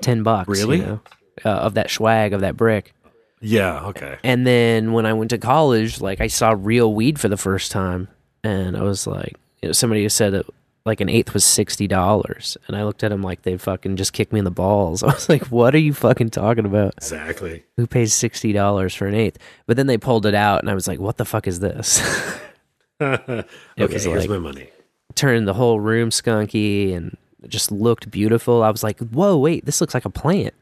ten 0.00 0.22
bucks. 0.22 0.48
you 0.48 0.66
Really? 0.66 0.78
know, 0.80 1.00
uh, 1.44 1.48
of 1.48 1.74
that 1.74 1.90
swag 1.90 2.32
of 2.32 2.40
that 2.40 2.56
brick. 2.56 2.94
Yeah. 3.40 3.86
Okay. 3.86 4.18
And 4.22 4.46
then 4.46 4.92
when 4.92 5.04
I 5.06 5.12
went 5.12 5.30
to 5.30 5.38
college, 5.38 6.00
like 6.00 6.20
I 6.20 6.28
saw 6.28 6.54
real 6.56 6.94
weed 6.94 7.18
for 7.18 7.28
the 7.28 7.36
first 7.36 7.72
time, 7.72 8.08
and 8.44 8.76
I 8.76 8.82
was 8.82 9.06
like, 9.06 9.34
you 9.60 9.68
know, 9.68 9.72
somebody 9.72 10.08
said 10.08 10.32
that 10.32 10.46
like 10.84 11.00
an 11.00 11.08
eighth 11.08 11.32
was 11.34 11.44
sixty 11.44 11.86
dollars, 11.86 12.56
and 12.66 12.76
I 12.76 12.84
looked 12.84 13.04
at 13.04 13.12
him 13.12 13.22
like 13.22 13.42
they 13.42 13.56
fucking 13.56 13.96
just 13.96 14.12
kicked 14.12 14.32
me 14.32 14.38
in 14.40 14.44
the 14.44 14.50
balls. 14.50 15.02
I 15.02 15.06
was 15.06 15.28
like, 15.28 15.46
what 15.46 15.74
are 15.74 15.78
you 15.78 15.94
fucking 15.94 16.30
talking 16.30 16.64
about? 16.66 16.94
Exactly. 16.96 17.64
Who 17.76 17.86
pays 17.86 18.14
sixty 18.14 18.52
dollars 18.52 18.94
for 18.94 19.06
an 19.06 19.14
eighth? 19.14 19.38
But 19.66 19.76
then 19.76 19.86
they 19.86 19.98
pulled 19.98 20.26
it 20.26 20.34
out, 20.34 20.60
and 20.60 20.70
I 20.70 20.74
was 20.74 20.88
like, 20.88 20.98
what 21.00 21.16
the 21.16 21.24
fuck 21.24 21.46
is 21.46 21.60
this? 21.60 22.00
okay. 23.00 23.44
here's 23.76 24.06
like- 24.06 24.28
my 24.30 24.38
money. 24.38 24.68
Turned 25.14 25.46
the 25.46 25.54
whole 25.54 25.78
room 25.78 26.08
skunky, 26.10 26.94
and 26.96 27.16
it 27.42 27.50
just 27.50 27.70
looked 27.70 28.10
beautiful. 28.10 28.62
I 28.62 28.70
was 28.70 28.82
like, 28.82 28.98
whoa, 29.00 29.36
wait, 29.36 29.66
this 29.66 29.80
looks 29.80 29.92
like 29.94 30.06
a 30.06 30.10
plant. 30.10 30.54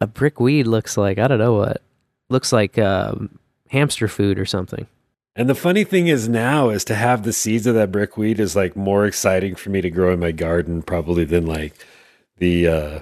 a 0.00 0.06
brick 0.06 0.40
weed 0.40 0.66
looks 0.66 0.96
like 0.96 1.18
I 1.18 1.28
don't 1.28 1.38
know 1.38 1.54
what. 1.54 1.82
Looks 2.28 2.52
like 2.52 2.78
um, 2.78 3.38
hamster 3.68 4.08
food 4.08 4.38
or 4.38 4.46
something. 4.46 4.86
And 5.38 5.50
the 5.50 5.54
funny 5.54 5.84
thing 5.84 6.06
is 6.08 6.28
now 6.30 6.70
is 6.70 6.82
to 6.86 6.94
have 6.94 7.22
the 7.22 7.32
seeds 7.32 7.66
of 7.66 7.74
that 7.74 7.92
brickweed 7.92 8.40
is 8.40 8.56
like 8.56 8.74
more 8.74 9.04
exciting 9.04 9.54
for 9.54 9.68
me 9.68 9.82
to 9.82 9.90
grow 9.90 10.12
in 10.14 10.18
my 10.20 10.32
garden 10.32 10.80
probably 10.82 11.24
than 11.24 11.44
like 11.46 11.74
the 12.38 12.66
uh 12.66 13.00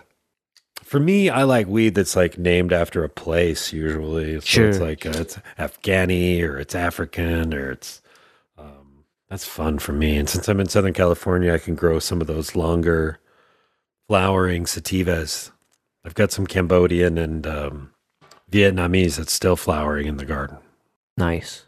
for 0.82 0.98
me 0.98 1.30
I 1.30 1.44
like 1.44 1.68
weed 1.68 1.94
that's 1.94 2.16
like 2.16 2.36
named 2.36 2.72
after 2.72 3.04
a 3.04 3.08
place 3.08 3.72
usually. 3.72 4.34
So 4.34 4.40
Sure. 4.40 4.68
it's 4.68 4.80
like 4.80 5.06
uh, 5.06 5.12
it's 5.14 5.38
Afghani 5.58 6.42
or 6.42 6.58
it's 6.58 6.74
African 6.74 7.54
or 7.54 7.70
it's 7.70 8.02
um 8.58 9.04
that's 9.30 9.46
fun 9.46 9.78
for 9.78 9.92
me. 9.92 10.16
And 10.16 10.28
since 10.28 10.48
I'm 10.48 10.58
in 10.60 10.68
Southern 10.68 10.92
California 10.92 11.54
I 11.54 11.58
can 11.58 11.76
grow 11.76 12.00
some 12.00 12.20
of 12.20 12.26
those 12.26 12.56
longer 12.56 13.20
flowering 14.08 14.64
sativas. 14.64 15.52
I've 16.04 16.14
got 16.14 16.32
some 16.32 16.48
Cambodian 16.48 17.16
and 17.16 17.46
um 17.46 17.90
Vietnamese 18.50 19.18
that's 19.18 19.32
still 19.32 19.56
flowering 19.56 20.08
in 20.08 20.16
the 20.16 20.24
garden. 20.26 20.58
Nice. 21.16 21.64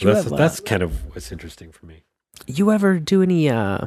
You 0.00 0.12
that's 0.12 0.24
have, 0.24 0.32
uh, 0.32 0.36
that's 0.36 0.60
kind 0.60 0.82
of 0.82 1.14
what's 1.14 1.32
interesting 1.32 1.72
for 1.72 1.86
me. 1.86 2.02
You 2.46 2.70
ever 2.70 2.98
do 2.98 3.22
any 3.22 3.48
uh, 3.48 3.86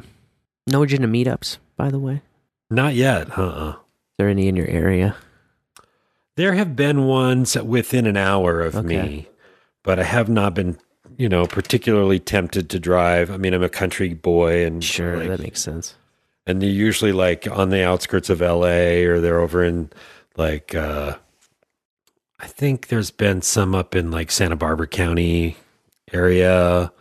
no 0.66 0.82
agenda 0.82 1.06
meetups? 1.08 1.58
By 1.76 1.90
the 1.90 1.98
way, 1.98 2.22
Not 2.70 2.94
yet, 2.94 3.38
uh-uh 3.38 3.70
is 3.70 3.76
there 4.18 4.28
any 4.28 4.48
in 4.48 4.56
your 4.56 4.66
area? 4.68 5.16
There 6.36 6.54
have 6.54 6.76
been 6.76 7.04
ones 7.06 7.56
within 7.56 8.06
an 8.06 8.16
hour 8.16 8.60
of 8.60 8.76
Okay. 8.76 8.86
me, 9.02 9.28
but 9.82 9.98
I 9.98 10.04
have 10.04 10.28
not 10.28 10.54
been, 10.54 10.78
you 11.16 11.28
know, 11.28 11.46
particularly 11.46 12.18
tempted 12.18 12.68
to 12.70 12.78
drive. 12.78 13.30
I 13.30 13.36
mean, 13.36 13.54
I'm 13.54 13.62
a 13.62 13.68
country 13.68 14.14
boy, 14.14 14.64
and 14.66 14.82
Sure, 14.84 15.16
like- 15.18 15.28
that 15.28 15.40
makes 15.40 15.60
sense. 15.60 15.94
and 16.46 16.60
they're 16.60 16.68
usually 16.68 17.12
like 17.12 17.46
on 17.50 17.70
the 17.70 17.84
outskirts 17.84 18.28
of 18.30 18.40
LA, 18.42 19.04
or 19.06 19.20
they're 19.20 19.40
over 19.40 19.62
in 19.64 19.90
like 20.36 20.74
uh 20.74 21.16
I 22.42 22.46
think 22.46 22.88
there's 22.88 23.10
been 23.10 23.42
some 23.42 23.74
up 23.74 23.94
in 23.94 24.10
like 24.10 24.30
Santa 24.30 24.56
Barbara 24.56 24.86
County 24.86 25.56
area, 26.12 26.92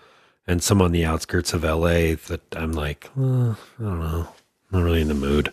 and 0.48 0.62
some 0.64 0.82
on 0.82 0.92
the 0.92 1.06
outskirts 1.06 1.54
of 1.54 1.64
LA 1.64 2.16
that 2.28 2.42
I'm 2.56 2.72
like, 2.74 3.10
"Uh, 3.18 3.52
I 3.52 3.56
don't 3.80 4.00
know, 4.00 4.28
I'm 4.72 4.80
not 4.80 4.84
really 4.84 5.02
in 5.02 5.08
the 5.08 5.14
mood. 5.14 5.52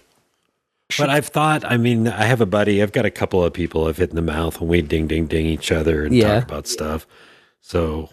But 0.99 1.11
I've 1.11 1.27
thought, 1.27 1.65
I 1.65 1.77
mean, 1.79 2.07
I 2.07 2.25
have 2.25 2.41
a 2.41 2.47
buddy, 2.47 2.81
I've 2.81 2.93
got 2.93 3.05
a 3.05 3.11
couple 3.11 3.43
of 3.43 3.53
people 3.53 3.89
I've 3.89 3.97
hit 3.97 4.11
in 4.11 4.17
the 4.17 4.23
mouth 4.23 4.61
when 4.61 4.69
we 4.69 4.83
ding, 4.83 5.09
ding, 5.09 5.27
ding 5.27 5.47
each 5.47 5.73
other 5.73 6.05
and 6.05 6.15
Yeah. 6.15 6.35
talk 6.37 6.45
about 6.45 6.69
stuff. 6.69 7.07
So 7.61 8.09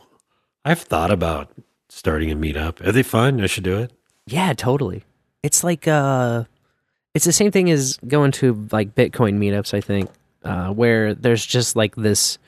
I've 0.65 0.81
thought 0.81 1.11
about 1.11 1.51
starting 1.89 2.31
a 2.31 2.35
meetup. 2.35 2.83
Are 2.85 2.91
they 2.91 3.03
fun? 3.03 3.39
I 3.41 3.45
should 3.45 3.63
do 3.63 3.77
it. 3.77 3.91
Yeah, 4.25 4.53
totally. 4.53 5.03
It's 5.43 5.63
like 5.63 5.87
uh 5.87 6.45
it's 7.13 7.25
the 7.25 7.31
same 7.31 7.51
thing 7.51 7.69
as 7.69 7.97
going 8.07 8.31
to 8.31 8.67
like 8.71 8.95
Bitcoin 8.95 9.37
meetups, 9.37 9.75
I 9.75 9.81
think, 9.81 10.09
uh, 10.43 10.69
where 10.69 11.13
there's 11.13 11.45
just 11.45 11.75
like 11.75 11.95
this 11.95 12.39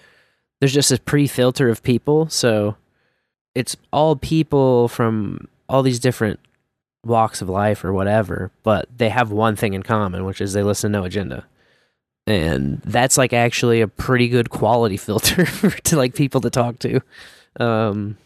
there's 0.59 0.73
just 0.73 0.91
a 0.91 0.99
pre-filter 0.99 1.69
of 1.69 1.84
people, 1.84 2.30
so 2.30 2.76
it's 3.56 3.76
all 3.91 4.15
people 4.15 4.88
from 4.90 5.48
all 5.69 5.82
these 5.82 5.99
different 5.99 6.40
walks 7.06 7.41
of 7.41 7.49
life 7.49 7.84
or 7.86 7.94
whatever, 7.94 8.52
but 8.64 8.88
they 8.95 9.10
have 9.10 9.32
one 9.32 9.56
thing 9.56 9.73
in 9.73 9.82
common, 9.84 10.26
which 10.26 10.41
is 10.41 10.53
they 10.53 10.64
listen 10.64 10.91
to 10.91 10.99
no 10.99 11.06
agenda. 11.06 11.45
And 12.27 12.82
that's 12.84 13.18
like 13.18 13.34
actually 13.34 13.82
a 13.82 13.88
pretty 13.88 14.27
good 14.27 14.49
quality 14.49 14.98
filter 15.07 15.45
to 15.45 15.95
like 15.98 16.15
people 16.15 16.41
to 16.41 16.49
talk 16.49 16.80
to. 16.80 17.02
Um 17.60 18.18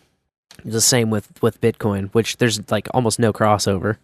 the 0.65 0.81
same 0.81 1.09
with 1.09 1.41
with 1.41 1.61
Bitcoin, 1.61 2.09
which 2.13 2.37
there's 2.37 2.69
like 2.71 2.87
almost 2.93 3.19
no 3.19 3.31
crossover 3.31 3.97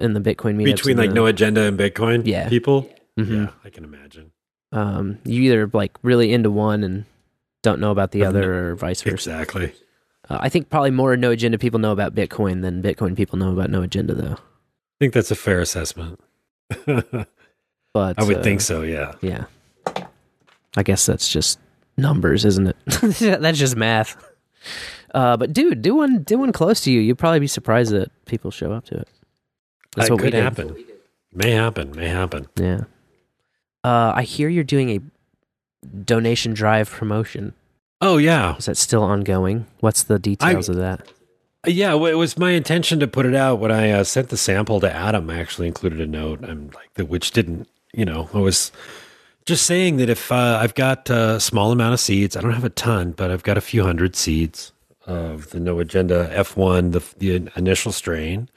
in 0.00 0.12
the 0.14 0.20
Bitcoin 0.20 0.56
meetups. 0.56 0.64
Between 0.76 0.96
like 0.96 1.10
the- 1.10 1.14
no 1.14 1.26
agenda 1.26 1.62
and 1.62 1.78
Bitcoin 1.78 2.26
Yeah. 2.26 2.48
people? 2.48 2.90
Mhm. 3.18 3.46
Yeah, 3.46 3.50
I 3.64 3.70
can 3.70 3.84
imagine. 3.84 4.32
um, 4.72 5.18
you 5.24 5.42
either 5.42 5.70
like 5.72 5.92
really 6.02 6.32
into 6.32 6.50
one 6.50 6.82
and 6.82 7.04
don't 7.62 7.78
know 7.80 7.92
about 7.92 8.10
the 8.10 8.24
other, 8.24 8.70
or 8.70 8.74
vice 8.74 9.02
versa. 9.02 9.14
Exactly. 9.14 9.72
Uh, 10.30 10.38
I 10.40 10.48
think 10.48 10.70
probably 10.70 10.90
more 10.90 11.16
no 11.16 11.30
agenda 11.30 11.58
people 11.58 11.78
know 11.80 11.92
about 11.92 12.14
Bitcoin 12.14 12.62
than 12.62 12.82
Bitcoin 12.82 13.16
people 13.16 13.38
know 13.38 13.52
about 13.52 13.70
no 13.70 13.82
agenda, 13.82 14.14
though. 14.14 14.34
I 14.34 14.96
think 15.00 15.12
that's 15.14 15.30
a 15.30 15.36
fair 15.36 15.60
assessment. 15.60 16.20
But 17.94 18.18
I 18.18 18.24
would 18.24 18.38
uh, 18.38 18.42
think 18.42 18.60
so, 18.60 18.82
yeah. 18.82 19.12
Yeah, 19.20 19.44
I 20.76 20.82
guess 20.82 21.06
that's 21.06 21.32
just 21.32 21.60
numbers, 21.96 22.44
isn't 22.44 22.66
it? 22.66 22.76
that's 23.40 23.56
just 23.56 23.76
math. 23.76 24.16
Uh, 25.14 25.36
but 25.36 25.52
dude, 25.52 25.80
do 25.80 25.94
one, 25.94 26.24
do 26.24 26.36
one 26.36 26.50
close 26.50 26.80
to 26.82 26.90
you. 26.90 27.00
You'd 27.00 27.18
probably 27.18 27.38
be 27.38 27.46
surprised 27.46 27.92
that 27.92 28.10
people 28.26 28.50
show 28.50 28.72
up 28.72 28.84
to 28.86 28.96
it. 28.96 29.08
That's 29.94 30.08
It 30.08 30.12
what 30.12 30.22
could 30.22 30.34
happen. 30.34 30.76
May 31.32 31.52
happen. 31.52 31.92
May 31.92 32.08
happen. 32.08 32.48
Yeah. 32.56 32.80
Uh, 33.84 34.12
I 34.16 34.24
hear 34.24 34.48
you're 34.48 34.64
doing 34.64 34.90
a 34.90 35.00
donation 36.04 36.52
drive 36.52 36.90
promotion. 36.90 37.54
Oh 38.00 38.16
yeah. 38.18 38.56
Is 38.56 38.66
that 38.66 38.76
still 38.76 39.02
ongoing? 39.02 39.66
What's 39.80 40.02
the 40.02 40.18
details 40.18 40.68
of 40.68 40.76
that? 40.76 41.08
Yeah, 41.66 41.94
well, 41.94 42.12
it 42.12 42.16
was 42.16 42.36
my 42.36 42.50
intention 42.50 43.00
to 43.00 43.06
put 43.06 43.24
it 43.24 43.34
out 43.34 43.58
when 43.58 43.70
I 43.70 43.90
uh, 43.90 44.04
sent 44.04 44.28
the 44.28 44.36
sample 44.36 44.80
to 44.80 44.92
Adam. 44.92 45.30
I 45.30 45.38
actually 45.40 45.66
included 45.66 46.00
a 46.00 46.06
note, 46.06 46.44
I'm 46.44 46.70
like 46.74 46.92
the 46.94 47.06
which 47.06 47.30
didn't, 47.30 47.68
you 47.94 48.04
know, 48.04 48.28
I 48.34 48.38
was 48.38 48.70
just 49.46 49.64
saying 49.64 49.96
that 49.96 50.10
if 50.10 50.30
uh, 50.30 50.58
I've 50.60 50.74
got 50.74 51.08
a 51.08 51.40
small 51.40 51.72
amount 51.72 51.94
of 51.94 52.00
seeds, 52.00 52.36
I 52.36 52.42
don't 52.42 52.52
have 52.52 52.64
a 52.64 52.70
ton, 52.70 53.12
but 53.12 53.30
I've 53.30 53.42
got 53.42 53.56
a 53.56 53.62
few 53.62 53.82
hundred 53.82 54.14
seeds 54.14 54.72
of 55.06 55.50
the 55.50 55.60
No 55.60 55.78
Agenda 55.80 56.30
F1, 56.34 56.92
the 56.92 57.02
the 57.18 57.50
initial 57.56 57.92
strain. 57.92 58.48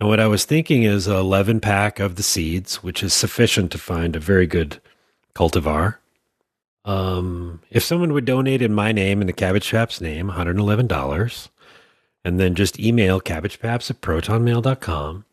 And 0.00 0.08
what 0.08 0.20
I 0.20 0.26
was 0.26 0.44
thinking 0.44 0.82
is 0.82 1.06
a 1.06 1.14
11 1.14 1.60
pack 1.60 2.00
of 2.00 2.16
the 2.16 2.22
seeds, 2.22 2.82
which 2.82 3.02
is 3.02 3.14
sufficient 3.14 3.70
to 3.72 3.78
find 3.78 4.16
a 4.16 4.20
very 4.20 4.46
good 4.46 4.80
cultivar. 5.34 5.96
Um, 6.84 7.60
if 7.70 7.82
someone 7.84 8.12
would 8.12 8.24
donate 8.24 8.62
in 8.62 8.74
my 8.74 8.92
name 8.92 9.20
and 9.20 9.28
the 9.28 9.34
Cabbage 9.34 9.68
Trap's 9.68 10.00
name, 10.00 10.30
$111, 10.30 11.48
and 12.24 12.40
then 12.40 12.54
just 12.54 12.80
email 12.80 13.20
cabbagepaps 13.20 13.90
at 13.90 14.00
protonmail.com 14.00 15.24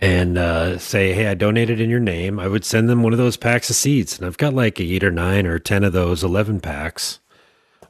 and 0.00 0.38
uh, 0.38 0.78
say, 0.78 1.12
hey, 1.12 1.26
I 1.26 1.34
donated 1.34 1.80
in 1.80 1.90
your 1.90 2.00
name. 2.00 2.38
I 2.38 2.46
would 2.46 2.64
send 2.64 2.88
them 2.88 3.02
one 3.02 3.12
of 3.12 3.18
those 3.18 3.36
packs 3.36 3.70
of 3.70 3.76
seeds. 3.76 4.16
And 4.16 4.26
I've 4.26 4.38
got 4.38 4.54
like 4.54 4.80
eight 4.80 5.02
or 5.02 5.10
nine 5.10 5.46
or 5.46 5.58
10 5.58 5.84
of 5.84 5.92
those 5.92 6.22
11 6.22 6.60
packs 6.60 7.18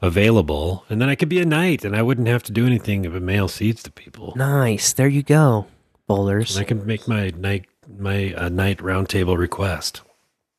available. 0.01 0.85
And 0.89 1.01
then 1.01 1.09
I 1.09 1.15
could 1.15 1.29
be 1.29 1.39
a 1.39 1.45
knight 1.45 1.85
and 1.85 1.95
I 1.95 2.01
wouldn't 2.01 2.27
have 2.27 2.43
to 2.43 2.51
do 2.51 2.65
anything 2.65 3.03
but 3.03 3.21
mail 3.21 3.47
seeds 3.47 3.83
to 3.83 3.91
people. 3.91 4.33
Nice. 4.35 4.93
There 4.93 5.07
you 5.07 5.23
go, 5.23 5.67
bowlers. 6.07 6.55
And 6.55 6.65
I 6.65 6.67
can 6.67 6.85
make 6.85 7.07
my 7.07 7.29
night 7.37 7.65
my 7.97 8.33
uh, 8.33 8.49
night 8.49 8.77
roundtable 8.77 9.37
request. 9.37 10.01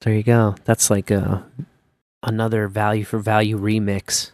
There 0.00 0.12
you 0.12 0.22
go. 0.22 0.56
That's 0.64 0.90
like 0.90 1.10
a 1.10 1.44
another 2.22 2.68
value 2.68 3.04
for 3.04 3.18
value 3.18 3.58
remix. 3.58 4.30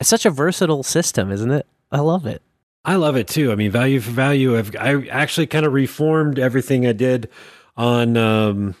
It's 0.00 0.08
such 0.08 0.26
a 0.26 0.30
versatile 0.30 0.82
system, 0.82 1.30
isn't 1.32 1.50
it? 1.50 1.66
I 1.90 2.00
love 2.00 2.26
it. 2.26 2.42
I 2.84 2.96
love 2.96 3.16
it 3.16 3.26
too. 3.28 3.50
I 3.50 3.54
mean, 3.56 3.70
value 3.70 4.00
for 4.00 4.10
value. 4.10 4.56
I've 4.56 4.74
I 4.76 5.06
actually 5.08 5.46
kind 5.46 5.66
of 5.66 5.72
reformed 5.72 6.38
everything 6.38 6.86
I 6.86 6.92
did 6.92 7.28
on 7.76 8.16
um, 8.16 8.74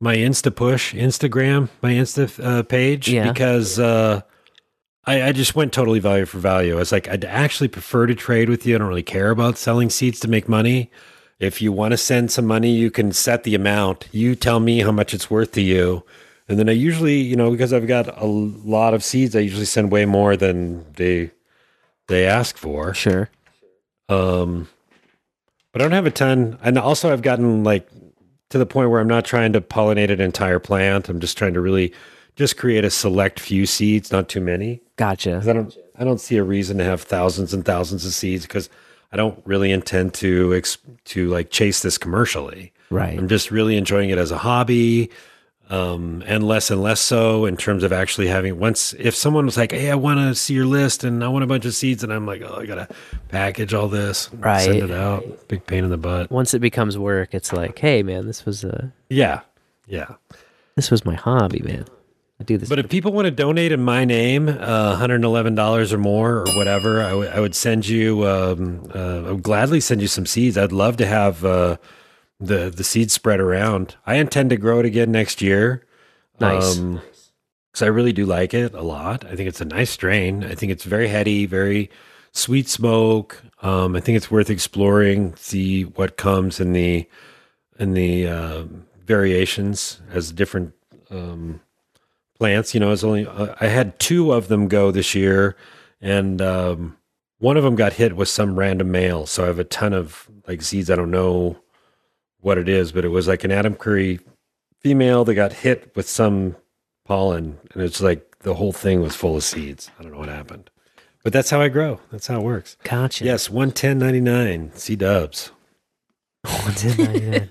my 0.00 0.16
Insta 0.16 0.54
push 0.54 0.94
Instagram, 0.94 1.68
my 1.82 1.92
Insta 1.92 2.44
uh, 2.44 2.62
page, 2.62 3.08
Yeah. 3.08 3.32
because 3.32 3.78
uh, 3.78 4.20
I, 5.06 5.22
I 5.28 5.32
just 5.32 5.54
went 5.54 5.72
totally 5.72 6.00
value 6.00 6.26
for 6.26 6.38
value. 6.38 6.74
I 6.74 6.78
was 6.78 6.92
like, 6.92 7.08
I'd 7.08 7.24
actually 7.24 7.68
prefer 7.68 8.06
to 8.06 8.14
trade 8.14 8.50
with 8.50 8.66
you. 8.66 8.74
I 8.74 8.78
don't 8.78 8.88
really 8.88 9.02
care 9.02 9.30
about 9.30 9.56
selling 9.56 9.88
seats 9.88 10.20
to 10.20 10.28
make 10.28 10.48
money. 10.48 10.90
If 11.38 11.62
you 11.62 11.70
want 11.72 11.92
to 11.92 11.98
send 11.98 12.30
some 12.30 12.46
money, 12.46 12.70
you 12.70 12.90
can 12.90 13.12
set 13.12 13.44
the 13.44 13.54
amount. 13.54 14.08
You 14.12 14.34
tell 14.34 14.58
me 14.60 14.80
how 14.80 14.90
much 14.92 15.14
it's 15.14 15.30
worth 15.30 15.52
to 15.52 15.62
you. 15.62 16.02
And 16.48 16.58
then 16.58 16.68
I 16.68 16.72
usually, 16.72 17.16
you 17.16 17.34
know, 17.34 17.50
because 17.50 17.72
I've 17.72 17.88
got 17.88 18.20
a 18.20 18.26
lot 18.26 18.94
of 18.94 19.02
seeds, 19.02 19.34
I 19.34 19.40
usually 19.40 19.64
send 19.64 19.90
way 19.90 20.04
more 20.04 20.36
than 20.36 20.84
they 20.92 21.30
they 22.08 22.26
ask 22.26 22.56
for. 22.56 22.94
Sure. 22.94 23.28
Um, 24.08 24.68
but 25.72 25.82
I 25.82 25.84
don't 25.84 25.92
have 25.92 26.06
a 26.06 26.10
ton. 26.10 26.58
And 26.62 26.78
also, 26.78 27.12
I've 27.12 27.22
gotten 27.22 27.64
like 27.64 27.88
to 28.50 28.58
the 28.58 28.66
point 28.66 28.90
where 28.90 29.00
I'm 29.00 29.08
not 29.08 29.24
trying 29.24 29.52
to 29.54 29.60
pollinate 29.60 30.10
an 30.10 30.20
entire 30.20 30.58
plant. 30.58 31.08
I'm 31.08 31.20
just 31.20 31.36
trying 31.36 31.54
to 31.54 31.60
really 31.60 31.92
just 32.36 32.56
create 32.56 32.84
a 32.84 32.90
select 32.90 33.40
few 33.40 33.66
seeds, 33.66 34.12
not 34.12 34.28
too 34.28 34.40
many. 34.40 34.80
Gotcha. 34.96 35.42
I 35.42 35.52
don't, 35.52 35.76
I 35.98 36.04
don't 36.04 36.20
see 36.20 36.36
a 36.36 36.44
reason 36.44 36.78
to 36.78 36.84
have 36.84 37.02
thousands 37.02 37.52
and 37.52 37.64
thousands 37.64 38.06
of 38.06 38.12
seeds 38.12 38.46
because 38.46 38.70
I 39.12 39.16
don't 39.16 39.40
really 39.44 39.72
intend 39.72 40.14
to 40.14 40.54
ex- 40.54 40.78
to 41.06 41.28
like 41.28 41.50
chase 41.50 41.82
this 41.82 41.98
commercially. 41.98 42.72
Right. 42.90 43.18
I'm 43.18 43.28
just 43.28 43.50
really 43.50 43.76
enjoying 43.76 44.10
it 44.10 44.18
as 44.18 44.30
a 44.30 44.38
hobby, 44.38 45.10
um, 45.70 46.22
and 46.26 46.44
less 46.46 46.70
and 46.70 46.82
less 46.82 47.00
so 47.00 47.44
in 47.44 47.56
terms 47.56 47.82
of 47.82 47.92
actually 47.92 48.28
having. 48.28 48.58
Once, 48.58 48.94
if 48.98 49.14
someone 49.14 49.46
was 49.46 49.56
like, 49.56 49.72
"Hey, 49.72 49.90
I 49.90 49.94
want 49.96 50.20
to 50.20 50.34
see 50.34 50.54
your 50.54 50.66
list 50.66 51.02
and 51.04 51.24
I 51.24 51.28
want 51.28 51.42
a 51.44 51.46
bunch 51.46 51.64
of 51.64 51.74
seeds," 51.74 52.04
and 52.04 52.12
I'm 52.12 52.26
like, 52.26 52.42
"Oh, 52.42 52.60
I 52.60 52.66
gotta 52.66 52.88
package 53.28 53.74
all 53.74 53.88
this, 53.88 54.30
Right. 54.34 54.60
Send 54.62 54.82
it 54.82 54.90
out. 54.90 55.48
Big 55.48 55.66
pain 55.66 55.82
in 55.84 55.90
the 55.90 55.96
butt." 55.96 56.30
Once 56.30 56.54
it 56.54 56.60
becomes 56.60 56.96
work, 56.96 57.34
it's 57.34 57.52
like, 57.52 57.78
hey 57.78 58.02
man, 58.02 58.26
this 58.26 58.44
was 58.46 58.62
a 58.64 58.92
Yeah, 59.08 59.40
yeah. 59.86 60.14
this 60.76 60.90
was 60.90 61.04
my 61.04 61.14
hobby, 61.14 61.60
man. 61.64 61.84
I 62.38 62.44
do 62.44 62.58
this. 62.58 62.68
But 62.68 62.78
if 62.78 62.90
people 62.90 63.12
want 63.12 63.24
to 63.24 63.30
donate 63.30 63.72
in 63.72 63.80
my 63.82 64.04
name, 64.04 64.48
uh, 64.50 64.94
$111 64.94 65.90
or 65.92 65.96
more 65.96 66.40
or 66.40 66.46
whatever, 66.54 67.00
I 67.02 67.14
would- 67.14 67.34
would 67.38 67.54
send 67.54 67.88
you, 67.88 68.26
um, 68.26 68.82
uh, 68.94 68.98
I 69.28 69.32
would 69.32 69.42
gladly 69.42 69.80
send 69.80 70.02
you 70.02 70.06
some 70.06 70.26
seeds. 70.26 70.58
I'd 70.58 70.70
love 70.70 70.98
to 70.98 71.06
have 71.06 71.44
uh, 71.46 71.78
the, 72.38 72.70
the 72.70 72.84
seeds 72.84 73.12
spread 73.12 73.40
around. 73.40 73.96
I 74.06 74.16
intend 74.16 74.50
to 74.50 74.56
grow 74.56 74.80
it 74.80 74.86
again 74.86 75.10
next 75.10 75.40
year. 75.40 75.86
Nice. 76.38 76.76
Because 76.76 77.82
I 77.82 77.86
really 77.86 78.12
do 78.12 78.26
like 78.26 78.54
it 78.54 78.74
a 78.74 78.82
lot. 78.82 79.24
I 79.24 79.36
think 79.36 79.48
it's 79.48 79.60
a 79.60 79.66
nice 79.66 79.90
strain. 79.90 80.44
I 80.44 80.54
think 80.54 80.72
it's 80.72 80.84
very 80.84 81.08
heady, 81.08 81.46
very 81.46 81.90
sweet 82.32 82.68
smoke. 82.68 83.42
Um, 83.62 83.96
I 83.96 84.00
think 84.00 84.16
it's 84.16 84.30
worth 84.30 84.50
exploring, 84.50 85.34
see 85.36 85.84
what 85.84 86.16
comes 86.16 86.60
in 86.60 86.72
the 86.72 87.08
in 87.78 87.92
the 87.92 88.26
uh, 88.26 88.64
variations 89.04 90.00
as 90.10 90.32
different 90.32 90.72
um, 91.10 91.60
plants. 92.38 92.74
You 92.74 92.80
know, 92.80 92.92
it's 92.92 93.04
only 93.04 93.26
uh, 93.26 93.54
I 93.60 93.66
had 93.66 93.98
two 93.98 94.32
of 94.32 94.48
them 94.48 94.68
go 94.68 94.90
this 94.90 95.14
year, 95.14 95.56
and 96.00 96.40
um, 96.42 96.96
one 97.38 97.56
of 97.56 97.64
them 97.64 97.76
got 97.76 97.94
hit 97.94 98.16
with 98.16 98.28
some 98.28 98.58
random 98.58 98.90
male. 98.90 99.26
So 99.26 99.44
I 99.44 99.46
have 99.46 99.58
a 99.58 99.64
ton 99.64 99.92
of 99.92 100.28
like 100.46 100.62
seeds. 100.62 100.90
I 100.90 100.96
don't 100.96 101.10
know 101.10 101.58
what 102.40 102.58
it 102.58 102.68
is, 102.68 102.92
but 102.92 103.04
it 103.04 103.08
was 103.08 103.28
like 103.28 103.44
an 103.44 103.52
Adam 103.52 103.74
Curry 103.74 104.20
female 104.80 105.24
that 105.24 105.34
got 105.34 105.52
hit 105.52 105.94
with 105.96 106.08
some 106.08 106.56
pollen, 107.04 107.58
and 107.72 107.82
it's 107.82 108.00
like 108.00 108.38
the 108.40 108.54
whole 108.54 108.72
thing 108.72 109.00
was 109.00 109.16
full 109.16 109.36
of 109.36 109.44
seeds. 109.44 109.90
I 109.98 110.02
don't 110.02 110.12
know 110.12 110.18
what 110.18 110.28
happened, 110.28 110.70
but 111.22 111.32
that's 111.32 111.50
how 111.50 111.60
I 111.60 111.68
grow. 111.68 112.00
That's 112.10 112.26
how 112.26 112.40
it 112.40 112.44
works. 112.44 112.76
Gotcha. 112.84 113.24
Yes, 113.24 113.50
one 113.50 113.72
ten 113.72 113.98
ninety 113.98 114.20
nine. 114.20 114.70
SeeDubs. 114.70 115.50
One 116.44 116.74
ten 116.74 116.96
ninety 116.96 117.30
nine. 117.30 117.50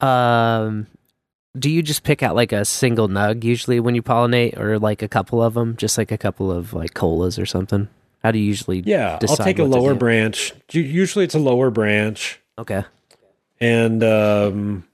um, 0.00 0.86
do 1.58 1.70
you 1.70 1.82
just 1.82 2.04
pick 2.04 2.22
out 2.22 2.36
like 2.36 2.52
a 2.52 2.64
single 2.64 3.08
nug 3.08 3.42
usually 3.42 3.80
when 3.80 3.94
you 3.94 4.02
pollinate, 4.02 4.58
or 4.58 4.78
like 4.78 5.02
a 5.02 5.08
couple 5.08 5.42
of 5.42 5.54
them, 5.54 5.76
just 5.76 5.98
like 5.98 6.12
a 6.12 6.18
couple 6.18 6.52
of 6.52 6.72
like 6.72 6.94
colas 6.94 7.38
or 7.38 7.46
something? 7.46 7.88
How 8.22 8.30
do 8.30 8.38
you 8.38 8.44
usually? 8.44 8.80
Yeah, 8.80 9.18
I'll 9.28 9.36
take 9.36 9.58
a 9.58 9.64
lower 9.64 9.94
branch. 9.94 10.52
Usually, 10.70 11.24
it's 11.24 11.34
a 11.34 11.38
lower 11.38 11.70
branch. 11.70 12.38
Okay. 12.58 12.84
And 13.60 14.02
um, 14.02 14.84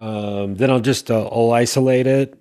um, 0.00 0.54
then 0.56 0.70
I'll 0.70 0.80
just 0.80 1.10
uh, 1.10 1.26
I'll 1.28 1.52
isolate 1.52 2.06
it. 2.06 2.38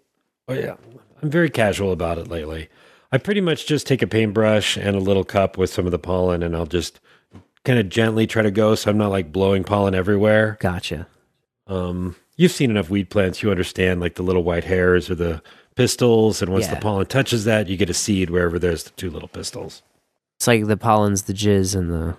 Oh 0.48 0.54
yeah, 0.54 0.76
I'm 1.22 1.30
very 1.30 1.50
casual 1.50 1.92
about 1.92 2.18
it 2.18 2.28
lately. 2.28 2.70
I 3.12 3.18
pretty 3.18 3.42
much 3.42 3.66
just 3.66 3.88
take 3.88 4.02
a 4.02 4.08
paintbrush 4.08 4.78
and 4.78 4.96
a 4.96 5.00
little 5.00 5.24
cup 5.24 5.58
with 5.58 5.70
some 5.72 5.86
of 5.86 5.92
the 5.92 6.00
pollen, 6.00 6.44
and 6.44 6.56
I'll 6.56 6.66
just 6.68 7.00
kind 7.66 7.80
of 7.80 7.90
gently 7.90 8.26
try 8.28 8.42
to 8.42 8.52
go, 8.52 8.76
so 8.76 8.90
I'm 8.90 8.98
not 8.98 9.10
like 9.12 9.32
blowing 9.32 9.64
pollen 9.64 9.94
everywhere. 9.96 10.58
Gotcha. 10.60 11.08
Um, 11.68 12.16
you've 12.38 12.52
seen 12.52 12.70
enough 12.72 12.90
weed 12.90 13.10
plants, 13.10 13.44
you 13.44 13.52
understand 13.52 14.00
like 14.00 14.16
the 14.16 14.24
little 14.24 14.44
white 14.44 14.64
hairs 14.64 15.10
or 15.10 15.16
the 15.16 15.42
pistils, 15.76 16.42
and 16.42 16.52
once 16.52 16.66
Yeah. 16.66 16.76
the 16.76 16.82
pollen 16.82 17.06
touches 17.08 17.46
that, 17.46 17.68
you 17.68 17.78
get 17.78 17.90
a 17.90 17.94
seed 17.94 18.30
wherever 18.30 18.60
there's 18.60 18.84
the 18.86 18.90
two 18.92 19.10
little 19.10 19.28
pistils. 19.28 19.82
It's 20.38 20.48
like 20.48 20.68
the 20.68 20.78
pollen's 20.78 21.24
the 21.24 21.34
jizz 21.34 21.76
and 21.76 21.92
the 21.92 22.16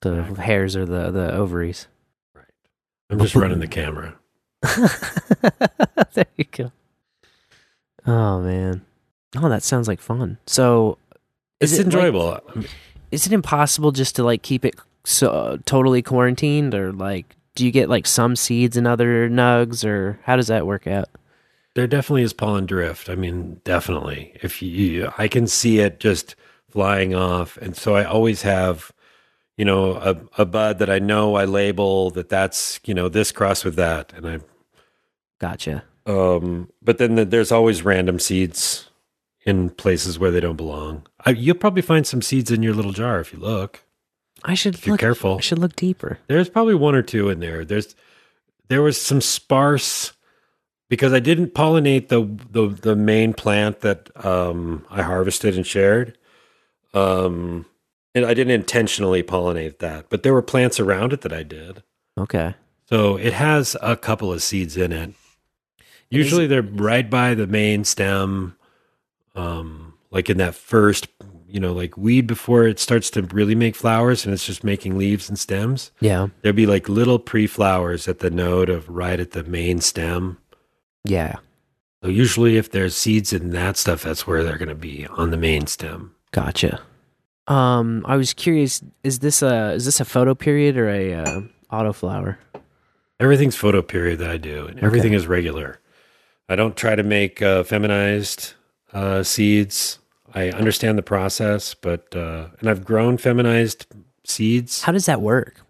the 0.00 0.22
hairs 0.40 0.76
are 0.76 0.86
the 0.86 1.10
the 1.10 1.32
ovaries. 1.32 1.88
I'm 3.10 3.18
just 3.18 3.34
running 3.34 3.60
the 3.60 3.66
camera. 3.68 4.14
there 6.14 6.26
you 6.36 6.44
go. 6.50 6.72
Oh 8.06 8.40
man. 8.40 8.84
Oh, 9.36 9.48
that 9.48 9.62
sounds 9.62 9.88
like 9.88 10.00
fun. 10.00 10.38
So, 10.46 10.98
It's 11.60 11.72
it, 11.72 11.78
like- 11.78 11.84
enjoyable. 11.86 12.40
is 13.10 13.26
it 13.26 13.32
impossible 13.32 13.92
just 13.92 14.16
to 14.16 14.24
like 14.24 14.42
keep 14.42 14.64
it 14.64 14.74
so 15.04 15.58
totally 15.64 16.02
quarantined, 16.02 16.74
or 16.74 16.92
like 16.92 17.36
do 17.54 17.64
you 17.64 17.70
get 17.70 17.88
like 17.88 18.06
some 18.06 18.36
seeds 18.36 18.76
and 18.76 18.86
other 18.86 19.28
nugs, 19.28 19.84
or 19.84 20.18
how 20.24 20.36
does 20.36 20.46
that 20.48 20.66
work 20.66 20.86
out? 20.86 21.08
There 21.74 21.86
definitely 21.86 22.22
is 22.22 22.32
pollen 22.32 22.66
drift. 22.66 23.08
I 23.08 23.14
mean, 23.14 23.60
definitely. 23.64 24.32
If 24.42 24.60
you, 24.62 25.12
I 25.18 25.28
can 25.28 25.46
see 25.46 25.78
it 25.78 26.00
just 26.00 26.34
flying 26.70 27.14
off, 27.14 27.56
and 27.58 27.76
so 27.76 27.94
I 27.94 28.04
always 28.04 28.42
have, 28.42 28.90
you 29.58 29.64
know, 29.64 29.96
a, 29.96 30.16
a 30.40 30.46
bud 30.46 30.78
that 30.78 30.88
I 30.88 31.00
know 31.00 31.34
I 31.34 31.44
label 31.44 32.10
that 32.12 32.30
that's 32.30 32.80
you 32.84 32.94
know 32.94 33.08
this 33.10 33.32
cross 33.32 33.64
with 33.64 33.74
that, 33.74 34.14
and 34.14 34.26
I, 34.26 34.38
Gotcha. 35.40 35.82
um, 36.06 36.70
but 36.80 36.96
then 36.98 37.16
the, 37.16 37.24
there's 37.26 37.52
always 37.52 37.82
random 37.82 38.20
seeds 38.20 38.88
in 39.44 39.70
places 39.70 40.18
where 40.18 40.30
they 40.30 40.40
don't 40.40 40.56
belong. 40.56 41.06
I, 41.26 41.30
you'll 41.30 41.56
probably 41.56 41.82
find 41.82 42.06
some 42.06 42.22
seeds 42.22 42.50
in 42.50 42.62
your 42.62 42.72
little 42.72 42.92
jar 42.92 43.20
if 43.20 43.32
you 43.32 43.40
look. 43.40 43.84
I 44.44 44.54
should 44.54 44.76
If 44.76 44.86
you're 44.86 44.96
careful. 44.96 45.38
I 45.38 45.40
should 45.40 45.58
look 45.58 45.74
deeper. 45.74 46.20
There's 46.28 46.48
probably 46.48 46.76
one 46.76 46.94
or 46.94 47.02
two 47.02 47.28
in 47.28 47.40
there. 47.40 47.64
There's 47.64 47.96
there 48.68 48.82
was 48.82 49.00
some 49.00 49.20
sparse 49.20 50.12
because 50.88 51.12
I 51.12 51.18
didn't 51.18 51.54
pollinate 51.54 52.08
the 52.08 52.22
the, 52.50 52.68
the 52.68 52.94
main 52.94 53.34
plant 53.34 53.80
that 53.80 54.08
um, 54.24 54.86
I 54.88 55.02
harvested 55.02 55.56
and 55.56 55.66
shared. 55.66 56.16
Um, 56.94 57.66
and 58.18 58.26
I 58.26 58.34
didn't 58.34 58.52
intentionally 58.52 59.22
pollinate 59.22 59.78
that, 59.78 60.10
but 60.10 60.22
there 60.22 60.34
were 60.34 60.42
plants 60.42 60.78
around 60.80 61.12
it 61.12 61.22
that 61.22 61.32
I 61.32 61.42
did. 61.42 61.82
Okay. 62.18 62.54
So 62.88 63.16
it 63.16 63.32
has 63.32 63.76
a 63.80 63.96
couple 63.96 64.32
of 64.32 64.42
seeds 64.42 64.76
in 64.76 64.92
it. 64.92 65.14
Usually 66.10 66.46
they're 66.46 66.62
right 66.62 67.08
by 67.08 67.34
the 67.34 67.46
main 67.46 67.84
stem, 67.84 68.56
um, 69.34 69.94
like 70.10 70.30
in 70.30 70.38
that 70.38 70.54
first, 70.54 71.06
you 71.46 71.60
know, 71.60 71.72
like 71.72 71.96
weed 71.96 72.26
before 72.26 72.66
it 72.66 72.78
starts 72.78 73.10
to 73.10 73.22
really 73.22 73.54
make 73.54 73.76
flowers 73.76 74.24
and 74.24 74.32
it's 74.32 74.46
just 74.46 74.64
making 74.64 74.96
leaves 74.96 75.28
and 75.28 75.38
stems. 75.38 75.92
Yeah. 76.00 76.28
There'd 76.42 76.56
be 76.56 76.66
like 76.66 76.88
little 76.88 77.18
pre 77.18 77.46
flowers 77.46 78.08
at 78.08 78.20
the 78.20 78.30
node 78.30 78.70
of 78.70 78.88
right 78.88 79.20
at 79.20 79.32
the 79.32 79.44
main 79.44 79.80
stem. 79.80 80.38
Yeah. 81.04 81.36
So 82.02 82.08
usually 82.08 82.56
if 82.56 82.70
there's 82.70 82.96
seeds 82.96 83.32
in 83.32 83.50
that 83.50 83.76
stuff, 83.76 84.02
that's 84.02 84.26
where 84.26 84.42
they're 84.42 84.58
going 84.58 84.68
to 84.68 84.74
be 84.74 85.06
on 85.08 85.30
the 85.30 85.36
main 85.36 85.66
stem. 85.66 86.14
Gotcha. 86.32 86.80
Um, 87.48 88.04
I 88.06 88.16
was 88.16 88.34
curious. 88.34 88.82
Is 89.02 89.20
this 89.20 89.42
a 89.42 89.72
is 89.72 89.84
this 89.84 90.00
a 90.00 90.04
photo 90.04 90.34
period 90.34 90.76
or 90.76 90.88
a 90.88 91.14
uh, 91.14 91.40
auto 91.70 91.92
flower? 91.92 92.38
Everything's 93.20 93.56
photo 93.56 93.82
period 93.82 94.18
that 94.20 94.30
I 94.30 94.36
do, 94.36 94.66
and 94.66 94.78
everything 94.80 95.10
Okay. 95.12 95.16
is 95.16 95.26
regular. 95.26 95.80
I 96.48 96.56
don't 96.56 96.76
try 96.76 96.94
to 96.94 97.02
make 97.02 97.42
uh, 97.42 97.64
feminized 97.64 98.54
uh, 98.92 99.22
seeds. 99.22 99.98
I 100.34 100.50
understand 100.50 100.98
the 100.98 101.02
process, 101.02 101.74
but 101.74 102.14
uh, 102.14 102.48
and 102.60 102.68
I've 102.68 102.84
grown 102.84 103.16
feminized 103.18 103.86
seeds. 104.24 104.82
How 104.82 104.92
does 104.92 105.06
that 105.06 105.20
work? 105.20 105.62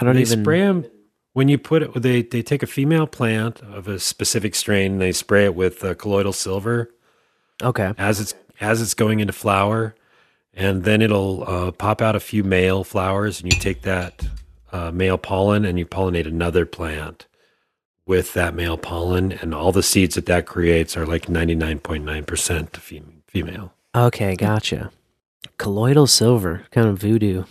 I 0.00 0.04
don't 0.04 0.14
they 0.14 0.22
even 0.22 0.42
spray 0.42 0.60
them 0.60 0.86
when 1.34 1.48
you 1.48 1.58
put 1.58 1.82
it. 1.82 1.94
They 2.02 2.22
they 2.22 2.42
take 2.42 2.62
a 2.62 2.66
female 2.66 3.06
plant 3.06 3.60
of 3.62 3.86
a 3.86 3.98
specific 3.98 4.54
strain 4.54 4.92
and 4.92 5.00
they 5.00 5.12
spray 5.12 5.44
it 5.44 5.54
with 5.54 5.84
uh, 5.84 5.94
colloidal 5.94 6.32
silver 6.32 6.90
Okay. 7.62 7.92
as 7.98 8.18
it's 8.20 8.34
as 8.60 8.80
it's 8.82 8.94
going 8.94 9.20
into 9.20 9.32
flower, 9.32 9.94
and 10.58 10.82
then 10.82 11.00
it'll 11.00 11.48
uh, 11.48 11.70
pop 11.70 12.02
out 12.02 12.16
a 12.16 12.20
few 12.20 12.42
male 12.42 12.82
flowers, 12.82 13.40
and 13.40 13.52
you 13.52 13.58
take 13.60 13.82
that 13.82 14.26
uh, 14.72 14.90
male 14.90 15.16
pollen 15.16 15.64
and 15.64 15.78
you 15.78 15.86
pollinate 15.86 16.26
another 16.26 16.66
plant 16.66 17.26
with 18.04 18.34
that 18.34 18.54
male 18.54 18.76
pollen, 18.76 19.32
and 19.32 19.54
all 19.54 19.70
the 19.70 19.82
seeds 19.82 20.16
that 20.16 20.26
that 20.26 20.46
creates 20.46 20.96
are 20.96 21.06
like 21.06 21.28
ninety 21.28 21.54
nine 21.54 21.78
point 21.78 22.04
nine 22.04 22.24
percent 22.24 22.76
female. 22.76 23.72
Okay, 23.94 24.34
gotcha. 24.34 24.90
Colloidal 25.58 26.08
silver, 26.08 26.64
kind 26.72 26.88
of 26.88 26.98
voodoo. 26.98 27.44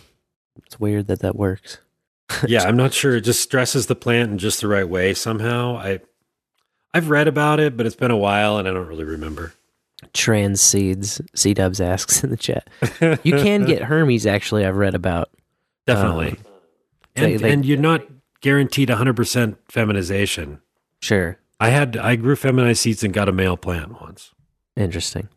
It's 0.66 0.78
weird 0.78 1.06
that 1.06 1.20
that 1.20 1.34
works. 1.34 1.78
yeah, 2.46 2.64
I'm 2.64 2.76
not 2.76 2.92
sure. 2.92 3.16
It 3.16 3.22
just 3.22 3.40
stresses 3.40 3.86
the 3.86 3.96
plant 3.96 4.32
in 4.32 4.38
just 4.38 4.60
the 4.60 4.68
right 4.68 4.88
way 4.88 5.14
somehow. 5.14 5.78
I 5.78 6.00
I've 6.92 7.08
read 7.08 7.26
about 7.26 7.58
it, 7.58 7.74
but 7.74 7.86
it's 7.86 7.96
been 7.96 8.10
a 8.10 8.16
while, 8.18 8.58
and 8.58 8.68
I 8.68 8.72
don't 8.72 8.86
really 8.86 9.04
remember. 9.04 9.54
Trans 10.12 10.60
seeds, 10.60 11.20
SeeDubs 11.36 11.84
asks 11.84 12.22
in 12.24 12.30
the 12.30 12.36
chat. 12.36 12.68
You 13.24 13.32
can 13.32 13.64
get 13.64 13.82
Hermes, 13.90 14.26
actually, 14.26 14.64
I've 14.64 14.76
read 14.76 14.94
about. 14.94 15.30
Definitely. 15.86 16.30
Um, 16.30 16.36
and, 17.16 17.26
they- 17.26 17.36
they- 17.36 17.52
and 17.52 17.64
you're 17.66 17.78
not 17.78 18.02
guaranteed 18.40 18.88
100% 18.88 19.56
feminization. 19.68 20.60
Sure. 21.00 21.38
I 21.60 21.70
had 21.70 21.96
I 21.96 22.14
grew 22.16 22.36
feminized 22.36 22.80
seeds 22.80 23.02
and 23.02 23.12
got 23.12 23.28
a 23.28 23.32
male 23.32 23.56
plant 23.56 24.00
once. 24.00 24.32
Interesting. 24.76 25.28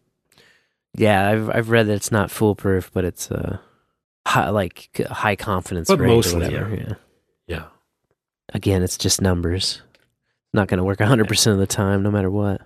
Yeah, 0.96 1.28
I've 1.30 1.50
I've 1.50 1.70
read 1.72 1.88
that 1.88 1.94
it's 1.94 2.12
not 2.12 2.30
foolproof, 2.30 2.92
but 2.94 3.06
it's 3.06 3.32
uh 3.32 3.58
high, 4.28 4.50
like 4.50 4.90
high 5.10 5.36
confidence 5.36 5.88
But 5.88 6.00
rate 6.00 6.08
or 6.12 6.16
mostly, 6.16 6.42
whatever. 6.42 6.76
yeah. 6.76 6.82
Yeah. 6.88 6.94
Yeah. 7.48 7.64
Again, 8.54 8.84
it's 8.84 8.98
just 9.00 9.20
numbers. 9.22 9.82
Not 10.54 10.68
going 10.68 10.78
to 10.78 10.84
work 10.84 11.00
100% 11.00 11.52
of 11.52 11.58
the 11.58 11.66
time, 11.66 12.04
no 12.04 12.12
matter 12.12 12.30
what. 12.30 12.62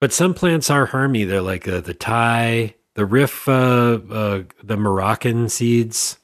But 0.00 0.12
some 0.12 0.34
plants 0.34 0.68
are 0.70 0.86
harmy. 0.86 1.24
They're 1.24 1.40
like 1.40 1.66
uh, 1.66 1.80
the 1.80 1.94
Thai, 1.94 2.74
the 2.94 3.06
Rif, 3.06 3.48
uh, 3.48 3.98
uh, 4.10 4.42
the 4.62 4.76
Moroccan 4.76 5.48
seeds. 5.48 6.18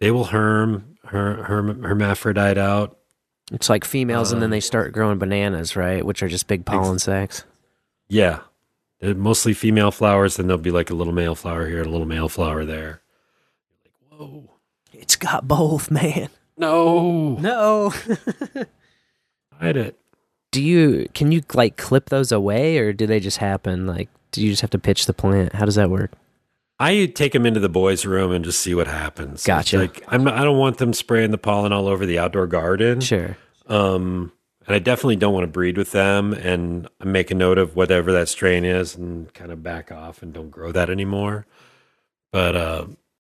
They 0.00 0.10
will 0.10 0.24
herm, 0.24 0.96
her, 1.06 1.44
herm, 1.44 1.82
hermaphrodite 1.82 2.58
out. 2.58 2.96
It's 3.52 3.68
like 3.68 3.84
females, 3.84 4.32
and 4.32 4.42
then 4.42 4.48
Um, 4.48 4.50
they 4.52 4.60
start 4.60 4.92
growing 4.92 5.18
bananas, 5.18 5.76
right? 5.76 6.04
Which 6.04 6.22
are 6.22 6.28
just 6.28 6.48
big 6.48 6.64
pollen 6.64 6.98
sacs. 6.98 7.44
Yeah. 8.08 8.40
They're 9.00 9.14
mostly 9.14 9.52
female 9.52 9.90
flowers. 9.90 10.36
Then 10.36 10.46
there'll 10.46 10.60
be 10.62 10.70
like 10.70 10.90
a 10.90 10.94
little 10.94 11.12
male 11.12 11.34
flower 11.34 11.68
here 11.68 11.78
and 11.78 11.86
a 11.86 11.90
little 11.90 12.06
male 12.08 12.28
flower 12.28 12.64
there. 12.64 13.02
Like 13.84 14.20
whoa, 14.20 14.50
it's 14.92 15.16
got 15.16 15.46
both, 15.46 15.90
man. 15.90 16.30
No. 16.56 17.36
No. 17.36 17.90
Hide 19.60 19.76
it. 19.76 19.98
Do 20.56 20.62
you 20.62 21.06
can 21.12 21.32
you 21.32 21.42
like 21.52 21.76
clip 21.76 22.08
those 22.08 22.32
away, 22.32 22.78
or 22.78 22.92
do 22.94 23.06
they 23.06 23.20
just 23.20 23.36
happen? 23.36 23.86
Like, 23.86 24.08
do 24.32 24.42
you 24.42 24.48
just 24.50 24.62
have 24.62 24.70
to 24.70 24.78
pitch 24.78 25.04
the 25.04 25.12
plant? 25.12 25.52
How 25.54 25.66
does 25.66 25.74
that 25.74 25.90
work? 25.90 26.12
I 26.80 27.06
take 27.14 27.32
them 27.32 27.44
into 27.44 27.60
the 27.60 27.68
boys' 27.68 28.06
room 28.06 28.32
and 28.32 28.42
just 28.44 28.60
see 28.60 28.74
what 28.74 28.86
happens. 28.86 29.44
Gotcha. 29.44 29.82
It's 29.82 29.98
Like 29.98 30.04
I'm 30.12 30.24
not, 30.24 30.34
I 30.34 30.44
don't 30.44 30.56
want 30.58 30.78
them 30.78 30.92
spraying 30.94 31.30
the 31.30 31.36
pollen 31.38 31.72
all 31.72 31.88
over 31.88 32.06
the 32.06 32.18
outdoor 32.18 32.46
garden. 32.46 33.00
Sure. 33.00 33.36
Um, 33.66 34.32
and 34.66 34.74
I 34.74 34.78
definitely 34.78 35.16
don't 35.16 35.34
want 35.34 35.44
to 35.44 35.48
breed 35.50 35.76
with 35.76 35.92
them. 35.92 36.32
And 36.32 36.88
I 37.00 37.04
make 37.04 37.30
a 37.30 37.34
note 37.34 37.58
of 37.58 37.76
whatever 37.76 38.12
that 38.12 38.28
strain 38.28 38.64
is 38.64 38.94
and 38.96 39.32
kind 39.34 39.52
of 39.52 39.62
back 39.62 39.92
off 39.92 40.22
and 40.22 40.32
don't 40.32 40.50
grow 40.50 40.72
that 40.72 40.88
anymore. 40.90 41.46
But 42.32 42.56
uh, 42.56 42.86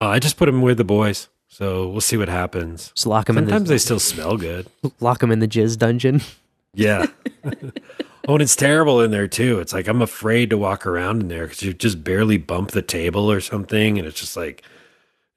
I 0.01 0.19
just 0.19 0.37
put 0.37 0.45
them 0.45 0.61
with 0.61 0.77
the 0.77 0.83
boys. 0.83 1.29
So 1.47 1.87
we'll 1.89 2.01
see 2.01 2.17
what 2.17 2.29
happens. 2.29 2.91
Just 2.95 3.07
lock 3.07 3.29
'em 3.29 3.37
in 3.37 3.45
the- 3.45 3.51
Sometimes 3.51 3.69
they 3.69 3.77
still 3.77 3.99
smell 3.99 4.37
good. 4.37 4.67
Lock 4.99 5.19
them 5.19 5.31
in 5.31 5.39
the 5.39 5.47
jizz 5.47 5.77
dungeon. 5.77 6.21
Yeah. 6.77 7.07
oh, 7.43 8.33
and 8.33 8.41
it's 8.41 8.55
terrible 8.55 9.01
in 9.01 9.09
there 9.09 9.27
too. 9.27 9.59
It's 9.59 9.73
like 9.73 9.87
I'm 9.87 10.01
afraid 10.01 10.51
to 10.51 10.57
walk 10.57 10.85
around 10.85 11.21
in 11.23 11.27
there 11.27 11.47
because 11.47 11.63
you 11.63 11.73
just 11.73 12.03
barely 12.03 12.37
bump 12.37 12.71
the 12.71 12.83
table 12.83 13.31
or 13.31 13.41
something, 13.41 13.97
and 13.97 14.07
it's 14.07 14.19
just 14.19 14.37
like 14.37 14.63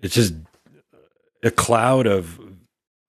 it's 0.01 0.15
just 0.15 0.35
a 1.43 1.51
cloud 1.51 2.07
of 2.07 2.39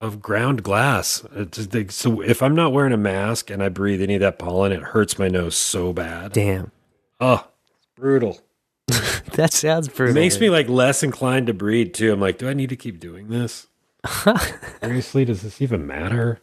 of 0.00 0.22
ground 0.22 0.62
glass. 0.62 1.24
It's 1.36 1.58
just 1.58 1.74
like, 1.74 1.92
so 1.92 2.22
if 2.22 2.42
I'm 2.42 2.56
not 2.56 2.72
wearing 2.72 2.94
a 2.94 2.96
mask 2.96 3.50
and 3.50 3.62
I 3.62 3.68
breathe 3.68 4.00
any 4.00 4.14
of 4.14 4.20
that 4.22 4.38
pollen, 4.38 4.72
it 4.72 4.82
hurts 4.82 5.18
my 5.18 5.28
nose 5.28 5.54
so 5.54 5.92
bad. 5.92 6.32
Damn. 6.32 6.72
Oh, 7.20 7.46
it's 7.76 7.86
brutal. 7.94 8.40
that 9.34 9.52
sounds 9.52 9.88
brutal. 9.88 10.16
It 10.16 10.20
makes 10.20 10.40
me 10.40 10.48
like 10.48 10.68
less 10.68 11.02
inclined 11.02 11.48
to 11.48 11.54
breed 11.54 11.92
too. 11.92 12.12
I'm 12.14 12.20
like, 12.20 12.38
do 12.38 12.48
I 12.48 12.54
need 12.54 12.70
to 12.70 12.76
keep 12.76 12.98
doing 12.98 13.28
this? 13.28 13.66
Seriously, 14.82 15.26
does 15.26 15.42
this 15.42 15.60
even 15.60 15.86
matter? 15.86 16.40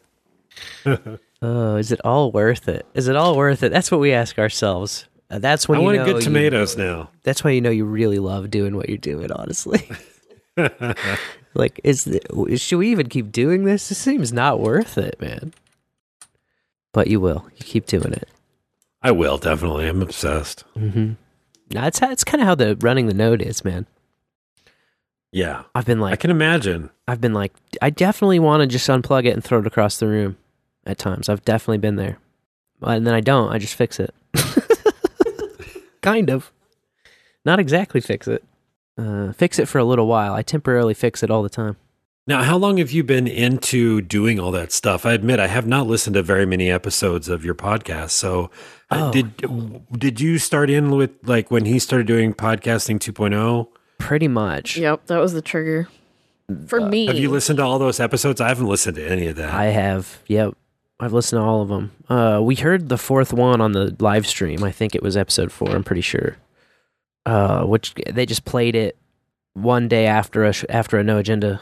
Oh, 1.41 1.77
is 1.77 1.93
it 1.93 2.01
all 2.03 2.33
worth 2.33 2.67
it? 2.67 2.85
Is 2.93 3.07
it 3.07 3.15
all 3.15 3.37
worth 3.37 3.63
it? 3.63 3.69
That's 3.71 3.89
what 3.91 4.01
we 4.01 4.11
ask 4.11 4.37
ourselves. 4.37 5.05
Uh, 5.31 5.39
that's 5.39 5.69
when 5.69 5.77
I 5.77 5.79
you 5.81 5.85
want 5.85 5.97
know 5.99 6.05
good 6.05 6.15
you- 6.17 6.21
tomatoes 6.21 6.75
now. 6.75 7.11
That's 7.23 7.45
why 7.45 7.51
you 7.51 7.61
know 7.61 7.69
you 7.69 7.85
really 7.85 8.19
love 8.19 8.51
doing 8.51 8.75
what 8.75 8.89
you're 8.89 8.97
doing. 8.97 9.31
Honestly, 9.31 9.81
like, 11.53 11.79
is 11.83 12.03
the, 12.03 12.57
should 12.57 12.77
we 12.79 12.91
even 12.91 13.07
keep 13.07 13.31
doing 13.31 13.63
this? 13.63 13.89
It 13.89 13.95
seems 13.95 14.33
not 14.33 14.59
worth 14.59 14.97
it, 14.97 15.21
man. 15.21 15.53
But 16.91 17.07
you 17.07 17.21
will. 17.21 17.45
You 17.55 17.63
keep 17.65 17.85
doing 17.85 18.11
it. 18.11 18.27
I 19.01 19.11
will 19.11 19.37
definitely. 19.37 19.87
I'm 19.87 20.01
obsessed. 20.01 20.65
Mm-hmm. 20.77 21.13
It's 21.71 22.01
it's 22.01 22.23
kind 22.25 22.41
of 22.41 22.47
how 22.47 22.55
the 22.55 22.75
running 22.81 23.07
the 23.07 23.13
node 23.13 23.41
is, 23.41 23.63
man. 23.63 23.85
Yeah. 25.31 25.63
I've 25.73 25.85
been 25.85 26.01
like, 26.01 26.13
I 26.13 26.15
can 26.17 26.31
imagine. 26.31 26.89
I've 27.07 27.21
been 27.21 27.33
like, 27.33 27.53
I 27.81 27.91
definitely 27.91 28.39
want 28.39 28.61
to 28.61 28.67
just 28.67 28.89
unplug 28.89 29.25
it 29.25 29.33
and 29.33 29.43
throw 29.43 29.59
it 29.59 29.67
across 29.67 29.97
the 29.99 30.07
room. 30.07 30.35
At 30.89 30.97
times, 30.97 31.29
I've 31.29 31.45
definitely 31.45 31.77
been 31.77 31.97
there, 31.97 32.17
and 32.81 33.05
then 33.05 33.13
I 33.13 33.21
don't. 33.21 33.51
I 33.53 33.59
just 33.59 33.75
fix 33.75 33.99
it. 33.99 34.11
kind 36.01 36.31
of, 36.31 36.51
not 37.45 37.59
exactly 37.59 38.01
fix 38.01 38.27
it. 38.27 38.43
Uh, 38.97 39.31
fix 39.33 39.59
it 39.59 39.67
for 39.67 39.77
a 39.77 39.83
little 39.83 40.07
while. 40.07 40.33
I 40.33 40.41
temporarily 40.41 40.95
fix 40.95 41.21
it 41.21 41.29
all 41.29 41.43
the 41.43 41.49
time. 41.49 41.77
Now, 42.25 42.41
how 42.41 42.57
long 42.57 42.77
have 42.77 42.91
you 42.91 43.03
been 43.03 43.27
into 43.27 44.01
doing 44.01 44.39
all 44.39 44.51
that 44.51 44.71
stuff? 44.71 45.05
I 45.05 45.13
admit 45.13 45.39
I 45.39 45.45
have 45.47 45.67
not 45.67 45.85
listened 45.85 46.15
to 46.15 46.23
very 46.23 46.45
many 46.47 46.71
episodes 46.71 47.29
of 47.29 47.45
your 47.45 47.55
podcast. 47.55 48.09
So, 48.11 48.49
uh, 48.89 49.09
Oh. 49.09 49.11
did 49.11 49.87
did 49.91 50.19
you 50.19 50.39
start 50.39 50.71
in 50.71 50.89
with 50.91 51.11
like 51.23 51.51
when 51.51 51.65
he 51.65 51.77
started 51.77 52.07
doing 52.07 52.33
podcasting 52.33 52.95
oh? 52.95 53.27
2.0? 53.27 53.67
Pretty 53.99 54.27
much. 54.27 54.75
Yep, 54.77 55.05
that 55.05 55.19
was 55.19 55.33
the 55.33 55.41
trigger 55.41 55.87
for 56.67 56.81
me. 56.81 57.05
Have 57.07 57.19
you 57.19 57.29
listened 57.29 57.57
to 57.57 57.63
all 57.63 57.77
those 57.79 57.99
episodes? 57.99 58.41
I 58.41 58.47
haven't 58.47 58.67
listened 58.67 58.95
to 58.95 59.07
any 59.07 59.27
of 59.27 59.35
that. 59.35 59.53
I 59.53 59.65
have. 59.65 60.19
Yep. 60.27 60.55
I've 60.99 61.13
listened 61.13 61.39
to 61.39 61.43
all 61.43 61.61
of 61.61 61.69
them. 61.69 61.91
Uh, 62.09 62.39
we 62.43 62.55
heard 62.55 62.89
the 62.89 62.97
fourth 62.97 63.31
one 63.31 63.61
on 63.61 63.71
the 63.71 63.95
live 63.99 64.27
stream. 64.27 64.63
I 64.63 64.71
think 64.71 64.95
it 64.95 65.01
was 65.01 65.15
episode 65.15 65.51
four. 65.51 65.69
I'm 65.69 65.83
pretty 65.83 66.01
sure. 66.01 66.37
Uh, 67.25 67.63
which 67.63 67.93
they 68.09 68.25
just 68.25 68.43
played 68.45 68.75
it 68.75 68.97
one 69.53 69.87
day 69.87 70.07
after 70.07 70.43
a 70.45 70.53
sh- 70.53 70.65
after 70.67 70.97
a 70.97 71.03
no 71.03 71.17
agenda 71.17 71.61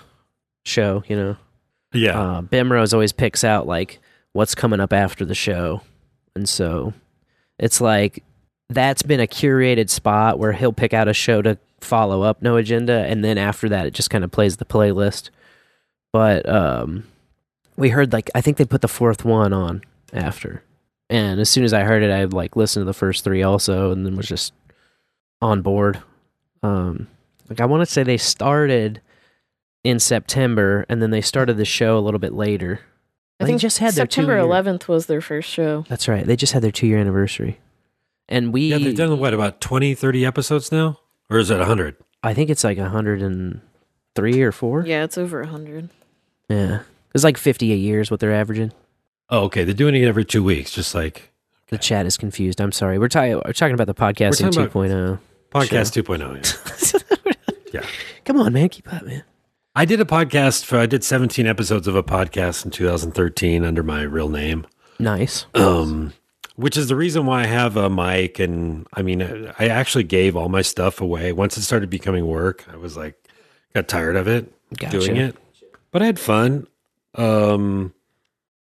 show. 0.66 1.04
You 1.08 1.16
know. 1.16 1.38
Yeah. 1.94 2.20
Uh, 2.20 2.42
Bimrose 2.42 2.94
always 2.94 3.12
picks 3.12 3.44
out 3.44 3.68
like 3.68 4.00
what's 4.34 4.56
coming 4.56 4.80
up 4.80 4.92
after 4.94 5.24
the 5.24 5.36
show, 5.36 5.82
and 6.36 6.48
so 6.50 6.94
it's 7.60 7.80
like 7.80 8.24
that's 8.70 9.04
been 9.04 9.20
a 9.20 9.28
curated 9.28 9.90
spot 9.90 10.40
where 10.40 10.54
he'll 10.54 10.74
pick 10.74 10.94
out 10.94 11.08
a 11.08 11.14
show 11.14 11.42
to 11.42 11.58
follow 11.80 12.24
up 12.24 12.42
no 12.42 12.58
agenda, 12.58 13.06
and 13.06 13.24
then 13.24 13.38
after 13.38 13.70
that 13.70 13.86
it 13.86 13.94
just 13.94 14.10
kind 14.10 14.24
of 14.24 14.32
plays 14.32 14.58
the 14.58 14.66
playlist. 14.66 15.30
But 16.12 16.48
um, 16.50 17.04
we 17.78 17.90
heard 17.90 18.12
like 18.14 18.30
I 18.36 18.42
think 18.42 18.58
they 18.58 18.66
put 18.66 18.82
the 18.82 18.88
fourth 18.88 19.24
one 19.24 19.54
on 19.54 19.84
after, 20.14 20.64
and 21.10 21.40
as 21.40 21.50
soon 21.50 21.64
as 21.64 21.74
I 21.74 21.84
heard 21.84 22.04
it, 22.04 22.12
I 22.12 22.26
like 22.26 22.56
listened 22.56 22.82
to 22.82 22.86
the 22.86 22.94
first 22.94 23.24
three 23.24 23.44
also, 23.44 23.92
and 23.92 24.06
then 24.06 24.16
was 24.18 24.28
just 24.28 24.54
on 25.42 25.62
board. 25.62 26.02
Um, 26.64 27.08
like 27.50 27.62
I 27.62 27.66
want 27.66 27.82
to 27.82 27.86
say 27.86 28.04
they 28.04 28.18
started 28.18 29.02
in 29.84 30.00
September, 30.00 30.86
and 30.90 31.02
then 31.02 31.12
they 31.12 31.22
started 31.22 31.58
the 31.58 31.66
show 31.66 31.98
a 31.98 32.02
little 32.02 32.20
bit 32.20 32.34
later. 32.34 32.82
I 33.40 33.44
They 33.44 33.52
think 33.52 33.62
just 33.62 33.78
had 33.78 33.94
their 33.94 34.04
September 34.06 34.36
11th 34.38 34.88
was 34.88 35.06
their 35.06 35.22
first 35.22 35.48
show. 35.50 35.86
That's 35.88 36.08
right. 36.08 36.26
They 36.26 36.36
just 36.36 36.54
had 36.54 36.64
their 36.64 36.72
two 36.72 36.88
year 36.88 36.98
anniversary, 36.98 37.60
and 38.28 38.52
we. 38.52 38.70
yeah, 38.72 38.80
they've 38.80 38.96
done 38.96 39.20
what 39.20 39.34
about 39.36 39.62
20, 39.62 39.94
30 39.94 40.26
episodes 40.26 40.72
now? 40.72 41.00
Or 41.30 41.38
is 41.38 41.50
it 41.52 41.58
100? 41.60 41.96
I 42.24 42.34
think 42.34 42.50
it's 42.50 42.64
like 42.64 42.80
hundred 42.80 43.22
and 43.22 43.62
three 44.16 44.42
or 44.42 44.52
four. 44.52 44.84
Yeah, 44.86 45.04
it's 45.04 45.18
over 45.20 45.42
100. 45.42 45.90
Yeah, 46.50 46.80
it's 47.14 47.24
like 47.24 47.38
fifty 47.38 47.72
a 47.74 47.76
year 47.76 48.02
is 48.02 48.12
what 48.12 48.20
they're 48.20 48.34
averaging. 48.34 48.72
Oh, 49.30 49.42
okay. 49.46 49.64
They're 49.64 49.74
doing 49.74 49.96
it 49.96 50.06
every 50.08 50.26
two 50.26 50.44
weeks, 50.44 50.72
just 50.72 50.96
like 50.96 51.32
The 51.68 51.78
chat 51.78 52.06
is 52.06 52.18
confused. 52.18 52.62
I'm 52.62 52.72
sorry. 52.72 52.98
We're, 52.98 53.10
talking. 53.10 53.42
we're 53.46 53.54
talking 53.54 53.74
about 53.74 53.88
the 53.88 53.94
podcasting 53.94 54.54
talking 54.54 54.64
about 54.64 54.72
2.0. 54.72 55.20
podcast 55.52 55.94
show. 55.94 56.02
2.0. 56.02 57.24
Yeah. 57.26 57.34
yeah. 57.82 57.88
Come 58.24 58.40
on, 58.40 58.54
man. 58.54 58.70
Keep 58.70 58.94
up, 58.94 59.04
man. 59.04 59.24
I 59.76 59.86
did 59.86 60.00
a 60.00 60.06
podcast 60.06 60.64
for, 60.66 60.78
I 60.78 60.86
did 60.86 61.04
17 61.04 61.46
episodes 61.46 61.88
of 61.88 61.96
a 61.96 62.04
podcast 62.04 62.66
in 62.66 62.72
2013 62.72 63.64
under 63.66 63.84
my 63.84 64.02
real 64.02 64.30
name. 64.30 64.66
Nice. 64.98 65.46
Um, 65.54 66.14
which 66.56 66.78
is 66.78 66.88
the 66.88 66.96
reason 66.96 67.26
why 67.26 67.42
I 67.42 67.46
have 67.48 67.76
a 67.78 67.90
mic. 67.90 68.40
And 68.40 68.88
I 68.94 69.02
mean, 69.02 69.22
I 69.60 69.68
actually 69.68 70.06
gave 70.06 70.36
all 70.36 70.50
my 70.50 70.62
stuff 70.62 71.02
away 71.02 71.32
once 71.34 71.58
it 71.58 71.64
started 71.64 71.90
becoming 71.90 72.26
work. 72.26 72.66
I 72.72 72.78
was 72.78 72.96
like, 72.98 73.16
got 73.76 73.88
tired 73.88 74.16
of 74.16 74.28
it 74.28 74.52
Gotcha. 74.76 75.00
doing 75.00 75.18
it, 75.18 75.36
but 75.92 76.02
I 76.02 76.06
had 76.06 76.18
fun 76.18 76.66
um, 77.18 77.94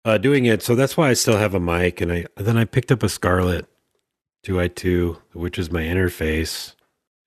uh, 0.04 0.18
doing 0.18 0.44
it. 0.44 0.62
So 0.62 0.74
that's 0.74 0.96
why 0.96 1.08
I 1.08 1.14
still 1.14 1.36
have 1.36 1.54
a 1.54 1.60
mic. 1.60 2.00
And 2.00 2.12
I 2.12 2.26
then 2.36 2.56
I 2.56 2.64
picked 2.64 2.92
up 2.92 3.02
a 3.02 3.08
Scarlett 3.08 3.66
2i2, 4.44 5.18
which 5.32 5.58
is 5.58 5.70
my 5.70 5.82
interface, 5.82 6.74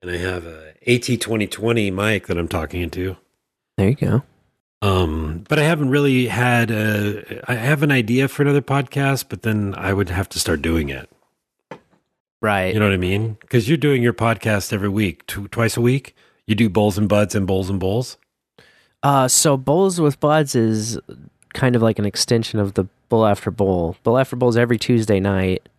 and 0.02 0.12
I 0.12 0.18
have 0.18 0.46
a 0.46 0.74
AT2020 0.88 1.92
mic 1.94 2.28
that 2.28 2.38
I'm 2.38 2.48
talking 2.48 2.82
into. 2.82 3.18
There 3.78 3.90
you 3.90 3.96
go. 3.96 4.24
Um, 4.82 5.44
but 5.50 5.58
I 5.58 5.64
haven't 5.64 5.90
really 5.90 6.28
had 6.28 6.70
a, 6.70 7.42
I 7.50 7.56
have 7.56 7.82
an 7.82 7.92
idea 7.92 8.28
for 8.28 8.44
another 8.44 8.62
podcast, 8.62 9.26
but 9.30 9.42
then 9.42 9.74
I 9.76 9.94
would 9.94 10.10
have 10.10 10.30
to 10.30 10.40
start 10.40 10.62
doing 10.62 10.90
it. 10.90 11.10
Right. 12.42 12.74
You 12.74 12.80
know 12.80 12.86
what 12.86 12.94
I 12.94 12.98
mean? 12.98 13.38
Because 13.42 13.68
you're 13.68 13.78
doing 13.78 14.04
your 14.04 14.14
podcast 14.14 14.72
every 14.72 14.90
week, 14.90 15.26
tw- 15.26 15.52
twice 15.52 15.78
a 15.78 15.82
week. 15.82 16.16
You 16.46 16.54
do 16.54 16.70
bowls 16.70 16.98
and 16.98 17.10
buds 17.10 17.34
and 17.34 17.48
bowls 17.48 17.70
and 17.70 17.80
bowls. 17.80 18.18
Uh, 19.06 19.28
so 19.28 19.56
bowls 19.56 20.02
with 20.02 20.20
buds 20.20 20.56
is 20.56 21.00
kind 21.54 21.76
of 21.76 21.84
like 21.84 22.00
an 22.00 22.06
extension 22.06 22.60
of 22.60 22.74
the 22.74 22.86
bowl 23.08 23.28
after 23.28 23.52
bowl. 23.52 23.96
Bowl 24.02 24.18
after 24.18 24.36
bowl 24.36 24.50
is 24.50 24.58
every 24.58 24.80
Tuesday 24.80 25.20
night, 25.20 25.70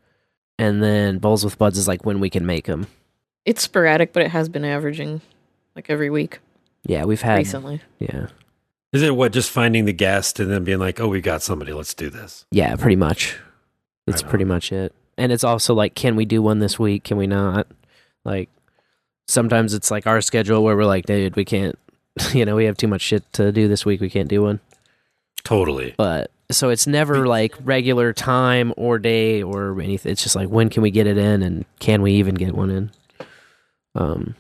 and 0.61 0.81
then 0.81 1.19
bowls 1.19 1.45
with 1.45 1.59
buds 1.59 1.77
is 1.77 1.89
like 1.89 2.05
when 2.05 2.21
we 2.21 2.31
can 2.31 2.47
make 2.47 2.67
them. 2.67 2.87
It's 3.45 3.63
sporadic, 3.63 4.13
but 4.13 4.23
it 4.23 4.31
has 4.31 4.49
been 4.49 4.65
averaging 4.65 5.23
like 5.75 5.91
every 5.91 6.09
week 6.09 6.39
Yeah, 6.85 7.05
we've 7.05 7.21
had 7.21 7.39
recently. 7.39 7.81
Yeah, 7.99 8.29
Is 8.93 9.03
it 9.03 9.17
what 9.17 9.33
just 9.33 9.51
finding 9.51 9.87
the 9.87 9.93
guest 9.93 10.39
and 10.39 10.49
then 10.49 10.63
being 10.63 10.79
like, 10.79 11.01
oh, 11.01 11.09
we 11.09 11.21
got 11.21 11.43
somebody, 11.43 11.73
let's 11.73 11.95
do 11.95 12.09
this? 12.09 12.47
yeah, 12.53 12.77
pretty 12.77 12.95
much. 12.95 13.37
That's 14.07 14.23
pretty 14.23 14.45
much 14.45 14.71
it. 14.71 14.95
And 15.19 15.33
it's 15.33 15.43
also 15.43 15.75
like, 15.75 15.97
can 15.97 16.15
we 16.15 16.27
do 16.27 16.41
one 16.41 16.61
this 16.61 16.79
week? 16.79 17.03
Can 17.03 17.17
we 17.17 17.27
not? 17.27 17.67
Like, 18.25 18.49
sometimes 19.27 19.75
it's 19.75 19.91
like 19.91 20.07
our 20.07 20.21
schedule 20.21 20.63
where 20.63 20.77
we're 20.77 20.85
like, 20.85 21.07
dude, 21.07 21.35
we 21.35 21.45
can't. 21.45 21.77
You 22.33 22.45
know, 22.45 22.57
we 22.57 22.65
have 22.65 22.77
too 22.77 22.89
much 22.89 23.03
shit 23.03 23.31
to 23.35 23.53
do 23.53 23.69
this 23.69 23.85
week. 23.85 24.01
We 24.01 24.11
can't 24.11 24.29
do 24.29 24.43
one. 24.43 24.61
Totally. 25.45 25.95
But 25.97 26.31
so 26.51 26.71
it's 26.71 26.87
never 26.87 27.27
like 27.27 27.55
regular 27.63 28.13
time 28.13 28.73
or 28.77 28.99
day 28.99 29.43
or 29.43 29.81
anything. 29.81 30.13
It's 30.13 30.23
just 30.23 30.37
like 30.37 30.49
when 30.49 30.69
can 30.71 30.83
we 30.83 30.91
get 30.91 31.07
it 31.07 31.19
in 31.19 31.43
and 31.43 31.65
can 31.79 32.03
we 32.03 32.13
even 32.15 32.35
get 32.35 32.55
one 32.55 32.71
in? 32.71 32.91
Um, 33.95 34.35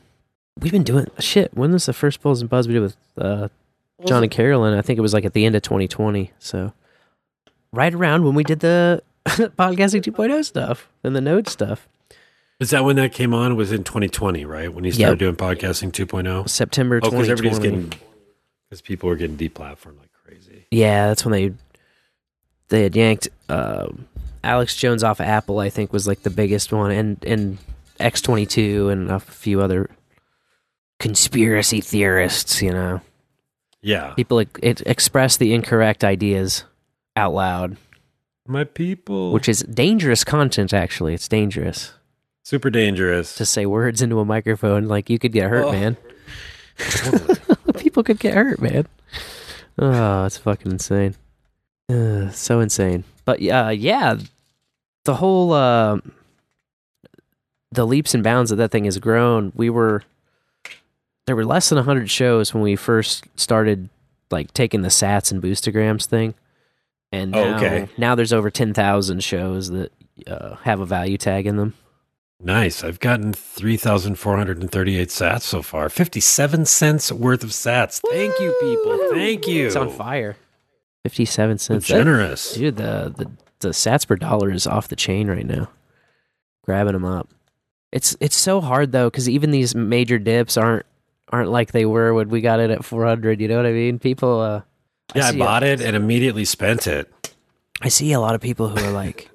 we've 0.61 0.73
been 0.73 0.85
doing 0.85 1.07
shit. 1.19 1.55
When 1.55 1.73
was 1.73 1.87
the 1.87 1.93
first 1.93 2.23
Bowls 2.23 2.41
and 2.41 2.51
Buds 2.51 2.67
we 2.69 2.75
did 2.75 2.81
with 2.81 2.97
uh, 3.19 3.49
John 4.07 4.23
and 4.23 4.33
Carolyn? 4.33 4.77
I 4.77 4.83
think 4.83 4.99
it 4.99 5.03
was 5.03 5.15
like 5.15 5.25
at 5.25 5.33
the 5.33 5.45
end 5.45 5.55
of 5.55 5.63
2020. 5.63 6.33
So 6.39 6.73
right 7.73 7.95
around 7.95 8.25
when 8.25 8.35
we 8.35 8.45
did 8.45 8.61
the 8.61 9.03
podcasting 9.27 10.03
2.0 10.03 10.45
stuff 10.45 10.89
and 11.05 11.15
the 11.15 11.21
Node 11.21 11.49
stuff. 11.49 11.89
Is 12.59 12.71
that 12.71 12.85
when 12.85 12.97
that 12.97 13.13
came 13.13 13.35
on? 13.35 13.53
It 13.53 13.55
was 13.57 13.71
in 13.73 13.85
2020, 13.85 14.45
right? 14.47 14.73
When 14.73 14.85
you 14.85 14.93
started 14.93 15.19
doing 15.19 15.37
podcasting 15.37 15.93
2.0? 15.93 16.49
September 16.49 17.01
Oh, 17.03 17.11
because 17.11 17.29
everybody's 17.29 17.59
2020. 17.59 17.89
getting, 17.91 18.09
because 18.69 18.81
people 18.81 19.09
were 19.11 19.17
getting 19.17 19.37
deplatformed 19.37 19.99
like 19.99 20.11
crazy. 20.25 20.67
Yeah, 20.71 21.09
that's 21.09 21.25
when 21.25 21.33
they 21.33 21.53
they 22.69 22.83
had 22.85 22.97
yanked 22.97 23.29
um 23.49 24.07
Alex 24.43 24.75
Jones 24.77 25.05
off 25.05 25.21
of 25.21 25.27
Apple. 25.27 25.59
I 25.59 25.69
think 25.71 25.93
was 25.93 26.07
like 26.09 26.23
the 26.23 26.31
biggest 26.31 26.73
one, 26.73 26.91
and 26.93 27.23
and 27.25 27.59
X 28.01 28.21
twenty 28.23 28.47
two 28.47 28.89
and 28.89 29.11
a 29.11 29.21
few 29.21 29.61
other 29.61 29.91
conspiracy 30.99 31.81
theorists. 31.83 32.63
You 32.63 32.71
know, 32.73 33.01
Yeah. 33.83 34.15
people 34.15 34.39
it, 34.39 34.49
it 34.63 34.81
express 34.87 35.37
the 35.37 35.53
incorrect 35.53 36.05
ideas 36.05 36.65
out 37.17 37.35
loud, 37.35 37.77
My 38.47 38.65
people. 38.65 39.33
which 39.33 39.49
is 39.49 39.61
dangerous 39.63 40.25
content. 40.25 40.73
Actually, 40.73 41.13
it's 41.15 41.29
dangerous 41.29 41.93
super 42.47 42.71
dangerous. 42.71 43.35
to 43.35 43.45
say 43.45 43.67
words 43.67 44.01
into 44.03 44.21
a 44.21 44.25
microphone. 44.25 44.87
Like 44.87 45.11
you 45.11 45.19
could 45.19 45.33
get 45.33 45.51
hurt, 45.51 45.65
Oh. 45.65 45.73
man. 45.73 45.97
people 47.79 48.03
could 48.05 48.21
get 48.21 48.35
hurt, 48.35 48.61
man. 48.63 48.87
Oh, 49.79 50.25
it's 50.25 50.39
fucking 50.39 50.71
insane. 50.73 51.15
Uh, 51.89 52.31
so 52.31 52.61
insane. 52.61 53.03
But 53.25 53.41
uh, 53.43 53.73
yeah, 53.77 54.17
the 55.05 55.15
whole 55.17 55.53
uh, 55.53 55.99
the 57.73 57.87
leaps 57.87 58.15
and 58.15 58.23
bounds 58.23 58.51
that 58.51 58.57
that 58.57 58.71
thing 58.71 58.85
has 58.85 58.99
grown. 58.99 59.53
We 59.57 59.69
were 59.71 60.03
there 61.27 61.35
were 61.37 61.45
less 61.45 61.69
than 61.69 61.83
hundred 61.83 62.11
shows 62.11 62.55
when 62.55 62.63
we 62.63 62.77
first 62.77 63.25
started 63.37 63.89
like 64.31 64.53
taking 64.55 64.83
the 64.83 64.89
Sats 64.89 65.31
and 65.33 65.43
Boostagrams 65.43 66.07
thing, 66.07 66.35
and 67.13 67.35
Oh, 67.35 67.45
now, 67.45 67.57
okay. 67.57 67.89
now 67.99 68.15
there's 68.15 68.33
over 68.33 68.51
ten 68.51 68.73
thousand 68.75 69.23
shows 69.25 69.71
that 69.71 69.93
uh, 70.27 70.57
have 70.57 70.81
a 70.81 70.87
value 70.87 71.19
tag 71.19 71.47
in 71.47 71.57
them. 71.57 71.75
Nice. 72.41 72.85
I've 72.85 73.01
gotten 73.01 73.33
3,438 73.33 75.09
sats 75.09 75.43
so 75.43 75.63
far. 75.63 75.89
57 75.89 76.65
cents 76.67 77.11
worth 77.11 77.43
of 77.43 77.51
sats. 77.51 78.01
Thank 78.11 78.39
you, 78.39 78.55
people. 78.61 78.99
Thank 79.13 79.47
you. 79.47 79.67
It's 79.67 79.77
on 79.77 79.91
fire. 79.91 80.37
Fifty-seven 81.05 81.59
cents. 81.59 81.87
generous. 81.87 82.53
That- 82.55 82.59
dude. 82.59 82.77
The, 82.79 83.15
the 83.17 83.31
the 83.61 83.69
Sats 83.69 84.05
per 84.07 84.17
dollar 84.17 84.51
is 84.51 84.67
off 84.67 84.89
the 84.89 84.97
chain 84.97 85.29
right 85.29 85.47
now. 85.47 85.69
Grabbing 86.65 86.95
them 86.95 87.05
up. 87.05 87.29
It's 87.93 88.17
it's 88.21 88.35
so 88.37 88.61
hard 88.61 88.91
though 88.91 89.09
because 89.09 89.29
even 89.29 89.53
these 89.53 89.73
major 89.77 90.19
dips 90.19 90.57
aren't 90.57 90.85
aren't 91.29 91.51
like 91.51 91.71
they 91.71 91.87
were 91.87 92.13
when 92.13 92.29
we 92.29 92.41
got 92.41 92.59
it 92.59 92.71
at 92.71 92.85
four 92.85 93.05
hundred. 93.07 93.41
You 93.41 93.47
know 93.47 93.57
what 93.57 93.67
I 93.67 93.73
mean? 93.73 94.01
People. 94.01 94.41
Uh, 94.41 94.63
Yeah, 95.15 95.29
I, 95.29 95.31
see 95.31 95.39
bought 95.39 95.63
it 95.63 95.81
and 95.81 95.95
immediately 95.95 96.45
spent 96.45 96.89
it. 96.89 97.09
I 97.81 97.89
see 97.89 98.11
a 98.13 98.19
lot 98.19 98.35
of 98.35 98.41
people 98.41 98.69
who 98.69 98.85
are 98.85 98.91
like, 98.91 99.31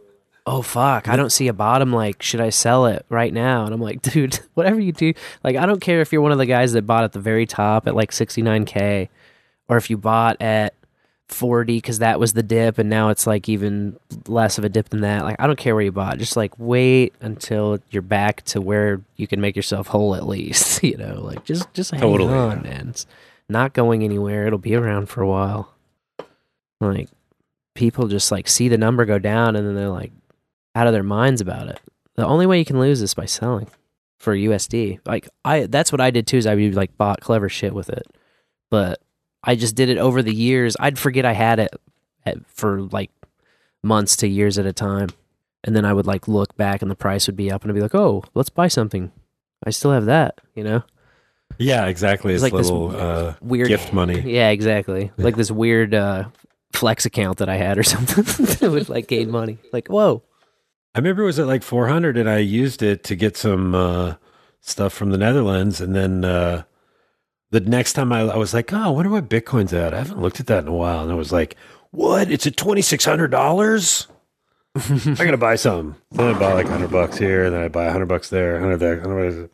"Oh 0.52 0.61
fuck, 0.61 1.07
I 1.07 1.15
don't 1.15 1.32
see 1.32 1.48
a 1.48 1.53
bottom. 1.53 1.94
Like, 1.94 2.22
should 2.22 2.41
I 2.41 2.49
sell 2.49 2.86
it 2.86 3.06
right 3.10 3.34
now?" 3.34 3.65
And 3.65 3.73
I'm 3.73 3.82
like, 3.82 4.02
"Dude, 4.14 4.40
whatever 4.53 4.80
you 4.80 4.91
do, 4.91 5.14
like, 5.44 5.56
I 5.56 5.65
don't 5.65 5.80
care 5.80 6.02
if 6.02 6.11
you're 6.11 6.22
one 6.22 6.34
of 6.34 6.38
the 6.38 6.45
guys 6.45 6.73
that 6.73 6.86
bought 6.86 7.06
at 7.06 7.14
the 7.14 7.19
very 7.19 7.45
top 7.45 7.88
at 7.88 7.95
like 7.95 8.11
69k, 8.11 9.07
or 9.69 9.78
if 9.78 9.90
you 9.90 9.98
bought 9.98 10.41
at 10.41 10.73
40 11.30 11.78
because 11.78 11.99
that 11.99 12.19
was 12.19 12.34
the 12.34 12.44
dip, 12.44 12.78
and 12.78 12.90
now 12.90 13.10
it's 13.10 13.26
like 13.26 13.48
even 13.48 13.98
less 14.28 14.57
of 14.57 14.65
a 14.65 14.69
dip 14.69 14.90
than 14.90 15.02
that. 15.02 15.23
Like, 15.23 15.38
I 15.40 15.48
don't 15.48 15.57
care 15.57 15.73
where 15.73 15.84
you 15.84 15.91
bought. 15.91 16.18
Just 16.18 16.36
like 16.36 16.52
wait 16.60 17.14
until 17.22 17.80
you're 17.90 18.02
back 18.02 18.44
to 18.44 18.60
where 18.60 19.02
you 19.15 19.28
can 19.28 19.40
make 19.40 19.56
yourself 19.56 19.88
whole 19.88 20.15
at 20.15 20.28
least. 20.28 20.84
You 20.91 20.98
know, 20.98 21.22
like 21.22 21.45
just 21.45 21.72
just 21.73 21.91
hang 21.91 22.02
Totally. 22.02 22.34
on, 22.34 22.64
man. 22.64 22.90
It's 22.90 23.06
not 23.48 23.73
going 23.73 24.03
anywhere. 24.03 24.48
It'll 24.48 24.57
be 24.60 24.76
around 24.76 25.07
for 25.10 25.22
a 25.22 25.28
while. 25.28 25.73
Like 26.82 27.07
people 27.76 28.07
just 28.07 28.32
like 28.32 28.48
see 28.48 28.68
the 28.68 28.78
number 28.78 29.06
go 29.06 29.19
down 29.19 29.56
and 29.56 29.65
then 29.65 29.76
they're 29.76 29.90
like 29.90 30.11
out 30.76 30.88
of 30.88 30.93
their 30.93 31.03
minds 31.03 31.41
about 31.41 31.68
it. 31.68 31.80
The 32.15 32.26
only 32.26 32.45
way 32.45 32.60
you 32.60 32.65
can 32.65 32.80
lose 32.80 33.02
is 33.02 33.14
by 33.14 33.26
selling 33.26 33.68
for 34.19 34.35
USD. 34.35 34.99
Like 35.06 35.27
I 35.43 35.65
that's 35.65 35.91
what 35.91 36.02
I 36.02 36.11
did 36.11 36.27
too 36.27 36.38
is 36.38 36.45
I 36.45 36.56
would 36.56 36.76
like 36.76 36.98
bought 36.98 37.22
clever 37.22 37.49
shit 37.49 37.73
with 37.73 37.89
it. 37.89 38.06
But 38.69 39.02
I 39.43 39.56
just 39.56 39.76
did 39.76 39.89
it 39.89 39.98
over 39.98 40.22
the 40.22 40.34
years. 40.34 40.77
I'd 40.80 40.99
forget 40.99 41.26
I 41.26 41.34
had 41.34 41.60
it 41.60 41.73
at, 42.26 42.38
for 42.48 42.81
like 42.81 43.11
months 43.84 44.15
to 44.18 44.27
years 44.27 44.57
at 44.57 44.65
a 44.65 44.73
time. 44.73 45.10
And 45.64 45.76
then 45.76 45.85
I 45.85 45.93
would 45.93 46.07
like 46.07 46.27
look 46.27 46.56
back 46.57 46.81
and 46.81 46.89
the 46.89 46.95
price 46.95 47.27
would 47.27 47.35
be 47.35 47.52
up 47.52 47.61
and 47.61 47.72
I'd 47.72 47.76
be 47.76 47.81
like, 47.81 47.95
"Oh, 47.95 48.23
let's 48.34 48.49
buy 48.49 48.68
something." 48.68 49.11
I 49.64 49.69
still 49.69 49.91
have 49.91 50.06
that, 50.06 50.41
you 50.56 50.64
know? 50.64 50.84
Yeah, 51.60 51.85
exactly. 51.85 52.34
It's 52.34 52.43
It's 52.43 52.52
like 52.52 52.60
this 52.60 52.72
little 52.72 52.95
uh, 52.95 53.35
weird 53.41 53.68
gift 53.68 53.93
money. 53.93 54.19
Yeah, 54.22 54.49
exactly. 54.49 55.11
Like 55.18 55.35
this 55.35 55.52
weird 55.52 55.93
uh, 55.93 56.30
flex 56.73 57.06
account 57.06 57.38
that 57.38 57.49
I 57.49 57.57
had 57.57 57.77
or 57.77 57.84
something 57.95 58.23
that 58.23 58.72
would 58.72 58.89
like 58.89 59.07
gain 59.07 59.30
money. 59.30 59.60
Like, 59.72 59.88
whoa. 59.88 60.23
I 60.94 61.00
remember 61.00 61.24
it 61.24 61.28
was 61.28 61.40
at 61.40 61.48
like 61.48 61.64
400 61.64 62.18
and 62.18 62.30
I 62.30 62.40
used 62.40 62.84
it 62.84 63.04
to 63.06 63.16
get 63.16 63.38
some 63.38 63.74
uh, 63.74 64.16
stuff 64.60 64.94
from 64.94 65.12
the 65.12 65.18
Netherlands. 65.18 65.80
And 65.80 65.96
then 65.96 66.26
uh, 66.26 66.64
the 67.50 67.62
next 67.62 67.94
time 67.94 68.12
I, 68.12 68.22
I 68.22 68.38
was 68.38 68.54
like, 68.54 68.74
oh, 68.74 68.78
I 68.78 68.90
wonder 68.90 69.10
what 69.10 69.30
Bitcoin's 69.30 69.74
at. 69.74 69.94
I 69.94 70.00
haven't 70.00 70.22
looked 70.22 70.40
at 70.42 70.48
that 70.48 70.64
in 70.64 70.68
a 70.68 70.74
while. 70.74 71.04
And 71.04 71.12
I 71.12 71.16
was 71.16 71.32
like, 71.32 71.56
what? 71.92 72.30
It's 72.30 72.46
at 72.46 72.58
$2,600? 72.58 74.08
I 75.20 75.26
gotta 75.26 75.38
buy 75.38 75.56
some. 75.56 75.96
Then 76.12 76.36
I 76.36 76.40
buy 76.40 76.54
like 76.54 76.66
100 76.66 76.92
bucks 76.92 77.18
here. 77.18 77.46
And 77.46 77.56
then 77.56 77.62
I 77.62 77.68
buy 77.70 77.86
100 77.86 78.06
bucks 78.08 78.30
there, 78.30 78.54
100 78.54 78.78
there. 78.78 78.98
100 78.98 79.32
there. 79.32 79.50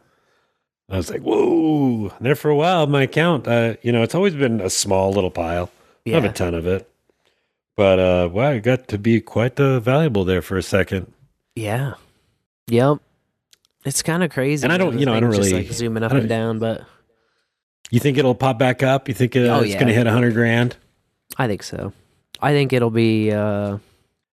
I 0.89 0.97
was 0.97 1.09
like, 1.09 1.21
whoa. 1.21 2.09
And 2.17 2.25
there 2.25 2.35
for 2.35 2.49
a 2.49 2.55
while, 2.55 2.87
my 2.87 3.03
account, 3.03 3.47
uh, 3.47 3.75
you 3.81 3.91
know, 3.91 4.03
it's 4.03 4.15
always 4.15 4.35
been 4.35 4.61
a 4.61 4.69
small 4.69 5.11
little 5.11 5.31
pile. 5.31 5.69
I 6.07 6.11
have 6.11 6.23
a 6.23 6.31
ton 6.31 6.53
of 6.53 6.65
it. 6.65 6.89
But 7.75 7.99
uh, 7.99 8.29
wow, 8.31 8.51
it 8.51 8.61
got 8.61 8.87
to 8.87 8.97
be 8.97 9.19
quite 9.19 9.59
uh, 9.59 9.79
valuable 9.81 10.23
there 10.23 10.41
for 10.41 10.57
a 10.57 10.63
second. 10.63 11.11
Yeah. 11.57 11.93
Yep. 12.67 12.99
It's 13.85 14.01
kind 14.03 14.23
of 14.23 14.31
crazy. 14.31 14.63
And 14.63 14.71
I 14.73 14.77
don't- 14.77 14.99
you 14.99 15.05
know, 15.05 15.13
I 15.13 15.19
don't 15.19 15.29
really- 15.31 15.53
like 15.53 15.71
zooming 15.71 16.03
up 16.03 16.11
and 16.11 16.27
down, 16.29 16.59
but 16.59 16.83
You 17.89 17.99
think 18.01 18.17
it'll 18.17 18.35
pop 18.35 18.59
back 18.59 18.83
up? 18.83 19.07
You 19.07 19.13
think 19.13 19.35
uh, 19.35 19.39
Oh, 19.39 19.59
it's 19.61 19.69
yeah. 19.71 19.75
going 19.75 19.87
to 19.87 19.93
hit 19.93 20.07
a 20.07 20.11
hundred 20.11 20.33
grand? 20.33 20.75
I 21.37 21.47
think 21.47 21.63
so. 21.63 21.93
I 22.41 22.51
think 22.51 22.73
it'll 22.73 22.89
be. 22.91 23.31
Uh, 23.31 23.77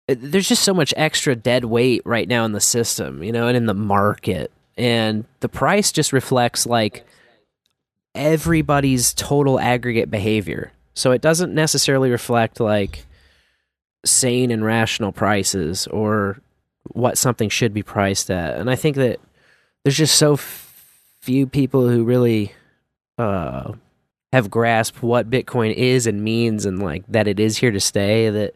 it- 0.07 0.21
there's 0.33 0.49
just 0.49 0.63
so 0.63 0.73
much 0.73 0.95
extra 0.97 1.35
dead 1.35 1.65
weight 1.65 2.03
right 2.05 2.29
now 2.29 2.45
in 2.45 2.53
the 2.53 2.61
system, 2.61 3.23
you 3.25 3.33
know, 3.33 3.49
and 3.49 3.57
in 3.57 3.67
the 3.67 3.75
market, 3.75 4.53
and 4.77 5.25
the 5.41 5.49
price 5.49 5.91
just 5.93 6.13
reflects 6.13 6.65
like 6.65 7.05
everybody's 8.15 9.13
total 9.15 9.59
aggregate 9.61 10.11
behavior. 10.11 10.73
So 10.95 11.11
it 11.13 11.21
doesn't 11.21 11.55
necessarily 11.55 12.11
reflect 12.11 12.61
like 12.61 13.05
sane 14.05 14.51
and 14.51 14.65
rational 14.65 15.13
prices 15.13 15.87
or 15.89 16.39
what 16.85 17.19
something 17.19 17.48
should 17.48 17.74
be 17.74 17.82
priced 17.82 18.31
at. 18.31 18.57
And 18.57 18.70
I 18.70 18.77
think 18.77 18.97
that 18.97 19.20
there's 19.85 19.97
just 19.97 20.16
so 20.16 20.36
few 20.36 21.47
people 21.47 21.89
who 21.89 22.05
really 22.05 22.52
uh, 23.19 23.73
have 24.32 24.51
grasped 24.51 25.02
what 25.02 25.31
Bitcoin 25.31 25.74
is 25.74 26.07
and 26.07 26.23
means 26.23 26.65
and 26.65 26.82
like 26.82 27.05
that 27.09 27.28
it 27.28 27.39
is 27.39 27.59
here 27.59 27.70
to 27.70 27.81
stay 27.81 28.31
that 28.31 28.55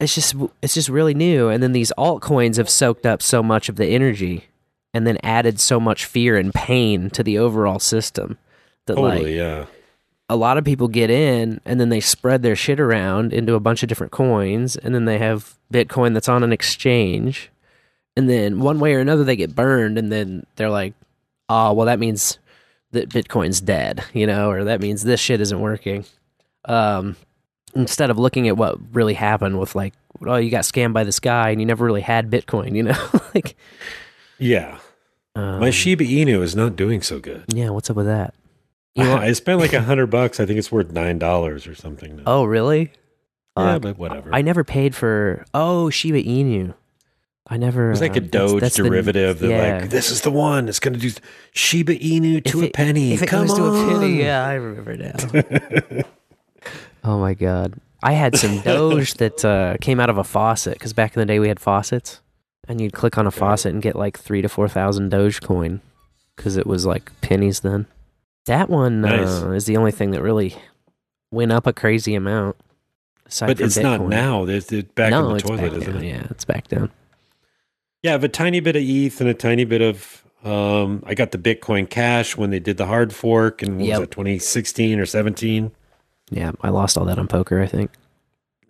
it's 0.00 0.14
just 0.14 0.34
it's 0.62 0.74
just 0.74 0.88
really 0.88 1.14
new 1.14 1.48
and 1.48 1.62
then 1.62 1.72
these 1.72 1.92
altcoins 1.98 2.56
have 2.56 2.68
soaked 2.68 3.06
up 3.06 3.22
so 3.22 3.42
much 3.42 3.68
of 3.68 3.76
the 3.76 3.86
energy 3.86 4.48
and 4.92 5.06
then 5.06 5.18
added 5.22 5.58
so 5.58 5.80
much 5.80 6.04
fear 6.04 6.36
and 6.36 6.52
pain 6.54 7.10
to 7.10 7.22
the 7.22 7.38
overall 7.38 7.78
system 7.78 8.38
that 8.86 8.98
like 8.98 9.18
Totally, 9.18 9.36
yeah. 9.36 9.66
A 10.28 10.36
lot 10.36 10.58
of 10.58 10.64
people 10.64 10.88
get 10.88 11.08
in 11.10 11.60
and 11.64 11.80
then 11.80 11.88
they 11.88 12.00
spread 12.00 12.42
their 12.42 12.56
shit 12.56 12.78
around 12.78 13.32
into 13.32 13.54
a 13.54 13.60
bunch 13.60 13.82
of 13.82 13.88
different 13.88 14.12
coins 14.12 14.76
and 14.76 14.94
then 14.94 15.04
they 15.06 15.18
have 15.18 15.56
bitcoin 15.72 16.12
that's 16.14 16.28
on 16.28 16.42
an 16.42 16.52
exchange 16.52 17.50
and 18.16 18.28
then 18.28 18.60
one 18.60 18.78
way 18.78 18.94
or 18.94 19.00
another 19.00 19.24
they 19.24 19.36
get 19.36 19.54
burned 19.54 19.96
and 19.98 20.12
then 20.12 20.44
they're 20.56 20.68
like 20.70 20.92
oh 21.48 21.72
well 21.72 21.86
that 21.86 21.98
means 21.98 22.38
that 22.92 23.08
bitcoin's 23.08 23.60
dead 23.60 24.02
you 24.12 24.26
know 24.26 24.50
or 24.50 24.64
that 24.64 24.80
means 24.80 25.02
this 25.02 25.20
shit 25.20 25.40
isn't 25.40 25.60
working 25.60 26.04
um 26.66 27.16
instead 27.74 28.10
of 28.10 28.18
looking 28.18 28.48
at 28.48 28.56
what 28.56 28.76
really 28.92 29.14
happened 29.14 29.58
with 29.58 29.74
like 29.74 29.94
oh 30.26 30.36
you 30.36 30.50
got 30.50 30.64
scammed 30.64 30.92
by 30.92 31.04
this 31.04 31.20
guy 31.20 31.50
and 31.50 31.60
you 31.60 31.66
never 31.66 31.84
really 31.84 32.00
had 32.02 32.30
bitcoin 32.30 32.74
you 32.76 32.82
know 32.82 32.96
like 33.34 33.56
Yeah. 34.38 34.78
um, 35.34 35.60
My 35.60 35.70
Shiba 35.70 36.04
Inu 36.04 36.42
is 36.42 36.54
not 36.54 36.76
doing 36.76 37.00
so 37.02 37.18
good. 37.18 37.44
yeah 37.48 37.70
what's 37.70 37.88
up 37.88 37.96
with 37.96 38.06
that 38.06 38.34
Elon- 38.98 39.22
I 39.22 39.32
spent 39.32 39.60
like 39.60 39.72
a 39.72 39.82
hundred 39.82 40.06
bucks. 40.08 40.40
I 40.40 40.46
think 40.46 40.58
it's 40.58 40.70
worth 40.72 40.90
nine 40.92 41.18
dollars 41.18 41.66
or 41.66 41.74
something. 41.74 42.16
Now. 42.16 42.22
oh 42.26 42.44
really 42.44 42.92
yeah, 43.56 43.62
Uh, 43.74 43.78
but 43.78 43.98
whatever. 43.98 44.34
I 44.34 44.42
never 44.42 44.64
paid 44.64 44.94
for 44.94 45.44
oh 45.54 45.90
Shiba 45.90 46.22
Inu. 46.22 46.74
I 47.50 47.56
never. 47.56 47.86
it 47.86 47.90
was 47.90 48.00
like 48.02 48.16
a 48.16 48.20
that's- 48.20 48.50
Doge 48.50 48.60
that's 48.60 48.76
the- 48.76 48.82
derivative 48.84 49.38
that 49.38 49.48
yeah. 49.48 49.78
like 49.80 49.90
this 49.90 50.10
is 50.10 50.20
the 50.22 50.30
one. 50.30 50.68
It's 50.68 50.80
going 50.80 50.92
to 50.94 51.00
do 51.00 51.10
Shiba 51.52 51.94
Inu 51.96 52.44
to 52.44 52.62
If 52.62 52.68
a 52.68 52.70
penny. 52.72 53.14
If 53.14 53.22
it 53.22 53.26
Come 53.28 53.46
goes 53.46 53.58
on. 53.58 53.72
to 53.72 53.94
a 53.94 53.98
penny, 54.00 54.18
yeah, 54.22 54.44
I 54.46 54.54
remember 54.54 54.96
now. 54.96 56.02
oh 57.04 57.18
my 57.18 57.34
god, 57.34 57.74
I 58.02 58.12
had 58.12 58.36
some 58.36 58.60
Doge 58.62 59.14
that 59.14 59.44
uh, 59.44 59.76
came 59.80 59.98
out 60.00 60.10
of 60.10 60.18
a 60.18 60.24
faucet 60.24 60.74
because 60.74 60.92
back 60.92 61.16
in 61.16 61.20
the 61.20 61.26
day 61.26 61.38
we 61.38 61.48
had 61.48 61.58
faucets, 61.60 62.20
and 62.68 62.80
you'd 62.80 62.92
click 62.92 63.16
on 63.16 63.26
a 63.26 63.30
faucet 63.30 63.72
and 63.72 63.82
get 63.82 63.96
like 63.96 64.18
three 64.18 64.42
to 64.42 64.48
four 64.48 64.68
thousand 64.68 65.08
Doge 65.08 65.40
coin 65.40 65.80
because 66.36 66.56
it 66.56 66.66
was 66.66 66.84
like 66.86 67.10
pennies 67.22 67.60
then. 67.60 67.86
That 68.48 68.68
one 68.68 69.00
Nice. 69.02 69.42
uh, 69.42 69.50
is 69.52 69.64
the 69.66 69.76
only 69.76 69.92
thing 69.92 70.10
that 70.10 70.22
really 70.22 70.54
went 71.30 71.52
up 71.52 71.66
a 71.66 71.72
crazy 71.72 72.14
amount. 72.14 72.56
But 73.40 73.60
it's 73.60 73.76
not 73.76 74.00
now. 74.00 74.44
There's 74.46 74.72
it's 74.72 74.90
back 74.92 75.10
no, 75.10 75.24
in 75.24 75.28
the 75.28 75.34
it's 75.36 75.44
toilet, 75.44 75.72
isn't 75.74 75.92
down. 75.92 76.02
it? 76.02 76.08
Yeah, 76.08 76.26
it's 76.30 76.44
back 76.46 76.68
down. 76.68 76.90
Yeah, 78.02 78.10
I 78.10 78.12
have 78.12 78.24
a 78.24 78.28
tiny 78.28 78.60
bit 78.60 78.74
of 78.76 78.82
ETH 78.82 79.20
and 79.20 79.28
a 79.28 79.34
tiny 79.34 79.64
bit 79.64 79.82
of. 79.82 80.24
Um, 80.44 81.02
I 81.06 81.14
got 81.14 81.32
the 81.32 81.38
Bitcoin 81.38 81.88
Cash 81.90 82.36
when 82.36 82.50
they 82.50 82.60
did 82.60 82.76
the 82.78 82.86
hard 82.86 83.12
fork, 83.12 83.60
and 83.62 83.84
Yep. 83.84 83.90
was 83.90 84.00
that 84.08 84.10
2016 84.12 84.98
or 84.98 85.04
17? 85.04 85.72
Yeah, 86.30 86.52
I 86.62 86.70
lost 86.70 86.96
all 86.96 87.04
that 87.06 87.18
on 87.18 87.26
poker. 87.28 87.60
I 87.60 87.66
think. 87.66 87.90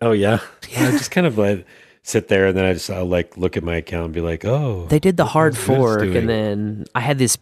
Oh 0.01 0.13
yeah, 0.13 0.41
yeah. 0.71 0.87
I 0.89 0.91
just 0.93 1.11
kind 1.13 1.27
of 1.27 1.39
like 1.39 1.65
sit 2.03 2.27
there, 2.29 2.49
and 2.49 2.57
then 2.57 2.65
I 2.65 2.73
just 2.73 2.91
I'll 2.91 3.05
like 3.05 3.37
look 3.37 3.57
at 3.57 3.63
my 3.63 3.77
account 3.77 4.07
and 4.07 4.15
be 4.15 4.21
like, 4.23 4.45
oh, 4.45 4.87
They 4.89 4.99
did 4.99 5.17
the 5.17 5.27
hard 5.27 5.57
fork, 5.57 6.03
and 6.03 6.29
then 6.29 6.85
I 6.97 7.01
had 7.01 7.19
this 7.19 7.39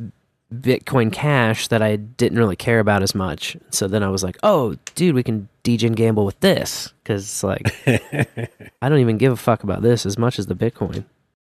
Bitcoin 0.55 1.13
Cash 1.13 1.69
that 1.69 1.83
I 1.83 1.97
didn't 1.97 2.39
really 2.39 2.57
care 2.57 2.79
about 2.79 3.03
as 3.03 3.15
much. 3.15 3.57
So 3.71 3.89
then 3.89 4.03
I 4.03 4.09
was 4.09 4.23
like, 4.23 4.39
"Oh, 4.43 4.77
dude, 4.95 5.15
we 5.15 5.23
can 5.23 5.49
DJ 5.65 5.89
and 5.89 5.97
gamble 5.97 6.25
with 6.25 6.39
this," 6.41 6.93
because 7.03 7.43
like 7.43 7.75
I 8.83 8.89
don't 8.89 9.01
even 9.01 9.19
give 9.19 9.33
a 9.33 9.37
fuck 9.37 9.65
about 9.65 9.83
this 9.83 10.07
as 10.07 10.17
much 10.19 10.39
as 10.39 10.47
the 10.47 10.55
Bitcoin. 10.55 11.05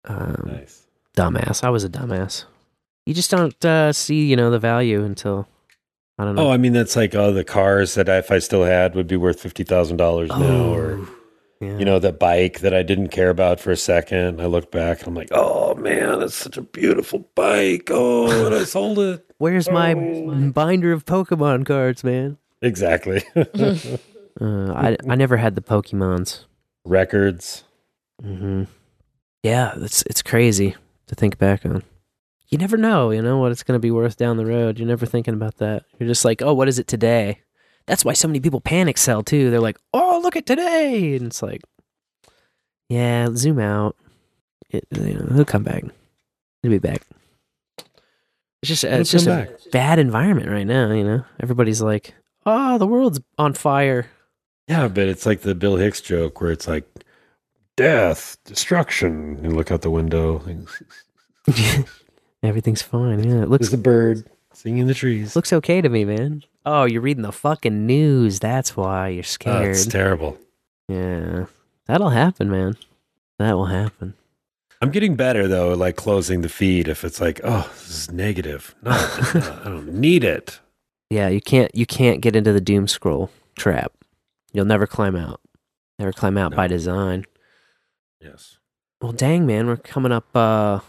Um, 0.05 0.43
nice. 0.45 0.85
Dumbass. 1.17 1.63
I 1.63 1.69
was 1.69 1.83
a 1.83 1.89
dumbass. 1.89 2.45
You 3.05 3.13
just 3.13 3.31
don't 3.31 3.65
uh, 3.65 3.93
see, 3.93 4.25
you 4.25 4.35
know, 4.35 4.49
the 4.49 4.59
value 4.59 5.03
until 5.03 5.47
I 6.17 6.23
don't 6.23 6.35
know. 6.35 6.47
Oh, 6.47 6.51
I 6.51 6.57
mean 6.57 6.73
that's 6.73 6.95
like 6.95 7.13
oh, 7.15 7.33
the 7.33 7.43
cars 7.43 7.95
that 7.95 8.07
if 8.07 8.31
I 8.31 8.39
still 8.39 8.63
had 8.63 8.95
would 8.95 9.07
be 9.07 9.17
worth 9.17 9.39
fifty 9.39 9.63
thousand 9.63 9.97
dollars 9.97 10.29
now, 10.29 10.73
or 10.73 10.99
Oh, 10.99 11.14
yeah. 11.65 11.77
you 11.77 11.85
know 11.85 11.99
the 11.99 12.11
bike 12.13 12.59
that 12.59 12.73
I 12.73 12.83
didn't 12.83 13.09
care 13.09 13.29
about 13.29 13.59
for 13.59 13.71
a 13.71 13.77
second. 13.77 14.41
I 14.41 14.45
look 14.45 14.71
back 14.71 14.99
and 14.99 15.07
I'm 15.07 15.15
like, 15.15 15.29
oh 15.31 15.75
man, 15.75 16.19
that's 16.19 16.35
such 16.35 16.57
a 16.57 16.61
beautiful 16.61 17.27
bike. 17.35 17.89
Oh, 17.91 18.45
and 18.47 18.55
I 18.55 18.63
sold 18.63 18.99
it. 18.99 19.25
Where's 19.37 19.69
my 19.69 19.93
Oh. 19.93 20.51
binder 20.51 20.91
of 20.93 21.05
Pokemon 21.05 21.65
cards, 21.65 22.03
man? 22.03 22.37
Exactly. 22.61 23.23
Uh, 24.41 24.73
I 24.73 24.97
I 25.09 25.15
never 25.15 25.37
had 25.37 25.55
the 25.55 25.61
Pokemons. 25.61 26.43
Records. 26.83 27.63
hmm 28.21 28.63
Yeah, 29.43 29.71
it's 29.77 30.01
it's 30.09 30.21
crazy 30.21 30.75
to 31.07 31.15
think 31.15 31.37
back 31.37 31.65
on. 31.65 31.83
You 32.49 32.57
never 32.57 32.75
know, 32.75 33.11
you 33.11 33.21
know, 33.21 33.37
what 33.37 33.51
it's 33.53 33.63
going 33.63 33.77
to 33.77 33.81
be 33.81 33.91
worth 33.91 34.17
down 34.17 34.35
the 34.35 34.45
road. 34.45 34.77
You're 34.77 34.87
never 34.89 35.05
thinking 35.05 35.33
about 35.33 35.55
that. 35.57 35.85
You're 35.97 36.09
just 36.09 36.25
like, 36.25 36.41
oh, 36.41 36.53
what 36.53 36.67
is 36.67 36.79
it 36.79 36.87
today? 36.87 37.39
That's 37.87 38.03
why 38.03 38.13
so 38.13 38.27
many 38.27 38.39
people 38.39 38.61
panic 38.61 38.97
sell 38.97 39.23
too. 39.23 39.51
They're 39.51 39.59
like, 39.59 39.77
oh, 39.93 40.19
look 40.23 40.35
at 40.35 40.45
today, 40.45 41.15
and 41.15 41.27
it's 41.27 41.43
like, 41.43 41.61
yeah, 42.89 43.29
zoom 43.33 43.59
out. 43.59 43.95
It, 44.69 44.87
you 44.91 45.13
know, 45.13 45.35
he'll 45.35 45.45
come 45.45 45.63
back. 45.63 45.83
He'll 46.61 46.71
be 46.71 46.79
back. 46.79 47.03
It's 48.61 48.69
just 48.69 48.83
it's 48.83 49.11
just 49.11 49.27
come 49.27 49.39
a 49.39 49.47
bad 49.71 49.99
environment 49.99 50.49
right 50.49 50.65
now. 50.65 50.91
You 50.91 51.03
know, 51.03 51.25
everybody's 51.39 51.81
like, 51.81 52.15
oh, 52.45 52.77
the 52.77 52.87
world's 52.87 53.19
on 53.37 53.53
fire. 53.53 54.07
Yeah, 54.67 54.87
but 54.87 55.07
it's 55.07 55.25
like 55.27 55.41
the 55.41 55.53
Bill 55.53 55.75
Hicks 55.75 56.01
joke 56.01 56.41
where 56.41 56.51
it's 56.51 56.67
like 56.67 56.85
death, 57.77 58.37
destruction. 58.45 59.43
You 59.43 59.51
look 59.51 59.71
out 59.71 59.81
the 59.81 59.91
window. 59.91 60.41
Everything's 62.43 62.81
fine. 62.81 63.23
Yeah, 63.23 63.43
it 63.43 63.49
looks 63.49 63.67
There's 63.69 63.79
a 63.79 63.83
bird 63.83 64.29
singing 64.53 64.79
in 64.79 64.87
the 64.87 64.93
trees. 64.95 65.35
looks 65.35 65.53
okay 65.53 65.81
to 65.81 65.89
me, 65.89 66.05
man. 66.05 66.43
Oh, 66.65 66.85
you're 66.85 67.01
reading 67.01 67.23
the 67.23 67.31
fucking 67.31 67.85
news. 67.85 68.39
That's 68.39 68.75
why 68.75 69.09
you're 69.09 69.23
scared. 69.23 69.55
Oh, 69.55 69.59
scared. 69.59 69.75
it's 69.75 69.85
terrible. 69.85 70.37
yeah, 70.87 71.45
that'll 71.85 72.09
happen, 72.09 72.49
man. 72.49 72.75
That 73.39 73.53
will 73.53 73.65
happen. 73.67 74.15
I'm 74.81 74.91
getting 74.91 75.15
better 75.15 75.47
though, 75.47 75.73
like 75.73 75.95
closing 75.95 76.41
the 76.41 76.49
feed 76.49 76.87
if 76.87 77.03
it's 77.03 77.21
like, 77.21 77.39
oh, 77.43 77.69
this 77.73 77.89
is 78.07 78.11
negative. 78.11 78.75
No, 78.83 78.91
I 78.93 79.61
don't 79.65 79.93
need 79.93 80.23
it. 80.23 80.59
Yeah, 81.09 81.27
you 81.29 81.39
can't 81.41 81.73
you 81.75 81.85
can't 81.85 82.19
get 82.21 82.35
into 82.35 82.51
the 82.51 82.61
doom 82.61 82.87
scroll 82.87 83.29
trap. 83.57 83.91
You'll 84.53 84.65
never 84.65 84.87
climb 84.87 85.15
out. 85.15 85.39
Never 85.99 86.11
climb 86.11 86.37
out 86.37 86.51
No. 86.51 86.57
by 86.57 86.67
design. 86.67 87.25
Yes. 88.19 88.57
Well, 89.01 89.11
dang, 89.11 89.45
man, 89.45 89.67
we're 89.67 89.77
coming 89.77 90.11
up 90.11 90.25
uh, 90.35 90.79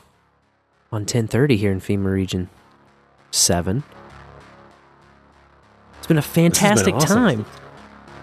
on 0.90 1.04
10:30 1.04 1.56
here 1.56 1.70
in 1.72 1.80
FEMA 1.80 2.10
Region 2.12 2.48
Seven. 3.30 3.84
It's 6.06 6.08
been 6.08 6.18
a 6.18 6.20
This 6.20 6.28
been 6.34 6.44
fantastic 6.52 6.94
awesome. 6.94 7.16
time. 7.16 7.46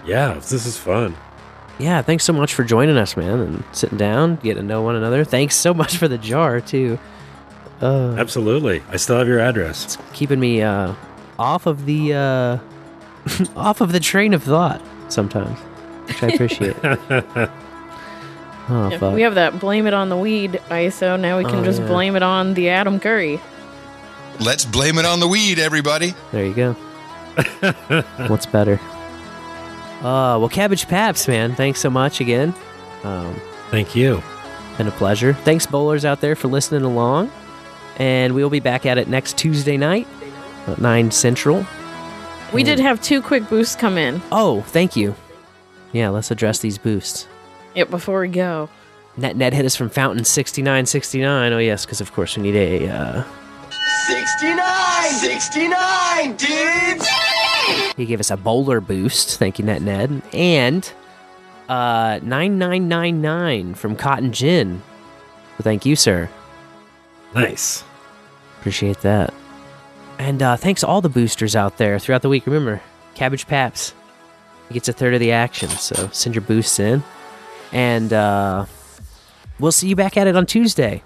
Yeah, 0.05 0.35
this 0.35 0.65
is 0.65 0.77
fun. 0.77 1.15
Yeah, 1.79 2.01
thanks 2.01 2.23
so 2.23 2.31
much 2.31 2.53
for 2.53 2.63
joining 2.63 2.95
us, 2.97 3.17
man, 3.17 3.39
and 3.39 3.63
sitting 3.73 3.97
down, 3.97 4.35
getting 4.37 4.63
to 4.63 4.67
know 4.67 4.81
one 4.81 4.95
another. 4.95 5.23
Thanks 5.25 5.55
so 5.55 5.73
much 5.73 5.97
for 5.97 6.07
the 6.07 6.17
jar 6.17 6.61
too. 6.61 6.97
Uh, 7.81 8.15
Absolutely. 8.17 8.81
I 8.89 8.95
still 8.97 9.17
have 9.17 9.27
your 9.27 9.39
address. 9.39 9.83
It's 9.83 9.97
keeping 10.13 10.39
me 10.39 10.61
uh, 10.61 10.93
off 11.37 11.65
of 11.65 11.85
the 11.85 12.13
uh, 12.13 12.57
off 13.57 13.81
of 13.81 13.91
the 13.91 13.99
train 13.99 14.33
of 14.33 14.43
thought 14.43 14.81
sometimes, 15.09 15.59
which 16.07 16.23
I 16.23 16.27
appreciate. 16.27 16.75
oh 16.83 17.49
Yeah, 18.91 18.97
fuck! 18.97 19.13
we 19.13 19.23
have 19.23 19.35
that 19.35 19.59
blame 19.59 19.87
it 19.87 19.93
on 19.93 20.07
the 20.09 20.17
weed 20.17 20.61
ISO. 20.69 21.19
Now 21.19 21.37
we 21.37 21.43
can 21.43 21.55
Oh, 21.55 21.63
just 21.65 21.81
yeah. 21.81 21.87
blame 21.87 22.15
it 22.15 22.23
on 22.23 22.53
the 22.53 22.69
Adam 22.69 22.99
Curry. 22.99 23.41
Let's 24.39 24.63
blame 24.63 24.97
it 24.97 25.05
on 25.05 25.19
the 25.19 25.27
weed, 25.27 25.59
everybody. 25.59 26.13
there 26.31 26.45
you 26.45 26.53
go. 26.53 26.75
What's 28.27 28.45
better? 28.45 28.79
Uh, 29.99 30.37
well, 30.37 30.49
Cabbage 30.49 30.87
Paps, 30.87 31.27
man. 31.27 31.55
Thanks 31.55 31.79
so 31.79 31.89
much 31.89 32.19
again. 32.19 32.53
Um, 33.03 33.35
Thank 33.71 33.95
you. 33.95 34.21
been 34.77 34.87
a 34.87 34.91
pleasure. 34.91 35.33
Thanks, 35.33 35.65
bowlers 35.65 36.05
out 36.05 36.19
there, 36.21 36.35
for 36.35 36.47
listening 36.47 36.83
along. 36.83 37.31
And 37.97 38.35
we'll 38.35 38.49
be 38.49 38.59
back 38.59 38.85
at 38.85 38.97
it 38.97 39.07
next 39.07 39.37
Tuesday 39.37 39.77
night 39.77 40.07
at 40.67 40.79
9 40.79 41.11
Central. 41.11 41.65
We 42.53 42.63
did 42.63 42.79
have 42.79 43.01
two 43.01 43.21
quick 43.21 43.47
boosts 43.49 43.75
come 43.75 43.97
in. 43.97 44.21
Oh, 44.31 44.61
thank 44.61 44.95
you. 44.95 45.15
Yeah, 45.91 46.09
let's 46.09 46.31
address 46.31 46.59
these 46.59 46.77
boosts. 46.77 47.27
Yep, 47.75 47.89
before 47.89 48.19
we 48.21 48.27
go. 48.27 48.69
NetNed 49.17 49.53
hit 49.53 49.65
us 49.65 49.75
from 49.75 49.89
Fountain 49.89 50.23
6969. 50.25 51.53
Oh, 51.53 51.57
yes, 51.59 51.85
because 51.85 52.01
of 52.01 52.11
course 52.13 52.35
we 52.35 52.43
need 52.43 52.55
a. 52.55 52.89
Uh, 52.89 53.23
69! 54.07 55.11
69, 55.13 56.35
dudes! 56.35 57.07
He 57.95 58.05
gave 58.05 58.19
us 58.19 58.31
a 58.31 58.37
bowler 58.37 58.81
boost. 58.81 59.37
Thank 59.37 59.59
you, 59.59 59.65
Net 59.65 59.81
Ned. 59.81 60.21
And 60.33 60.91
uh, 61.69 62.19
9999 62.23 63.75
from 63.75 63.95
cottongin. 63.95 64.69
Well, 64.69 65.61
thank 65.61 65.85
you, 65.85 65.95
sir. 65.95 66.29
Nice. 67.35 67.83
Appreciate 68.59 69.01
that. 69.01 69.33
And 70.19 70.41
uh, 70.41 70.55
thanks 70.57 70.81
to 70.81 70.87
all 70.87 71.01
the 71.01 71.09
boosters 71.09 71.55
out 71.55 71.77
there 71.77 71.99
throughout 71.99 72.21
the 72.21 72.29
week. 72.29 72.45
Remember, 72.45 72.81
Cabbage 73.15 73.47
Paps 73.47 73.93
he 74.73 74.73
gets 74.73 74.87
a 74.87 74.93
third 74.93 75.13
of 75.13 75.19
the 75.19 75.31
action, 75.31 75.69
so 75.69 76.09
send 76.11 76.35
your 76.35 76.41
boosts 76.41 76.79
in. 76.79 77.03
And 77.71 78.13
uh, 78.13 78.65
we'll 79.59 79.71
see 79.71 79.87
you 79.87 79.95
back 79.95 80.17
at 80.17 80.27
it 80.27 80.35
on 80.35 80.45
Tuesday, 80.45 81.03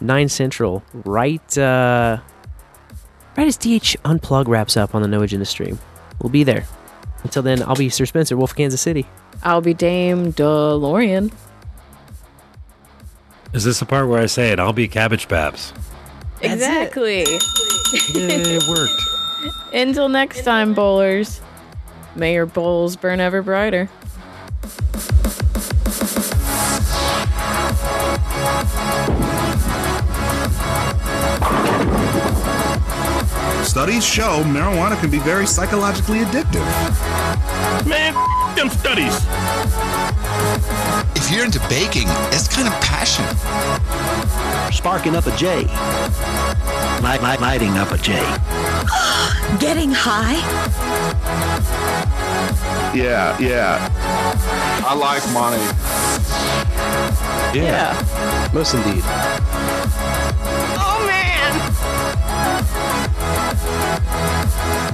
nine 0.00 0.28
central, 0.28 0.82
right 0.92 1.58
uh, 1.58 2.18
right 3.36 3.46
as 3.46 3.56
DH 3.56 3.94
Unplug 4.04 4.48
wraps 4.48 4.76
up 4.76 4.94
on 4.94 5.02
the 5.02 5.08
No 5.08 5.22
Agenda 5.22 5.44
stream. 5.44 5.78
We'll 6.20 6.30
be 6.30 6.44
there. 6.44 6.64
Until 7.22 7.42
then, 7.42 7.62
I'll 7.62 7.74
be 7.76 7.88
Sir 7.88 8.04
Spencer, 8.06 8.36
Wolf 8.36 8.50
of 8.50 8.56
Kansas 8.56 8.80
City. 8.80 9.06
I'll 9.42 9.60
be 9.60 9.74
Dame 9.74 10.32
DeLorean. 10.32 11.32
Is 13.52 13.64
this 13.64 13.78
the 13.78 13.86
part 13.86 14.08
where 14.08 14.20
I 14.20 14.26
say 14.26 14.50
it? 14.50 14.58
I'll 14.58 14.72
be 14.72 14.88
Cabbage 14.88 15.28
Paps. 15.28 15.72
exactly. 16.42 17.20
Yay, 17.20 17.26
it 18.14 18.68
worked. 18.68 19.00
Until 19.74 20.08
next 20.08 20.42
time, 20.44 20.74
bowlers. 20.74 21.40
May 22.16 22.34
your 22.34 22.46
bowls 22.46 22.96
burn 22.96 23.20
ever 23.20 23.42
brighter. 23.42 23.88
Studies 33.64 34.04
show 34.04 34.44
marijuana 34.44 35.00
can 35.00 35.10
be 35.10 35.18
very 35.18 35.46
psychologically 35.46 36.18
addictive. 36.18 36.64
Man, 37.86 38.14
them 38.54 38.68
studies. 38.68 39.14
If 41.16 41.30
you're 41.30 41.44
into 41.44 41.58
baking, 41.68 42.06
it's 42.30 42.46
kind 42.46 42.68
of 42.68 42.74
passionate. 42.82 43.34
Sparking 44.72 45.16
up 45.16 45.26
a 45.26 45.34
J. 45.36 45.64
Light, 47.02 47.22
light, 47.22 47.40
lighting 47.40 47.78
up 47.78 47.90
a 47.90 47.98
J. 47.98 48.12
Getting 49.58 49.90
high? 49.92 50.36
Yeah, 52.94 53.36
yeah. 53.40 53.90
I 54.86 54.94
like 54.94 55.24
money. 55.32 55.64
Yeah. 57.58 58.50
Most 58.52 58.74
indeed. 58.74 59.02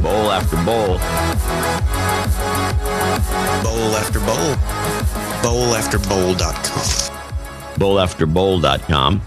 Bowl 0.02 0.30
after 0.30 0.56
bowl. 0.64 0.98
Bowl 3.62 3.96
after 3.96 4.20
bowl. 4.20 4.56
Bowl 5.42 5.74
after 5.74 5.98
bowl.com. 5.98 7.10
Bowlafterbowl.com. 7.80 9.22